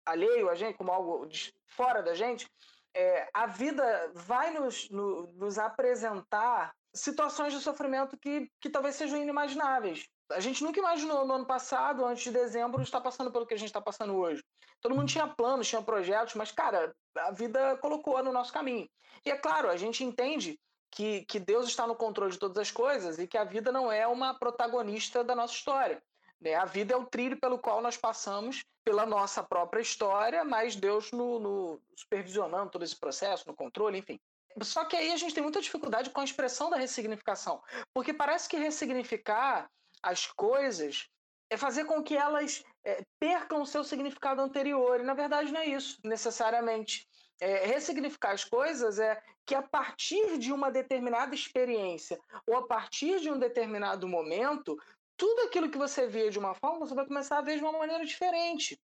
alheio 0.05 0.49
a 0.49 0.55
gente, 0.55 0.77
como 0.77 0.91
algo 0.91 1.27
fora 1.65 2.03
da 2.03 2.13
gente 2.13 2.47
é, 2.95 3.29
a 3.33 3.45
vida 3.45 4.11
vai 4.15 4.51
nos, 4.51 4.89
no, 4.89 5.27
nos 5.33 5.57
apresentar 5.57 6.73
situações 6.93 7.53
de 7.53 7.59
sofrimento 7.59 8.17
que, 8.17 8.49
que 8.59 8.69
talvez 8.69 8.95
sejam 8.95 9.21
inimagináveis. 9.21 10.07
A 10.31 10.39
gente 10.39 10.63
nunca 10.63 10.79
imaginou 10.79 11.25
no 11.25 11.33
ano 11.33 11.45
passado, 11.45 12.05
antes 12.05 12.23
de 12.23 12.31
dezembro, 12.31 12.81
estar 12.81 12.99
passando 12.99 13.31
pelo 13.31 13.45
que 13.45 13.53
a 13.53 13.57
gente 13.57 13.69
está 13.69 13.81
passando 13.81 14.15
hoje. 14.15 14.43
Todo 14.81 14.95
mundo 14.95 15.07
tinha 15.07 15.27
planos, 15.27 15.67
tinha 15.67 15.81
projetos, 15.81 16.35
mas, 16.35 16.51
cara, 16.51 16.93
a 17.17 17.31
vida 17.31 17.77
colocou 17.77 18.21
no 18.23 18.33
nosso 18.33 18.51
caminho. 18.51 18.89
E 19.25 19.31
é 19.31 19.38
claro, 19.38 19.69
a 19.69 19.77
gente 19.77 20.03
entende 20.03 20.59
que, 20.91 21.25
que 21.25 21.39
Deus 21.39 21.67
está 21.67 21.88
no 21.88 21.95
controle 21.95 22.31
de 22.31 22.39
todas 22.39 22.57
as 22.57 22.71
coisas 22.71 23.19
e 23.19 23.27
que 23.27 23.38
a 23.38 23.43
vida 23.43 23.71
não 23.71 23.91
é 23.91 24.05
uma 24.05 24.38
protagonista 24.38 25.23
da 25.23 25.35
nossa 25.35 25.53
história. 25.53 26.01
Né? 26.41 26.55
A 26.55 26.65
vida 26.65 26.93
é 26.93 26.97
o 26.97 27.05
trilho 27.05 27.39
pelo 27.39 27.59
qual 27.59 27.81
nós 27.81 27.97
passamos 27.97 28.63
pela 28.83 29.05
nossa 29.05 29.43
própria 29.43 29.81
história, 29.81 30.43
mas 30.43 30.75
Deus 30.75 31.11
no, 31.11 31.39
no, 31.39 31.81
supervisionando 31.95 32.71
todo 32.71 32.83
esse 32.83 32.97
processo, 32.97 33.47
no 33.47 33.55
controle, 33.55 33.99
enfim. 33.99 34.19
Só 34.61 34.85
que 34.85 34.95
aí 34.95 35.11
a 35.11 35.17
gente 35.17 35.33
tem 35.33 35.43
muita 35.43 35.61
dificuldade 35.61 36.09
com 36.09 36.21
a 36.21 36.23
expressão 36.23 36.69
da 36.69 36.77
ressignificação, 36.77 37.61
porque 37.93 38.13
parece 38.13 38.47
que 38.49 38.57
ressignificar 38.57 39.69
as 40.01 40.25
coisas 40.27 41.09
é 41.49 41.57
fazer 41.57 41.85
com 41.85 42.03
que 42.03 42.15
elas 42.15 42.63
é, 42.83 43.03
percam 43.19 43.61
o 43.61 43.65
seu 43.65 43.83
significado 43.83 44.41
anterior, 44.41 44.99
e 44.99 45.03
na 45.03 45.13
verdade 45.13 45.51
não 45.51 45.59
é 45.59 45.65
isso, 45.65 45.99
necessariamente. 46.03 47.07
É, 47.39 47.67
ressignificar 47.67 48.31
as 48.31 48.43
coisas 48.43 48.97
é 48.97 49.21
que 49.45 49.53
a 49.53 49.61
partir 49.61 50.39
de 50.39 50.51
uma 50.51 50.71
determinada 50.71 51.35
experiência 51.35 52.19
ou 52.47 52.57
a 52.57 52.65
partir 52.65 53.19
de 53.19 53.29
um 53.29 53.38
determinado 53.38 54.07
momento, 54.07 54.75
tudo 55.18 55.41
aquilo 55.41 55.70
que 55.70 55.78
você 55.78 56.07
via 56.07 56.30
de 56.30 56.39
uma 56.39 56.53
forma, 56.53 56.86
você 56.86 56.93
vai 56.93 57.05
começar 57.05 57.39
a 57.39 57.41
ver 57.41 57.57
de 57.57 57.63
uma 57.63 57.78
maneira 57.78 58.05
diferente. 58.05 58.80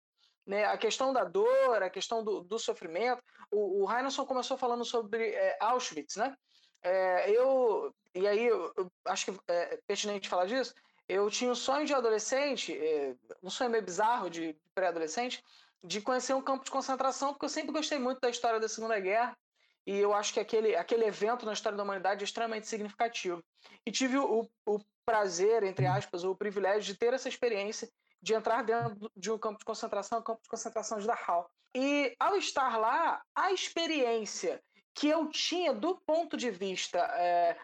Né? 0.48 0.66
A 0.66 0.78
questão 0.78 1.14
da 1.14 1.24
dor, 1.24 1.84
a 1.84 1.90
questão 1.90 2.24
do, 2.24 2.42
do 2.42 2.58
sofrimento. 2.58 3.22
O, 3.52 3.84
o 3.86 4.26
começou 4.26 4.58
falando 4.58 4.86
sobre 4.86 5.30
é, 5.30 5.58
Auschwitz, 5.60 6.16
né? 6.16 6.36
É, 6.82 7.30
eu, 7.30 7.94
e 8.16 8.28
aí, 8.28 8.48
eu, 8.48 8.74
eu 8.76 8.92
acho 9.06 9.26
que 9.26 9.40
é 9.48 9.80
pertinente 9.86 10.30
falar 10.30 10.46
disso. 10.46 10.74
Eu 11.08 11.30
tinha 11.30 11.52
um 11.52 11.56
sonho 11.56 11.86
de 11.86 11.94
adolescente, 11.94 12.76
é, 12.76 13.14
um 13.44 13.50
sonho 13.50 13.70
meio 13.70 13.84
bizarro 13.84 14.30
de 14.30 14.56
pré-adolescente, 14.74 15.44
de 15.84 16.02
conhecer 16.02 16.34
um 16.34 16.42
campo 16.42 16.64
de 16.64 16.72
concentração, 16.72 17.34
porque 17.34 17.46
eu 17.46 17.50
sempre 17.50 17.72
gostei 17.72 18.00
muito 18.00 18.22
da 18.22 18.30
história 18.30 18.60
da 18.60 18.70
Segunda 18.70 19.00
Guerra 19.00 19.38
e 19.86 19.98
eu 19.98 20.14
acho 20.14 20.34
que 20.34 20.40
aquele, 20.40 20.76
aquele 20.76 21.06
evento 21.06 21.46
na 21.46 21.54
história 21.54 21.78
da 21.78 21.84
humanidade 21.84 22.24
é 22.24 22.26
extremamente 22.26 22.68
significativo. 22.68 23.44
E 23.86 23.92
tive 23.92 24.18
o, 24.18 24.48
o 24.66 24.80
prazer, 25.06 25.64
entre 25.64 25.86
aspas, 25.86 26.24
ou 26.24 26.34
o 26.34 26.38
privilégio 26.38 26.94
de 26.94 27.00
ter 27.00 27.14
essa 27.14 27.30
experiência 27.30 27.90
de 28.22 28.34
entrar 28.34 28.64
dentro 28.64 29.12
de 29.16 29.32
um 29.32 29.38
campo 29.38 29.60
de 29.60 29.66
concentração, 29.66 30.20
o 30.20 30.24
campo 30.24 30.42
de 30.44 30.50
concentração 30.50 31.00
de 31.00 31.08
Dachau. 31.08 31.50
E 31.76 32.16
ao 32.20 32.36
estar 32.36 32.78
lá, 32.78 33.22
a 33.36 33.52
experiência 33.52 34.62
que 34.94 35.08
eu 35.08 35.30
tinha 35.30 35.74
do 35.74 36.00
ponto 36.06 36.38
de 36.38 36.52
vista 36.52 37.00
é, 37.00 37.58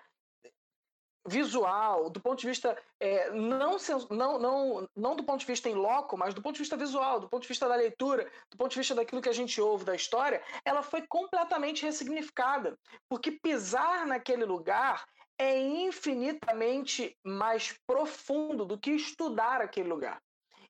visual, 1.28 2.10
do 2.10 2.22
ponto 2.22 2.40
de 2.40 2.48
vista 2.48 2.78
é, 3.00 3.30
não, 3.32 3.78
não, 4.10 4.40
não, 4.40 4.90
não 4.96 5.16
do 5.16 5.24
ponto 5.24 5.42
de 5.42 5.46
vista 5.46 5.70
em 5.70 5.76
loco, 5.76 6.18
mas 6.18 6.34
do 6.34 6.42
ponto 6.42 6.54
de 6.54 6.62
vista 6.62 6.78
visual, 6.78 7.20
do 7.20 7.30
ponto 7.30 7.42
de 7.42 7.48
vista 7.48 7.68
da 7.68 7.76
leitura, 7.76 8.32
do 8.50 8.58
ponto 8.58 8.72
de 8.72 8.78
vista 8.78 8.96
daquilo 8.96 9.22
que 9.22 9.30
a 9.30 9.34
gente 9.34 9.60
ouve 9.60 9.84
da 9.84 9.96
história, 9.96 10.42
ela 10.64 10.82
foi 10.82 11.06
completamente 11.08 11.86
ressignificada. 11.86 12.78
Porque 13.10 13.32
pisar 13.32 14.06
naquele 14.06 14.46
lugar 14.46 15.06
é 15.38 15.60
infinitamente 15.60 17.16
mais 17.24 17.78
profundo 17.86 18.66
do 18.66 18.78
que 18.78 18.92
estudar 18.92 19.62
aquele 19.62 19.90
lugar. 19.90 20.22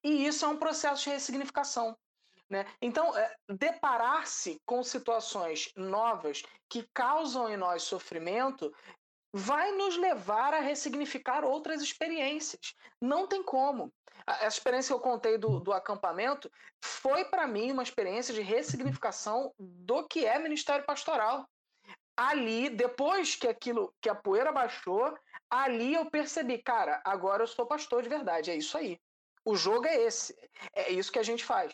E 0.04 0.26
isso 0.26 0.44
é 0.44 0.48
um 0.48 0.58
processo 0.58 1.04
de 1.04 1.12
ressignificação. 1.12 1.96
Né? 2.50 2.66
Então, 2.82 3.16
é, 3.18 3.36
deparar-se 3.50 4.62
com 4.66 4.82
situações 4.82 5.70
novas 5.76 6.44
que 6.70 6.88
causam 6.94 7.50
em 7.50 7.58
nós 7.58 7.84
sofrimento 7.84 8.74
vai 9.38 9.72
nos 9.74 9.96
levar 9.98 10.54
a 10.54 10.60
ressignificar 10.60 11.46
outras 11.46 11.82
experiências. 11.82 12.74
Não 13.00 13.28
tem 13.28 13.44
como. 13.44 13.94
A 14.26 14.48
experiência 14.48 14.90
que 14.90 14.94
eu 15.00 15.12
contei 15.12 15.38
do, 15.38 15.60
do 15.60 15.72
acampamento 15.72 16.52
foi, 16.84 17.24
para 17.24 17.48
mim, 17.48 17.72
uma 17.72 17.84
experiência 17.84 18.34
de 18.34 18.42
ressignificação 18.42 19.54
do 19.58 20.06
que 20.08 20.26
é 20.26 20.40
ministério 20.40 20.86
pastoral. 20.86 21.48
Ali, 22.18 22.70
depois 22.70 23.36
que 23.36 23.48
aquilo, 23.48 23.94
que 24.02 24.10
a 24.10 24.16
poeira 24.16 24.52
baixou, 24.52 25.16
ali 25.50 25.94
eu 25.94 26.10
percebi, 26.10 26.58
cara, 26.58 27.00
agora 27.06 27.44
eu 27.44 27.48
sou 27.48 27.66
pastor 27.66 28.02
de 28.02 28.10
verdade, 28.10 28.50
é 28.50 28.56
isso 28.56 28.76
aí. 28.76 29.00
O 29.46 29.56
jogo 29.56 29.86
é 29.86 30.02
esse, 30.02 30.36
é 30.74 30.92
isso 30.92 31.12
que 31.12 31.20
a 31.20 31.24
gente 31.24 31.46
faz. 31.46 31.72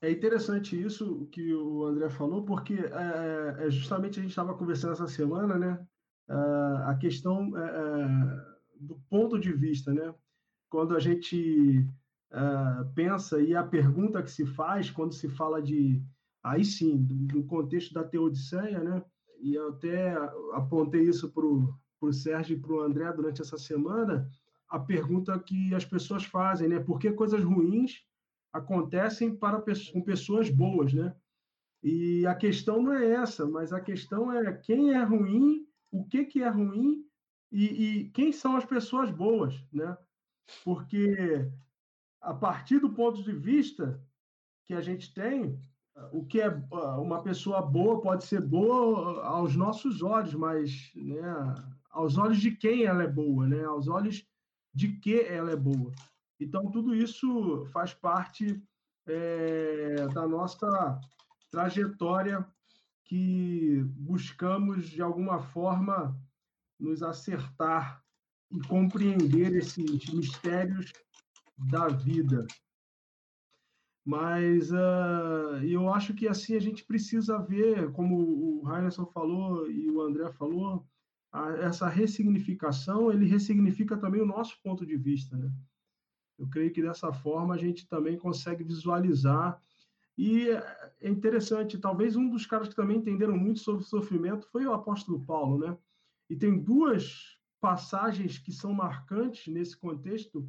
É 0.00 0.10
interessante 0.10 0.82
isso 0.82 1.26
que 1.30 1.54
o 1.54 1.84
André 1.84 2.08
falou, 2.08 2.44
porque 2.44 2.74
é, 2.74 3.62
é, 3.62 3.66
é 3.66 3.70
justamente 3.70 4.18
a 4.18 4.22
gente 4.22 4.30
estava 4.30 4.56
conversando 4.56 4.94
essa 4.94 5.06
semana, 5.06 5.58
né? 5.58 5.86
Uh, 6.28 6.88
a 6.88 6.96
questão 7.00 7.50
uh, 7.50 8.54
do 8.78 9.00
ponto 9.08 9.38
de 9.38 9.52
vista, 9.52 9.92
né? 9.92 10.14
Quando 10.68 10.96
a 10.96 11.00
gente 11.00 11.86
uh, 12.32 12.92
pensa 12.94 13.40
e 13.40 13.54
a 13.54 13.62
pergunta 13.62 14.22
que 14.22 14.30
se 14.30 14.44
faz 14.44 14.90
quando 14.90 15.14
se 15.14 15.28
fala 15.28 15.62
de, 15.62 16.02
aí 16.42 16.64
sim, 16.64 16.96
do, 17.02 17.44
contexto 17.44 17.94
da 17.94 18.04
Teodiceia, 18.04 18.80
né? 18.80 19.02
E 19.40 19.54
eu 19.54 19.70
até 19.70 20.14
apontei 20.52 21.02
isso 21.02 21.30
para 21.32 21.44
o 21.44 22.12
Sérgio 22.12 22.56
e 22.56 22.60
para 22.60 22.72
o 22.72 22.80
André 22.80 23.12
durante 23.12 23.42
essa 23.42 23.58
semana, 23.58 24.28
a 24.68 24.78
pergunta 24.78 25.38
que 25.38 25.74
as 25.74 25.84
pessoas 25.84 26.24
fazem, 26.24 26.68
né? 26.68 26.80
Por 26.80 26.98
que 26.98 27.12
coisas 27.12 27.42
ruins 27.42 28.04
acontecem 28.52 29.34
para 29.34 29.62
com 29.92 30.02
pessoas 30.02 30.48
boas, 30.48 30.92
né? 30.92 31.14
E 31.82 32.26
a 32.26 32.34
questão 32.34 32.82
não 32.82 32.94
é 32.94 33.12
essa, 33.12 33.46
mas 33.46 33.72
a 33.72 33.80
questão 33.80 34.32
é 34.32 34.52
quem 34.52 34.94
é 34.94 35.02
ruim, 35.02 35.66
o 35.94 36.04
que, 36.04 36.24
que 36.24 36.42
é 36.42 36.48
ruim 36.48 37.06
e, 37.52 37.64
e 37.64 38.10
quem 38.10 38.32
são 38.32 38.56
as 38.56 38.64
pessoas 38.64 39.12
boas, 39.12 39.54
né? 39.72 39.96
Porque 40.64 41.48
a 42.20 42.34
partir 42.34 42.80
do 42.80 42.92
ponto 42.92 43.22
de 43.22 43.32
vista 43.32 44.02
que 44.64 44.74
a 44.74 44.80
gente 44.80 45.14
tem, 45.14 45.56
o 46.12 46.26
que 46.26 46.40
é 46.40 46.48
uma 46.98 47.22
pessoa 47.22 47.62
boa 47.62 48.00
pode 48.00 48.24
ser 48.24 48.40
boa 48.40 49.24
aos 49.24 49.54
nossos 49.54 50.02
olhos, 50.02 50.34
mas 50.34 50.90
né, 50.96 51.22
aos 51.90 52.18
olhos 52.18 52.38
de 52.38 52.50
quem 52.50 52.82
ela 52.82 53.04
é 53.04 53.08
boa, 53.08 53.46
né? 53.46 53.64
Aos 53.64 53.86
olhos 53.86 54.26
de 54.74 54.98
que 54.98 55.20
ela 55.20 55.52
é 55.52 55.56
boa. 55.56 55.92
Então 56.40 56.72
tudo 56.72 56.92
isso 56.92 57.64
faz 57.66 57.94
parte 57.94 58.60
é, 59.06 60.08
da 60.08 60.26
nossa 60.26 61.00
trajetória 61.52 62.44
que 63.14 63.80
buscamos, 63.96 64.88
de 64.88 65.00
alguma 65.00 65.38
forma, 65.38 66.20
nos 66.80 67.00
acertar 67.00 68.02
e 68.50 68.60
compreender 68.62 69.54
esses 69.54 70.12
mistérios 70.12 70.92
da 71.56 71.86
vida. 71.86 72.44
Mas 74.04 74.72
uh, 74.72 75.62
eu 75.62 75.88
acho 75.94 76.12
que 76.12 76.26
assim 76.26 76.56
a 76.56 76.60
gente 76.60 76.84
precisa 76.84 77.38
ver, 77.38 77.92
como 77.92 78.16
o 78.16 78.64
Reinson 78.64 79.06
falou 79.06 79.70
e 79.70 79.88
o 79.88 80.00
André 80.02 80.28
falou, 80.32 80.84
a, 81.30 81.50
essa 81.58 81.86
ressignificação, 81.86 83.12
ele 83.12 83.26
ressignifica 83.26 83.96
também 83.96 84.22
o 84.22 84.26
nosso 84.26 84.60
ponto 84.60 84.84
de 84.84 84.96
vista, 84.96 85.36
né? 85.36 85.52
Eu 86.36 86.48
creio 86.48 86.72
que 86.72 86.82
dessa 86.82 87.12
forma 87.12 87.54
a 87.54 87.58
gente 87.58 87.86
também 87.86 88.18
consegue 88.18 88.64
visualizar 88.64 89.56
e 90.16 90.48
é 90.48 91.08
interessante, 91.08 91.78
talvez 91.78 92.14
um 92.14 92.28
dos 92.28 92.46
caras 92.46 92.68
que 92.68 92.76
também 92.76 92.98
entenderam 92.98 93.36
muito 93.36 93.60
sobre 93.60 93.84
sofrimento 93.84 94.46
foi 94.50 94.64
o 94.64 94.72
apóstolo 94.72 95.24
Paulo, 95.24 95.58
né? 95.58 95.76
E 96.30 96.36
tem 96.36 96.58
duas 96.58 97.36
passagens 97.60 98.38
que 98.38 98.52
são 98.52 98.72
marcantes 98.72 99.52
nesse 99.52 99.76
contexto 99.76 100.48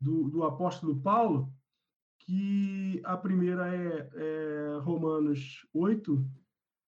do, 0.00 0.28
do 0.28 0.44
apóstolo 0.44 1.00
Paulo, 1.00 1.52
que 2.18 3.00
a 3.04 3.16
primeira 3.16 3.74
é, 3.74 4.10
é 4.14 4.78
Romanos 4.82 5.66
8, 5.72 6.14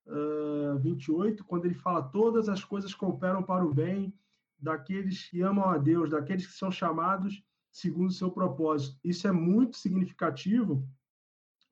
uh, 0.07 0.79
28, 0.79 1.43
quando 1.45 1.64
ele 1.64 1.75
fala: 1.75 2.03
Todas 2.03 2.49
as 2.49 2.62
coisas 2.62 2.95
cooperam 2.95 3.43
para 3.43 3.64
o 3.64 3.73
bem 3.73 4.12
daqueles 4.59 5.31
que 5.31 5.41
amam 5.41 5.71
a 5.71 5.79
Deus, 5.79 6.11
daqueles 6.11 6.47
que 6.47 6.53
são 6.53 6.71
chamados 6.71 7.43
segundo 7.73 8.11
o 8.11 8.12
seu 8.12 8.31
propósito. 8.31 8.99
Isso 9.03 9.27
é 9.27 9.33
muito 9.33 9.79
significativo 9.79 10.87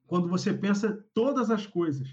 quando 0.08 0.26
você 0.26 0.52
pensa 0.54 1.06
todas 1.12 1.50
as 1.50 1.66
coisas. 1.66 2.08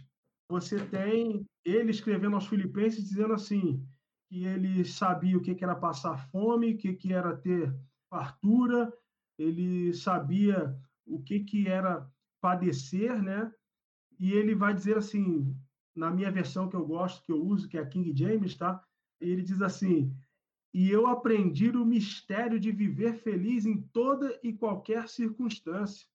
Você 0.50 0.86
tem 0.86 1.48
ele 1.64 1.90
escrevendo 1.90 2.36
aos 2.36 2.46
Filipenses 2.46 3.10
dizendo 3.10 3.34
assim 3.34 3.84
que 4.30 4.44
ele 4.44 4.84
sabia 4.84 5.38
o 5.38 5.42
que 5.42 5.64
era 5.64 5.76
passar 5.76 6.18
fome, 6.30 6.74
o 6.74 6.78
que 6.78 7.14
era 7.14 7.36
ter 7.36 7.74
fartura, 8.10 8.94
ele 9.40 9.94
sabia 9.94 10.78
o 11.06 11.22
que 11.24 11.40
que 11.40 11.68
era 11.68 12.08
padecer, 12.42 13.22
né? 13.24 13.52
E 14.20 14.34
ele 14.34 14.54
vai 14.54 14.74
dizer 14.74 14.98
assim, 14.98 15.56
na 15.96 16.12
minha 16.12 16.32
versão 16.32 16.68
que 16.70 16.76
eu 16.76 16.86
gosto, 16.86 17.24
que 17.24 17.32
eu 17.32 17.42
uso, 17.42 17.70
que 17.70 17.78
é 17.78 17.82
a 17.82 17.88
King 17.88 18.12
James, 18.16 18.56
tá? 18.56 18.84
Ele 19.22 19.42
diz 19.42 19.62
assim: 19.62 20.14
"E 20.74 20.90
eu 20.90 21.08
aprendi 21.08 21.70
o 21.70 21.86
mistério 21.86 22.60
de 22.60 22.72
viver 22.72 23.16
feliz 23.16 23.66
em 23.66 23.82
toda 23.82 24.38
e 24.44 24.52
qualquer 24.52 25.08
circunstância." 25.08 26.06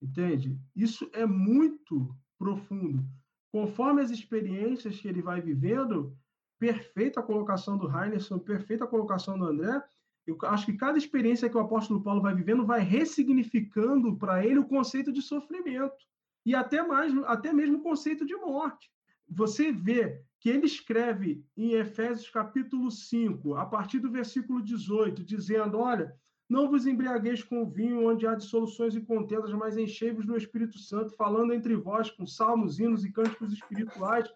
Entende? 0.00 0.58
Isso 0.74 1.08
é 1.12 1.26
muito 1.26 2.14
profundo. 2.38 3.04
Conforme 3.50 4.02
as 4.02 4.10
experiências 4.10 5.00
que 5.00 5.08
ele 5.08 5.22
vai 5.22 5.40
vivendo, 5.40 6.16
perfeita 6.58 7.20
a 7.20 7.22
colocação 7.22 7.76
do 7.76 7.88
Heinerson, 7.88 8.38
perfeita 8.38 8.84
a 8.84 8.88
colocação 8.88 9.38
do 9.38 9.44
André. 9.44 9.82
Eu 10.26 10.36
acho 10.42 10.66
que 10.66 10.74
cada 10.74 10.98
experiência 10.98 11.48
que 11.48 11.56
o 11.56 11.60
apóstolo 11.60 12.02
Paulo 12.02 12.20
vai 12.20 12.34
vivendo 12.34 12.66
vai 12.66 12.80
ressignificando 12.80 14.16
para 14.16 14.44
ele 14.44 14.58
o 14.58 14.68
conceito 14.68 15.10
de 15.12 15.22
sofrimento 15.22 15.96
e 16.44 16.54
até 16.54 16.82
mais, 16.82 17.16
até 17.24 17.52
mesmo 17.52 17.78
o 17.78 17.82
conceito 17.82 18.26
de 18.26 18.36
morte. 18.36 18.90
Você 19.28 19.72
vê 19.72 20.22
que 20.40 20.48
ele 20.48 20.66
escreve 20.66 21.44
em 21.56 21.72
Efésios 21.72 22.30
capítulo 22.30 22.90
5, 22.90 23.54
a 23.54 23.66
partir 23.66 23.98
do 23.98 24.10
versículo 24.10 24.62
18, 24.62 25.24
dizendo: 25.24 25.78
Olha, 25.78 26.14
não 26.48 26.68
vos 26.68 26.86
embriagueis 26.86 27.42
com 27.42 27.68
vinho, 27.68 28.08
onde 28.08 28.26
há 28.26 28.34
dissoluções 28.34 28.94
e 28.94 29.00
contendas, 29.00 29.52
mas 29.52 29.76
enchei-vos 29.76 30.24
do 30.24 30.36
Espírito 30.36 30.78
Santo, 30.78 31.14
falando 31.14 31.52
entre 31.52 31.76
vós 31.76 32.10
com 32.10 32.26
salmos, 32.26 32.80
hinos 32.80 33.04
e 33.04 33.12
cânticos 33.12 33.52
espirituais. 33.52 34.32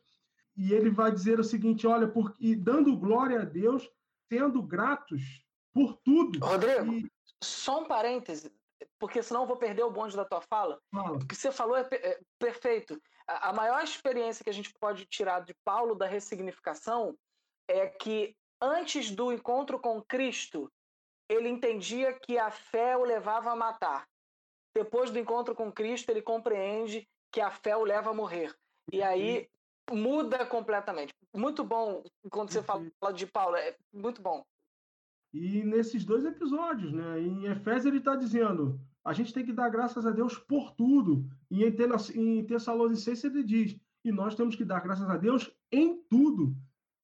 E 0.54 0.74
ele 0.74 0.90
vai 0.90 1.10
dizer 1.10 1.40
o 1.40 1.44
seguinte: 1.44 1.86
olha, 1.86 2.06
por, 2.06 2.34
e 2.38 2.54
dando 2.54 2.96
glória 2.96 3.40
a 3.40 3.44
Deus, 3.44 3.90
sendo 4.30 4.62
gratos 4.62 5.42
por 5.72 5.96
tudo. 6.04 6.38
Rodrigo, 6.38 6.92
e... 6.92 7.10
só 7.42 7.82
um 7.82 7.86
parêntese, 7.86 8.52
porque 8.98 9.22
senão 9.22 9.42
eu 9.42 9.46
vou 9.46 9.56
perder 9.56 9.82
o 9.82 9.90
bonde 9.90 10.14
da 10.14 10.24
tua 10.24 10.42
fala. 10.42 10.78
Fala. 10.90 11.16
O 11.16 11.26
que 11.26 11.34
você 11.34 11.50
falou 11.50 11.76
é, 11.78 11.88
é 11.90 12.20
perfeito. 12.38 13.00
A, 13.26 13.48
a 13.48 13.52
maior 13.54 13.82
experiência 13.82 14.44
que 14.44 14.50
a 14.50 14.54
gente 14.54 14.70
pode 14.78 15.06
tirar 15.06 15.40
de 15.40 15.54
Paulo 15.64 15.94
da 15.94 16.06
ressignificação 16.06 17.16
é 17.66 17.86
que 17.86 18.36
antes 18.60 19.10
do 19.10 19.32
encontro 19.32 19.78
com 19.78 20.02
Cristo, 20.02 20.70
ele 21.32 21.48
entendia 21.48 22.12
que 22.12 22.38
a 22.38 22.50
fé 22.50 22.96
o 22.96 23.04
levava 23.04 23.50
a 23.50 23.56
matar. 23.56 24.06
Depois 24.74 25.10
do 25.10 25.18
encontro 25.18 25.54
com 25.54 25.70
Cristo, 25.70 26.10
ele 26.10 26.22
compreende 26.22 27.06
que 27.30 27.40
a 27.40 27.50
fé 27.50 27.76
o 27.76 27.84
leva 27.84 28.10
a 28.10 28.14
morrer. 28.14 28.54
E 28.90 29.02
aí 29.02 29.48
muda 29.90 30.44
completamente. 30.46 31.12
Muito 31.34 31.64
bom 31.64 32.02
quando 32.30 32.50
você 32.50 32.62
fala 32.62 32.84
de 33.14 33.26
Paulo, 33.26 33.56
é 33.56 33.76
muito 33.92 34.20
bom. 34.20 34.44
E 35.32 35.62
nesses 35.62 36.04
dois 36.04 36.24
episódios, 36.24 36.92
né? 36.92 37.20
Em 37.20 37.46
Efésios 37.46 37.86
ele 37.86 37.98
está 37.98 38.14
dizendo: 38.14 38.78
a 39.04 39.12
gente 39.12 39.32
tem 39.32 39.44
que 39.44 39.52
dar 39.52 39.70
graças 39.70 40.06
a 40.06 40.10
Deus 40.10 40.36
por 40.38 40.72
tudo. 40.72 41.24
E 41.50 41.64
em 41.64 42.44
Tessalonicenses 42.44 43.24
ele 43.24 43.42
diz: 43.42 43.76
e 44.04 44.12
nós 44.12 44.34
temos 44.34 44.56
que 44.56 44.64
dar 44.64 44.80
graças 44.80 45.08
a 45.08 45.16
Deus 45.16 45.50
em 45.70 46.02
tudo. 46.08 46.54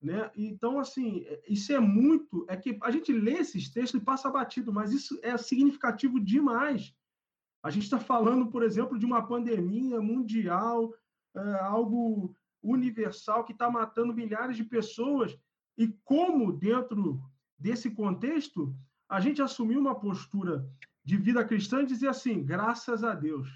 Né? 0.00 0.30
Então, 0.36 0.78
assim, 0.78 1.24
é, 1.26 1.42
isso 1.48 1.72
é 1.72 1.80
muito. 1.80 2.46
É 2.48 2.56
que 2.56 2.78
a 2.82 2.90
gente 2.90 3.12
lê 3.12 3.38
esses 3.38 3.68
textos 3.70 4.00
e 4.00 4.04
passa 4.04 4.30
batido, 4.30 4.72
mas 4.72 4.92
isso 4.92 5.18
é 5.22 5.36
significativo 5.36 6.20
demais. 6.20 6.94
A 7.62 7.70
gente 7.70 7.84
está 7.84 7.98
falando, 7.98 8.46
por 8.46 8.62
exemplo, 8.62 8.98
de 8.98 9.04
uma 9.04 9.26
pandemia 9.26 10.00
mundial, 10.00 10.94
é, 11.34 11.40
algo 11.60 12.34
universal 12.62 13.44
que 13.44 13.52
está 13.52 13.68
matando 13.70 14.14
milhares 14.14 14.56
de 14.56 14.64
pessoas. 14.64 15.36
E 15.76 15.88
como, 16.04 16.52
dentro 16.52 17.20
desse 17.58 17.90
contexto, 17.90 18.74
a 19.08 19.20
gente 19.20 19.42
assumiu 19.42 19.80
uma 19.80 19.98
postura 19.98 20.68
de 21.04 21.16
vida 21.16 21.44
cristã 21.44 21.82
e 21.82 21.86
dizer 21.86 22.08
assim: 22.08 22.44
graças 22.44 23.02
a 23.02 23.14
Deus. 23.14 23.48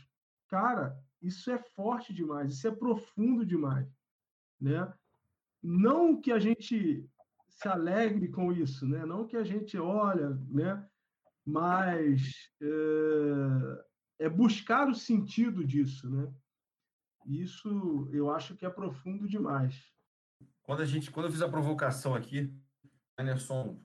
Cara, 0.49 0.99
isso 1.21 1.51
é 1.51 1.59
forte 1.59 2.13
demais, 2.13 2.53
isso 2.53 2.67
é 2.67 2.71
profundo 2.71 3.47
demais. 3.47 3.89
Né? 4.61 4.93
Não 5.63 6.21
que 6.21 6.33
a 6.33 6.39
gente 6.39 7.09
se 7.49 7.69
alegre 7.69 8.29
com 8.29 8.53
isso, 8.53 8.87
né? 8.87 9.05
Não 9.07 9.27
que 9.27 9.37
a 9.37 9.45
gente 9.45 9.79
olha, 9.79 10.31
né? 10.49 10.85
Mas 11.45 12.51
é, 12.61 14.25
é 14.27 14.29
buscar 14.29 14.89
o 14.89 14.95
sentido 14.95 15.65
disso, 15.65 16.11
né? 16.11 16.33
Isso 17.27 18.09
eu 18.13 18.31
acho 18.31 18.57
que 18.57 18.67
é 18.67 18.71
profundo 18.71 19.29
demais. 19.29 19.93
Quando 20.63 20.83
a 20.83 20.85
gente, 20.85 21.11
quando 21.11 21.27
eu 21.27 21.33
fiz 21.33 21.43
a 21.43 21.49
provocação 21.49 22.15
aqui, 22.15 22.53
Anderson 23.19 23.81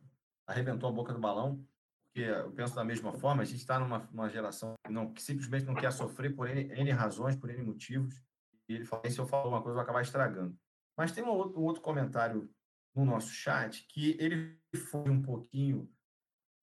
arrebentou 0.48 0.90
a 0.90 0.92
boca 0.92 1.14
do 1.14 1.20
balão, 1.20 1.64
porque 2.06 2.22
eu 2.22 2.52
penso 2.52 2.76
da 2.76 2.84
mesma 2.84 3.14
forma. 3.14 3.44
A 3.44 3.46
gente 3.46 3.60
está 3.60 3.80
numa, 3.80 4.00
numa 4.12 4.30
geração 4.30 4.74
que, 4.86 4.92
não, 4.92 5.14
que 5.14 5.22
simplesmente 5.22 5.66
não 5.66 5.76
quer 5.76 5.92
sofrer 5.92 6.36
por 6.36 6.48
N, 6.50 6.62
N 6.74 6.92
razões, 6.92 7.36
por 7.36 7.50
N 7.50 7.62
motivos. 7.64 8.20
E 8.68 8.74
ele 8.74 8.86
falou: 8.86 9.10
se 9.10 9.20
eu 9.20 9.28
falar 9.28 9.48
uma 9.48 9.62
coisa, 9.62 9.72
eu 9.72 9.76
vou 9.76 9.84
acabar 9.84 10.02
estragando. 10.02 10.58
Mas 10.98 11.12
tem 11.12 11.24
um 11.24 11.30
outro, 11.30 11.82
comentário 11.82 12.52
no 12.96 13.06
nosso 13.06 13.30
chat 13.30 13.86
que 13.88 14.18
ele 14.20 14.60
foi 14.76 15.10
um 15.10 15.22
pouquinho 15.22 15.90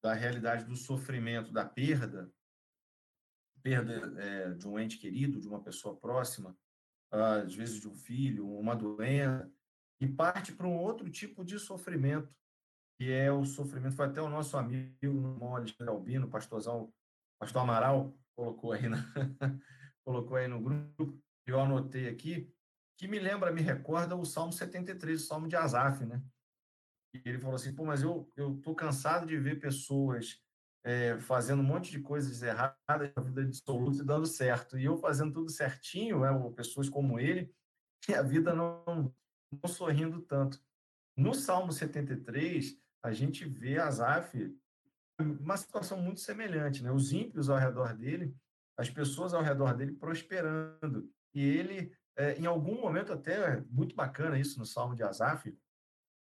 da 0.03 0.13
realidade 0.13 0.65
do 0.65 0.77
sofrimento, 0.77 1.53
da 1.53 1.65
perda, 1.65 2.31
perda 3.63 4.21
é, 4.21 4.51
de 4.55 4.67
um 4.67 4.79
ente 4.79 4.99
querido, 4.99 5.41
de 5.41 5.47
uma 5.47 5.63
pessoa 5.63 5.97
próxima, 5.97 6.59
às 7.11 7.55
vezes 7.55 7.81
de 7.81 7.89
um 7.89 7.95
filho, 7.95 8.47
uma 8.59 8.75
doença, 8.75 9.51
e 10.01 10.09
parte 10.09 10.53
para 10.53 10.67
um 10.67 10.77
outro 10.77 11.09
tipo 11.09 11.45
de 11.45 11.59
sofrimento, 11.59 12.29
que 12.99 13.11
é 13.11 13.33
o 13.33 13.45
sofrimento. 13.45 13.97
Foi 13.97 14.07
até 14.07 14.21
o 14.21 14.29
nosso 14.29 14.57
amigo 14.57 15.13
no 15.13 15.57
Alexandre 15.57 15.89
Albino, 15.89 16.29
pastorzão, 16.29 16.93
pastor 17.39 17.63
Amaral, 17.63 18.19
colocou 18.37 18.73
aí, 18.73 18.89
na, 18.89 18.99
colocou 20.05 20.37
aí 20.37 20.49
no 20.49 20.61
grupo, 20.61 21.19
eu 21.47 21.61
anotei 21.61 22.09
aqui, 22.09 22.54
que 22.97 23.09
me 23.09 23.19
lembra, 23.19 23.53
me 23.53 23.61
recorda 23.61 24.17
o 24.17 24.25
Salmo 24.25 24.53
73, 24.53 25.23
o 25.23 25.27
Salmo 25.27 25.49
de 25.49 25.57
Asaf, 25.57 26.05
né? 26.05 26.23
E 27.15 27.23
ele 27.25 27.39
falou 27.39 27.57
assim, 27.57 27.75
pô, 27.75 27.85
mas 27.85 28.03
eu 28.03 28.31
eu 28.37 28.57
tô 28.57 28.75
cansado 28.75 29.27
de 29.27 29.37
ver 29.37 29.61
pessoas 29.61 30.43
é, 30.85 31.19
fazendo 31.19 31.61
um 31.61 31.67
monte 31.67 31.91
de 31.91 32.01
coisas 32.01 32.43
erradas 32.43 33.13
na 33.17 33.23
vida 33.23 33.43
absoluta 33.43 34.03
e 34.03 34.07
dando 34.07 34.27
certo. 34.27 34.79
E 34.79 34.85
eu 34.85 34.97
fazendo 34.99 35.33
tudo 35.33 35.51
certinho, 35.51 36.21
né, 36.21 36.31
pessoas 36.55 36.89
como 36.89 37.19
ele, 37.19 37.53
e 38.09 38.15
a 38.15 38.23
vida 38.23 38.55
não, 38.55 39.15
não 39.51 39.69
sorrindo 39.69 40.21
tanto. 40.23 40.63
No 41.17 41.35
Salmo 41.35 41.73
73, 41.73 42.77
a 43.03 43.13
gente 43.13 43.45
vê 43.45 43.79
Asaf 43.79 44.55
uma 45.19 45.57
situação 45.57 46.01
muito 46.01 46.21
semelhante, 46.21 46.83
né? 46.83 46.91
Os 46.91 47.13
ímpios 47.13 47.49
ao 47.49 47.57
redor 47.57 47.95
dele, 47.95 48.35
as 48.77 48.91
pessoas 48.91 49.33
ao 49.33 49.43
redor 49.43 49.75
dele 49.75 49.93
prosperando. 49.93 51.09
E 51.33 51.41
ele, 51.41 51.97
é, 52.17 52.39
em 52.39 52.47
algum 52.47 52.81
momento, 52.81 53.13
até 53.13 53.61
muito 53.71 53.95
bacana 53.95 54.39
isso 54.39 54.59
no 54.59 54.67
Salmo 54.67 54.95
de 54.95 55.03
Asaf, 55.03 55.57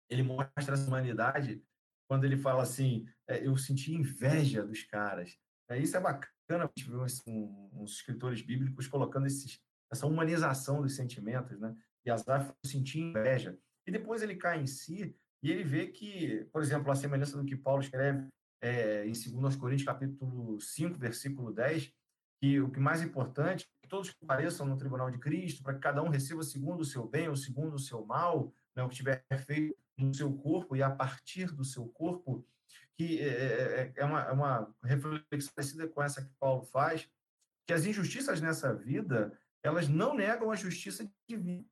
ele 0.08 0.22
mostra 0.22 0.74
essa 0.74 0.86
humanidade 0.86 1.62
quando 2.08 2.24
ele 2.24 2.36
fala 2.36 2.62
assim: 2.62 3.06
é, 3.28 3.46
eu 3.46 3.56
senti 3.56 3.94
inveja 3.94 4.64
dos 4.64 4.82
caras. 4.84 5.38
É, 5.68 5.78
isso 5.78 5.96
é 5.96 6.00
bacana, 6.00 6.64
a 6.64 6.70
gente 6.76 6.90
vê 6.90 6.96
uns, 6.96 7.92
escritores 7.92 8.42
bíblicos 8.42 8.88
colocando 8.88 9.26
esses, 9.26 9.60
essa 9.90 10.06
humanização 10.06 10.82
dos 10.82 10.96
sentimentos, 10.96 11.58
né? 11.60 11.74
E 12.04 12.10
Asaf 12.10 12.52
sentia 12.64 13.02
inveja. 13.02 13.56
E 13.86 13.92
depois 13.92 14.22
ele 14.22 14.36
cai 14.36 14.60
em 14.60 14.66
si 14.66 15.16
e 15.42 15.50
ele 15.50 15.64
vê 15.64 15.86
que, 15.86 16.44
por 16.52 16.62
exemplo, 16.62 16.90
a 16.90 16.96
semelhança 16.96 17.36
do 17.36 17.44
que 17.44 17.56
Paulo 17.56 17.82
escreve 17.82 18.28
é, 18.62 19.06
em 19.06 19.12
2 19.12 19.56
Coríntios, 19.56 19.86
capítulo 19.86 20.60
5, 20.60 20.98
versículo 20.98 21.52
10, 21.52 21.92
que 22.40 22.60
o 22.60 22.70
que 22.70 22.80
mais 22.80 23.02
importante 23.02 23.64
é 23.64 23.82
que 23.82 23.88
todos 23.88 24.10
compareçam 24.10 24.66
no 24.66 24.76
tribunal 24.76 25.10
de 25.10 25.18
Cristo, 25.18 25.62
para 25.62 25.74
que 25.74 25.80
cada 25.80 26.02
um 26.02 26.08
receba 26.08 26.42
segundo 26.42 26.80
o 26.80 26.84
seu 26.84 27.06
bem 27.06 27.28
ou 27.28 27.36
segundo 27.36 27.74
o 27.74 27.78
seu 27.78 28.04
mal, 28.04 28.52
né, 28.74 28.82
o 28.82 28.88
que 28.88 28.96
tiver 28.96 29.24
feito 29.44 29.76
no 29.98 30.14
seu 30.14 30.32
corpo 30.32 30.74
e 30.74 30.82
a 30.82 30.90
partir 30.90 31.52
do 31.52 31.64
seu 31.64 31.86
corpo, 31.88 32.46
que 32.96 33.20
é, 33.20 33.26
é, 33.26 33.80
é, 33.80 33.92
é 33.96 34.04
uma, 34.04 34.22
é 34.22 34.32
uma 34.32 34.74
reflexão 34.82 35.52
parecida 35.54 35.86
com 35.86 36.02
essa 36.02 36.24
que 36.24 36.32
Paulo 36.38 36.64
faz, 36.64 37.08
que 37.66 37.74
as 37.74 37.84
injustiças 37.84 38.40
nessa 38.40 38.74
vida, 38.74 39.38
elas 39.62 39.88
não 39.88 40.14
negam 40.14 40.50
a 40.50 40.56
justiça 40.56 41.10
divina. 41.28 41.64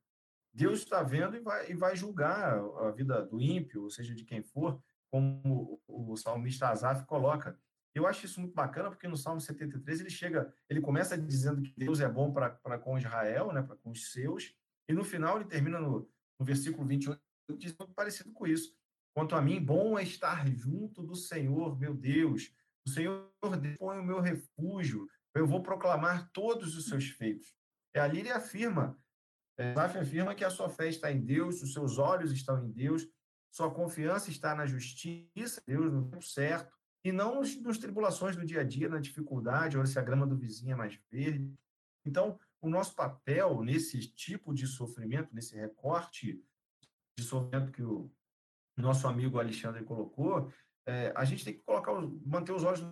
Deus 0.52 0.80
está 0.80 1.02
vendo 1.02 1.36
e 1.36 1.40
vai, 1.40 1.70
e 1.70 1.74
vai 1.74 1.96
julgar 1.96 2.58
a 2.58 2.90
vida 2.90 3.24
do 3.24 3.40
ímpio, 3.40 3.84
ou 3.84 3.90
seja, 3.90 4.14
de 4.14 4.24
quem 4.24 4.42
for, 4.42 4.82
como 5.10 5.80
o 5.86 6.16
salmista 6.16 6.68
Asaf 6.68 7.06
coloca. 7.06 7.58
Eu 7.94 8.06
acho 8.06 8.26
isso 8.26 8.40
muito 8.40 8.54
bacana, 8.54 8.90
porque 8.90 9.08
no 9.08 9.16
Salmo 9.16 9.40
73 9.40 10.00
ele 10.00 10.10
chega, 10.10 10.52
ele 10.68 10.80
começa 10.80 11.16
dizendo 11.16 11.62
que 11.62 11.72
Deus 11.76 12.00
é 12.00 12.08
bom 12.08 12.32
para 12.32 12.78
com 12.78 12.98
Israel, 12.98 13.52
né, 13.52 13.62
para 13.62 13.76
com 13.76 13.90
os 13.90 14.12
seus, 14.12 14.54
e 14.88 14.92
no 14.92 15.04
final 15.04 15.36
ele 15.36 15.48
termina 15.48 15.80
no, 15.80 16.08
no 16.38 16.46
versículo 16.46 16.86
28, 16.86 17.20
diz 17.56 17.76
muito 17.78 17.94
parecido 17.94 18.32
com 18.32 18.46
isso. 18.46 18.76
Quanto 19.14 19.34
a 19.34 19.42
mim, 19.42 19.60
bom 19.60 19.98
é 19.98 20.02
estar 20.02 20.46
junto 20.48 21.02
do 21.02 21.16
Senhor, 21.16 21.78
meu 21.78 21.94
Deus. 21.94 22.54
O 22.86 22.90
Senhor 22.90 23.32
põe 23.78 23.98
o 23.98 24.04
meu 24.04 24.20
refúgio, 24.20 25.08
eu 25.34 25.46
vou 25.46 25.62
proclamar 25.62 26.30
todos 26.32 26.76
os 26.76 26.86
seus 26.86 27.08
feitos. 27.08 27.54
E 27.94 27.98
ali 27.98 28.20
ele 28.20 28.30
afirma, 28.30 28.96
Asaf 29.58 29.98
afirma 29.98 30.34
que 30.34 30.44
a 30.44 30.50
sua 30.50 30.68
fé 30.68 30.88
está 30.88 31.10
em 31.10 31.20
Deus, 31.20 31.62
os 31.62 31.72
seus 31.72 31.98
olhos 31.98 32.30
estão 32.30 32.64
em 32.64 32.70
Deus, 32.70 33.08
sua 33.50 33.70
confiança 33.72 34.30
está 34.30 34.54
na 34.54 34.66
justiça, 34.66 35.60
Deus, 35.66 35.92
no 35.92 36.08
tempo 36.08 36.24
certo, 36.24 36.77
e 37.04 37.12
não 37.12 37.40
nos 37.40 37.78
tribulações 37.78 38.36
do 38.36 38.44
dia 38.44 38.60
a 38.60 38.64
dia, 38.64 38.88
na 38.88 38.98
dificuldade, 38.98 39.78
ou 39.78 39.86
se 39.86 39.98
a 39.98 40.02
grama 40.02 40.26
do 40.26 40.36
vizinho 40.36 40.72
é 40.72 40.76
mais 40.76 40.98
verde. 41.10 41.52
Então, 42.04 42.38
o 42.60 42.68
nosso 42.68 42.94
papel 42.94 43.62
nesse 43.62 44.00
tipo 44.00 44.52
de 44.52 44.66
sofrimento, 44.66 45.34
nesse 45.34 45.54
recorte 45.54 46.42
de 47.16 47.24
sofrimento 47.24 47.72
que 47.72 47.82
o 47.82 48.10
nosso 48.76 49.06
amigo 49.06 49.38
Alexandre 49.38 49.84
colocou, 49.84 50.52
é, 50.86 51.12
a 51.14 51.24
gente 51.24 51.44
tem 51.44 51.54
que 51.54 51.62
colocar, 51.62 51.92
manter 52.24 52.52
os 52.52 52.64
olhos 52.64 52.82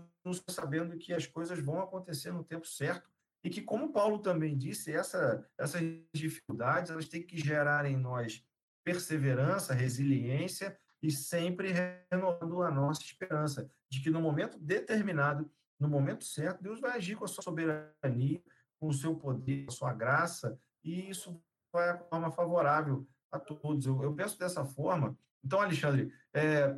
sabendo 0.51 0.99
que 0.99 1.13
as 1.13 1.27
coisas 1.27 1.59
vão 1.59 1.81
acontecer 1.81 2.33
no 2.33 2.45
tempo 2.45 2.67
certo 2.67 3.09
e 3.43 3.51
que, 3.51 3.63
como 3.63 3.93
Paulo 3.93 4.19
também 4.19 4.57
disse, 4.57 4.93
essa, 4.93 5.49
essas 5.57 5.81
dificuldades 6.13 6.91
elas 6.91 7.09
têm 7.09 7.23
que 7.23 7.39
gerar 7.39 7.87
em 7.87 7.97
nós 7.97 8.45
perseverança, 8.85 9.75
resiliência 9.75 10.79
e 11.03 11.11
sempre 11.11 11.73
renovando 12.11 12.63
a 12.63 12.71
nossa 12.71 13.03
esperança 13.03 13.71
de 13.89 14.01
que 14.01 14.11
no 14.11 14.21
momento 14.21 14.59
determinado, 14.59 15.51
no 15.79 15.89
momento 15.89 16.25
certo, 16.25 16.63
Deus 16.63 16.81
vai 16.81 16.97
agir 16.97 17.17
com 17.17 17.25
a 17.25 17.29
sua 17.29 17.43
soberania, 17.43 18.43
com 18.81 18.89
o 18.89 18.93
seu 18.93 19.15
poder, 19.15 19.65
com 19.65 19.71
a 19.71 19.75
sua 19.75 19.93
graça, 19.93 20.59
e 20.83 21.09
isso 21.11 21.41
vai 21.73 21.97
de 21.97 22.09
forma 22.09 22.31
favorável 22.31 23.07
a 23.31 23.39
todos. 23.39 23.87
Eu, 23.87 24.03
eu 24.03 24.15
penso 24.15 24.39
dessa 24.39 24.65
forma. 24.65 25.17
Então, 25.45 25.61
Alexandre, 25.61 26.13
é, 26.33 26.77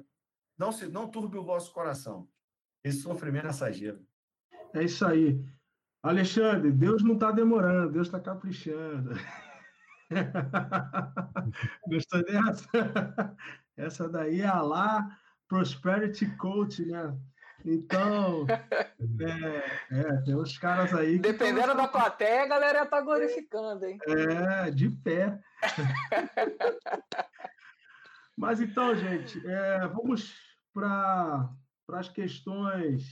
não, 0.57 0.73
se, 0.73 0.89
não 0.89 1.09
turbe 1.09 1.39
o 1.39 1.45
vosso 1.45 1.73
coração. 1.73 2.28
Esse 2.82 3.03
sofrimento 3.03 3.45
é 3.45 3.49
passageiro. 3.49 4.05
É 4.74 4.82
isso 4.82 5.07
aí. 5.07 5.43
Alexandre, 6.03 6.70
Deus 6.70 7.03
não 7.03 7.15
está 7.15 7.31
demorando, 7.31 7.93
Deus 7.93 8.09
está 8.09 8.20
caprichando. 8.20 9.12
Gostou 11.89 12.24
dessa? 12.24 13.36
Essa 13.79 14.09
daí 14.09 14.41
é 14.41 14.47
a 14.47 14.61
lá 14.61 15.09
Prosperity 15.49 16.27
Coach, 16.37 16.85
né? 16.85 17.17
Então, 17.65 18.45
é, 18.51 20.01
é, 20.01 20.17
tem 20.23 20.35
uns 20.35 20.59
caras 20.59 20.93
aí. 20.93 21.19
Dependendo 21.19 21.77
da 21.77 21.87
plateia, 21.87 22.43
a 22.43 22.49
galera 22.49 22.85
tá 22.87 23.01
glorificando, 23.01 23.87
hein? 23.87 23.99
É, 24.07 24.71
de 24.73 24.91
pé. 24.91 25.41
Mas 28.37 28.61
então, 28.61 28.95
gente, 28.97 29.41
é, 29.47 29.87
vamos 29.89 30.35
para 30.75 31.49
as 31.93 32.09
questões, 32.09 33.05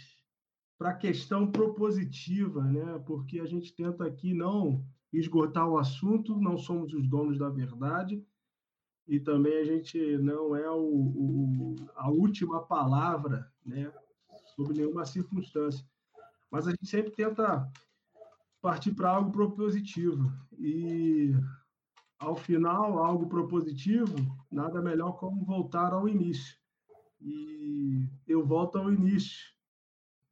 para 0.79 0.91
a 0.91 0.97
questão 0.97 1.51
propositiva, 1.51 2.63
né? 2.65 3.01
Porque 3.07 3.39
a 3.39 3.47
gente 3.47 3.75
tenta 3.75 4.05
aqui 4.05 4.35
não 4.35 4.85
esgotar 5.13 5.69
o 5.69 5.79
assunto, 5.79 6.41
não 6.41 6.59
somos 6.59 6.93
os 6.93 7.09
donos 7.09 7.39
da 7.39 7.49
verdade 7.49 8.21
e 9.07 9.21
também 9.21 9.59
a 9.59 9.65
gente 9.65 10.19
não 10.19 10.55
é 10.55 10.69
o, 10.71 10.83
o, 10.83 11.77
a 11.95 12.11
última 12.11 12.63
palavra, 12.63 13.51
né, 13.65 13.93
sobre 14.55 14.79
nenhuma 14.79 15.05
circunstância. 15.07 15.85
Mas 16.51 16.67
a 16.67 16.71
gente 16.71 16.87
sempre 16.87 17.13
tenta 17.13 17.71
partir 18.61 18.93
para 18.95 19.11
algo 19.11 19.31
propositivo 19.31 20.33
e 20.59 21.33
ao 22.19 22.35
final 22.35 22.99
algo 22.99 23.29
propositivo 23.29 24.15
nada 24.51 24.81
melhor 24.83 25.13
como 25.13 25.45
voltar 25.45 25.93
ao 25.93 26.09
início. 26.09 26.57
E 27.21 28.09
eu 28.27 28.45
volto 28.45 28.79
ao 28.79 28.93
início, 28.93 29.55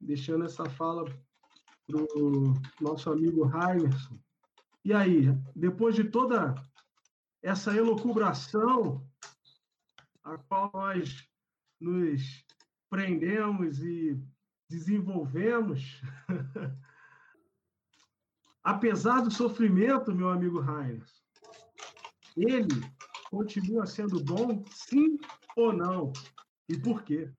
deixando 0.01 0.45
essa 0.45 0.69
fala 0.69 1.05
para 1.87 1.97
o 1.97 2.55
nosso 2.81 3.11
amigo 3.11 3.45
Heimerson, 3.45 4.19
e 4.85 4.93
aí, 4.93 5.35
depois 5.57 5.95
de 5.95 6.05
toda 6.05 6.55
essa 7.45 7.77
elucubração 7.77 9.07
a 10.25 10.39
qual 10.39 10.71
nós 10.73 11.29
nos 11.79 12.43
prendemos 12.89 13.81
e 13.81 14.19
desenvolvemos, 14.67 16.01
apesar 18.65 19.21
do 19.21 19.31
sofrimento, 19.31 20.15
meu 20.15 20.31
amigo 20.31 20.65
Heinz, 20.65 21.23
ele 22.35 22.81
continua 23.31 23.87
sendo 23.87 24.25
bom, 24.25 24.65
sim 24.71 25.19
ou 25.55 25.71
não? 25.71 26.15
E 26.67 26.79
por 26.79 27.03
quê? 27.03 27.31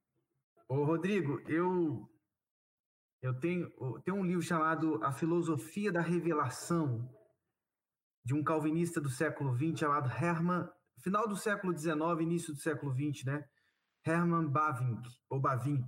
Ô, 0.70 0.84
Rodrigo, 0.84 1.42
eu 1.50 2.08
eu 3.24 3.34
tenho, 3.34 3.72
tenho 4.04 4.18
um 4.18 4.24
livro 4.24 4.44
chamado 4.44 5.04
A 5.04 5.12
Filosofia 5.12 5.92
da 5.92 6.00
Revelação, 6.00 7.10
de 8.26 8.34
um 8.34 8.44
calvinista 8.44 9.00
do 9.00 9.10
século 9.10 9.56
XX 9.56 9.80
chamado 9.80 10.10
Hermann, 10.10 10.68
final 11.00 11.28
do 11.28 11.38
século 11.38 11.78
XIX, 11.78 11.96
início 12.22 12.52
do 12.54 12.60
século 12.60 12.92
XX, 12.92 13.24
né? 13.26 13.46
Hermann 14.04 14.48
Bavinck, 14.50 15.08
ou 15.30 15.40
Bavinck. 15.40 15.88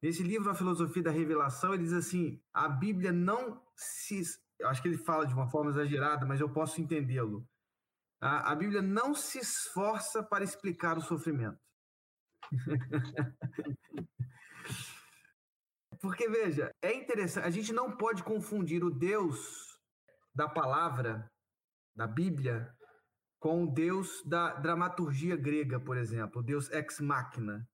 Nesse 0.00 0.22
livro, 0.22 0.48
A 0.48 0.54
Filosofia 0.54 1.02
da 1.02 1.10
Revelação, 1.10 1.74
ele 1.74 1.82
diz 1.82 1.92
assim: 1.92 2.40
a 2.52 2.68
Bíblia 2.68 3.12
não 3.12 3.60
se. 3.74 4.22
Eu 4.60 4.68
acho 4.68 4.80
que 4.80 4.86
ele 4.88 4.96
fala 4.96 5.26
de 5.26 5.34
uma 5.34 5.50
forma 5.50 5.70
exagerada, 5.70 6.24
mas 6.24 6.40
eu 6.40 6.48
posso 6.48 6.80
entendê-lo. 6.80 7.44
A, 8.20 8.52
a 8.52 8.54
Bíblia 8.54 8.80
não 8.80 9.12
se 9.14 9.38
esforça 9.38 10.22
para 10.22 10.44
explicar 10.44 10.96
o 10.96 11.02
sofrimento. 11.02 11.58
Porque, 16.00 16.28
veja, 16.28 16.72
é 16.80 16.94
interessante, 16.94 17.46
a 17.46 17.50
gente 17.50 17.72
não 17.72 17.96
pode 17.96 18.22
confundir 18.22 18.84
o 18.84 18.90
Deus 18.90 19.67
da 20.38 20.48
palavra, 20.48 21.28
da 21.96 22.06
Bíblia, 22.06 22.72
com 23.40 23.64
o 23.64 23.74
Deus 23.74 24.22
da 24.24 24.54
dramaturgia 24.54 25.34
grega, 25.34 25.80
por 25.80 25.96
exemplo, 25.96 26.40
o 26.40 26.44
Deus 26.44 26.70
ex 26.70 27.00
machina, 27.00 27.68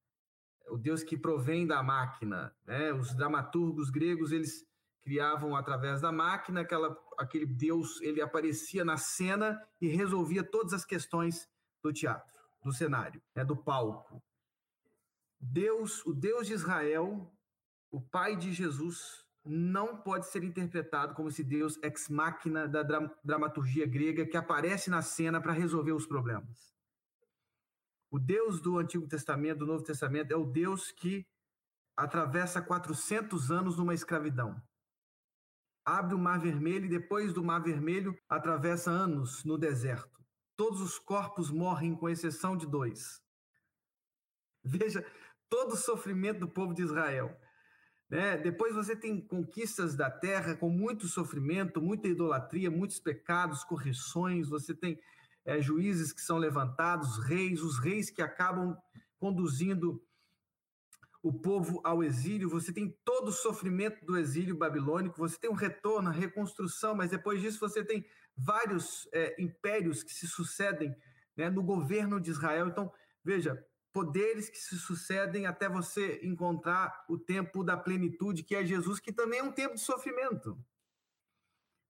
o 0.71 0.79
Deus 0.79 1.03
que 1.03 1.15
provém 1.15 1.67
da 1.67 1.83
máquina. 1.83 2.57
Né? 2.65 2.91
Os 2.95 3.15
dramaturgos 3.15 3.91
gregos 3.91 4.33
eles 4.33 4.67
criavam 5.03 5.55
através 5.55 6.01
da 6.01 6.11
máquina 6.11 6.63
aquela, 6.63 6.97
aquele 7.19 7.45
Deus, 7.45 8.01
ele 8.01 8.23
aparecia 8.23 8.83
na 8.83 8.97
cena 8.97 9.63
e 9.79 9.89
resolvia 9.89 10.43
todas 10.43 10.73
as 10.73 10.87
questões 10.87 11.47
do 11.83 11.93
teatro, 11.93 12.41
do 12.65 12.73
cenário, 12.73 13.23
né? 13.37 13.45
do 13.45 13.55
palco. 13.55 14.23
Deus, 15.39 16.03
o 16.07 16.15
Deus 16.15 16.47
de 16.47 16.55
Israel, 16.55 17.31
o 17.91 18.01
pai 18.01 18.35
de 18.35 18.55
Jesus 18.55 19.24
não 19.45 19.97
pode 19.97 20.27
ser 20.27 20.43
interpretado 20.43 21.15
como 21.15 21.29
esse 21.29 21.45
Deus 21.45 21.79
ex 21.83 22.09
machina 22.09 22.67
da 22.67 22.83
dramaturgia 23.23 23.87
grega 23.87 24.27
que 24.27 24.37
aparece 24.37 24.89
na 24.89 25.03
cena 25.03 25.41
para 25.41 25.53
resolver 25.53 25.93
os 25.93 26.07
problemas. 26.07 26.75
O 28.11 28.19
Deus 28.19 28.61
do 28.61 28.79
Antigo 28.79 29.07
Testamento, 29.07 29.59
do 29.59 29.67
Novo 29.67 29.85
Testamento, 29.85 30.33
é 30.33 30.37
o 30.37 30.47
Deus 30.47 30.91
que 30.91 31.27
atravessa 31.97 32.63
400 32.63 33.51
anos 33.51 33.77
numa 33.77 33.93
escravidão. 33.93 34.61
Abre 35.85 36.15
o 36.15 36.19
Mar 36.19 36.41
Vermelho 36.41 36.87
e 36.87 36.89
depois 36.89 37.35
do 37.35 37.45
Mar 37.45 37.63
Vermelho 37.63 38.17
atravessa 38.29 38.91
anos 38.91 39.45
no 39.45 39.59
deserto. 39.59 40.25
Todos 40.57 40.81
os 40.81 40.99
corpos 40.99 41.51
morrem, 41.51 41.95
com 41.95 42.09
exceção 42.09 42.57
de 42.57 42.67
dois. 42.67 43.21
Veja 44.63 45.05
todo 45.51 45.73
o 45.73 45.77
sofrimento 45.77 46.41
do 46.41 46.49
povo 46.49 46.73
de 46.73 46.83
Israel. 46.83 47.39
Né? 48.09 48.37
Depois 48.37 48.75
você 48.75 48.95
tem 48.95 49.21
conquistas 49.21 49.95
da 49.97 50.11
terra 50.11 50.55
com 50.55 50.69
muito 50.69 51.09
sofrimento, 51.09 51.81
muita 51.81 52.09
idolatria, 52.09 52.71
muitos 52.71 53.01
pecados, 53.01 53.65
correções. 53.65 54.49
Você 54.49 54.75
tem 54.75 54.99
é, 55.45 55.61
juízes 55.61 56.13
que 56.13 56.21
são 56.21 56.39
levantados, 56.39 57.19
reis, 57.19 57.63
os 57.63 57.79
reis 57.79 58.11
que 58.11 58.23
acabam 58.23 58.77
conduzindo 59.19 60.03
o 61.23 61.33
povo 61.33 61.81
ao 61.83 62.05
exílio. 62.05 62.51
Você 62.51 62.73
tem 62.73 62.95
todo 63.03 63.29
o 63.29 63.33
sofrimento 63.33 64.05
do 64.05 64.19
exílio 64.19 64.57
babilônico. 64.57 65.17
Você 65.17 65.39
tem 65.39 65.51
um 65.51 65.55
retorno, 65.55 66.11
a 66.11 66.13
reconstrução, 66.13 66.95
mas 66.95 67.11
depois 67.11 67.41
disso 67.41 67.59
você 67.59 67.83
tem 67.83 68.05
vários 68.37 69.09
é, 69.13 69.35
impérios 69.43 70.03
que 70.03 70.13
se 70.13 70.27
sucedem 70.27 70.95
né, 71.35 71.49
no 71.49 71.63
governo 71.63 72.21
de 72.21 72.31
Israel. 72.31 72.69
Então, 72.69 72.93
veja, 73.25 73.65
poderes 73.95 74.51
que 74.51 74.59
se 74.59 74.77
sucedem 74.77 75.47
até 75.47 75.69
você 75.69 76.19
encontrar 76.25 77.05
o 77.09 77.17
tempo 77.17 77.63
da 77.63 77.77
plenitude, 77.77 78.43
que 78.43 78.57
é 78.57 78.67
Jesus, 78.67 78.99
que 78.99 79.13
também 79.13 79.39
é 79.39 79.43
um 79.45 79.53
tempo 79.53 79.77
de 79.77 79.81
sofrimento. 79.81 80.59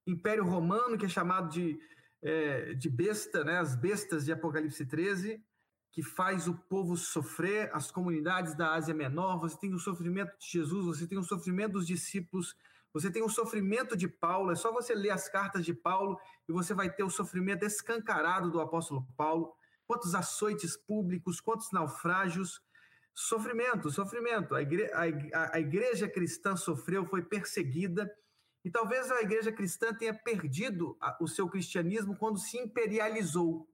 Império 0.06 0.44
Romano, 0.44 0.98
que 0.98 1.06
é 1.06 1.08
chamado 1.08 1.48
de, 1.48 1.80
é, 2.20 2.74
de 2.74 2.90
besta, 2.90 3.42
né? 3.42 3.58
as 3.58 3.74
bestas 3.74 4.26
de 4.26 4.32
Apocalipse 4.32 4.84
13, 4.84 5.42
que 5.90 6.02
faz 6.02 6.46
o 6.46 6.54
povo 6.54 6.94
sofrer, 6.94 7.70
as 7.72 7.90
comunidades 7.90 8.54
da 8.54 8.74
Ásia 8.74 8.92
Menor, 8.92 9.38
você 9.38 9.56
tem 9.56 9.72
o 9.72 9.78
sofrimento 9.78 10.38
de 10.38 10.46
Jesus, 10.46 10.84
você 10.84 11.06
tem 11.06 11.16
o 11.16 11.22
sofrimento 11.22 11.72
dos 11.72 11.86
discípulos, 11.86 12.54
você 12.92 13.10
tem 13.10 13.22
o 13.22 13.30
sofrimento 13.30 13.96
de 13.96 14.08
Paulo, 14.08 14.52
é 14.52 14.54
só 14.54 14.70
você 14.70 14.94
ler 14.94 15.10
as 15.10 15.26
cartas 15.26 15.64
de 15.64 15.72
Paulo 15.72 16.20
e 16.46 16.52
você 16.52 16.74
vai 16.74 16.90
ter 16.92 17.02
o 17.02 17.08
sofrimento 17.08 17.64
escancarado 17.64 18.50
do 18.50 18.60
apóstolo 18.60 19.06
Paulo 19.16 19.54
quantos 19.86 20.14
açoites 20.14 20.76
públicos, 20.76 21.40
quantos 21.40 21.70
naufrágios, 21.72 22.60
sofrimento, 23.14 23.90
sofrimento. 23.90 24.54
A, 24.54 24.62
igre 24.62 24.90
a, 24.92 25.56
a 25.56 25.60
igreja 25.60 26.08
cristã 26.08 26.56
sofreu, 26.56 27.04
foi 27.06 27.22
perseguida, 27.22 28.10
e 28.64 28.70
talvez 28.70 29.10
a 29.10 29.20
igreja 29.20 29.52
cristã 29.52 29.94
tenha 29.94 30.14
perdido 30.14 30.98
o 31.20 31.28
seu 31.28 31.48
cristianismo 31.48 32.16
quando 32.16 32.38
se 32.38 32.56
imperializou, 32.56 33.68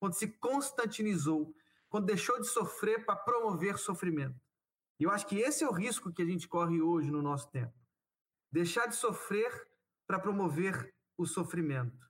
quando 0.00 0.14
se 0.14 0.28
constantinizou, 0.38 1.54
quando 1.90 2.06
deixou 2.06 2.40
de 2.40 2.48
sofrer 2.48 3.04
para 3.04 3.16
promover 3.16 3.76
sofrimento. 3.78 4.40
E 4.98 5.04
eu 5.04 5.10
acho 5.10 5.26
que 5.26 5.36
esse 5.36 5.62
é 5.62 5.68
o 5.68 5.72
risco 5.72 6.12
que 6.12 6.22
a 6.22 6.24
gente 6.24 6.48
corre 6.48 6.80
hoje 6.80 7.10
no 7.10 7.20
nosso 7.20 7.50
tempo. 7.50 7.74
Deixar 8.50 8.86
de 8.86 8.96
sofrer 8.96 9.68
para 10.06 10.18
promover 10.18 10.94
o 11.18 11.26
sofrimento. 11.26 12.04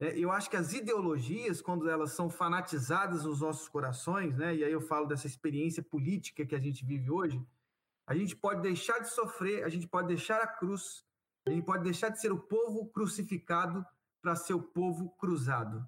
É, 0.00 0.18
eu 0.18 0.30
acho 0.30 0.50
que 0.50 0.56
as 0.56 0.72
ideologias, 0.72 1.62
quando 1.62 1.88
elas 1.88 2.12
são 2.12 2.28
fanatizadas 2.28 3.24
nos 3.24 3.40
nossos 3.40 3.68
corações, 3.68 4.36
né, 4.36 4.54
e 4.54 4.64
aí 4.64 4.72
eu 4.72 4.80
falo 4.80 5.06
dessa 5.06 5.26
experiência 5.26 5.82
política 5.82 6.44
que 6.44 6.54
a 6.54 6.60
gente 6.60 6.84
vive 6.84 7.10
hoje, 7.10 7.40
a 8.06 8.14
gente 8.14 8.36
pode 8.36 8.60
deixar 8.60 8.98
de 8.98 9.08
sofrer, 9.08 9.64
a 9.64 9.68
gente 9.68 9.86
pode 9.86 10.08
deixar 10.08 10.40
a 10.42 10.46
cruz, 10.46 11.04
a 11.46 11.50
gente 11.50 11.64
pode 11.64 11.84
deixar 11.84 12.10
de 12.10 12.20
ser 12.20 12.32
o 12.32 12.38
povo 12.38 12.86
crucificado 12.90 13.84
para 14.20 14.34
ser 14.34 14.54
o 14.54 14.62
povo 14.62 15.10
cruzado. 15.16 15.86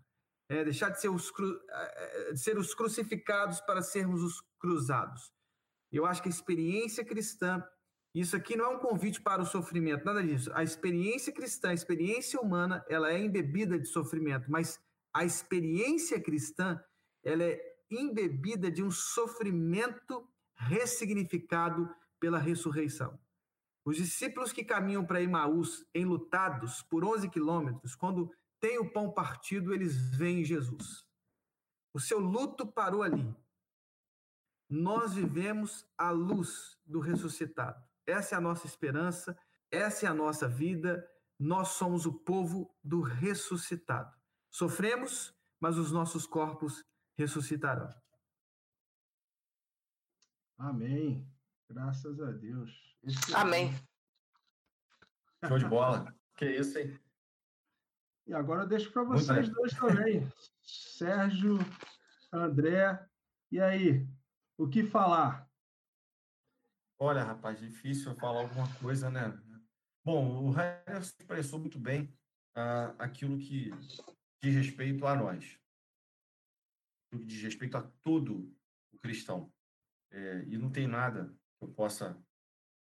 É, 0.48 0.62
deixar 0.62 0.90
de 0.90 1.00
ser, 1.00 1.08
os 1.08 1.30
cru, 1.30 1.60
é, 1.68 2.28
é, 2.28 2.32
de 2.32 2.38
ser 2.38 2.56
os 2.56 2.74
crucificados 2.74 3.60
para 3.62 3.82
sermos 3.82 4.22
os 4.22 4.40
cruzados. 4.58 5.32
Eu 5.90 6.06
acho 6.06 6.22
que 6.22 6.28
a 6.28 6.30
experiência 6.30 7.04
cristã 7.04 7.66
isso 8.20 8.34
aqui 8.34 8.56
não 8.56 8.64
é 8.64 8.68
um 8.68 8.78
convite 8.78 9.20
para 9.20 9.42
o 9.42 9.46
sofrimento, 9.46 10.04
nada 10.04 10.22
disso. 10.22 10.50
A 10.54 10.62
experiência 10.62 11.32
cristã, 11.32 11.70
a 11.70 11.74
experiência 11.74 12.40
humana, 12.40 12.84
ela 12.88 13.12
é 13.12 13.18
embebida 13.18 13.78
de 13.78 13.86
sofrimento, 13.86 14.50
mas 14.50 14.80
a 15.12 15.24
experiência 15.24 16.18
cristã, 16.20 16.82
ela 17.22 17.44
é 17.44 17.60
embebida 17.90 18.70
de 18.70 18.82
um 18.82 18.90
sofrimento 18.90 20.26
ressignificado 20.54 21.94
pela 22.18 22.38
ressurreição. 22.38 23.18
Os 23.84 23.96
discípulos 23.96 24.52
que 24.52 24.64
caminham 24.64 25.04
para 25.04 25.22
Emaús, 25.22 25.86
enlutados 25.94 26.82
por 26.82 27.04
11 27.04 27.28
quilômetros, 27.28 27.94
quando 27.94 28.30
tem 28.58 28.78
o 28.78 28.90
pão 28.90 29.12
partido, 29.12 29.74
eles 29.74 30.16
veem 30.16 30.44
Jesus. 30.44 31.06
O 31.92 32.00
seu 32.00 32.18
luto 32.18 32.66
parou 32.66 33.02
ali. 33.02 33.34
Nós 34.68 35.14
vivemos 35.14 35.86
a 35.96 36.10
luz 36.10 36.78
do 36.84 36.98
ressuscitado. 36.98 37.86
Essa 38.06 38.36
é 38.36 38.38
a 38.38 38.40
nossa 38.40 38.66
esperança, 38.66 39.36
essa 39.70 40.06
é 40.06 40.08
a 40.08 40.14
nossa 40.14 40.48
vida. 40.48 41.08
Nós 41.38 41.68
somos 41.68 42.06
o 42.06 42.12
povo 42.12 42.74
do 42.82 43.00
ressuscitado. 43.02 44.16
Sofremos, 44.50 45.34
mas 45.60 45.76
os 45.76 45.92
nossos 45.92 46.26
corpos 46.26 46.84
ressuscitarão. 47.16 47.90
Amém. 50.58 51.28
Graças 51.68 52.20
a 52.20 52.30
Deus. 52.30 52.96
Esse 53.02 53.34
Amém. 53.34 53.74
É... 55.42 55.48
Show 55.48 55.58
de 55.58 55.66
bola. 55.66 56.14
que 56.36 56.46
isso, 56.46 56.78
hein? 56.78 56.98
E 58.26 58.34
agora 58.34 58.62
eu 58.62 58.66
deixo 58.66 58.90
para 58.92 59.04
vocês 59.04 59.48
dois 59.50 59.72
também. 59.74 60.26
Sérgio, 60.62 61.58
André, 62.32 63.06
e 63.52 63.60
aí? 63.60 64.06
O 64.56 64.68
que 64.68 64.82
falar? 64.82 65.45
Olha, 66.98 67.22
rapaz, 67.22 67.60
difícil 67.60 68.14
falar 68.14 68.40
alguma 68.40 68.72
coisa, 68.76 69.10
né? 69.10 69.38
Bom, 70.02 70.44
o 70.44 70.50
Rainer 70.50 71.00
expressou 71.00 71.58
muito 71.58 71.78
bem 71.78 72.16
ah, 72.54 72.94
aquilo 72.98 73.38
que 73.38 73.70
diz 74.42 74.54
respeito 74.54 75.06
a 75.06 75.14
nós, 75.14 75.58
aquilo 77.06 77.22
que 77.22 77.26
diz 77.26 77.42
respeito 77.42 77.76
a 77.76 77.82
todo 78.02 78.50
o 78.92 78.98
cristão. 78.98 79.52
É, 80.10 80.44
e 80.44 80.56
não 80.56 80.70
tem 80.70 80.86
nada 80.86 81.26
que 81.58 81.64
eu 81.64 81.68
possa 81.68 82.16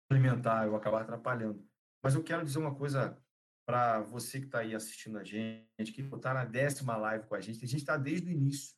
implementar, 0.04 0.66
eu 0.66 0.76
acabar 0.76 1.02
atrapalhando. 1.02 1.66
Mas 2.02 2.14
eu 2.14 2.22
quero 2.22 2.44
dizer 2.44 2.58
uma 2.58 2.74
coisa 2.74 3.18
para 3.66 4.02
você 4.02 4.38
que 4.38 4.46
está 4.46 4.58
aí 4.58 4.74
assistindo 4.74 5.16
a 5.16 5.24
gente, 5.24 5.92
que 5.92 6.02
está 6.02 6.34
na 6.34 6.44
décima 6.44 6.96
live 6.96 7.26
com 7.26 7.34
a 7.34 7.40
gente. 7.40 7.64
A 7.64 7.68
gente 7.68 7.80
está 7.80 7.96
desde 7.96 8.28
o 8.28 8.32
início. 8.32 8.76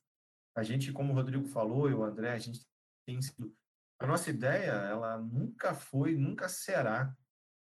A 0.55 0.63
gente, 0.63 0.93
como 0.93 1.11
o 1.11 1.15
Rodrigo 1.15 1.45
falou, 1.45 1.89
eu, 1.89 1.99
o 1.99 2.03
André, 2.03 2.31
a 2.31 2.39
gente 2.39 2.65
tem 3.05 3.21
sido 3.21 3.53
a 3.99 4.05
nossa 4.05 4.29
ideia, 4.29 4.71
ela 4.71 5.17
nunca 5.17 5.73
foi, 5.73 6.15
nunca 6.15 6.47
será 6.47 7.15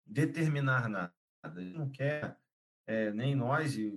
determinar 0.05 0.89
nada. 0.89 1.13
A 1.43 1.49
gente 1.49 1.77
não 1.77 1.89
quer, 1.89 2.37
é, 2.87 3.11
nem 3.11 3.35
nós 3.35 3.75
e 3.77 3.93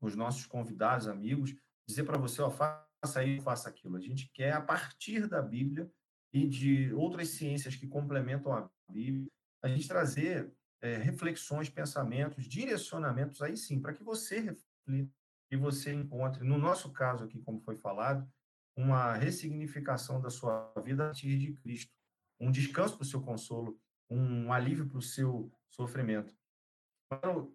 os 0.00 0.14
nossos 0.14 0.46
convidados, 0.46 1.08
amigos, 1.08 1.54
dizer 1.86 2.04
para 2.04 2.18
você, 2.18 2.42
ó, 2.42 2.50
faça 2.50 3.24
isso, 3.24 3.42
faça 3.42 3.68
aquilo. 3.68 3.96
A 3.96 4.00
gente 4.00 4.30
quer, 4.32 4.52
a 4.52 4.60
partir 4.60 5.26
da 5.26 5.40
Bíblia 5.40 5.90
e 6.32 6.46
de 6.46 6.92
outras 6.92 7.28
ciências 7.30 7.74
que 7.74 7.86
complementam 7.86 8.52
a 8.52 8.70
Bíblia, 8.90 9.26
a 9.62 9.68
gente 9.68 9.88
trazer 9.88 10.52
é, 10.80 10.96
reflexões, 10.96 11.68
pensamentos, 11.68 12.44
direcionamentos, 12.44 13.42
aí 13.42 13.56
sim, 13.56 13.80
para 13.80 13.92
que 13.92 14.04
você 14.04 14.40
reflita 14.40 15.12
e 15.50 15.56
você 15.56 15.92
encontre, 15.92 16.44
no 16.44 16.58
nosso 16.58 16.92
caso 16.92 17.24
aqui, 17.24 17.40
como 17.40 17.60
foi 17.60 17.76
falado, 17.76 18.28
uma 18.78 19.12
ressignificação 19.14 20.20
da 20.20 20.30
sua 20.30 20.72
vida 20.84 21.02
a 21.02 21.06
partir 21.06 21.36
de 21.36 21.52
Cristo, 21.54 21.92
um 22.38 22.48
descanso 22.48 22.94
para 22.94 23.02
o 23.02 23.06
seu 23.06 23.20
consolo, 23.20 23.76
um 24.08 24.52
alívio 24.52 24.86
para 24.86 24.98
o 24.98 25.02
seu 25.02 25.52
sofrimento. 25.68 26.32
Quero 27.10 27.52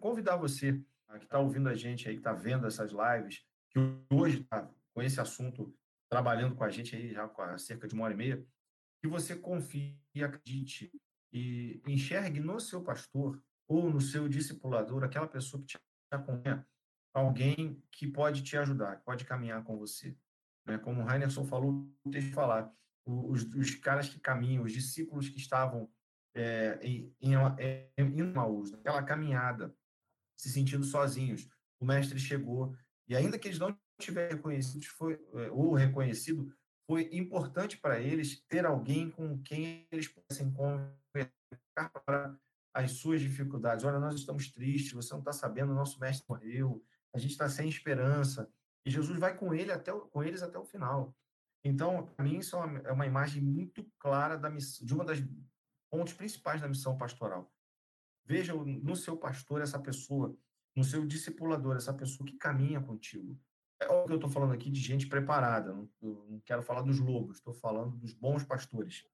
convidar 0.00 0.34
você 0.34 0.72
que 1.16 1.24
está 1.24 1.38
ouvindo 1.38 1.68
a 1.68 1.76
gente 1.76 2.08
aí, 2.08 2.14
que 2.14 2.20
está 2.20 2.32
vendo 2.32 2.66
essas 2.66 2.90
lives, 2.90 3.46
que 3.70 3.78
hoje 4.12 4.40
está 4.40 4.68
com 4.92 5.00
esse 5.00 5.20
assunto 5.20 5.72
trabalhando 6.10 6.56
com 6.56 6.64
a 6.64 6.70
gente 6.70 6.96
aí 6.96 7.12
já 7.12 7.24
há 7.24 7.56
cerca 7.56 7.86
de 7.86 7.94
uma 7.94 8.04
hora 8.04 8.14
e 8.14 8.16
meia, 8.16 8.44
que 9.00 9.06
você 9.06 9.36
confie, 9.36 9.96
acredite 10.16 10.90
e 11.32 11.80
enxergue 11.86 12.40
no 12.40 12.58
seu 12.58 12.82
pastor 12.82 13.40
ou 13.68 13.88
no 13.88 14.00
seu 14.00 14.28
discipulador 14.28 15.04
aquela 15.04 15.28
pessoa 15.28 15.60
que 15.60 15.68
te 15.68 15.78
acompanha, 16.10 16.66
alguém 17.14 17.80
que 17.92 18.08
pode 18.08 18.42
te 18.42 18.56
ajudar, 18.56 18.96
que 18.96 19.04
pode 19.04 19.24
caminhar 19.24 19.62
com 19.62 19.78
você. 19.78 20.16
Né? 20.68 20.78
Como 20.78 21.02
o 21.02 21.10
Heinerson 21.10 21.44
falou, 21.44 21.90
deixa 22.06 22.28
eu 22.28 22.32
falar, 22.32 22.72
os, 23.06 23.42
os 23.54 23.74
caras 23.76 24.08
que 24.08 24.20
caminham, 24.20 24.64
os 24.64 24.72
discípulos 24.72 25.28
que 25.28 25.38
estavam 25.38 25.90
é, 26.36 26.78
em, 26.82 27.14
em, 27.20 27.34
em 27.96 28.22
Maús, 28.32 28.70
naquela 28.70 29.02
caminhada, 29.02 29.74
se 30.38 30.50
sentindo 30.50 30.84
sozinhos. 30.84 31.48
O 31.80 31.86
mestre 31.86 32.18
chegou, 32.18 32.76
e 33.08 33.16
ainda 33.16 33.38
que 33.38 33.48
eles 33.48 33.58
não 33.58 33.76
tiverem 34.00 34.36
reconhecido, 34.36 34.84
foi, 34.84 35.14
é, 35.34 35.50
ou 35.50 35.74
reconhecido, 35.74 36.52
foi 36.86 37.08
importante 37.12 37.76
para 37.78 38.00
eles 38.00 38.40
ter 38.48 38.64
alguém 38.64 39.10
com 39.10 39.42
quem 39.42 39.86
eles 39.90 40.08
pudessem 40.08 40.52
para 42.06 42.38
as 42.74 42.92
suas 42.92 43.20
dificuldades. 43.20 43.84
Olha, 43.84 43.98
nós 43.98 44.14
estamos 44.14 44.50
tristes, 44.50 44.92
você 44.92 45.12
não 45.12 45.20
está 45.20 45.32
sabendo, 45.32 45.72
o 45.72 45.74
nosso 45.74 45.98
mestre 45.98 46.26
morreu, 46.28 46.82
a 47.14 47.18
gente 47.18 47.32
está 47.32 47.48
sem 47.48 47.68
esperança. 47.68 48.50
E 48.88 48.90
Jesus 48.90 49.18
vai 49.18 49.36
com 49.36 49.52
ele 49.52 49.70
até 49.70 49.92
com 49.92 50.24
eles 50.24 50.42
até 50.42 50.58
o 50.58 50.64
final. 50.64 51.14
Então, 51.62 52.06
para 52.06 52.24
mim, 52.24 52.38
isso 52.38 52.56
é 52.56 52.58
uma, 52.58 52.78
é 52.78 52.90
uma, 52.90 53.06
imagem 53.06 53.42
muito 53.42 53.84
clara 53.98 54.38
da 54.38 54.48
missão, 54.48 54.86
de 54.86 54.94
uma 54.94 55.04
das 55.04 55.18
pontos 55.90 56.14
principais 56.14 56.62
da 56.62 56.68
missão 56.68 56.96
pastoral. 56.96 57.52
Veja 58.24 58.54
no 58.54 58.96
seu 58.96 59.14
pastor 59.14 59.60
essa 59.60 59.78
pessoa, 59.78 60.34
no 60.74 60.82
seu 60.82 61.04
discipulador, 61.04 61.76
essa 61.76 61.92
pessoa 61.92 62.26
que 62.26 62.38
caminha 62.38 62.80
contigo. 62.80 63.38
É 63.78 63.86
óbvio 63.88 64.06
que 64.06 64.12
eu 64.12 64.16
estou 64.16 64.30
falando 64.30 64.54
aqui 64.54 64.70
de 64.70 64.80
gente 64.80 65.06
preparada, 65.06 65.74
não, 65.74 65.90
não 66.00 66.40
quero 66.40 66.62
falar 66.62 66.80
dos 66.80 66.98
lobos, 66.98 67.36
estou 67.36 67.52
falando 67.52 67.94
dos 67.94 68.14
bons 68.14 68.42
pastores, 68.42 69.04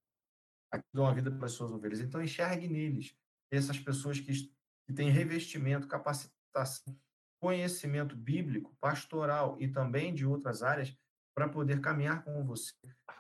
que 0.73 0.85
dão 0.93 1.05
a 1.05 1.13
vida 1.13 1.33
para 1.33 1.47
as 1.47 1.53
suas 1.53 1.73
ovelhas. 1.73 1.99
Então, 1.99 2.23
enxergue 2.23 2.69
neles 2.69 3.19
essas 3.51 3.81
pessoas 3.81 4.21
que, 4.21 4.33
que 4.87 4.93
têm 4.95 5.11
revestimento, 5.11 5.89
capacitação, 5.89 6.97
conhecimento 7.41 8.17
bíblico, 8.17 8.77
pastoral 8.81 9.57
e 9.61 9.69
também 9.69 10.15
de 10.15 10.27
outras 10.27 10.63
áreas 10.63 10.97
para 11.35 11.49
poder 11.49 11.81
caminhar 11.81 12.25
com 12.25 12.45
você. 12.45 12.75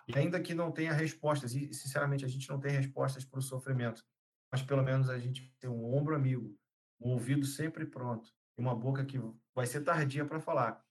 E 0.08 0.16
ainda 0.16 0.40
que 0.40 0.54
não 0.54 0.70
tenha 0.70 0.92
respostas, 0.92 1.54
e 1.54 1.72
sinceramente 1.74 2.24
a 2.24 2.28
gente 2.28 2.48
não 2.48 2.60
tem 2.60 2.70
respostas 2.70 3.24
para 3.24 3.38
o 3.38 3.42
sofrimento, 3.42 4.04
mas 4.52 4.62
pelo 4.62 4.82
menos 4.82 5.10
a 5.10 5.18
gente 5.18 5.52
tem 5.58 5.68
um 5.68 5.94
ombro 5.94 6.14
amigo, 6.14 6.56
um 7.00 7.10
ouvido 7.10 7.44
sempre 7.44 7.84
pronto 7.84 8.30
e 8.56 8.60
uma 8.62 8.74
boca 8.74 9.04
que 9.04 9.18
vai 9.54 9.66
ser 9.66 9.82
tardia 9.82 10.24
para 10.24 10.40
falar, 10.40 10.82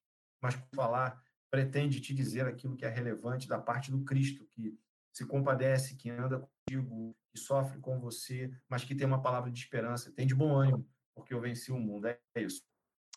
mas 0.42 0.56
falar 0.76 1.24
pretende 1.50 2.02
te 2.02 2.14
dizer 2.14 2.46
aquilo 2.46 2.76
que 2.76 2.86
é 2.86 2.90
relevante 2.90 3.48
da 3.48 3.60
parte 3.60 3.92
do 3.92 4.04
Cristo, 4.04 4.46
que 4.52 4.78
se 5.16 5.26
compadece, 5.26 5.96
que 5.96 6.10
anda 6.10 6.40
contigo, 6.40 7.16
que 7.32 7.40
sofre 7.40 7.80
com 7.80 8.00
você, 8.00 8.52
mas 8.68 8.84
que 8.84 8.96
tem 8.96 9.06
uma 9.06 9.22
palavra 9.22 9.52
de 9.52 9.60
esperança, 9.60 10.12
tem 10.12 10.26
de 10.26 10.34
bom 10.34 10.56
ânimo, 10.56 10.90
porque 11.16 11.34
eu 11.34 11.40
venci 11.40 11.72
o 11.72 11.80
mundo. 11.80 12.08
É 12.08 12.20
isso. 12.36 12.64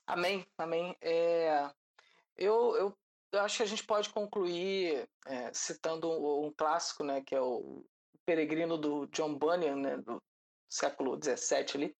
Amém, 0.07 0.47
amém. 0.57 0.97
É, 1.01 1.69
eu, 2.37 2.77
eu, 2.77 2.99
eu, 3.33 3.41
acho 3.41 3.57
que 3.57 3.63
a 3.65 3.67
gente 3.67 3.85
pode 3.85 4.09
concluir 4.11 5.09
é, 5.27 5.53
citando 5.53 6.09
um, 6.09 6.47
um, 6.47 6.53
clássico, 6.53 7.03
né, 7.03 7.23
que 7.23 7.35
é 7.35 7.41
o 7.41 7.85
Peregrino 8.25 8.79
do 8.79 9.07
John 9.09 9.35
Bunyan, 9.35 9.77
né, 9.77 9.97
do 9.97 10.23
século 10.69 11.19
XVII 11.21 11.67
ali. 11.75 11.97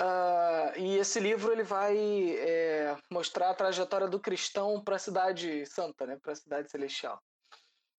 Uh, 0.00 0.78
e 0.78 0.96
esse 0.96 1.20
livro 1.20 1.52
ele 1.52 1.62
vai 1.62 1.96
é, 2.36 2.96
mostrar 3.08 3.50
a 3.50 3.54
trajetória 3.54 4.08
do 4.08 4.18
cristão 4.18 4.82
para 4.82 4.96
a 4.96 4.98
cidade 4.98 5.64
santa, 5.66 6.04
né, 6.04 6.18
para 6.20 6.32
a 6.32 6.36
cidade 6.36 6.68
celestial. 6.68 7.22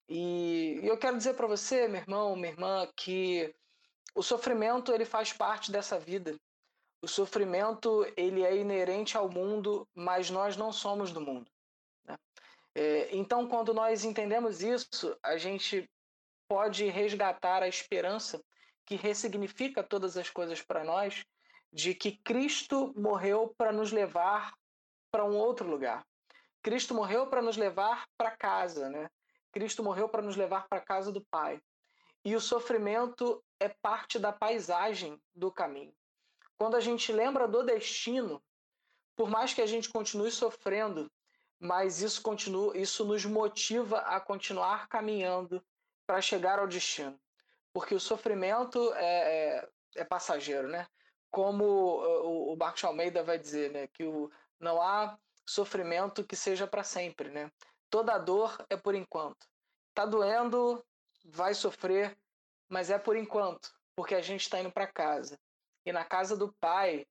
E, 0.09 0.81
e 0.83 0.87
eu 0.87 0.97
quero 0.97 1.15
dizer 1.15 1.35
para 1.35 1.47
você, 1.47 1.87
meu 1.87 2.01
irmão, 2.01 2.35
minha 2.35 2.51
irmã, 2.51 2.91
que 2.97 3.55
o 4.13 4.21
sofrimento 4.21 4.91
ele 4.91 5.05
faz 5.05 5.31
parte 5.31 5.71
dessa 5.71 5.97
vida. 5.97 6.35
O 7.03 7.07
sofrimento 7.07 8.09
ele 8.15 8.43
é 8.43 8.55
inerente 8.55 9.17
ao 9.17 9.27
mundo, 9.27 9.85
mas 9.93 10.29
nós 10.29 10.55
não 10.55 10.71
somos 10.71 11.11
do 11.11 11.19
mundo. 11.19 11.51
Né? 12.05 12.17
É, 12.73 13.13
então, 13.13 13.45
quando 13.45 13.73
nós 13.73 14.05
entendemos 14.05 14.63
isso, 14.63 15.13
a 15.21 15.35
gente 15.35 15.91
pode 16.47 16.85
resgatar 16.85 17.61
a 17.61 17.67
esperança 17.67 18.41
que 18.85 18.95
ressignifica 18.95 19.83
todas 19.83 20.15
as 20.15 20.29
coisas 20.29 20.61
para 20.61 20.85
nós 20.85 21.25
de 21.73 21.93
que 21.93 22.13
Cristo 22.23 22.93
morreu 22.95 23.53
para 23.57 23.73
nos 23.73 23.91
levar 23.91 24.53
para 25.11 25.25
um 25.25 25.35
outro 25.35 25.69
lugar. 25.69 26.07
Cristo 26.61 26.93
morreu 26.93 27.27
para 27.27 27.41
nos 27.41 27.57
levar 27.57 28.07
para 28.17 28.31
casa, 28.31 28.89
né? 28.89 29.09
Cristo 29.51 29.83
morreu 29.83 30.07
para 30.07 30.21
nos 30.21 30.37
levar 30.37 30.69
para 30.69 30.77
a 30.77 30.85
casa 30.85 31.11
do 31.11 31.19
Pai. 31.19 31.59
E 32.23 32.33
o 32.33 32.39
sofrimento 32.39 33.43
é 33.59 33.67
parte 33.67 34.17
da 34.17 34.31
paisagem 34.31 35.21
do 35.35 35.51
caminho. 35.51 35.93
Quando 36.63 36.77
a 36.77 36.79
gente 36.79 37.11
lembra 37.11 37.45
do 37.45 37.61
destino, 37.61 38.41
por 39.17 39.29
mais 39.29 39.53
que 39.53 39.61
a 39.61 39.65
gente 39.65 39.89
continue 39.89 40.31
sofrendo, 40.31 41.11
mas 41.59 42.01
isso 42.01 42.21
continua, 42.21 42.77
isso 42.77 43.03
nos 43.03 43.25
motiva 43.25 43.99
a 43.99 44.17
continuar 44.21 44.87
caminhando 44.87 45.61
para 46.07 46.21
chegar 46.21 46.59
ao 46.59 46.65
destino, 46.65 47.19
porque 47.73 47.93
o 47.93 47.99
sofrimento 47.99 48.93
é, 48.93 49.57
é, 49.57 49.69
é 49.97 50.05
passageiro, 50.05 50.69
né? 50.69 50.87
como 51.29 51.65
o, 51.65 52.53
o 52.53 52.55
Marcos 52.55 52.85
Almeida 52.85 53.21
vai 53.25 53.37
dizer, 53.37 53.69
né, 53.69 53.87
que 53.87 54.05
o, 54.05 54.31
não 54.57 54.81
há 54.81 55.19
sofrimento 55.45 56.23
que 56.23 56.37
seja 56.37 56.65
para 56.65 56.81
sempre, 56.81 57.29
né? 57.29 57.51
Toda 57.89 58.17
dor 58.17 58.55
é 58.69 58.77
por 58.77 58.95
enquanto. 58.95 59.45
Tá 59.93 60.05
doendo, 60.05 60.81
vai 61.25 61.53
sofrer, 61.53 62.17
mas 62.69 62.89
é 62.89 62.97
por 62.97 63.17
enquanto, 63.17 63.69
porque 63.97 64.15
a 64.15 64.21
gente 64.21 64.43
está 64.43 64.61
indo 64.61 64.71
para 64.71 64.87
casa. 64.87 65.37
E 65.85 65.91
na 65.91 66.05
casa 66.05 66.35
do 66.35 66.53
Pai 66.59 67.05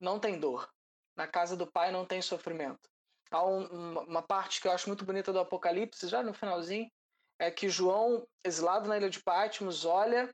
não 0.00 0.18
tem 0.18 0.38
dor. 0.38 0.68
Na 1.16 1.26
casa 1.26 1.56
do 1.56 1.66
Pai 1.66 1.90
não 1.92 2.04
tem 2.04 2.20
sofrimento. 2.20 2.88
Há 3.30 3.44
um, 3.44 3.98
uma 4.00 4.22
parte 4.22 4.60
que 4.60 4.68
eu 4.68 4.72
acho 4.72 4.88
muito 4.88 5.04
bonita 5.04 5.32
do 5.32 5.40
Apocalipse, 5.40 6.08
já 6.08 6.22
no 6.22 6.34
finalzinho, 6.34 6.90
é 7.38 7.50
que 7.50 7.68
João, 7.68 8.26
exilado 8.44 8.88
na 8.88 8.96
ilha 8.96 9.10
de 9.10 9.22
Patmos, 9.22 9.84
olha 9.84 10.32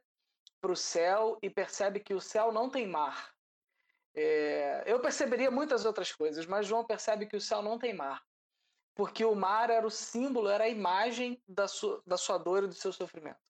para 0.60 0.72
o 0.72 0.76
céu 0.76 1.38
e 1.42 1.48
percebe 1.48 2.00
que 2.00 2.12
o 2.12 2.20
céu 2.20 2.52
não 2.52 2.68
tem 2.68 2.86
mar. 2.86 3.32
É, 4.14 4.82
eu 4.86 5.00
perceberia 5.00 5.50
muitas 5.50 5.84
outras 5.84 6.12
coisas, 6.12 6.44
mas 6.46 6.66
João 6.66 6.84
percebe 6.84 7.26
que 7.26 7.36
o 7.36 7.40
céu 7.40 7.62
não 7.62 7.78
tem 7.78 7.94
mar, 7.94 8.22
porque 8.94 9.24
o 9.24 9.34
mar 9.34 9.70
era 9.70 9.86
o 9.86 9.90
símbolo, 9.90 10.48
era 10.48 10.64
a 10.64 10.68
imagem 10.68 11.40
da 11.48 11.68
sua, 11.68 12.02
da 12.06 12.16
sua 12.16 12.36
dor 12.36 12.64
e 12.64 12.68
do 12.68 12.74
seu 12.74 12.92
sofrimento. 12.92 13.40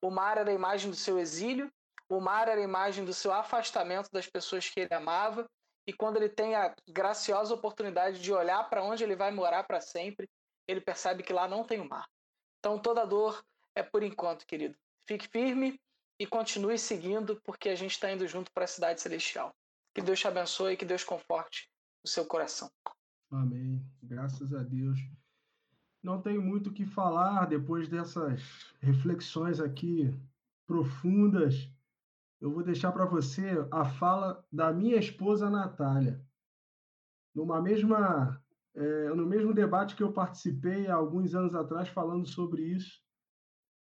O 0.00 0.10
mar 0.10 0.38
era 0.38 0.50
a 0.50 0.54
imagem 0.54 0.90
do 0.90 0.96
seu 0.96 1.18
exílio, 1.18 1.72
o 2.10 2.20
mar 2.20 2.48
era 2.48 2.60
a 2.60 2.64
imagem 2.64 3.04
do 3.04 3.14
seu 3.14 3.32
afastamento 3.32 4.10
das 4.12 4.26
pessoas 4.26 4.68
que 4.68 4.80
ele 4.80 4.94
amava, 4.94 5.48
e 5.86 5.92
quando 5.92 6.16
ele 6.16 6.28
tem 6.28 6.54
a 6.54 6.74
graciosa 6.88 7.54
oportunidade 7.54 8.20
de 8.20 8.32
olhar 8.32 8.68
para 8.68 8.82
onde 8.82 9.02
ele 9.02 9.16
vai 9.16 9.30
morar 9.30 9.64
para 9.64 9.80
sempre, 9.80 10.28
ele 10.68 10.80
percebe 10.80 11.22
que 11.22 11.32
lá 11.32 11.48
não 11.48 11.64
tem 11.64 11.80
o 11.80 11.88
mar. 11.88 12.06
Então 12.58 12.78
toda 12.78 13.06
dor 13.06 13.42
é 13.74 13.82
por 13.82 14.02
enquanto, 14.02 14.46
querido. 14.46 14.76
Fique 15.06 15.26
firme, 15.28 15.80
e 16.20 16.26
continue 16.26 16.78
seguindo, 16.78 17.40
porque 17.42 17.70
a 17.70 17.74
gente 17.74 17.92
está 17.92 18.12
indo 18.12 18.28
junto 18.28 18.52
para 18.52 18.64
a 18.64 18.68
cidade 18.68 19.00
celestial. 19.00 19.56
Que 19.94 20.02
Deus 20.02 20.20
te 20.20 20.28
abençoe 20.28 20.74
e 20.74 20.76
que 20.76 20.84
Deus 20.84 21.02
conforte 21.02 21.66
o 22.04 22.08
seu 22.08 22.26
coração. 22.26 22.70
Amém. 23.30 23.82
Graças 24.02 24.52
a 24.52 24.62
Deus. 24.62 24.98
Não 26.02 26.20
tenho 26.20 26.42
muito 26.42 26.68
o 26.68 26.72
que 26.74 26.84
falar 26.84 27.46
depois 27.46 27.88
dessas 27.88 28.42
reflexões 28.82 29.60
aqui 29.60 30.12
profundas. 30.66 31.70
Eu 32.40 32.50
vou 32.50 32.62
deixar 32.62 32.90
para 32.90 33.04
você 33.04 33.66
a 33.70 33.84
fala 33.84 34.42
da 34.50 34.72
minha 34.72 34.96
esposa 34.96 35.50
Natália. 35.50 36.24
Numa 37.34 37.60
mesma, 37.60 38.42
é, 38.74 39.08
no 39.10 39.26
mesmo 39.26 39.52
debate 39.52 39.94
que 39.94 40.02
eu 40.02 40.12
participei 40.12 40.86
há 40.86 40.94
alguns 40.94 41.34
anos 41.34 41.54
atrás 41.54 41.88
falando 41.88 42.26
sobre 42.26 42.62
isso, 42.62 43.00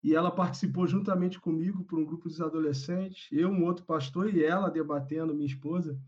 e 0.02 0.14
ela 0.14 0.30
participou 0.30 0.86
juntamente 0.86 1.40
comigo 1.40 1.84
por 1.84 1.98
um 1.98 2.04
grupo 2.04 2.28
de 2.28 2.42
adolescentes, 2.42 3.28
eu, 3.30 3.48
um 3.48 3.64
outro 3.64 3.86
pastor 3.86 4.34
e 4.34 4.44
ela 4.44 4.68
debatendo, 4.68 5.34
minha 5.34 5.46
esposa. 5.46 5.98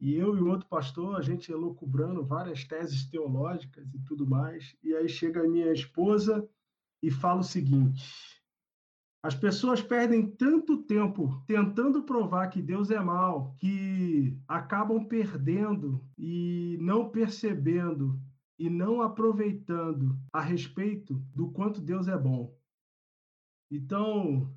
E 0.00 0.16
eu 0.16 0.36
e 0.36 0.42
um 0.42 0.50
outro 0.50 0.66
pastor, 0.66 1.16
a 1.16 1.22
gente 1.22 1.52
elocubrando 1.52 2.24
várias 2.24 2.64
teses 2.64 3.06
teológicas 3.06 3.86
e 3.94 4.00
tudo 4.00 4.26
mais. 4.26 4.74
E 4.82 4.94
aí 4.96 5.08
chega 5.08 5.42
a 5.42 5.48
minha 5.48 5.72
esposa 5.72 6.48
e 7.00 7.10
fala 7.10 7.40
o 7.40 7.44
seguinte: 7.44 8.02
as 9.22 9.36
pessoas 9.36 9.80
perdem 9.80 10.26
tanto 10.26 10.82
tempo 10.82 11.40
tentando 11.46 12.02
provar 12.02 12.48
que 12.48 12.60
Deus 12.60 12.90
é 12.90 12.98
mal, 12.98 13.54
que 13.60 14.36
acabam 14.48 15.04
perdendo 15.06 16.04
e 16.18 16.76
não 16.80 17.08
percebendo 17.08 18.20
e 18.58 18.68
não 18.68 19.00
aproveitando 19.00 20.18
a 20.32 20.40
respeito 20.40 21.14
do 21.34 21.52
quanto 21.52 21.80
Deus 21.80 22.08
é 22.08 22.18
bom. 22.18 22.52
Então, 23.70 24.52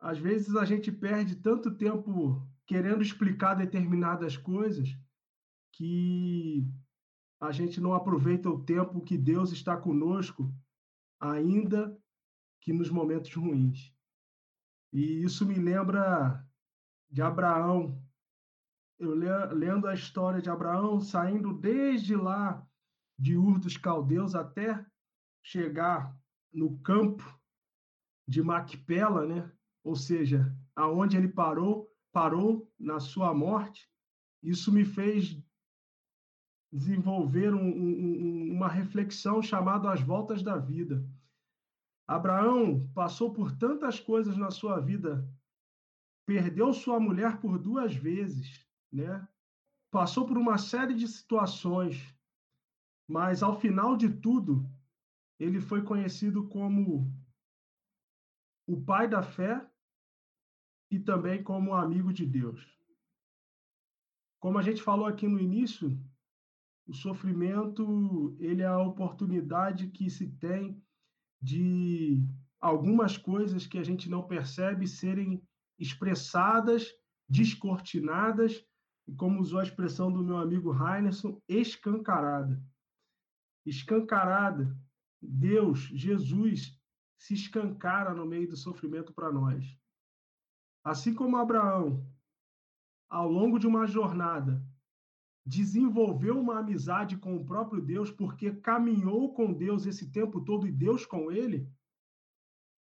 às 0.00 0.18
vezes 0.18 0.56
a 0.56 0.64
gente 0.64 0.90
perde 0.90 1.36
tanto 1.36 1.70
tempo 1.76 2.42
querendo 2.66 3.02
explicar 3.02 3.54
determinadas 3.54 4.36
coisas 4.36 4.96
que 5.74 6.66
a 7.38 7.52
gente 7.52 7.80
não 7.80 7.92
aproveita 7.92 8.48
o 8.48 8.64
tempo 8.64 9.02
que 9.02 9.18
Deus 9.18 9.52
está 9.52 9.76
conosco, 9.76 10.50
ainda 11.20 11.94
que 12.64 12.72
nos 12.72 12.88
momentos 12.88 13.32
ruins. 13.34 13.94
E 14.90 15.22
isso 15.22 15.44
me 15.44 15.54
lembra 15.54 16.42
de 17.10 17.20
Abraão. 17.20 18.02
Eu 18.98 19.14
lendo 19.52 19.86
a 19.86 19.92
história 19.92 20.40
de 20.40 20.48
Abraão, 20.48 20.98
saindo 20.98 21.52
desde 21.52 22.16
lá 22.16 22.66
de 23.18 23.36
Ur 23.36 23.58
dos 23.58 23.76
Caldeus 23.76 24.34
até 24.34 24.84
chegar 25.42 26.18
no 26.50 26.78
campo 26.78 27.22
de 28.26 28.42
Macpela, 28.42 29.26
né? 29.26 29.52
ou 29.84 29.94
seja, 29.94 30.56
aonde 30.74 31.18
ele 31.18 31.28
parou, 31.28 31.92
parou 32.10 32.72
na 32.78 32.98
sua 32.98 33.34
morte. 33.34 33.86
Isso 34.42 34.72
me 34.72 34.86
fez 34.86 35.38
desenvolver 36.72 37.52
um, 37.52 37.68
um, 37.68 38.52
uma 38.52 38.68
reflexão 38.68 39.42
chamada 39.42 39.92
As 39.92 40.00
Voltas 40.00 40.42
da 40.42 40.56
Vida. 40.56 41.06
Abraão 42.06 42.86
passou 42.94 43.32
por 43.32 43.56
tantas 43.56 43.98
coisas 43.98 44.36
na 44.36 44.50
sua 44.50 44.80
vida 44.80 45.26
perdeu 46.26 46.72
sua 46.72 46.98
mulher 46.98 47.38
por 47.40 47.58
duas 47.58 47.94
vezes, 47.94 48.66
né? 48.92 49.26
Passou 49.90 50.26
por 50.26 50.36
uma 50.36 50.58
série 50.58 50.94
de 50.94 51.06
situações, 51.06 52.14
mas 53.06 53.42
ao 53.42 53.60
final 53.60 53.96
de 53.96 54.08
tudo, 54.08 54.68
ele 55.38 55.60
foi 55.60 55.82
conhecido 55.82 56.48
como 56.48 57.12
o 58.66 58.82
pai 58.82 59.06
da 59.06 59.22
fé 59.22 59.68
e 60.90 60.98
também 60.98 61.42
como 61.42 61.74
amigo 61.74 62.12
de 62.12 62.26
Deus. 62.26 62.66
Como 64.40 64.58
a 64.58 64.62
gente 64.62 64.82
falou 64.82 65.06
aqui 65.06 65.28
no 65.28 65.38
início, 65.38 65.98
o 66.86 66.92
sofrimento 66.92 68.36
ele 68.38 68.62
é 68.62 68.66
a 68.66 68.82
oportunidade 68.82 69.88
que 69.88 70.10
se 70.10 70.28
tem 70.36 70.82
de 71.44 72.26
algumas 72.58 73.18
coisas 73.18 73.66
que 73.66 73.76
a 73.76 73.82
gente 73.82 74.08
não 74.08 74.26
percebe 74.26 74.88
serem 74.88 75.46
expressadas, 75.78 76.90
descortinadas, 77.28 78.64
e 79.06 79.14
como 79.14 79.40
usou 79.40 79.60
a 79.60 79.62
expressão 79.62 80.10
do 80.10 80.24
meu 80.24 80.38
amigo 80.38 80.72
Heinerson, 80.72 81.38
escancarada. 81.46 82.58
Escancarada. 83.66 84.74
Deus, 85.20 85.80
Jesus, 85.92 86.80
se 87.18 87.34
escancara 87.34 88.14
no 88.14 88.24
meio 88.24 88.48
do 88.48 88.56
sofrimento 88.56 89.12
para 89.12 89.30
nós. 89.30 89.78
Assim 90.82 91.14
como 91.14 91.36
Abraão, 91.36 92.06
ao 93.10 93.30
longo 93.30 93.58
de 93.58 93.66
uma 93.66 93.86
jornada, 93.86 94.62
desenvolveu 95.46 96.38
uma 96.38 96.58
amizade 96.58 97.16
com 97.16 97.36
o 97.36 97.44
próprio 97.44 97.82
Deus, 97.82 98.10
porque 98.10 98.50
caminhou 98.50 99.34
com 99.34 99.52
Deus 99.52 99.84
esse 99.84 100.10
tempo 100.10 100.40
todo 100.40 100.66
e 100.66 100.72
Deus 100.72 101.04
com 101.04 101.30
ele, 101.30 101.68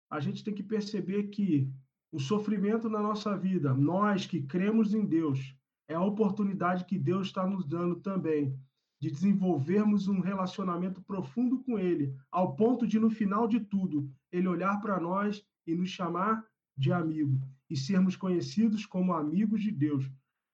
a 0.09 0.19
gente 0.19 0.43
tem 0.43 0.53
que 0.53 0.61
perceber 0.61 1.29
que 1.29 1.71
o 2.11 2.19
sofrimento 2.19 2.89
na 2.89 3.01
nossa 3.01 3.37
vida, 3.37 3.73
nós 3.73 4.27
que 4.27 4.41
cremos 4.41 4.93
em 4.93 5.05
Deus, 5.05 5.55
é 5.87 5.95
a 5.95 6.03
oportunidade 6.03 6.85
que 6.85 6.99
Deus 6.99 7.27
está 7.27 7.47
nos 7.47 7.65
dando 7.65 7.95
também 7.95 8.57
de 8.99 9.09
desenvolvermos 9.09 10.07
um 10.07 10.19
relacionamento 10.19 11.01
profundo 11.01 11.63
com 11.63 11.79
Ele, 11.79 12.15
ao 12.29 12.55
ponto 12.55 12.85
de, 12.85 12.99
no 12.99 13.09
final 13.09 13.47
de 13.47 13.59
tudo, 13.59 14.11
Ele 14.31 14.47
olhar 14.47 14.79
para 14.79 14.99
nós 14.99 15.43
e 15.65 15.73
nos 15.73 15.89
chamar 15.89 16.45
de 16.77 16.91
amigo 16.91 17.41
e 17.69 17.75
sermos 17.75 18.15
conhecidos 18.15 18.85
como 18.85 19.13
amigos 19.13 19.63
de 19.63 19.71
Deus, 19.71 20.07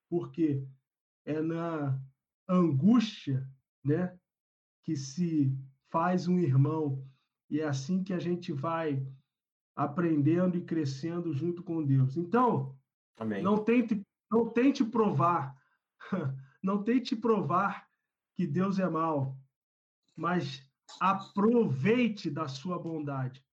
porque 0.09 0.63
é 1.27 1.41
na 1.41 2.01
angústia, 2.47 3.45
né, 3.83 4.17
que 4.81 4.95
se 4.95 5.53
faz 5.89 6.27
um 6.27 6.39
irmão 6.39 7.05
e 7.49 7.59
é 7.59 7.67
assim 7.67 8.01
que 8.01 8.13
a 8.13 8.19
gente 8.19 8.53
vai 8.53 9.05
aprendendo 9.75 10.57
e 10.57 10.63
crescendo 10.63 11.33
junto 11.33 11.61
com 11.61 11.83
Deus. 11.83 12.15
Então, 12.15 12.75
Amém. 13.19 13.43
não 13.43 13.63
tente 13.63 14.01
não 14.29 14.49
tente 14.49 14.83
provar, 14.83 15.55
não 16.63 16.83
tente 16.83 17.15
provar 17.15 17.87
que 18.35 18.45
Deus 18.45 18.79
é 18.79 18.89
mau, 18.89 19.37
mas 20.15 20.61
aproveite 20.99 22.29
da 22.29 22.47
sua 22.47 22.77
bondade. 22.77 23.45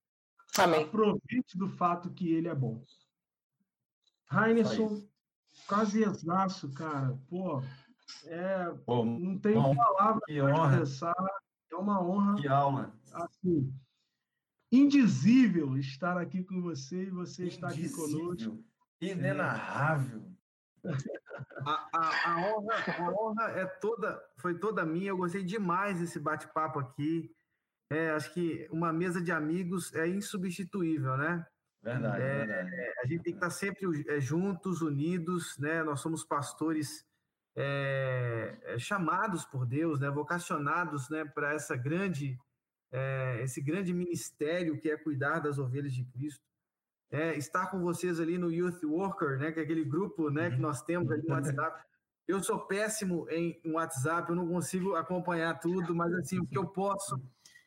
Amém. 0.59 0.85
Aproveite 0.85 1.57
do 1.57 1.69
fato 1.69 2.13
que 2.13 2.33
ele 2.33 2.49
é 2.49 2.55
bom. 2.55 2.85
Heinerson, 4.33 5.07
quase 5.67 6.03
exaço, 6.03 6.73
cara. 6.73 7.19
Pô, 7.29 7.63
é, 8.27 8.71
Pô, 8.85 9.05
não 9.05 9.39
tem 9.39 9.55
palavra 9.55 10.21
para 10.21 10.71
expressar. 10.73 11.15
É 11.73 11.77
uma 11.77 12.03
honra. 12.03 12.41
Que 12.41 12.49
aula. 12.49 12.95
Assim, 13.13 13.73
indizível 14.71 15.77
estar 15.77 16.17
aqui 16.19 16.43
com 16.45 16.61
você 16.61 17.05
e 17.05 17.11
você 17.11 17.47
estar 17.47 17.69
aqui 17.69 17.89
conosco. 17.91 18.63
Inenarrável. 19.01 20.23
A, 21.67 21.89
a, 21.95 22.31
a, 22.31 22.47
honra, 22.47 22.75
a 22.99 23.11
honra 23.11 23.45
é 23.53 23.65
toda, 23.65 24.23
foi 24.37 24.59
toda 24.59 24.85
minha. 24.85 25.09
Eu 25.09 25.17
gostei 25.17 25.43
demais 25.43 25.99
desse 25.99 26.21
bate-papo 26.21 26.79
aqui. 26.79 27.35
É, 27.91 28.11
acho 28.11 28.33
que 28.33 28.69
uma 28.71 28.93
mesa 28.93 29.21
de 29.21 29.33
amigos 29.33 29.93
é 29.95 30.07
insubstituível, 30.07 31.17
né? 31.17 31.45
Verdade, 31.85 32.23
é, 32.23 32.47
verdade. 32.47 32.71
A 33.03 33.07
gente 33.07 33.23
tem 33.23 33.33
que 33.35 33.37
estar 33.37 33.51
sempre 33.51 33.87
é, 34.09 34.19
juntos, 34.19 34.81
unidos, 34.81 35.59
né? 35.59 35.83
Nós 35.83 36.01
somos 36.01 36.25
pastores 36.25 37.05
é, 37.55 38.57
é, 38.63 38.79
chamados 38.79 39.45
por 39.45 39.67
Deus, 39.67 40.01
né? 40.01 40.09
Vocacionados, 40.09 41.11
né? 41.11 41.27
Para 41.27 41.53
essa 41.53 41.77
grande, 41.77 42.39
é, 42.91 43.43
esse 43.43 43.61
grande 43.61 43.93
ministério 43.93 44.81
que 44.81 44.91
é 44.91 44.97
cuidar 44.97 45.41
das 45.41 45.59
ovelhas 45.59 45.93
de 45.93 46.05
Cristo. 46.07 46.43
É, 47.11 47.37
estar 47.37 47.67
com 47.67 47.81
vocês 47.81 48.19
ali 48.19 48.39
no 48.39 48.51
Youth 48.51 48.83
Worker, 48.83 49.39
né? 49.39 49.53
Que 49.53 49.61
é 49.61 49.63
aquele 49.63 49.85
grupo, 49.85 50.31
né? 50.31 50.51
Que 50.51 50.59
nós 50.59 50.83
temos 50.83 51.11
ali 51.13 51.23
no 51.23 51.35
WhatsApp. 51.35 51.85
Eu 52.27 52.43
sou 52.43 52.61
péssimo 52.61 53.29
em 53.29 53.61
WhatsApp, 53.67 54.31
eu 54.31 54.37
não 54.37 54.49
consigo 54.49 54.95
acompanhar 54.95 55.61
tudo, 55.61 55.95
mas 55.95 56.11
assim 56.15 56.41
o 56.41 56.47
que 56.47 56.57
eu 56.57 56.67
posso, 56.67 57.21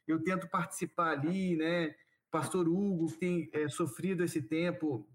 eu 0.07 0.23
tento 0.23 0.49
participar 0.49 1.11
ali, 1.11 1.56
né? 1.56 1.94
Pastor 2.31 2.67
Hugo, 2.67 3.07
que 3.07 3.17
tem 3.17 3.49
é, 3.53 3.67
sofrido 3.69 4.23
esse 4.23 4.41
tempo 4.41 5.07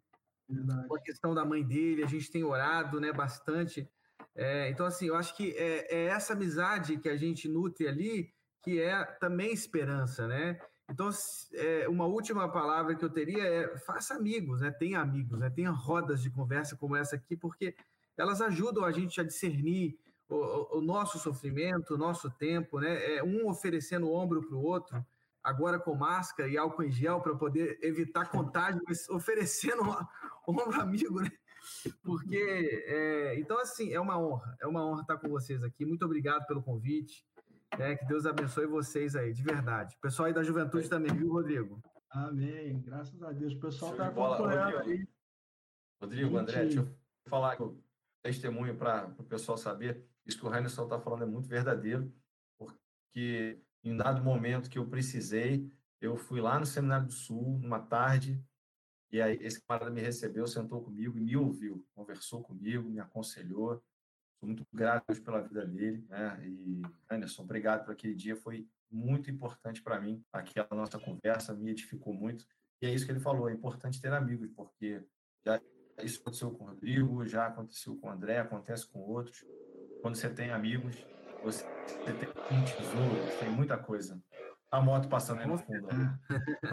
Verdade. 0.49 0.89
com 0.89 0.97
a 0.97 1.01
questão 1.01 1.35
da 1.35 1.45
mãe 1.45 1.63
dele, 1.63 2.03
a 2.03 2.09
gente 2.09 2.31
tem 2.31 2.45
orado 2.45 3.01
né, 3.01 3.13
bastante. 3.13 3.89
É, 4.35 4.71
então, 4.71 4.87
assim, 4.87 5.07
eu 5.07 5.17
acho 5.17 5.37
que 5.37 5.53
é, 5.53 5.95
é, 5.95 6.05
essa 6.07 6.33
amizade 6.33 6.99
que 6.99 7.09
a 7.09 7.17
gente 7.17 7.49
nutre 7.49 7.87
ali 7.87 8.33
que 8.63 8.81
é 8.81 9.05
também 9.05 9.53
esperança, 9.53 10.27
né? 10.29 10.59
Então, 10.89 11.11
é, 11.55 11.89
uma 11.89 12.07
última 12.07 12.49
palavra 12.51 12.95
que 12.95 13.05
eu 13.05 13.11
teria 13.11 13.43
é 13.43 13.79
faça 13.79 14.15
amigos, 14.15 14.61
né? 14.61 14.71
Tenha 14.71 15.01
amigos, 15.01 15.39
né? 15.39 15.51
Tenha 15.51 15.71
rodas 15.71 16.23
de 16.23 16.31
conversa 16.31 16.77
como 16.77 16.95
essa 16.95 17.17
aqui, 17.17 17.37
porque 17.37 17.75
elas 18.17 18.41
ajudam 18.41 18.85
a 18.85 18.93
gente 18.93 19.21
a 19.21 19.25
discernir 19.25 19.99
o, 20.29 20.79
o 20.79 20.81
nosso 20.81 21.19
sofrimento, 21.19 21.95
o 21.95 21.99
nosso 21.99 22.31
tempo, 22.31 22.79
né? 22.79 23.17
É 23.17 23.25
um 23.25 23.49
oferecendo 23.49 24.07
o 24.07 24.15
ombro 24.15 24.43
para 24.43 24.57
o 24.57 24.63
outro, 24.63 25.05
agora 25.43 25.79
com 25.79 25.95
máscara 25.95 26.49
e 26.49 26.57
álcool 26.57 26.85
em 26.85 26.91
gel 26.91 27.21
para 27.21 27.35
poder 27.35 27.79
evitar 27.83 28.31
contágio, 28.31 28.81
mas 28.87 29.09
oferecendo 29.09 29.83
um 29.83 29.97
ombro 30.47 30.81
amigo, 30.81 31.21
né? 31.21 31.31
Porque, 32.03 32.85
é, 32.87 33.39
então, 33.39 33.59
assim, 33.59 33.93
é 33.93 34.01
uma 34.01 34.19
honra, 34.19 34.57
é 34.61 34.67
uma 34.67 34.85
honra 34.85 35.03
estar 35.03 35.17
com 35.17 35.29
vocês 35.29 35.63
aqui. 35.63 35.85
Muito 35.85 36.05
obrigado 36.05 36.47
pelo 36.47 36.63
convite. 36.63 37.25
É, 37.79 37.97
que 37.97 38.05
Deus 38.05 38.27
abençoe 38.27 38.67
vocês 38.67 39.17
aí, 39.17 39.33
de 39.33 39.43
verdade. 39.43 39.97
O 39.97 40.01
pessoal 40.01 40.27
aí 40.27 40.35
da 40.35 40.43
juventude 40.43 40.89
também, 40.89 41.13
viu, 41.13 41.33
Rodrigo? 41.33 41.81
Amém. 42.11 42.81
Graças 42.83 43.23
a 43.23 43.33
Deus. 43.33 43.55
O 43.55 43.61
pessoal 43.61 43.93
está 43.93 44.09
acompanhando 44.09 44.77
Rodrigo, 44.77 44.91
aí. 44.91 45.09
Rodrigo, 46.01 46.37
André, 46.37 46.65
deixa 46.65 46.81
eu 46.81 46.89
falar 47.27 47.57
testemunho 48.23 48.77
para 48.77 49.09
o 49.19 49.25
pessoal 49.25 49.57
saber. 49.57 50.05
Isso 50.27 50.39
que 50.39 50.47
o 50.47 50.49
Rainerson 50.49 50.85
está 50.85 51.01
falando 51.01 51.23
é 51.23 51.27
muito 51.27 51.49
verdadeiro, 51.49 52.13
porque 52.59 53.61
em 53.85 53.97
dado 53.97 54.23
momento 54.23 54.71
que 54.71 54.79
eu 54.79 54.87
precisei, 54.87 55.71
eu 56.01 56.17
fui 56.17 56.41
lá 56.41 56.59
no 56.59 56.67
Seminário 56.67 57.07
do 57.07 57.13
Sul, 57.13 57.59
numa 57.59 57.81
tarde, 57.81 58.43
e 59.11 59.21
aí 59.21 59.39
esse 59.43 59.61
camarada 59.63 59.91
me 59.91 60.01
recebeu, 60.01 60.47
sentou 60.47 60.83
comigo 60.83 61.19
e 61.19 61.21
me 61.21 61.37
ouviu, 61.37 61.87
conversou 61.95 62.43
comigo, 62.43 62.89
me 62.89 62.99
aconselhou. 62.99 63.83
Sou 64.41 64.49
muito 64.49 64.67
grato 64.73 65.23
pela 65.23 65.43
vida 65.43 65.67
dele, 65.67 66.05
né? 66.09 66.41
E 66.45 66.83
Anderson, 67.11 67.43
obrigado 67.43 67.85
por 67.85 67.93
aquele 67.93 68.15
dia, 68.15 68.35
foi 68.35 68.67
muito 68.91 69.31
importante 69.31 69.83
para 69.83 70.01
mim. 70.01 70.25
Aquela 70.33 70.69
nossa 70.73 70.99
conversa 70.99 71.55
me 71.55 71.71
edificou 71.71 72.15
muito. 72.15 72.47
E 72.81 72.87
é 72.87 72.93
isso 72.93 73.05
que 73.05 73.13
ele 73.13 73.21
falou, 73.21 73.49
é 73.49 73.53
importante 73.53 74.01
ter 74.01 74.13
amigos, 74.13 74.51
porque 74.57 75.05
já 75.45 75.61
isso 76.03 76.21
aconteceu 76.21 76.51
com 76.51 76.65
o 76.65 76.67
Rodrigo, 76.69 77.27
já 77.27 77.47
aconteceu 77.47 77.97
com 77.97 78.09
o 78.09 78.11
André, 78.11 78.39
acontece 78.39 78.87
com 78.87 79.01
outros. 79.01 79.45
Quando 80.01 80.17
você 80.17 80.29
tem 80.31 80.51
amigos, 80.51 80.97
você 81.43 81.65
tem 82.05 82.59
um 82.59 82.65
tesouro, 82.65 83.25
você 83.25 83.37
tem 83.39 83.51
muita 83.51 83.77
coisa. 83.77 84.21
A 84.71 84.81
moto 84.81 85.09
passando 85.09 85.41
aí 85.41 85.47
no 85.47 85.59
fundo. 85.59 85.89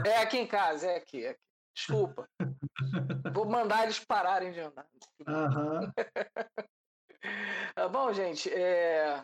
É 0.06 0.18
aqui 0.18 0.38
em 0.38 0.48
casa, 0.48 0.88
é 0.88 0.96
aqui. 0.96 1.26
É 1.26 1.30
aqui. 1.32 1.42
Desculpa. 1.76 2.30
Vou 3.34 3.46
mandar 3.46 3.84
eles 3.84 4.00
pararem 4.00 4.52
de 4.52 4.60
andar. 4.60 4.88
Uhum. 5.28 5.92
Bom, 7.92 8.14
gente, 8.14 8.52
é... 8.54 9.24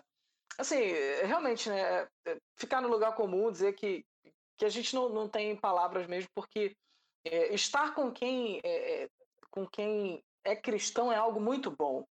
assim, 0.58 0.80
realmente, 1.24 1.70
né, 1.70 2.08
é, 2.26 2.38
ficar 2.58 2.82
no 2.82 2.88
lugar 2.88 3.16
comum, 3.16 3.52
dizer 3.52 3.74
que, 3.74 4.06
que 4.58 4.66
a 4.66 4.70
gente 4.70 4.94
não, 4.96 5.10
não 5.10 5.28
tem 5.28 5.56
palavras 5.56 6.08
mesmo, 6.08 6.30
porque 6.34 6.76
é, 7.26 7.54
estar 7.54 7.94
com 7.94 8.12
quem 8.12 8.60
é, 8.64 9.04
é 9.04 9.10
com 9.50 9.66
quem 9.66 10.24
é 10.44 10.56
cristão 10.56 11.12
é 11.12 11.16
algo 11.16 11.40
muito 11.40 11.72
bom. 11.72 12.06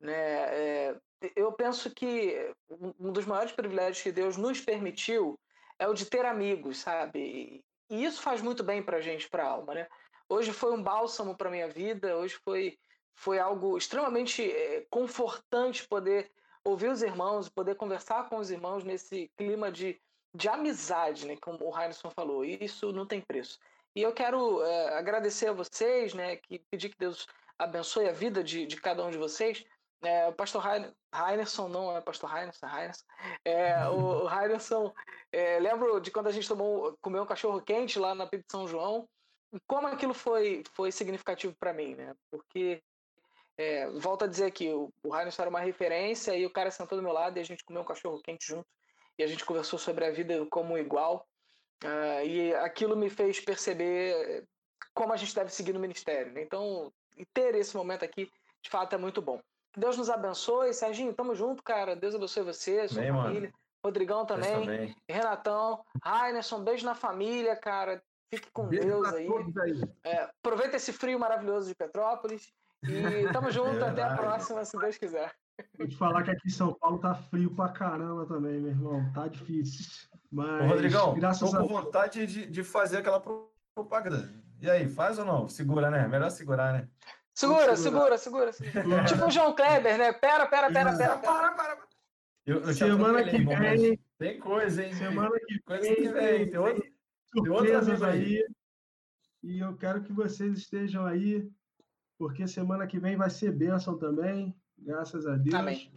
Né? 0.00 0.12
É, 0.12 1.00
eu 1.36 1.52
penso 1.52 1.90
que 1.90 2.52
um 2.98 3.12
dos 3.12 3.26
maiores 3.26 3.52
privilégios 3.52 4.02
que 4.02 4.12
Deus 4.12 4.36
nos 4.36 4.60
permitiu 4.60 5.38
é 5.78 5.88
o 5.88 5.94
de 5.94 6.06
ter 6.06 6.24
amigos, 6.24 6.78
sabe? 6.78 7.64
E 7.90 8.04
isso 8.04 8.22
faz 8.22 8.40
muito 8.40 8.62
bem 8.62 8.82
para 8.82 8.98
a 8.98 9.00
gente, 9.00 9.28
para 9.28 9.44
a 9.44 9.48
alma, 9.48 9.74
né? 9.74 9.88
Hoje 10.28 10.52
foi 10.52 10.72
um 10.72 10.82
bálsamo 10.82 11.36
para 11.36 11.50
minha 11.50 11.68
vida, 11.68 12.16
hoje 12.16 12.34
foi, 12.44 12.78
foi 13.14 13.38
algo 13.38 13.76
extremamente 13.76 14.42
é, 14.50 14.86
confortante 14.90 15.86
poder 15.86 16.30
ouvir 16.64 16.88
os 16.88 17.02
irmãos, 17.02 17.48
poder 17.48 17.74
conversar 17.76 18.28
com 18.28 18.38
os 18.38 18.50
irmãos 18.50 18.84
nesse 18.84 19.30
clima 19.36 19.70
de, 19.70 20.00
de 20.34 20.48
amizade, 20.48 21.26
né? 21.26 21.36
Como 21.40 21.58
o 21.60 21.78
Heineken 21.78 22.10
falou, 22.10 22.44
e 22.44 22.56
isso 22.60 22.92
não 22.92 23.06
tem 23.06 23.20
preço. 23.20 23.58
E 23.94 24.02
eu 24.02 24.12
quero 24.12 24.62
é, 24.62 24.98
agradecer 24.98 25.48
a 25.48 25.52
vocês, 25.52 26.14
né? 26.14 26.36
Que 26.36 26.58
pedir 26.70 26.88
que 26.88 26.98
Deus 26.98 27.26
abençoe 27.58 28.08
a 28.08 28.12
vida 28.12 28.42
de, 28.42 28.66
de 28.66 28.76
cada 28.80 29.04
um 29.04 29.10
de 29.10 29.18
vocês. 29.18 29.64
É, 30.04 30.28
o 30.28 30.32
pastor 30.32 30.62
Heinerson, 30.66 31.68
não 31.68 31.96
é 31.96 32.00
pastor 32.00 32.30
Heinerson, 32.36 32.66
é 32.66 32.80
Heinerson. 32.80 33.04
É, 33.44 33.88
o, 33.88 34.24
o 34.24 34.30
Heinerson, 34.30 34.92
é, 35.32 35.58
lembro 35.58 36.00
de 36.00 36.10
quando 36.10 36.26
a 36.26 36.32
gente 36.32 36.48
tomou, 36.48 36.96
comeu 37.00 37.22
um 37.22 37.26
cachorro 37.26 37.60
quente 37.62 37.98
lá 37.98 38.14
na 38.14 38.26
Pipa 38.26 38.44
de 38.44 38.52
São 38.52 38.68
João, 38.68 39.08
e 39.52 39.58
como 39.66 39.86
aquilo 39.86 40.14
foi, 40.14 40.62
foi 40.72 40.90
significativo 40.90 41.54
para 41.58 41.72
mim, 41.72 41.94
né? 41.94 42.14
Porque, 42.30 42.82
é, 43.56 43.88
volto 43.90 44.24
a 44.24 44.26
dizer 44.26 44.46
aqui, 44.46 44.68
o, 44.68 44.92
o 45.04 45.16
Heinerson 45.16 45.42
era 45.42 45.50
uma 45.50 45.60
referência 45.60 46.36
e 46.36 46.44
o 46.44 46.50
cara 46.50 46.70
sentou 46.70 46.98
do 46.98 47.04
meu 47.04 47.12
lado 47.12 47.36
e 47.36 47.40
a 47.40 47.44
gente 47.44 47.64
comeu 47.64 47.82
um 47.82 47.86
cachorro 47.86 48.20
quente 48.20 48.46
junto 48.46 48.66
e 49.16 49.22
a 49.22 49.26
gente 49.26 49.44
conversou 49.44 49.78
sobre 49.78 50.04
a 50.04 50.10
vida 50.10 50.44
como 50.46 50.76
igual. 50.76 51.26
Uh, 51.84 52.26
e 52.26 52.54
aquilo 52.54 52.96
me 52.96 53.10
fez 53.10 53.40
perceber 53.40 54.44
como 54.92 55.12
a 55.12 55.16
gente 55.16 55.34
deve 55.34 55.50
seguir 55.50 55.72
no 55.72 55.80
ministério. 55.80 56.32
Né? 56.32 56.42
Então, 56.42 56.92
ter 57.32 57.54
esse 57.54 57.76
momento 57.76 58.04
aqui, 58.04 58.30
de 58.62 58.70
fato, 58.70 58.94
é 58.94 58.98
muito 58.98 59.22
bom. 59.22 59.40
Deus 59.76 59.96
nos 59.96 60.10
abençoe. 60.10 60.72
Serginho, 60.72 61.12
tamo 61.12 61.34
junto, 61.34 61.62
cara. 61.62 61.96
Deus 61.96 62.14
abençoe 62.14 62.44
você, 62.44 62.88
sua 62.88 63.02
Bem, 63.02 63.12
família. 63.12 63.40
Mano. 63.40 63.52
Rodrigão 63.84 64.24
também. 64.24 64.60
também. 64.60 64.96
Renatão. 65.08 65.84
Rainerson, 66.02 66.62
beijo 66.62 66.86
na 66.86 66.94
família, 66.94 67.54
cara. 67.54 68.02
Fique 68.32 68.50
com 68.50 68.66
beijo 68.66 68.86
Deus 68.86 69.12
aí. 69.12 69.28
aí. 69.62 69.82
É, 70.04 70.22
aproveita 70.22 70.76
esse 70.76 70.92
frio 70.92 71.18
maravilhoso 71.18 71.68
de 71.68 71.74
Petrópolis. 71.74 72.52
E 72.82 73.30
tamo 73.32 73.50
junto. 73.52 73.84
É 73.84 73.88
até 73.88 74.02
a 74.02 74.16
próxima, 74.16 74.64
se 74.64 74.78
Deus 74.78 74.96
quiser. 74.96 75.34
Vou 75.78 75.86
te 75.86 75.96
falar 75.96 76.22
que 76.22 76.30
aqui 76.30 76.48
em 76.48 76.50
São 76.50 76.72
Paulo 76.74 76.98
tá 76.98 77.14
frio 77.14 77.54
pra 77.54 77.68
caramba 77.68 78.26
também, 78.26 78.60
meu 78.60 78.70
irmão. 78.70 79.12
Tá 79.12 79.28
difícil. 79.28 80.08
Mas, 80.30 80.62
Ô, 80.62 80.66
Rodrigão, 80.66 81.14
graças 81.14 81.50
tô 81.50 81.56
a... 81.56 81.60
com 81.60 81.68
vontade 81.68 82.26
de, 82.26 82.46
de 82.46 82.64
fazer 82.64 82.98
aquela 82.98 83.22
propaganda. 83.74 84.28
E 84.60 84.68
aí, 84.68 84.88
faz 84.88 85.18
ou 85.18 85.24
não? 85.24 85.48
Segura, 85.48 85.90
né? 85.90 86.08
Melhor 86.08 86.30
segurar, 86.30 86.72
né? 86.72 86.88
Segura, 87.34 87.76
segura, 87.76 88.16
segura, 88.16 88.52
segura. 88.52 89.04
tipo 89.04 89.26
o 89.26 89.30
João 89.30 89.54
Kleber, 89.54 89.98
né? 89.98 90.12
Pera, 90.12 90.46
pera, 90.46 90.70
pera, 90.72 90.96
pera, 90.96 91.18
para, 91.18 91.52
para. 91.52 91.78
Eu, 92.46 92.60
eu 92.60 92.72
Semana 92.72 93.24
que 93.24 93.38
vem. 93.38 93.98
Tem 94.18 94.38
coisa, 94.38 94.84
hein? 94.84 94.94
Semana 94.94 95.32
que 95.46 95.60
vem. 95.66 95.94
Que 95.96 96.08
vem. 96.10 96.50
Tem, 96.50 96.58
outro, 96.58 96.82
tem 96.82 96.92
surpresas 97.44 98.02
aí. 98.02 98.44
E 99.42 99.58
eu 99.58 99.76
quero 99.76 100.02
que 100.02 100.12
vocês 100.12 100.58
estejam 100.58 101.04
aí, 101.04 101.50
porque 102.16 102.46
semana 102.46 102.86
que 102.86 103.00
vem 103.00 103.16
vai 103.16 103.28
ser 103.28 103.50
bênção 103.50 103.98
também, 103.98 104.54
graças 104.78 105.26
a 105.26 105.36
Deus. 105.36 105.54
Amém. 105.54 105.92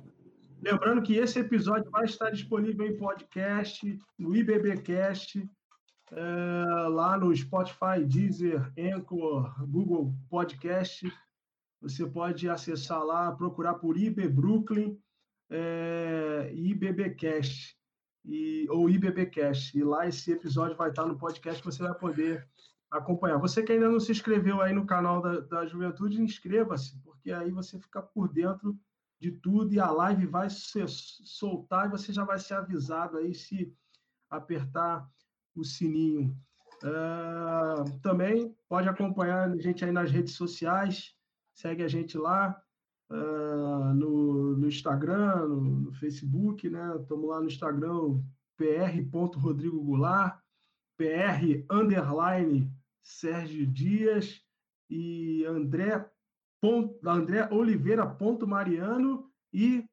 Lembrando 0.62 1.04
que 1.04 1.16
esse 1.16 1.40
episódio 1.40 1.90
vai 1.92 2.06
estar 2.06 2.32
disponível 2.32 2.88
em 2.88 2.98
podcast, 2.98 3.98
no 4.18 4.36
IBBcast, 4.36 5.48
é, 6.12 6.88
lá 6.90 7.16
no 7.18 7.36
Spotify, 7.36 8.04
Deezer, 8.04 8.72
Anchor, 8.78 9.54
Google 9.68 10.14
Podcast. 10.30 11.12
Você 11.82 12.06
pode 12.06 12.50
acessar 12.50 13.04
lá, 13.04 13.32
procurar 13.32 13.76
por 13.76 13.98
IB 13.98 14.28
Brooklyn 14.28 14.98
é, 15.50 16.52
IBBcast, 16.54 17.78
e, 18.26 18.68
ou 18.70 18.90
IBBcast. 18.90 19.78
E 19.78 19.84
lá 19.84 20.08
esse 20.08 20.32
episódio 20.32 20.76
vai 20.76 20.90
estar 20.90 21.06
no 21.06 21.18
podcast, 21.18 21.64
você 21.64 21.82
vai 21.82 21.94
poder 21.94 22.48
acompanhar. 22.92 23.38
Você 23.38 23.64
que 23.64 23.72
ainda 23.72 23.90
não 23.90 24.00
se 24.00 24.12
inscreveu 24.12 24.62
aí 24.62 24.74
no 24.74 24.86
canal 24.86 25.22
da, 25.22 25.40
da 25.40 25.66
Juventude, 25.66 26.22
inscreva-se, 26.22 27.00
porque 27.02 27.32
aí 27.32 27.52
você 27.52 27.80
fica 27.80 28.02
por 28.02 28.32
dentro 28.32 28.78
de 29.20 29.32
tudo 29.32 29.74
e 29.74 29.80
a 29.80 29.90
live 29.90 30.28
vai 30.28 30.50
se 30.50 30.86
soltar 30.88 31.88
e 31.88 31.92
você 31.92 32.14
já 32.14 32.24
vai 32.24 32.38
ser 32.38 32.54
avisado 32.54 33.18
aí 33.18 33.34
se 33.34 33.74
apertar 34.30 35.10
o 35.56 35.64
sininho. 35.64 36.38
Uh, 36.84 38.00
também 38.02 38.56
pode 38.70 38.88
acompanhar 38.88 39.50
a 39.50 39.58
gente 39.58 39.84
aí 39.84 39.92
nas 39.92 40.12
redes 40.12 40.36
sociais, 40.36 41.16
segue 41.58 41.84
a 41.84 41.88
gente 41.88 42.18
lá 42.18 42.62
uh, 43.10 43.94
no, 43.96 44.56
no, 44.56 44.68
Instagram, 44.68 45.48
no, 45.48 45.62
no, 45.62 45.92
Facebook, 45.94 46.70
né? 46.70 46.96
Estamos 47.02 47.28
lá 47.28 47.40
no 47.40 47.48
Instagram, 47.48 48.22
pr.rodrigo 48.56 49.84
Goulart, 49.84 50.40
pr 50.98 51.66
underline 51.70 52.72
Sérgio 53.04 53.66
Dias 53.66 54.42
e 54.90 55.44
André, 55.46 56.08
ponto, 56.62 57.00
André 57.08 57.50
Oliveira 57.52 58.06
ponto 58.06 58.48
Mariano 58.48 59.32
e 59.52 59.84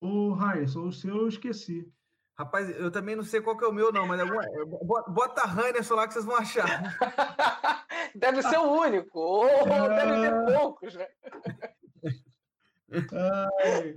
o 0.00 0.32
Raíssa, 0.32 0.80
o 0.80 0.92
seu 0.92 1.16
eu 1.16 1.28
esqueci. 1.28 1.90
Rapaz, 2.36 2.68
eu 2.68 2.90
também 2.90 3.14
não 3.14 3.22
sei 3.22 3.40
qual 3.40 3.56
que 3.56 3.64
é 3.64 3.68
o 3.68 3.72
meu, 3.72 3.92
não, 3.92 4.06
mas 4.06 4.20
é, 4.20 4.24
bota 4.64 5.48
Hannerson 5.48 5.94
lá 5.94 6.08
que 6.08 6.14
vocês 6.14 6.24
vão 6.24 6.36
achar. 6.36 6.66
deve 8.14 8.42
ser 8.42 8.58
o 8.58 8.72
único, 8.72 9.20
ou 9.20 9.46
deve 9.64 10.20
ter 10.20 10.58
poucos, 10.58 10.94
né? 10.96 11.06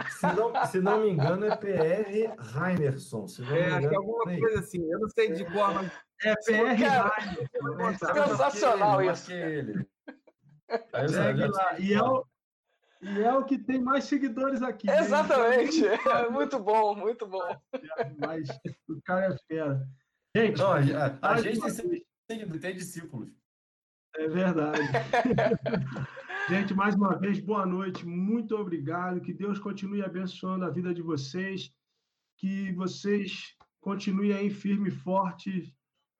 se, 0.10 0.28
não, 0.36 0.66
se 0.66 0.80
não 0.80 1.02
me 1.02 1.10
engano, 1.10 1.46
é 1.46 1.56
PR 1.56 2.70
Heinerson. 2.70 3.28
Se 3.28 3.42
não 3.42 3.56
é, 3.56 3.72
acho 3.72 3.90
que 3.90 3.94
é 3.94 3.98
alguma 3.98 4.24
coisa 4.24 4.60
assim. 4.60 4.92
Eu 4.92 5.00
não 5.00 5.10
sei 5.10 5.32
de 5.34 5.46
qual, 5.46 5.74
mas. 5.74 5.92
É 6.24 6.36
PR 6.36 6.82
Heinerson. 6.82 8.14
Sensacional 8.14 9.04
isso. 9.04 9.32
Ele. 9.32 9.88
Segue 11.08 11.48
lá. 11.48 11.80
E 11.80 11.94
é 11.94 12.02
o, 12.02 12.26
e 13.02 13.20
é 13.22 13.34
o 13.34 13.46
que 13.46 13.58
tem 13.58 13.82
mais 13.82 14.06
seguidores 14.06 14.62
aqui. 14.62 14.88
Né? 14.88 15.00
Exatamente. 15.00 15.82
Né? 15.82 15.96
É 15.96 16.30
muito 16.30 16.60
bom, 16.60 16.96
muito 16.96 17.28
bom. 17.28 17.56
Mas 18.18 18.50
o 18.90 19.02
cara 19.04 19.34
é 19.34 19.38
fera. 19.48 19.88
Gente, 20.36 20.58
Não, 20.58 20.72
a, 20.72 21.34
a 21.34 21.42
gente 21.42 21.60
tem, 22.28 22.50
tem 22.60 22.76
discípulos. 22.76 23.30
É 24.16 24.28
verdade. 24.28 24.82
gente, 26.50 26.74
mais 26.74 26.96
uma 26.96 27.16
vez, 27.18 27.40
boa 27.40 27.66
noite. 27.66 28.06
Muito 28.06 28.56
obrigado. 28.56 29.22
Que 29.22 29.34
Deus 29.34 29.60
continue 29.60 30.04
abençoando 30.04 30.66
a 30.66 30.70
vida 30.70 30.94
de 30.94 31.02
vocês. 31.02 31.72
Que 32.38 32.72
vocês 32.74 33.56
continuem 33.80 34.34
aí 34.34 34.50
firme 34.50 34.90
e 34.90 34.92
forte, 34.92 35.74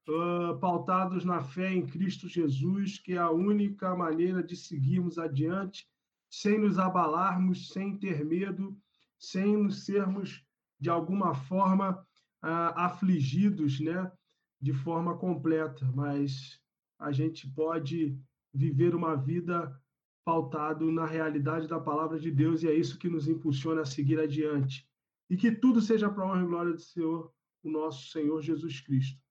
uh, 0.08 0.58
pautados 0.60 1.26
na 1.26 1.42
fé 1.42 1.72
em 1.72 1.86
Cristo 1.86 2.28
Jesus, 2.28 3.00
que 3.00 3.14
é 3.14 3.18
a 3.18 3.32
única 3.32 3.96
maneira 3.96 4.44
de 4.44 4.56
seguirmos 4.56 5.18
adiante 5.18 5.88
sem 6.30 6.60
nos 6.60 6.78
abalarmos, 6.78 7.70
sem 7.70 7.98
ter 7.98 8.24
medo, 8.24 8.78
sem 9.18 9.58
nos 9.58 9.86
sermos, 9.86 10.44
de 10.80 10.90
alguma 10.90 11.34
forma, 11.34 12.06
ah, 12.42 12.86
afligidos, 12.86 13.80
né? 13.80 14.12
de 14.60 14.74
forma 14.74 15.18
completa, 15.18 15.86
mas 15.94 16.60
a 17.00 17.12
gente 17.12 17.48
pode 17.52 18.20
viver 18.54 18.96
uma 18.96 19.16
vida 19.16 19.80
pautado 20.26 20.92
na 20.92 21.06
realidade 21.06 21.68
da 21.68 21.80
palavra 21.80 22.20
de 22.20 22.32
Deus 22.32 22.64
e 22.64 22.68
é 22.68 22.74
isso 22.74 22.98
que 22.98 23.08
nos 23.08 23.28
impulsiona 23.28 23.82
a 23.82 23.86
seguir 23.86 24.20
adiante. 24.20 24.88
E 25.30 25.38
que 25.38 25.52
tudo 25.52 25.82
seja 25.82 26.10
para 26.10 26.26
honra 26.26 26.42
e 26.42 26.48
glória 26.48 26.74
do 26.74 26.82
Senhor, 26.82 27.32
o 27.64 27.70
nosso 27.70 28.10
Senhor 28.10 28.42
Jesus 28.42 28.82
Cristo. 28.82 29.22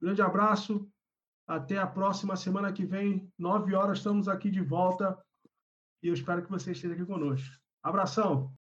Grande 0.00 0.22
abraço, 0.22 0.88
até 1.46 1.78
a 1.78 1.86
próxima 1.86 2.36
semana 2.36 2.72
que 2.72 2.84
vem, 2.84 3.30
nove 3.36 3.74
horas, 3.74 3.98
estamos 3.98 4.28
aqui 4.28 4.50
de 4.50 4.60
volta 4.60 5.18
e 6.02 6.08
eu 6.08 6.14
espero 6.14 6.42
que 6.42 6.50
você 6.50 6.72
esteja 6.72 6.94
aqui 6.94 7.04
conosco. 7.04 7.56
Abração! 7.82 8.57